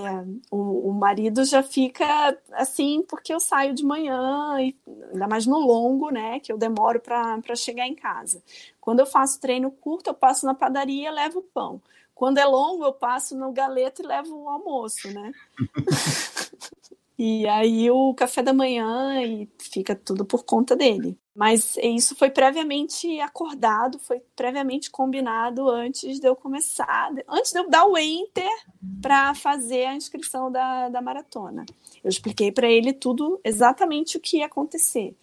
o, 0.52 0.90
o, 0.90 0.92
marido 0.92 1.44
já 1.44 1.60
fica 1.60 2.38
assim, 2.52 3.02
porque 3.08 3.34
eu 3.34 3.40
saio 3.40 3.74
de 3.74 3.84
manhã, 3.84 4.60
e 4.60 4.72
ainda 5.12 5.26
mais 5.26 5.46
no 5.46 5.58
longo, 5.58 6.10
né, 6.10 6.38
que 6.38 6.52
eu 6.52 6.56
demoro 6.56 7.00
para 7.00 7.56
chegar 7.56 7.88
em 7.88 7.94
casa. 7.96 8.40
Quando 8.80 9.00
eu 9.00 9.06
faço 9.06 9.40
treino 9.40 9.68
curto, 9.68 10.10
eu 10.10 10.14
passo 10.14 10.46
na 10.46 10.54
padaria 10.54 11.08
e 11.08 11.12
levo 11.12 11.42
pão. 11.42 11.82
Quando 12.14 12.38
é 12.38 12.44
longo, 12.44 12.84
eu 12.84 12.92
passo 12.92 13.36
no 13.36 13.50
galeto 13.50 14.00
e 14.00 14.06
levo 14.06 14.32
o 14.32 14.48
almoço, 14.48 15.12
né? 15.12 15.32
E 17.18 17.46
aí 17.48 17.90
o 17.90 18.12
café 18.12 18.42
da 18.42 18.52
manhã 18.52 19.22
e 19.22 19.48
fica 19.58 19.94
tudo 19.94 20.24
por 20.24 20.44
conta 20.44 20.76
dele. 20.76 21.18
Mas 21.34 21.76
isso 21.76 22.14
foi 22.14 22.30
previamente 22.30 23.20
acordado, 23.20 23.98
foi 23.98 24.20
previamente 24.34 24.90
combinado 24.90 25.68
antes 25.68 26.18
de 26.18 26.26
eu 26.26 26.36
começar, 26.36 27.10
antes 27.28 27.52
de 27.52 27.58
eu 27.58 27.68
dar 27.68 27.86
o 27.86 27.96
enter 27.96 28.50
para 29.02 29.34
fazer 29.34 29.86
a 29.86 29.94
inscrição 29.94 30.50
da, 30.50 30.88
da 30.88 31.00
maratona. 31.00 31.64
Eu 32.02 32.08
expliquei 32.08 32.52
para 32.52 32.68
ele 32.68 32.92
tudo, 32.92 33.40
exatamente 33.44 34.16
o 34.16 34.20
que 34.20 34.38
ia 34.38 34.46
acontecer. 34.46 35.14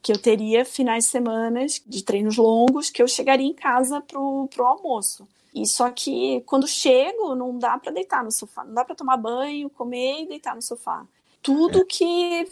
Que 0.00 0.12
eu 0.12 0.18
teria 0.18 0.64
finais 0.64 1.04
de 1.04 1.10
semana 1.10 1.66
de 1.86 2.04
treinos 2.04 2.36
longos, 2.36 2.88
que 2.88 3.02
eu 3.02 3.08
chegaria 3.08 3.46
em 3.46 3.54
casa 3.54 4.00
pro, 4.00 4.48
pro 4.48 4.64
almoço. 4.64 5.26
E 5.54 5.66
só 5.66 5.90
que 5.90 6.42
quando 6.46 6.66
chego, 6.66 7.34
não 7.34 7.58
dá 7.58 7.76
para 7.76 7.92
deitar 7.92 8.22
no 8.22 8.30
sofá, 8.30 8.64
não 8.64 8.74
dá 8.74 8.84
para 8.84 8.94
tomar 8.94 9.16
banho, 9.16 9.68
comer 9.70 10.22
e 10.22 10.28
deitar 10.28 10.54
no 10.54 10.62
sofá 10.62 11.06
tudo 11.42 11.84
que 11.84 12.46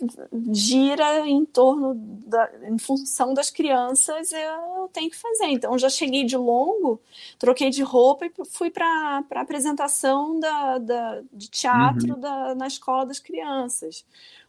gira 0.53 1.27
em 1.27 1.45
torno 1.45 1.95
da, 2.27 2.51
em 2.69 2.79
função 2.79 3.35
das 3.35 3.51
crianças 3.51 4.33
eu 4.33 4.89
tenho 4.93 5.11
que 5.11 5.17
fazer. 5.17 5.47
Então 5.47 5.79
já 5.79 5.89
cheguei 5.89 6.25
de 6.25 6.37
longo, 6.37 7.01
troquei 7.39 7.71
de 7.71 7.83
roupa 7.83 8.27
e 8.27 8.33
fui 8.47 8.71
para 8.71 9.25
a 9.31 9.41
apresentação 9.41 10.39
da, 10.39 10.79
da, 10.79 11.23
de 11.33 11.51
teatro 11.51 12.15
uhum. 12.15 12.21
da, 12.21 12.55
na 12.55 12.67
escola 12.67 13.05
das 13.05 13.19
crianças. 13.19 14.05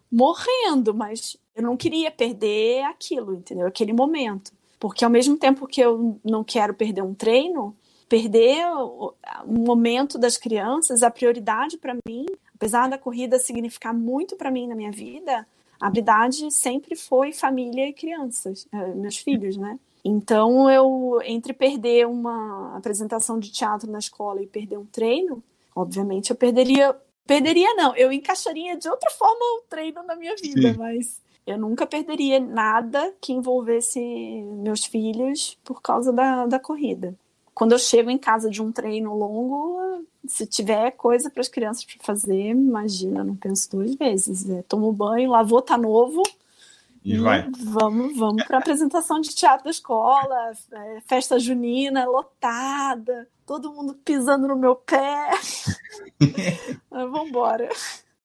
Morrendo, 0.09 0.93
mas 0.93 1.35
eu 1.55 1.63
não 1.63 1.75
queria 1.75 2.11
perder 2.11 2.83
aquilo, 2.83 3.33
entendeu? 3.33 3.67
Aquele 3.67 3.91
momento. 3.91 4.53
Porque 4.79 5.03
ao 5.03 5.11
mesmo 5.11 5.35
tempo 5.35 5.67
que 5.67 5.81
eu 5.81 6.19
não 6.23 6.43
quero 6.43 6.73
perder 6.73 7.01
um 7.01 7.13
treino, 7.13 7.75
perder 8.07 8.65
o, 8.67 9.13
o 9.45 9.53
momento 9.53 10.17
das 10.17 10.37
crianças, 10.37 11.03
a 11.03 11.11
prioridade 11.11 11.77
para 11.77 11.97
mim 12.07 12.25
apesar 12.57 12.89
da 12.89 12.97
corrida 12.97 13.37
significar 13.37 13.93
muito 13.93 14.35
para 14.35 14.49
mim 14.49 14.67
na 14.67 14.75
minha 14.75 14.91
vida, 14.91 15.47
a 15.79 15.87
habilidade 15.87 16.51
sempre 16.51 16.95
foi 16.95 17.31
família 17.31 17.87
e 17.87 17.93
crianças, 17.93 18.67
eh, 18.73 18.95
meus 18.95 19.17
filhos, 19.17 19.55
né? 19.55 19.79
Então, 20.03 20.69
eu, 20.69 21.19
entre 21.23 21.53
perder 21.53 22.07
uma 22.07 22.75
apresentação 22.75 23.39
de 23.39 23.51
teatro 23.51 23.91
na 23.91 23.99
escola 23.99 24.41
e 24.41 24.47
perder 24.47 24.77
um 24.77 24.85
treino, 24.85 25.43
obviamente 25.75 26.31
eu 26.31 26.35
perderia. 26.35 26.95
Perderia, 27.25 27.73
não, 27.75 27.93
eu 27.95 28.11
encaixaria 28.11 28.77
de 28.77 28.89
outra 28.89 29.11
forma 29.11 29.59
o 29.59 29.63
treino 29.69 30.01
na 30.03 30.15
minha 30.15 30.33
vida, 30.35 30.71
Sim. 30.71 30.77
mas 30.77 31.21
eu 31.45 31.57
nunca 31.57 31.85
perderia 31.85 32.39
nada 32.39 33.13
que 33.19 33.33
envolvesse 33.33 33.99
meus 33.99 34.85
filhos 34.85 35.57
por 35.63 35.81
causa 35.81 36.13
da, 36.13 36.45
da 36.45 36.57
corrida. 36.57 37.13
Quando 37.57 37.71
eu 37.71 37.79
chego 37.79 38.11
em 38.11 38.19
casa 38.19 38.51
de 38.51 38.61
um 38.61 38.71
treino 38.71 39.17
longo, 39.17 40.05
se 40.27 40.45
tiver 40.45 40.91
coisa 40.91 41.27
para 41.27 41.41
as 41.41 41.47
crianças 41.47 41.83
para 41.83 42.05
fazer, 42.05 42.51
imagina, 42.51 43.23
não 43.23 43.35
penso 43.35 43.71
duas 43.71 43.95
vezes. 43.95 44.47
É, 44.47 44.61
tomo 44.61 44.93
banho, 44.93 45.31
lavou, 45.31 45.59
tá 45.59 45.75
novo. 45.75 46.21
E, 47.03 47.15
e 47.15 47.17
vai. 47.17 47.49
Vamos, 47.57 48.15
vamos 48.15 48.43
para 48.43 48.57
a 48.57 48.59
apresentação 48.59 49.19
de 49.19 49.33
teatro 49.33 49.63
da 49.63 49.71
escola, 49.71 50.51
é, 50.71 51.01
festa 51.07 51.39
junina 51.39 52.05
lotada, 52.05 53.27
todo 53.43 53.73
mundo 53.73 53.95
pisando 54.05 54.47
no 54.47 54.55
meu 54.55 54.75
pé. 54.75 55.31
vamos 56.91 57.27
embora. 57.27 57.67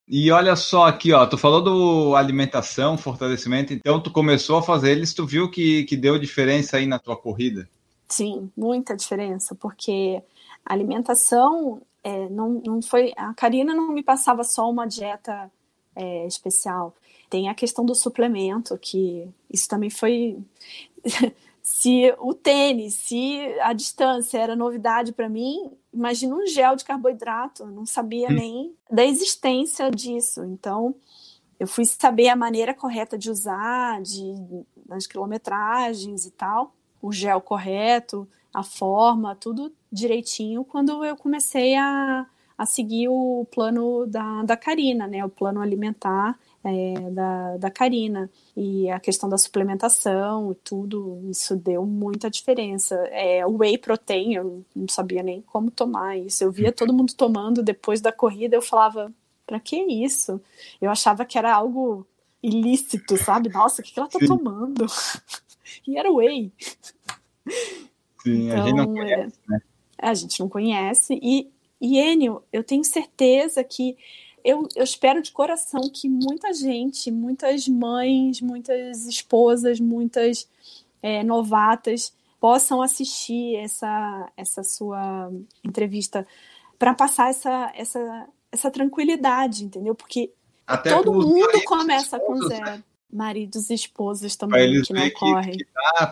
E 0.06 0.30
olha 0.30 0.54
só 0.56 0.84
aqui, 0.84 1.10
ó, 1.10 1.24
tu 1.24 1.38
falou 1.38 1.62
do 1.62 2.14
alimentação, 2.16 2.98
fortalecimento, 2.98 3.72
então 3.72 3.98
tu 3.98 4.10
começou 4.10 4.58
a 4.58 4.62
fazer 4.62 4.90
eles, 4.90 5.14
tu 5.14 5.24
viu 5.24 5.50
que, 5.50 5.84
que 5.84 5.96
deu 5.96 6.18
diferença 6.18 6.76
aí 6.76 6.84
na 6.84 6.98
tua 6.98 7.16
corrida? 7.16 7.66
Sim, 8.12 8.52
muita 8.54 8.94
diferença, 8.94 9.54
porque 9.54 10.22
a 10.66 10.74
alimentação 10.74 11.80
é, 12.04 12.28
não, 12.28 12.60
não 12.62 12.82
foi. 12.82 13.10
A 13.16 13.32
Karina 13.32 13.74
não 13.74 13.90
me 13.90 14.02
passava 14.02 14.44
só 14.44 14.70
uma 14.70 14.86
dieta 14.86 15.50
é, 15.96 16.26
especial. 16.26 16.94
Tem 17.30 17.48
a 17.48 17.54
questão 17.54 17.86
do 17.86 17.94
suplemento, 17.94 18.76
que 18.76 19.26
isso 19.50 19.66
também 19.66 19.88
foi. 19.88 20.38
se 21.62 22.14
o 22.18 22.34
tênis, 22.34 22.96
se 22.96 23.40
a 23.62 23.72
distância 23.72 24.36
era 24.36 24.54
novidade 24.54 25.12
para 25.12 25.30
mim, 25.30 25.72
imagina 25.90 26.36
um 26.36 26.46
gel 26.46 26.76
de 26.76 26.84
carboidrato, 26.84 27.62
eu 27.62 27.68
não 27.68 27.86
sabia 27.86 28.28
hum. 28.28 28.34
nem 28.34 28.74
da 28.90 29.06
existência 29.06 29.90
disso. 29.90 30.44
Então, 30.44 30.94
eu 31.58 31.66
fui 31.66 31.86
saber 31.86 32.28
a 32.28 32.36
maneira 32.36 32.74
correta 32.74 33.16
de 33.16 33.30
usar, 33.30 34.02
de, 34.02 34.34
das 34.84 35.06
quilometragens 35.06 36.26
e 36.26 36.30
tal, 36.30 36.74
o 37.02 37.12
gel 37.12 37.40
correto, 37.40 38.26
a 38.54 38.62
forma, 38.62 39.34
tudo 39.34 39.72
direitinho 39.90 40.64
quando 40.64 41.04
eu 41.04 41.16
comecei 41.16 41.74
a, 41.74 42.26
a 42.56 42.64
seguir 42.66 43.08
o 43.08 43.46
plano 43.50 44.06
da, 44.06 44.42
da 44.44 44.56
Karina, 44.56 45.06
né? 45.06 45.24
O 45.24 45.28
plano 45.28 45.60
alimentar 45.60 46.38
é, 46.64 47.10
da, 47.10 47.56
da 47.56 47.70
Karina. 47.70 48.30
E 48.56 48.88
a 48.90 49.00
questão 49.00 49.28
da 49.28 49.36
suplementação 49.36 50.54
tudo, 50.62 51.20
isso 51.30 51.56
deu 51.56 51.84
muita 51.84 52.30
diferença. 52.30 52.94
É, 53.10 53.44
o 53.46 53.56
whey 53.58 53.76
protein, 53.78 54.34
eu 54.34 54.64
não 54.74 54.88
sabia 54.88 55.22
nem 55.22 55.42
como 55.42 55.70
tomar 55.70 56.16
isso. 56.16 56.44
Eu 56.44 56.52
via 56.52 56.72
todo 56.72 56.94
mundo 56.94 57.14
tomando 57.14 57.62
depois 57.62 58.00
da 58.00 58.12
corrida, 58.12 58.56
eu 58.56 58.62
falava, 58.62 59.12
para 59.46 59.58
que 59.58 59.76
isso? 59.76 60.40
Eu 60.80 60.90
achava 60.90 61.24
que 61.24 61.36
era 61.36 61.52
algo 61.52 62.06
ilícito, 62.42 63.16
sabe? 63.16 63.48
Nossa, 63.48 63.80
o 63.80 63.84
que, 63.84 63.92
que 63.92 64.00
ela 64.00 64.08
tá 64.08 64.18
Sim. 64.18 64.26
tomando? 64.26 64.86
e 65.86 65.98
era 65.98 66.10
whey. 66.10 66.52
Sim, 68.22 68.48
então, 68.48 68.62
a 68.62 68.66
gente 68.66 68.76
não 68.76 68.82
então, 68.82 68.94
conhece, 68.94 69.38
é, 69.48 69.52
né? 69.52 69.60
A 69.98 70.14
gente 70.14 70.40
não 70.40 70.48
conhece. 70.48 71.20
E, 71.22 71.50
e 71.80 71.98
Enio, 71.98 72.42
eu 72.52 72.62
tenho 72.62 72.84
certeza 72.84 73.62
que 73.64 73.96
eu, 74.44 74.66
eu, 74.74 74.82
espero 74.82 75.22
de 75.22 75.30
coração 75.30 75.82
que 75.92 76.08
muita 76.08 76.52
gente, 76.52 77.10
muitas 77.10 77.68
mães, 77.68 78.40
muitas 78.40 79.06
esposas, 79.06 79.78
muitas 79.78 80.48
é, 81.00 81.22
novatas 81.22 82.12
possam 82.40 82.82
assistir 82.82 83.56
essa, 83.56 84.32
essa 84.36 84.64
sua 84.64 85.30
entrevista 85.62 86.26
para 86.76 86.92
passar 86.92 87.30
essa, 87.30 87.72
essa, 87.76 88.28
essa 88.50 88.70
tranquilidade, 88.70 89.64
entendeu? 89.64 89.94
Porque 89.94 90.32
Até 90.66 90.90
todo 90.90 91.12
mundo 91.12 91.62
começa 91.64 92.18
com 92.18 92.34
né? 92.34 92.48
zero. 92.48 92.64
Né? 92.64 92.84
Maridos 93.12 93.68
e 93.70 93.74
esposas 93.74 94.36
também 94.36 94.82
que 94.82 94.92
não 94.92 95.10
correm. 95.10 95.58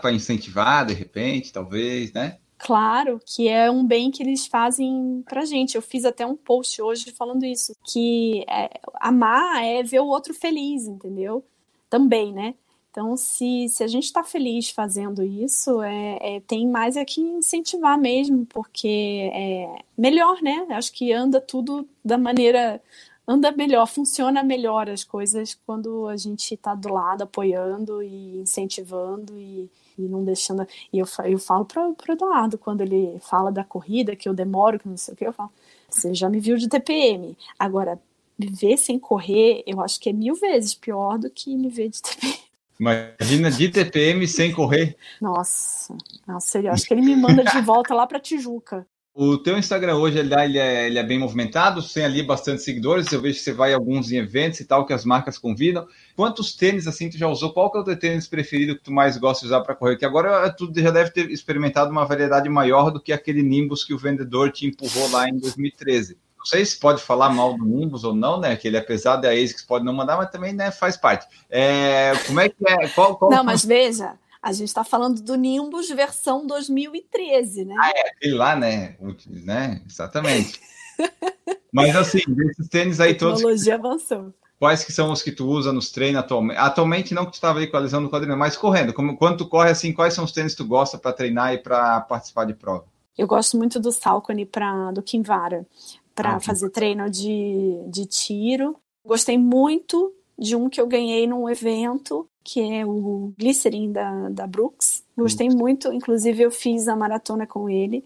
para 0.01 0.13
incentivar, 0.13 0.85
de 0.87 0.95
repente, 0.95 1.53
talvez, 1.53 2.13
né? 2.13 2.39
Claro, 2.59 3.19
que 3.25 3.49
é 3.49 3.71
um 3.71 3.83
bem 3.83 4.11
que 4.11 4.23
eles 4.23 4.47
fazem 4.47 5.25
pra 5.27 5.47
gente. 5.47 5.77
Eu 5.77 5.83
fiz 5.83 6.05
até 6.05 6.27
um 6.27 6.37
post 6.37 6.81
hoje 6.83 7.11
falando 7.11 7.45
isso, 7.47 7.75
que 7.91 8.45
é, 8.47 8.69
amar 9.01 9.65
é 9.65 9.83
ver 9.83 10.01
o 10.01 10.07
outro 10.07 10.35
feliz, 10.35 10.87
entendeu? 10.87 11.43
Também, 11.89 12.35
né? 12.35 12.55
Então, 12.91 13.17
se, 13.17 13.69
se 13.69 13.85
a 13.85 13.87
gente 13.87 14.05
está 14.05 14.25
feliz 14.25 14.69
fazendo 14.69 15.23
isso, 15.23 15.81
é, 15.81 16.19
é, 16.21 16.41
tem 16.41 16.67
mais 16.67 16.97
é 16.97 17.05
que 17.05 17.21
incentivar 17.21 17.97
mesmo, 17.97 18.45
porque 18.47 19.31
é 19.33 19.83
melhor, 19.97 20.43
né? 20.43 20.67
Acho 20.71 20.93
que 20.93 21.13
anda 21.13 21.41
tudo 21.41 21.89
da 22.05 22.19
maneira. 22.19 22.83
Anda 23.31 23.53
melhor, 23.53 23.87
funciona 23.87 24.43
melhor 24.43 24.91
as 24.91 25.05
coisas 25.05 25.57
quando 25.65 26.09
a 26.09 26.17
gente 26.17 26.53
está 26.53 26.75
do 26.75 26.93
lado 26.93 27.23
apoiando 27.23 28.03
e 28.03 28.39
incentivando 28.39 29.39
e, 29.39 29.71
e 29.97 30.03
não 30.03 30.25
deixando. 30.25 30.67
E 30.93 30.99
eu, 30.99 31.07
eu 31.27 31.39
falo 31.39 31.65
para 31.65 31.89
o 31.89 31.95
Eduardo, 32.09 32.59
quando 32.59 32.81
ele 32.81 33.21
fala 33.21 33.53
da 33.53 33.63
corrida, 33.63 34.17
que 34.17 34.29
eu 34.29 34.35
demoro, 34.35 34.81
que 34.81 34.89
não 34.89 34.97
sei 34.97 35.15
o 35.15 35.17
que, 35.17 35.25
eu 35.25 35.33
falo: 35.33 35.53
você 35.89 36.13
já 36.13 36.29
me 36.29 36.41
viu 36.41 36.57
de 36.57 36.69
TPM. 36.69 37.39
Agora, 37.57 38.01
me 38.37 38.49
ver 38.49 38.77
sem 38.77 38.99
correr, 38.99 39.63
eu 39.65 39.81
acho 39.81 40.01
que 40.01 40.09
é 40.09 40.13
mil 40.13 40.35
vezes 40.35 40.75
pior 40.75 41.17
do 41.17 41.31
que 41.31 41.55
me 41.55 41.69
ver 41.69 41.89
de 41.89 42.03
TPM. 42.03 42.35
Imagina 42.81 43.49
de 43.49 43.69
TPM 43.69 44.27
sem 44.27 44.51
correr. 44.51 44.97
Nossa, 45.21 45.97
nossa 46.27 46.59
eu 46.59 46.73
acho 46.73 46.85
que 46.85 46.93
ele 46.93 47.03
me 47.03 47.15
manda 47.15 47.45
de 47.45 47.61
volta 47.61 47.95
lá 47.95 48.09
para 48.09 48.19
Tijuca. 48.19 48.85
O 49.13 49.37
teu 49.37 49.59
Instagram 49.59 49.97
hoje 49.97 50.19
ele, 50.19 50.59
é, 50.59 50.87
ele 50.87 50.99
é 50.99 51.03
bem 51.03 51.19
movimentado, 51.19 51.83
tem 51.83 52.05
ali 52.05 52.23
bastante 52.23 52.63
seguidores. 52.63 53.11
Eu 53.11 53.21
vejo 53.21 53.39
que 53.39 53.45
você 53.45 53.53
vai 53.53 53.73
em 53.73 53.75
alguns 53.75 54.11
eventos 54.13 54.61
e 54.61 54.65
tal 54.65 54.87
que 54.87 54.93
as 54.93 55.05
marcas 55.05 55.37
convidam. 55.37 55.87
Quantos 56.15 56.55
tênis 56.55 56.87
assim 56.87 57.11
tu 57.11 57.19
já 57.19 57.27
usou? 57.27 57.53
Qual 57.53 57.71
que 57.71 57.79
é 57.79 57.81
o 57.81 57.85
teu 57.85 57.99
tênis 57.99 58.29
preferido 58.29 58.77
que 58.77 58.85
tu 58.85 58.93
mais 58.93 59.17
gosta 59.17 59.41
de 59.41 59.47
usar 59.47 59.63
para 59.63 59.75
correr? 59.75 59.97
Que 59.97 60.05
agora 60.05 60.49
tu 60.51 60.71
já 60.75 60.91
deve 60.91 61.11
ter 61.11 61.31
experimentado 61.31 61.91
uma 61.91 62.07
variedade 62.07 62.49
maior 62.49 62.91
do 62.91 63.01
que 63.01 63.13
aquele 63.13 63.43
Nimbus 63.43 63.85
que 63.85 63.93
o 63.93 63.99
vendedor 63.99 64.53
te 64.53 64.67
empurrou 64.67 65.11
lá 65.11 65.29
em 65.29 65.37
2013 65.37 66.17
não 66.41 66.47
sei 66.47 66.65
se 66.65 66.81
pode 66.81 67.03
falar 67.03 67.29
mal 67.29 67.55
do 67.55 67.67
Nimbus 67.67 68.03
ou 68.03 68.15
não, 68.15 68.41
né? 68.41 68.57
Que 68.57 68.67
ele, 68.67 68.79
apesar 68.79 69.17
da 69.17 69.29
ASICS, 69.29 69.63
pode 69.63 69.85
não 69.85 69.93
mandar, 69.93 70.17
mas 70.17 70.31
também 70.31 70.55
né, 70.55 70.71
faz 70.71 70.97
parte. 70.97 71.27
É, 71.51 72.13
como 72.27 72.41
é 72.41 72.49
que 72.49 72.57
é? 72.67 72.89
Qual, 72.89 73.15
qual 73.17 73.31
não, 73.31 73.45
mas 73.45 73.63
veja, 73.63 74.15
a 74.43 74.53
gente 74.53 74.69
está 74.69 74.83
falando 74.83 75.21
do 75.21 75.35
Nimbus 75.35 75.89
versão 75.91 76.47
2013, 76.47 77.65
né? 77.65 77.75
Ah, 77.79 77.91
é, 77.91 78.09
aquele 78.11 78.35
lá, 78.35 78.57
né? 78.57 78.97
né? 79.27 79.83
Exatamente. 79.89 80.61
mas 81.73 81.95
assim, 81.95 82.23
desses 82.27 82.69
tênis 82.69 83.01
aí 83.01 83.15
todos. 83.15 83.35
A 83.35 83.37
tecnologia 83.37 83.75
avançou. 83.75 84.35
Quais 84.59 84.85
que 84.85 84.93
são 84.93 85.11
os 85.11 85.23
que 85.23 85.33
tu 85.33 85.47
usa 85.47 85.73
nos 85.73 85.91
treinos 85.91 86.21
atualmente? 86.21 86.59
Atualmente 86.59 87.15
não 87.15 87.25
que 87.25 87.33
tu 87.33 87.35
estava 87.35 87.61
aí 87.61 87.67
com 87.67 87.77
a 87.77 87.81
lesão 87.81 88.01
no 88.01 88.11
quadril, 88.11 88.37
mas 88.37 88.57
correndo. 88.57 88.93
Como, 88.93 89.17
quando 89.17 89.39
tu 89.39 89.49
corre 89.49 89.71
assim, 89.71 89.93
quais 89.93 90.13
são 90.13 90.25
os 90.25 90.33
tênis 90.33 90.53
que 90.53 90.63
tu 90.63 90.69
gosta 90.69 90.99
para 90.99 91.13
treinar 91.13 91.55
e 91.55 91.59
para 91.59 92.01
participar 92.03 92.45
de 92.45 92.55
prova? 92.55 92.85
Eu 93.17 93.27
gosto 93.27 93.57
muito 93.57 93.81
do 93.81 93.91
Salcone 93.91 94.45
para 94.47 94.93
do 94.93 95.03
Kinvara 95.03 95.67
para 96.15 96.37
ah, 96.37 96.41
fazer 96.41 96.69
treino 96.71 97.09
de, 97.09 97.83
de 97.89 98.05
tiro. 98.07 98.77
Gostei 99.05 99.39
muito 99.39 100.15
de 100.41 100.57
um 100.57 100.71
que 100.71 100.81
eu 100.81 100.87
ganhei 100.87 101.27
num 101.27 101.51
evento, 101.51 102.27
que 102.43 102.61
é 102.61 102.87
o 102.87 103.35
Glycerin 103.39 103.93
da, 103.93 104.31
da 104.31 104.47
Brooks. 104.47 105.05
Gostei 105.15 105.49
hum. 105.51 105.57
muito, 105.57 105.93
inclusive 105.93 106.43
eu 106.43 106.51
fiz 106.51 106.89
a 106.89 106.97
maratona 106.97 107.47
com 107.47 107.69
ele. 107.69 108.03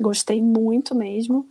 Gostei 0.00 0.40
muito 0.40 0.94
mesmo. 0.94 1.46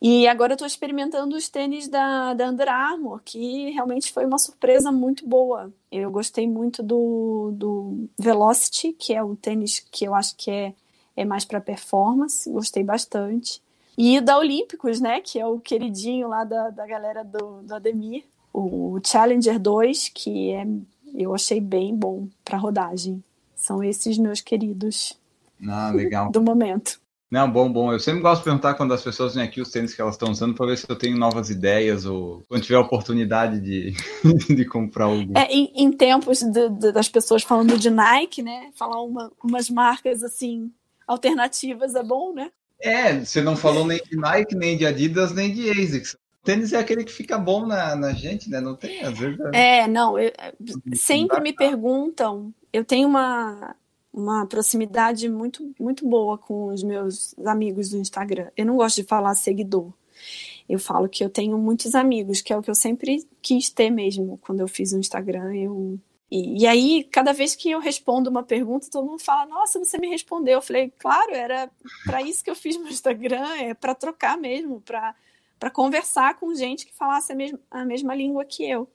E 0.00 0.28
agora 0.28 0.52
eu 0.52 0.54
estou 0.54 0.66
experimentando 0.66 1.34
os 1.34 1.48
tênis 1.48 1.88
da, 1.88 2.34
da 2.34 2.50
Under 2.50 2.68
Armour, 2.68 3.20
que 3.24 3.70
realmente 3.70 4.12
foi 4.12 4.24
uma 4.24 4.38
surpresa 4.38 4.92
muito 4.92 5.26
boa. 5.26 5.72
Eu 5.90 6.10
gostei 6.10 6.46
muito 6.46 6.82
do, 6.82 7.52
do 7.54 8.08
Velocity, 8.18 8.92
que 8.92 9.14
é 9.14 9.22
o 9.22 9.34
tênis 9.34 9.80
que 9.80 10.04
eu 10.04 10.14
acho 10.14 10.36
que 10.36 10.50
é, 10.50 10.74
é 11.16 11.24
mais 11.24 11.44
para 11.44 11.60
performance. 11.60 12.48
Gostei 12.50 12.84
bastante. 12.84 13.62
E 13.96 14.20
da 14.20 14.38
Olímpicos, 14.38 15.00
né? 15.00 15.20
Que 15.20 15.40
é 15.40 15.46
o 15.46 15.58
queridinho 15.58 16.28
lá 16.28 16.44
da, 16.44 16.70
da 16.70 16.86
galera 16.86 17.24
do, 17.24 17.62
do 17.62 17.74
Ademir. 17.74 18.24
O 18.54 19.00
Challenger 19.04 19.58
2, 19.58 20.10
que 20.14 20.52
é, 20.52 20.64
eu 21.12 21.34
achei 21.34 21.60
bem 21.60 21.92
bom 21.92 22.28
para 22.44 22.56
rodagem. 22.56 23.20
São 23.56 23.82
esses 23.82 24.16
meus 24.16 24.40
queridos. 24.40 25.18
Ah, 25.66 25.90
legal. 25.90 26.30
do 26.30 26.40
momento. 26.40 27.00
Não, 27.28 27.50
bom, 27.50 27.72
bom. 27.72 27.92
Eu 27.92 27.98
sempre 27.98 28.20
gosto 28.20 28.42
de 28.42 28.44
perguntar 28.44 28.74
quando 28.74 28.94
as 28.94 29.02
pessoas 29.02 29.34
vêm 29.34 29.42
aqui 29.42 29.60
os 29.60 29.72
tênis 29.72 29.92
que 29.92 30.00
elas 30.00 30.14
estão 30.14 30.30
usando 30.30 30.54
para 30.54 30.66
ver 30.66 30.78
se 30.78 30.86
eu 30.88 30.94
tenho 30.94 31.16
novas 31.16 31.50
ideias 31.50 32.06
ou 32.06 32.44
quando 32.48 32.62
tiver 32.62 32.78
oportunidade 32.78 33.60
de, 33.60 33.92
de 34.54 34.64
comprar 34.64 35.06
algum. 35.06 35.36
É, 35.36 35.52
em, 35.52 35.72
em 35.74 35.90
tempos 35.90 36.40
de, 36.40 36.68
de, 36.68 36.92
das 36.92 37.08
pessoas 37.08 37.42
falando 37.42 37.76
de 37.76 37.90
Nike, 37.90 38.40
né? 38.40 38.70
Falar 38.76 39.02
uma, 39.02 39.32
umas 39.42 39.68
marcas 39.68 40.22
assim 40.22 40.70
alternativas 41.08 41.96
é 41.96 42.04
bom, 42.04 42.32
né? 42.32 42.52
É, 42.80 43.18
você 43.18 43.40
não 43.40 43.56
falou 43.56 43.84
nem 43.84 44.00
de 44.08 44.16
Nike, 44.16 44.54
nem 44.54 44.76
de 44.76 44.86
Adidas, 44.86 45.32
nem 45.32 45.52
de 45.52 45.70
ASICS. 45.70 46.16
Tênis 46.44 46.74
é 46.74 46.78
aquele 46.78 47.04
que 47.04 47.12
fica 47.12 47.38
bom 47.38 47.66
na, 47.66 47.96
na 47.96 48.12
gente, 48.12 48.50
né? 48.50 48.60
Não 48.60 48.76
tem, 48.76 49.02
às 49.02 49.18
vezes. 49.18 49.38
É, 49.52 49.78
é 49.78 49.88
não. 49.88 50.18
Eu, 50.18 50.30
sempre 50.94 51.40
me 51.40 51.54
perguntam. 51.54 52.52
Eu 52.70 52.84
tenho 52.84 53.08
uma, 53.08 53.74
uma 54.12 54.46
proximidade 54.46 55.26
muito, 55.28 55.74
muito 55.80 56.06
boa 56.06 56.36
com 56.36 56.66
os 56.66 56.82
meus 56.82 57.34
amigos 57.46 57.88
do 57.88 57.96
Instagram. 57.96 58.48
Eu 58.56 58.66
não 58.66 58.76
gosto 58.76 58.96
de 58.96 59.08
falar 59.08 59.34
seguidor. 59.34 59.90
Eu 60.68 60.78
falo 60.78 61.08
que 61.08 61.24
eu 61.24 61.30
tenho 61.30 61.56
muitos 61.56 61.94
amigos, 61.94 62.42
que 62.42 62.52
é 62.52 62.56
o 62.56 62.62
que 62.62 62.70
eu 62.70 62.74
sempre 62.74 63.26
quis 63.40 63.70
ter 63.70 63.90
mesmo. 63.90 64.38
Quando 64.42 64.60
eu 64.60 64.68
fiz 64.68 64.92
o 64.92 64.98
Instagram, 64.98 65.54
eu 65.54 65.98
e, 66.30 66.62
e, 66.62 66.66
aí, 66.66 67.04
cada 67.04 67.32
vez 67.32 67.54
que 67.54 67.70
eu 67.70 67.78
respondo 67.78 68.28
uma 68.28 68.42
pergunta, 68.42 68.88
todo 68.90 69.06
mundo 69.06 69.22
fala: 69.22 69.46
Nossa, 69.46 69.78
você 69.78 69.98
me 69.98 70.08
respondeu. 70.08 70.54
Eu 70.54 70.62
falei: 70.62 70.92
Claro, 70.98 71.32
era 71.32 71.70
para 72.04 72.22
isso 72.22 72.42
que 72.42 72.50
eu 72.50 72.56
fiz 72.56 72.76
meu 72.76 72.88
Instagram, 72.88 73.46
é 73.56 73.72
para 73.72 73.94
trocar 73.94 74.36
mesmo, 74.36 74.80
para 74.80 75.14
conversar 75.70 76.38
com 76.38 76.54
gente 76.54 76.86
que 76.86 76.94
falasse 76.94 77.32
a 77.32 77.34
mesma, 77.34 77.58
a 77.70 77.84
mesma 77.84 78.14
língua 78.14 78.44
que 78.44 78.68
eu. 78.68 78.88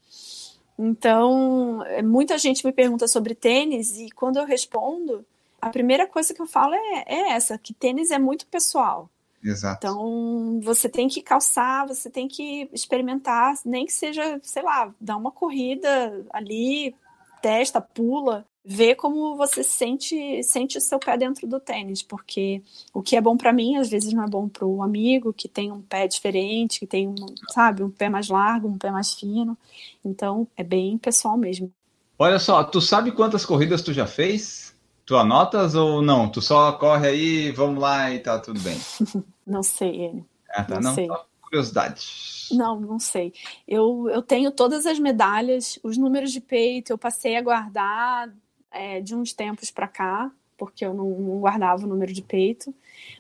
Então, 0.77 1.83
é, 1.85 2.01
muita 2.01 2.37
gente 2.37 2.65
me 2.65 2.71
pergunta 2.71 3.07
sobre 3.07 3.35
tênis, 3.35 3.97
e 3.97 4.09
quando 4.09 4.37
eu 4.37 4.45
respondo, 4.45 5.25
a 5.61 5.69
primeira 5.69 6.07
coisa 6.07 6.33
que 6.33 6.41
eu 6.41 6.47
falo 6.47 6.73
é, 6.73 7.03
é 7.05 7.31
essa: 7.31 7.57
que 7.57 7.73
tênis 7.73 8.11
é 8.11 8.17
muito 8.17 8.47
pessoal. 8.47 9.09
Exato. 9.43 9.77
Então, 9.85 10.59
você 10.61 10.89
tem 10.89 11.07
que 11.07 11.21
calçar, 11.21 11.87
você 11.87 12.09
tem 12.09 12.27
que 12.27 12.69
experimentar, 12.73 13.55
nem 13.65 13.85
que 13.85 13.93
seja, 13.93 14.39
sei 14.43 14.63
lá, 14.63 14.93
dar 14.99 15.17
uma 15.17 15.31
corrida 15.31 16.25
ali, 16.31 16.95
testa, 17.41 17.79
pula, 17.79 18.45
vê 18.71 18.93
como 18.93 19.35
você 19.35 19.63
sente 19.63 20.43
sente 20.43 20.77
o 20.77 20.81
seu 20.81 20.99
pé 20.99 21.17
dentro 21.17 21.47
do 21.47 21.59
tênis, 21.59 22.03
porque 22.03 22.61
o 22.93 23.01
que 23.01 23.15
é 23.15 23.21
bom 23.21 23.35
para 23.35 23.51
mim 23.51 23.77
às 23.77 23.89
vezes 23.89 24.13
não 24.13 24.23
é 24.23 24.27
bom 24.27 24.47
para 24.47 24.63
o 24.63 24.83
amigo 24.83 25.33
que 25.33 25.47
tem 25.47 25.71
um 25.71 25.81
pé 25.81 26.07
diferente, 26.07 26.79
que 26.79 26.85
tem 26.85 27.07
um, 27.07 27.15
sabe, 27.49 27.83
um 27.83 27.89
pé 27.89 28.09
mais 28.09 28.29
largo, 28.29 28.67
um 28.67 28.77
pé 28.77 28.91
mais 28.91 29.15
fino. 29.15 29.57
Então, 30.05 30.47
é 30.55 30.63
bem 30.63 30.99
pessoal 30.99 31.35
mesmo. 31.35 31.71
Olha 32.19 32.37
só, 32.37 32.63
tu 32.63 32.79
sabe 32.79 33.11
quantas 33.11 33.43
corridas 33.43 33.81
tu 33.81 33.91
já 33.91 34.05
fez? 34.05 34.75
Tu 35.03 35.17
anotas 35.17 35.73
ou 35.73 36.03
não? 36.03 36.29
Tu 36.29 36.39
só 36.39 36.71
corre 36.73 37.07
aí, 37.07 37.51
vamos 37.51 37.81
lá 37.81 38.11
e 38.11 38.19
tá 38.19 38.37
tudo 38.37 38.59
bem. 38.59 38.77
não 39.47 39.63
sei. 39.63 40.23
Ah, 40.51 40.63
tá, 40.63 40.75
não, 40.75 40.81
não 40.81 40.93
sei. 40.93 41.07
curiosidade. 41.41 42.05
Não, 42.51 42.79
não 42.79 42.99
sei. 42.99 43.33
Eu, 43.67 44.07
eu 44.11 44.21
tenho 44.21 44.51
todas 44.51 44.85
as 44.85 44.99
medalhas, 44.99 45.79
os 45.81 45.97
números 45.97 46.31
de 46.31 46.39
peito, 46.39 46.93
eu 46.93 46.99
passei 46.99 47.35
a 47.35 47.41
guardar 47.41 48.31
é, 48.71 49.01
de 49.01 49.15
uns 49.15 49.33
tempos 49.33 49.71
para 49.71 49.87
cá, 49.87 50.31
porque 50.57 50.85
eu 50.85 50.93
não, 50.93 51.09
não, 51.09 51.39
guardava 51.39 51.85
o 51.85 51.87
número 51.87 52.11
de 52.11 52.21
peito, 52.21 52.73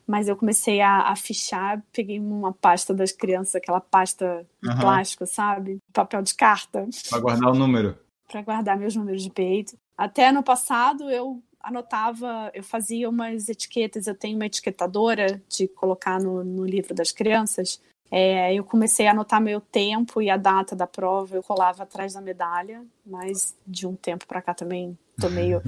mas 0.05 0.27
eu 0.27 0.35
comecei 0.35 0.81
a, 0.81 1.09
a 1.09 1.15
fichar, 1.15 1.81
peguei 1.93 2.19
uma 2.19 2.51
pasta 2.51 2.93
das 2.93 3.11
crianças, 3.11 3.55
aquela 3.55 3.79
pasta 3.79 4.45
de 4.61 4.69
uhum. 4.69 4.79
plástico, 4.79 5.25
sabe? 5.25 5.79
Papel 5.93 6.21
de 6.21 6.33
carta. 6.33 6.87
Para 7.09 7.19
guardar 7.19 7.51
o 7.51 7.55
número. 7.55 7.97
Para 8.27 8.41
guardar 8.41 8.77
meus 8.77 8.95
números 8.95 9.23
de 9.23 9.29
peito. 9.29 9.77
Até 9.97 10.27
ano 10.27 10.43
passado 10.43 11.09
eu 11.09 11.41
anotava, 11.61 12.51
eu 12.53 12.63
fazia 12.63 13.09
umas 13.09 13.49
etiquetas, 13.49 14.07
eu 14.07 14.15
tenho 14.15 14.35
uma 14.35 14.45
etiquetadora 14.45 15.41
de 15.49 15.67
colocar 15.67 16.19
no, 16.19 16.43
no 16.43 16.65
livro 16.65 16.93
das 16.93 17.11
crianças, 17.11 17.81
é, 18.11 18.53
eu 18.53 18.63
comecei 18.63 19.07
a 19.07 19.11
anotar 19.11 19.39
meu 19.39 19.61
tempo 19.61 20.21
e 20.21 20.29
a 20.29 20.37
data 20.37 20.75
da 20.75 20.87
prova, 20.87 21.35
eu 21.35 21.43
colava 21.43 21.83
atrás 21.83 22.13
da 22.13 22.21
medalha, 22.21 22.83
mas 23.05 23.55
de 23.67 23.85
um 23.85 23.95
tempo 23.95 24.25
para 24.25 24.41
cá 24.41 24.53
também 24.53 24.97
tô 25.19 25.29
meio. 25.29 25.61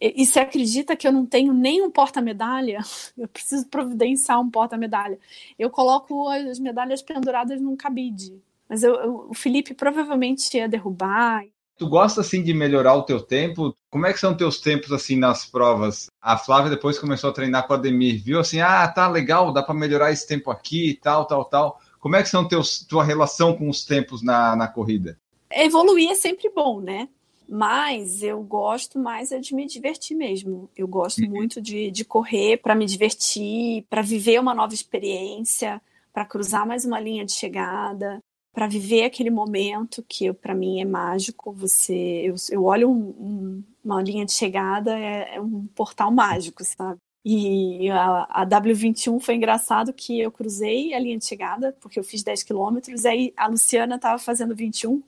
E, 0.00 0.22
e 0.22 0.26
você 0.26 0.40
acredita 0.40 0.96
que 0.96 1.06
eu 1.06 1.12
não 1.12 1.24
tenho 1.24 1.52
nem 1.52 1.82
um 1.82 1.90
porta-medalha? 1.90 2.80
Eu 3.16 3.28
preciso 3.28 3.66
providenciar 3.68 4.40
um 4.40 4.50
porta-medalha. 4.50 5.18
Eu 5.58 5.70
coloco 5.70 6.28
as 6.28 6.58
medalhas 6.58 7.02
penduradas 7.02 7.60
num 7.60 7.76
cabide. 7.76 8.40
Mas 8.68 8.82
eu, 8.82 8.94
eu, 8.94 9.26
o 9.30 9.34
Felipe 9.34 9.74
provavelmente 9.74 10.56
ia 10.56 10.68
derrubar. 10.68 11.44
Tu 11.76 11.88
gosta 11.88 12.20
assim 12.20 12.42
de 12.42 12.54
melhorar 12.54 12.94
o 12.94 13.02
teu 13.02 13.20
tempo? 13.20 13.76
Como 13.90 14.06
é 14.06 14.12
que 14.12 14.20
são 14.20 14.36
teus 14.36 14.60
tempos 14.60 14.92
assim 14.92 15.16
nas 15.16 15.44
provas? 15.44 16.06
A 16.20 16.38
Flávia 16.38 16.70
depois 16.70 16.98
começou 16.98 17.30
a 17.30 17.32
treinar 17.32 17.66
com 17.66 17.72
a 17.72 17.76
Ademir, 17.76 18.22
viu 18.22 18.38
assim, 18.38 18.60
ah, 18.60 18.86
tá 18.88 19.08
legal, 19.08 19.52
dá 19.52 19.62
para 19.62 19.74
melhorar 19.74 20.12
esse 20.12 20.26
tempo 20.26 20.50
aqui, 20.50 20.90
e 20.90 20.94
tal, 20.94 21.26
tal, 21.26 21.44
tal. 21.44 21.80
Como 21.98 22.16
é 22.16 22.22
que 22.22 22.28
são 22.28 22.46
teus 22.46 22.84
tua 22.84 23.02
relação 23.02 23.56
com 23.56 23.68
os 23.68 23.84
tempos 23.84 24.22
na, 24.22 24.54
na 24.54 24.68
corrida? 24.68 25.18
Evoluir 25.50 26.10
é 26.10 26.14
sempre 26.14 26.50
bom, 26.54 26.80
né? 26.80 27.08
Mas 27.48 28.22
eu 28.22 28.42
gosto 28.42 28.98
mais 28.98 29.30
é 29.30 29.38
de 29.38 29.54
me 29.54 29.66
divertir 29.66 30.16
mesmo. 30.16 30.68
Eu 30.76 30.88
gosto 30.88 31.22
uhum. 31.22 31.30
muito 31.30 31.60
de, 31.60 31.90
de 31.90 32.04
correr 32.04 32.58
para 32.58 32.74
me 32.74 32.86
divertir, 32.86 33.84
para 33.88 34.02
viver 34.02 34.40
uma 34.40 34.54
nova 34.54 34.74
experiência, 34.74 35.80
para 36.12 36.24
cruzar 36.24 36.66
mais 36.66 36.84
uma 36.84 36.98
linha 37.00 37.24
de 37.24 37.32
chegada. 37.32 38.20
para 38.52 38.68
viver 38.68 39.02
aquele 39.02 39.30
momento 39.30 40.04
que 40.08 40.32
para 40.32 40.54
mim 40.54 40.80
é 40.80 40.84
mágico. 40.84 41.52
Você, 41.52 41.94
eu, 42.24 42.34
eu 42.50 42.64
olho 42.64 42.88
um, 42.88 43.08
um, 43.08 43.64
uma 43.84 44.00
linha 44.00 44.24
de 44.24 44.32
chegada 44.32 44.96
é, 44.98 45.36
é, 45.36 45.40
um 45.40 45.66
portal 45.74 46.10
mágico, 46.12 46.64
sabe? 46.64 46.98
E 47.24 47.88
a, 47.90 48.42
a, 48.42 48.46
W21 48.46 49.18
foi 49.18 49.34
engraçado 49.34 49.92
que 49.94 50.20
eu 50.20 50.30
cruzei 50.30 50.92
a 50.92 50.98
linha 50.98 51.18
de 51.18 51.24
chegada, 51.24 51.74
porque 51.80 51.98
eu 51.98 52.04
fiz 52.04 52.22
10 52.22 52.42
quilômetros, 52.42 53.06
aí 53.06 53.32
a 53.36 53.46
Luciana 53.46 53.96
estava 53.96 54.18
fazendo 54.18 54.54
21. 54.54 55.02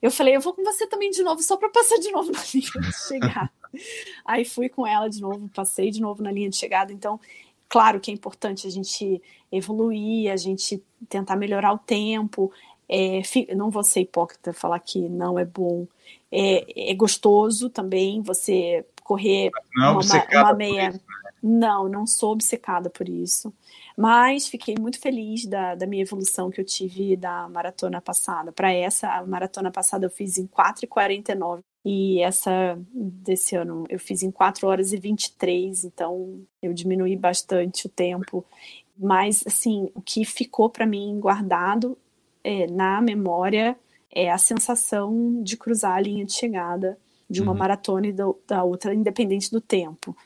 Eu 0.00 0.10
falei, 0.10 0.36
eu 0.36 0.40
vou 0.40 0.52
com 0.52 0.62
você 0.62 0.86
também 0.86 1.10
de 1.10 1.22
novo, 1.22 1.42
só 1.42 1.56
para 1.56 1.68
passar 1.68 1.96
de 1.98 2.10
novo 2.10 2.30
na 2.30 2.40
linha 2.52 2.70
de 2.80 3.08
chegada. 3.08 3.50
aí 4.24 4.44
fui 4.44 4.68
com 4.68 4.86
ela 4.86 5.08
de 5.08 5.20
novo, 5.20 5.48
passei 5.48 5.90
de 5.90 6.00
novo 6.00 6.22
na 6.22 6.30
linha 6.30 6.50
de 6.50 6.56
chegada. 6.56 6.92
Então, 6.92 7.18
claro 7.68 8.00
que 8.00 8.10
é 8.10 8.14
importante 8.14 8.66
a 8.66 8.70
gente 8.70 9.22
evoluir, 9.50 10.30
a 10.30 10.36
gente 10.36 10.82
tentar 11.08 11.36
melhorar 11.36 11.72
o 11.72 11.78
tempo. 11.78 12.52
É, 12.88 13.20
não 13.54 13.70
vou 13.70 13.82
ser 13.82 14.02
hipócrita 14.02 14.52
falar 14.52 14.78
que 14.80 15.00
não 15.08 15.38
é 15.38 15.44
bom. 15.44 15.86
É, 16.30 16.90
é 16.92 16.94
gostoso 16.94 17.68
também 17.70 18.20
você 18.22 18.84
correr 19.02 19.50
não, 19.74 20.00
uma, 20.00 20.40
uma 20.40 20.52
meia. 20.52 20.88
Isso, 20.90 20.98
né? 20.98 21.30
Não, 21.42 21.88
não 21.88 22.06
sou 22.06 22.32
obcecada 22.32 22.90
por 22.90 23.08
isso. 23.08 23.52
Mas 23.96 24.46
fiquei 24.46 24.74
muito 24.78 25.00
feliz 25.00 25.46
da, 25.46 25.74
da 25.74 25.86
minha 25.86 26.02
evolução 26.02 26.50
que 26.50 26.60
eu 26.60 26.64
tive 26.64 27.16
da 27.16 27.48
maratona 27.48 28.00
passada. 28.00 28.52
Para 28.52 28.70
essa, 28.72 29.08
a 29.08 29.26
maratona 29.26 29.70
passada 29.70 30.04
eu 30.04 30.10
fiz 30.10 30.36
em 30.36 30.46
4h49 30.46 31.60
e 31.82 32.20
essa 32.20 32.78
desse 32.92 33.56
ano 33.56 33.84
eu 33.88 33.98
fiz 33.98 34.22
em 34.22 34.30
4 34.30 34.66
horas 34.66 34.92
e 34.92 34.98
23, 34.98 35.84
então 35.84 36.44
eu 36.60 36.74
diminuí 36.74 37.16
bastante 37.16 37.86
o 37.86 37.88
tempo. 37.88 38.44
Mas, 38.98 39.42
assim, 39.46 39.90
o 39.94 40.02
que 40.02 40.24
ficou 40.24 40.68
para 40.68 40.86
mim 40.86 41.18
guardado 41.18 41.96
é, 42.44 42.66
na 42.66 43.00
memória 43.00 43.78
é 44.10 44.30
a 44.30 44.38
sensação 44.38 45.42
de 45.42 45.56
cruzar 45.56 45.94
a 45.96 46.00
linha 46.00 46.24
de 46.24 46.32
chegada 46.32 46.98
de 47.28 47.42
uma 47.42 47.52
uhum. 47.52 47.58
maratona 47.58 48.06
e 48.06 48.12
da, 48.12 48.24
da 48.46 48.64
outra, 48.64 48.94
independente 48.94 49.50
do 49.50 49.60
tempo. 49.60 50.16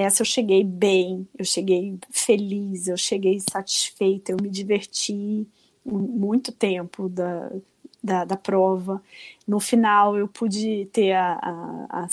Essa 0.00 0.22
eu 0.22 0.26
cheguei 0.26 0.62
bem, 0.62 1.26
eu 1.36 1.44
cheguei 1.44 1.98
feliz, 2.08 2.86
eu 2.86 2.96
cheguei 2.96 3.40
satisfeita, 3.40 4.30
eu 4.30 4.36
me 4.40 4.48
diverti 4.48 5.44
muito 5.84 6.52
tempo 6.52 7.08
da, 7.08 7.50
da, 8.00 8.24
da 8.24 8.36
prova. 8.36 9.02
No 9.44 9.58
final, 9.58 10.16
eu 10.16 10.28
pude 10.28 10.86
ter 10.92 11.14
a, 11.14 11.32
a, 11.32 12.04
a, 12.04 12.08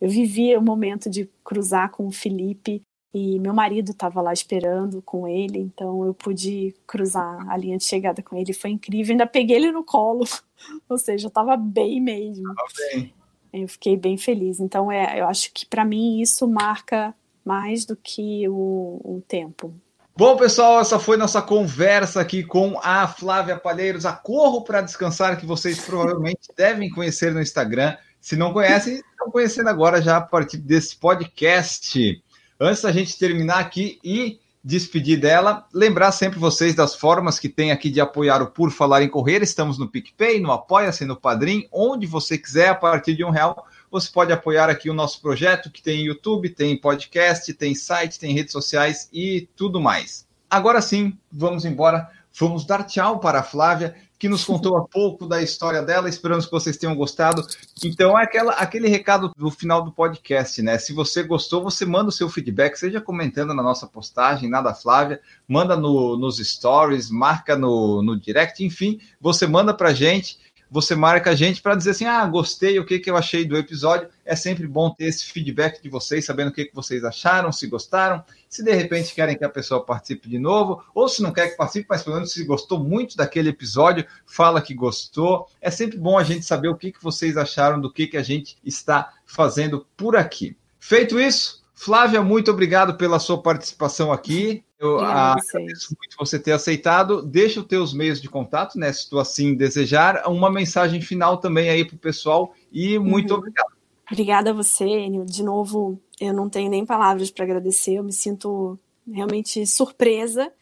Eu 0.00 0.08
vivi 0.08 0.56
o 0.56 0.62
momento 0.62 1.10
de 1.10 1.28
cruzar 1.44 1.90
com 1.90 2.06
o 2.06 2.10
Felipe 2.10 2.80
e 3.12 3.38
meu 3.38 3.52
marido 3.52 3.90
estava 3.90 4.22
lá 4.22 4.32
esperando 4.32 5.02
com 5.02 5.28
ele, 5.28 5.58
então 5.58 6.06
eu 6.06 6.14
pude 6.14 6.74
cruzar 6.86 7.46
a 7.50 7.56
linha 7.58 7.76
de 7.76 7.84
chegada 7.84 8.22
com 8.22 8.34
ele. 8.34 8.54
Foi 8.54 8.70
incrível, 8.70 9.12
ainda 9.12 9.26
peguei 9.26 9.56
ele 9.56 9.72
no 9.72 9.84
colo, 9.84 10.24
ou 10.88 10.96
seja, 10.96 11.26
eu 11.26 11.28
estava 11.28 11.54
bem 11.54 12.00
mesmo. 12.00 12.44
Tava 12.54 12.68
bem. 12.78 13.12
Eu 13.52 13.68
fiquei 13.68 13.94
bem 13.94 14.16
feliz. 14.16 14.58
Então, 14.58 14.90
é, 14.90 15.20
eu 15.20 15.26
acho 15.26 15.52
que 15.52 15.66
para 15.66 15.84
mim 15.84 16.22
isso 16.22 16.48
marca 16.48 17.14
mais 17.46 17.84
do 17.84 17.94
que 17.94 18.48
o, 18.48 19.00
o 19.04 19.22
tempo. 19.28 19.72
Bom, 20.16 20.36
pessoal, 20.36 20.80
essa 20.80 20.98
foi 20.98 21.16
nossa 21.16 21.40
conversa 21.40 22.20
aqui 22.20 22.42
com 22.42 22.80
a 22.82 23.06
Flávia 23.06 23.56
Palheiros, 23.56 24.04
a 24.04 24.12
Corro 24.12 24.64
para 24.64 24.80
Descansar, 24.80 25.38
que 25.38 25.46
vocês 25.46 25.78
provavelmente 25.78 26.48
devem 26.56 26.90
conhecer 26.90 27.32
no 27.32 27.40
Instagram. 27.40 27.96
Se 28.20 28.34
não 28.34 28.52
conhecem, 28.52 28.96
estão 28.96 29.30
conhecendo 29.30 29.68
agora 29.68 30.02
já 30.02 30.16
a 30.16 30.20
partir 30.20 30.56
desse 30.56 30.96
podcast. 30.96 32.20
Antes 32.58 32.82
da 32.82 32.90
gente 32.90 33.16
terminar 33.16 33.60
aqui 33.60 34.00
e 34.02 34.40
despedir 34.64 35.20
dela, 35.20 35.64
lembrar 35.72 36.10
sempre 36.10 36.40
vocês 36.40 36.74
das 36.74 36.96
formas 36.96 37.38
que 37.38 37.48
tem 37.48 37.70
aqui 37.70 37.88
de 37.88 38.00
apoiar 38.00 38.42
o 38.42 38.50
Por 38.50 38.72
Falar 38.72 39.02
em 39.02 39.08
Correr. 39.08 39.40
Estamos 39.40 39.78
no 39.78 39.86
PicPay, 39.86 40.40
no 40.40 40.50
Apoia-se, 40.50 41.04
no 41.04 41.14
Padrim, 41.14 41.68
onde 41.70 42.04
você 42.04 42.36
quiser, 42.36 42.70
a 42.70 42.74
partir 42.74 43.14
de 43.14 43.22
um 43.22 43.30
real 43.30 43.64
você 44.00 44.10
pode 44.12 44.30
apoiar 44.30 44.68
aqui 44.68 44.90
o 44.90 44.94
nosso 44.94 45.22
projeto, 45.22 45.70
que 45.70 45.82
tem 45.82 46.04
YouTube, 46.04 46.50
tem 46.50 46.76
podcast, 46.76 47.52
tem 47.54 47.74
site, 47.74 48.18
tem 48.18 48.34
redes 48.34 48.52
sociais 48.52 49.08
e 49.10 49.48
tudo 49.56 49.80
mais. 49.80 50.26
Agora 50.50 50.82
sim, 50.82 51.16
vamos 51.32 51.64
embora. 51.64 52.10
Vamos 52.38 52.66
dar 52.66 52.84
tchau 52.84 53.18
para 53.18 53.40
a 53.40 53.42
Flávia, 53.42 53.96
que 54.18 54.28
nos 54.28 54.44
contou 54.44 54.76
há 54.76 54.86
pouco 54.86 55.26
da 55.26 55.40
história 55.40 55.80
dela. 55.80 56.10
Esperamos 56.10 56.44
que 56.44 56.52
vocês 56.52 56.76
tenham 56.76 56.94
gostado. 56.94 57.42
Então, 57.82 58.18
é 58.18 58.24
aquela, 58.24 58.52
aquele 58.52 58.88
recado 58.88 59.32
do 59.34 59.50
final 59.50 59.82
do 59.82 59.90
podcast, 59.90 60.60
né? 60.60 60.76
Se 60.76 60.92
você 60.92 61.22
gostou, 61.22 61.62
você 61.62 61.86
manda 61.86 62.10
o 62.10 62.12
seu 62.12 62.28
feedback, 62.28 62.76
seja 62.76 63.00
comentando 63.00 63.54
na 63.54 63.62
nossa 63.62 63.86
postagem, 63.86 64.50
nada 64.50 64.74
Flávia, 64.74 65.18
manda 65.48 65.74
no, 65.74 66.18
nos 66.18 66.36
stories, 66.36 67.08
marca 67.08 67.56
no, 67.56 68.02
no 68.02 68.20
direct, 68.20 68.62
enfim, 68.62 69.00
você 69.18 69.46
manda 69.46 69.72
para 69.72 69.88
a 69.88 69.94
gente 69.94 70.38
você 70.70 70.94
marca 70.94 71.30
a 71.30 71.34
gente 71.34 71.62
para 71.62 71.74
dizer 71.74 71.90
assim: 71.90 72.06
ah, 72.06 72.24
gostei, 72.26 72.78
o 72.78 72.84
que, 72.84 72.98
que 72.98 73.10
eu 73.10 73.16
achei 73.16 73.44
do 73.44 73.56
episódio. 73.56 74.08
É 74.24 74.34
sempre 74.34 74.66
bom 74.66 74.90
ter 74.90 75.04
esse 75.04 75.26
feedback 75.26 75.80
de 75.80 75.88
vocês, 75.88 76.24
sabendo 76.24 76.48
o 76.48 76.52
que, 76.52 76.64
que 76.64 76.74
vocês 76.74 77.04
acharam, 77.04 77.52
se 77.52 77.66
gostaram, 77.66 78.24
se 78.48 78.62
de 78.62 78.72
repente 78.72 79.14
querem 79.14 79.36
que 79.36 79.44
a 79.44 79.48
pessoa 79.48 79.84
participe 79.84 80.28
de 80.28 80.38
novo, 80.38 80.82
ou 80.94 81.08
se 81.08 81.22
não 81.22 81.32
quer 81.32 81.50
que 81.50 81.56
participe, 81.56 81.86
mas 81.88 82.02
pelo 82.02 82.16
menos 82.16 82.32
se 82.32 82.44
gostou 82.44 82.82
muito 82.82 83.16
daquele 83.16 83.50
episódio, 83.50 84.04
fala 84.26 84.60
que 84.60 84.74
gostou. 84.74 85.48
É 85.60 85.70
sempre 85.70 85.96
bom 85.98 86.18
a 86.18 86.24
gente 86.24 86.44
saber 86.44 86.68
o 86.68 86.76
que, 86.76 86.90
que 86.90 87.02
vocês 87.02 87.36
acharam 87.36 87.80
do 87.80 87.92
que, 87.92 88.06
que 88.06 88.16
a 88.16 88.22
gente 88.22 88.56
está 88.64 89.12
fazendo 89.24 89.86
por 89.96 90.16
aqui. 90.16 90.56
Feito 90.80 91.20
isso, 91.20 91.62
Flávia, 91.74 92.22
muito 92.22 92.50
obrigado 92.50 92.96
pela 92.96 93.18
sua 93.18 93.40
participação 93.40 94.12
aqui. 94.12 94.64
Eu 94.78 94.98
agradeço 95.00 95.96
muito 95.98 96.16
você 96.18 96.38
ter 96.38 96.52
aceitado. 96.52 97.22
Deixa 97.22 97.60
os 97.60 97.66
teus 97.66 97.94
meios 97.94 98.20
de 98.20 98.28
contato, 98.28 98.78
né? 98.78 98.92
Se 98.92 99.08
tu 99.08 99.18
assim 99.18 99.54
desejar, 99.54 100.28
uma 100.28 100.50
mensagem 100.50 101.00
final 101.00 101.38
também 101.38 101.70
aí 101.70 101.84
para 101.84 101.96
o 101.96 101.98
pessoal 101.98 102.54
e 102.70 102.98
muito 102.98 103.32
uhum. 103.32 103.38
obrigado. 103.38 103.76
Obrigada 104.10 104.50
a 104.50 104.52
você, 104.52 104.84
Enio. 104.84 105.24
De 105.24 105.42
novo, 105.42 105.98
eu 106.20 106.32
não 106.32 106.48
tenho 106.48 106.70
nem 106.70 106.84
palavras 106.84 107.30
para 107.30 107.44
agradecer. 107.44 107.94
Eu 107.94 108.04
me 108.04 108.12
sinto 108.12 108.78
realmente 109.10 109.66
surpresa 109.66 110.52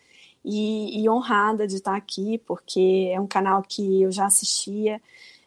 e, 0.44 1.02
e, 1.02 1.08
honrada 1.08 1.66
de 1.66 1.76
estar 1.76 1.96
aqui, 1.96 2.38
porque 2.46 3.10
é 3.12 3.20
um 3.20 3.26
canal 3.26 3.62
que 3.62 4.02
eu 4.02 4.12
já 4.12 4.26
assistia, 4.26 5.00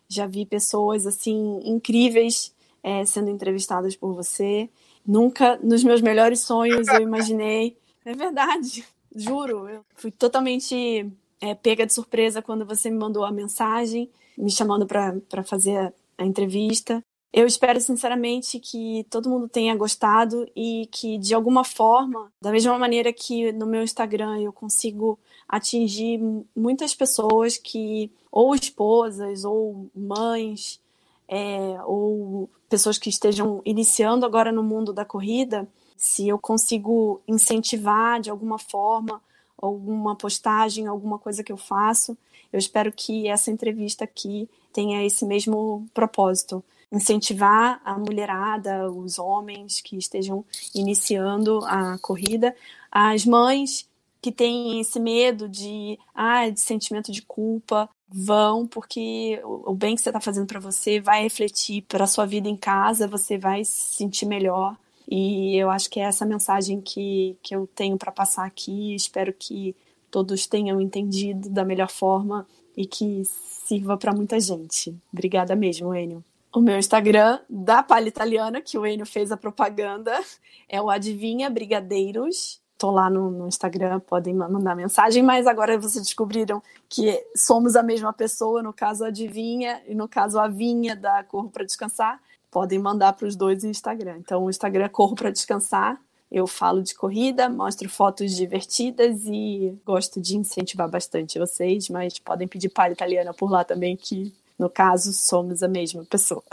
já 0.08 0.26
vi 0.26 0.46
pessoas 0.46 1.06
assim 1.06 1.60
incríveis 1.64 2.54
é, 2.84 3.06
sendo 3.06 3.30
entrevistadas 3.30 3.96
por 3.96 4.14
você. 4.14 4.70
Nunca, 5.06 5.58
nos 5.64 5.84
meus 5.84 6.02
melhores 6.02 6.42
sonhos, 6.42 6.88
eu 6.88 7.02
imaginei. 7.02 7.78
É 8.08 8.14
verdade, 8.14 8.86
juro. 9.14 9.68
Eu 9.68 9.86
fui 9.96 10.12
totalmente 10.12 11.12
é, 11.42 11.54
pega 11.54 11.86
de 11.86 11.94
surpresa 11.94 12.42
quando 12.42 12.66
você 12.66 12.90
me 12.90 12.98
mandou 12.98 13.26
a 13.26 13.32
mensagem, 13.32 14.10
me 14.38 14.50
chamando 14.50 14.88
para 14.88 15.44
fazer 15.44 15.76
a, 15.76 15.94
a 16.18 16.26
entrevista. 16.26 17.04
Eu 17.34 17.46
espero 17.46 17.82
sinceramente 17.82 18.62
que 18.62 19.06
todo 19.10 19.30
mundo 19.30 19.50
tenha 19.50 19.76
gostado 19.76 20.50
e 20.56 20.88
que 20.90 21.18
de 21.18 21.34
alguma 21.34 21.66
forma, 21.66 22.32
da 22.42 22.50
mesma 22.50 22.80
maneira 22.80 23.12
que 23.12 23.52
no 23.52 23.66
meu 23.66 23.84
Instagram 23.84 24.40
eu 24.40 24.54
consigo 24.54 25.20
atingir 25.46 26.18
muitas 26.56 26.96
pessoas 26.96 27.58
que 27.58 28.10
ou 28.32 28.56
esposas 28.56 29.44
ou 29.44 29.90
mães 29.94 30.80
é, 31.28 31.78
ou 31.84 32.50
pessoas 32.70 32.98
que 32.98 33.10
estejam 33.10 33.62
iniciando 33.66 34.26
agora 34.26 34.50
no 34.50 34.64
mundo 34.64 34.94
da 34.94 35.04
corrida, 35.04 35.68
se 35.98 36.28
eu 36.28 36.38
consigo 36.38 37.22
incentivar 37.28 38.22
de 38.22 38.30
alguma 38.30 38.58
forma, 38.58 39.22
alguma 39.58 40.16
postagem, 40.16 40.88
alguma 40.88 41.18
coisa 41.18 41.44
que 41.44 41.52
eu 41.52 41.58
faço, 41.58 42.18
eu 42.54 42.60
espero 42.60 42.92
que 42.92 43.28
essa 43.28 43.52
entrevista 43.52 44.04
aqui 44.04 44.50
tenha 44.72 45.06
esse 45.06 45.26
mesmo 45.26 45.86
propósito. 45.94 46.64
Incentivar 46.92 47.82
a 47.84 47.98
mulherada, 47.98 48.90
os 48.90 49.20
homens 49.20 49.82
que 49.82 49.98
estejam 49.98 50.46
iniciando 50.74 51.60
a 51.66 51.98
corrida, 52.00 52.56
as 52.92 53.26
mães 53.26 53.90
que 54.22 54.32
têm 54.32 54.80
esse 54.80 55.00
medo 55.00 55.50
de, 55.50 56.00
ah, 56.16 56.50
de 56.50 56.60
sentimento 56.60 57.12
de 57.12 57.22
culpa, 57.22 57.90
vão 58.10 58.66
porque 58.66 59.42
o 59.44 59.74
bem 59.74 59.96
que 59.96 60.02
você 60.02 60.10
está 60.10 60.22
fazendo 60.22 60.48
para 60.48 60.60
você 60.60 61.00
vai 61.00 61.24
refletir 61.24 61.84
para 61.84 62.06
a 62.06 62.08
sua 62.08 62.26
vida 62.26 62.48
em 62.48 62.56
casa, 62.56 63.08
você 63.08 63.38
vai 63.38 63.66
se 63.66 63.96
sentir 63.96 64.26
melhor. 64.26 64.78
E 65.08 65.56
eu 65.56 65.70
acho 65.70 65.90
que 65.90 66.00
é 66.00 66.04
essa 66.04 66.26
mensagem 66.26 66.82
que, 66.82 67.38
que 67.42 67.56
eu 67.56 67.68
tenho 67.68 67.98
para 67.98 68.12
passar 68.12 68.46
aqui. 68.46 68.94
Espero 68.94 69.34
que 69.34 69.76
todos 70.12 70.48
tenham 70.48 70.82
entendido 70.82 71.50
da 71.50 71.64
melhor 71.64 71.90
forma 71.90 72.46
e 72.76 72.86
que 72.86 73.24
sirva 73.26 73.98
para 73.98 74.14
muita 74.14 74.40
gente. 74.40 74.96
Obrigada 75.12 75.56
mesmo, 75.56 75.96
Enio. 75.96 76.24
O 76.54 76.60
meu 76.60 76.78
Instagram 76.78 77.40
da 77.50 77.84
Palha 77.84 78.08
Italiana, 78.08 78.62
que 78.62 78.78
o 78.78 78.86
Enio 78.86 79.06
fez 79.06 79.32
a 79.32 79.38
propaganda, 79.38 80.20
é 80.68 80.82
o 80.82 80.90
Adivinha 80.90 81.50
Brigadeiros 81.50 82.62
tô 82.78 82.92
lá 82.92 83.10
no, 83.10 83.32
no, 83.32 83.48
Instagram, 83.48 84.00
podem 84.00 84.34
mandar 84.34 84.76
mensagem, 84.76 85.24
mas 85.24 85.48
agora 85.48 85.78
vocês 85.80 86.04
descobriram 86.04 86.62
que 86.88 87.26
somos 87.36 87.76
a 87.76 87.82
mesma 87.82 88.14
pessoa, 88.14 88.62
no 88.62 88.72
caso 88.72 89.04
a 89.04 89.08
Adivinha 89.08 89.82
e 89.88 89.96
no 89.96 90.08
caso 90.08 90.40
a 90.40 90.48
Vinha 90.48 90.96
da 90.96 91.24
Corro 91.24 91.50
para 91.50 91.66
Descansar, 91.66 92.22
podem 92.52 92.80
mandar 92.80 93.14
para 93.14 93.28
os 93.28 93.36
dois 93.36 93.64
no 93.64 93.70
Instagram. 93.70 94.18
Então 94.18 94.46
o 94.46 94.50
Instagram 94.50 94.86
é 94.86 94.90
Corro 94.90 95.16
para 95.16 95.32
Descansar, 95.32 96.00
Eu 96.30 96.46
falo 96.46 96.82
de 96.82 96.94
corrida, 96.94 97.48
mostro 97.48 97.88
fotos 97.90 98.36
divertidas 98.36 99.22
e 99.26 99.78
gosto 99.86 100.20
de 100.20 100.36
incentivar 100.36 100.90
bastante 100.90 101.40
vocês, 101.40 101.90
mas 101.90 102.20
podem 102.20 102.48
pedir 102.48 102.70
palha 102.70 102.92
italiana 102.92 103.34
por 103.34 103.50
lá 103.50 103.64
também, 103.64 103.96
que 103.96 104.34
no 104.60 104.70
caso 104.70 105.14
somos 105.14 105.64
a 105.64 105.68
mesma 105.68 106.04
pessoa. 106.06 106.44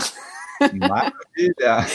Maravilha! 0.78 1.86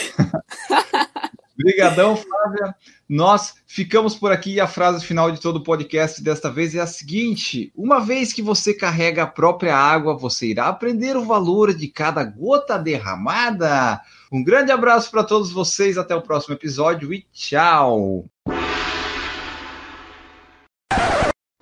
Obrigadão, 1.60 2.16
Flávia. 2.16 2.74
Nós 3.06 3.54
ficamos 3.66 4.14
por 4.14 4.32
aqui 4.32 4.54
e 4.54 4.60
a 4.60 4.66
frase 4.66 5.04
final 5.04 5.30
de 5.30 5.40
todo 5.40 5.56
o 5.56 5.62
podcast 5.62 6.22
desta 6.22 6.50
vez 6.50 6.74
é 6.74 6.80
a 6.80 6.86
seguinte: 6.86 7.70
uma 7.76 8.00
vez 8.00 8.32
que 8.32 8.40
você 8.40 8.72
carrega 8.72 9.24
a 9.24 9.26
própria 9.26 9.76
água, 9.76 10.16
você 10.16 10.46
irá 10.46 10.68
aprender 10.68 11.16
o 11.16 11.24
valor 11.24 11.74
de 11.74 11.86
cada 11.88 12.24
gota 12.24 12.78
derramada. 12.78 14.00
Um 14.32 14.42
grande 14.42 14.72
abraço 14.72 15.10
para 15.10 15.22
todos 15.22 15.52
vocês, 15.52 15.98
até 15.98 16.14
o 16.14 16.22
próximo 16.22 16.54
episódio 16.54 17.12
e 17.12 17.26
tchau. 17.32 18.24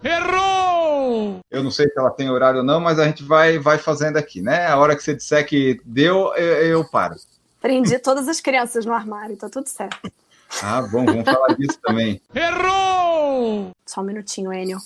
Errou! 0.05 1.41
Eu 1.51 1.65
não 1.65 1.73
sei 1.73 1.87
se 1.89 1.99
ela 1.99 2.11
tem 2.11 2.31
horário 2.31 2.61
ou 2.61 2.65
não, 2.65 2.79
mas 2.79 3.01
a 3.01 3.05
gente 3.07 3.25
vai, 3.25 3.59
vai 3.59 3.79
fazendo 3.79 4.17
aqui, 4.17 4.41
né? 4.41 4.67
A 4.67 4.77
hora 4.77 4.95
que 4.95 5.03
você 5.03 5.15
disser 5.15 5.45
que 5.47 5.81
deu, 5.85 6.33
eu, 6.37 6.55
eu 6.63 6.89
paro. 6.89 7.17
Prendi 7.69 7.99
todas 7.99 8.27
as 8.29 8.41
crianças 8.41 8.87
no 8.87 8.95
armário, 8.95 9.37
tá 9.37 9.47
tudo 9.47 9.67
certo. 9.67 10.11
Ah, 10.63 10.81
bom, 10.81 11.05
vamos 11.05 11.23
falar 11.23 11.55
disso 11.55 11.79
também. 11.83 12.19
Errou! 12.35 13.73
Só 13.85 14.01
um 14.01 14.05
minutinho, 14.05 14.51
Enio. 14.51 14.79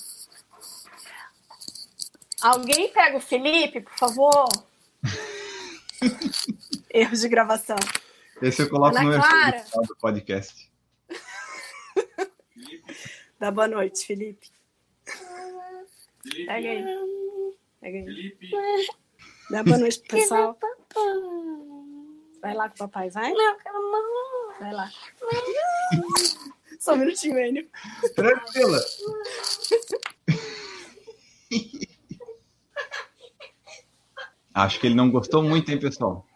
Alguém 2.41 2.91
pega 2.91 3.15
o 3.15 3.21
Felipe, 3.21 3.79
por 3.79 3.93
favor? 3.93 4.49
Erros 6.93 7.21
de 7.21 7.29
gravação. 7.29 7.77
Esse 8.41 8.63
eu 8.63 8.69
coloco 8.69 8.97
Ana 8.97 9.15
no 9.15 9.23
Clara. 9.23 9.59
final 9.59 9.85
do 9.85 9.95
podcast. 9.95 10.69
Dá 13.39 13.49
boa 13.49 13.69
noite, 13.69 14.05
Felipe. 14.05 14.51
Pega 16.45 16.69
aí. 16.69 16.83
Pega 17.79 17.97
aí. 17.97 18.03
Felipe. 18.03 18.49
Dá 19.49 19.63
boa 19.63 19.77
noite 19.77 19.99
pro 19.99 20.17
pessoal. 20.17 20.59
Vai 22.43 22.53
lá 22.53 22.67
com 22.67 22.75
o 22.75 22.77
papai, 22.79 23.09
vai? 23.09 23.31
Não, 23.31 23.57
quero 23.57 23.79
não. 23.79 24.53
Vai 24.59 24.73
lá. 24.73 24.91
Só 26.77 26.93
um 26.93 26.97
minutinho, 26.97 27.39
Enio. 27.39 27.69
Tranquila. 28.13 28.79
Acho 34.53 34.77
que 34.77 34.87
ele 34.87 34.95
não 34.95 35.09
gostou 35.09 35.41
muito, 35.41 35.71
hein, 35.71 35.79
pessoal? 35.79 36.27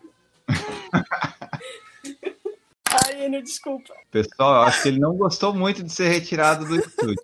Ai, 3.03 3.25
Enio, 3.25 3.43
desculpa. 3.43 3.93
Pessoal, 4.09 4.55
eu 4.55 4.61
acho 4.61 4.83
que 4.83 4.87
ele 4.87 4.99
não 4.99 5.13
gostou 5.17 5.53
muito 5.53 5.83
de 5.83 5.91
ser 5.91 6.07
retirado 6.07 6.65
do 6.65 6.77
estúdio. 6.77 7.21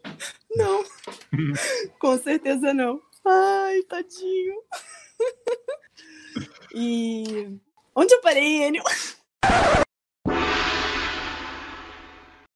Não. 0.57 0.83
Com 1.99 2.17
certeza 2.17 2.73
não. 2.73 3.01
Ai, 3.23 3.81
tadinho. 3.83 4.61
E 6.75 7.57
onde 7.95 8.13
eu 8.13 8.21
parei, 8.21 8.63
Enio? 8.63 8.83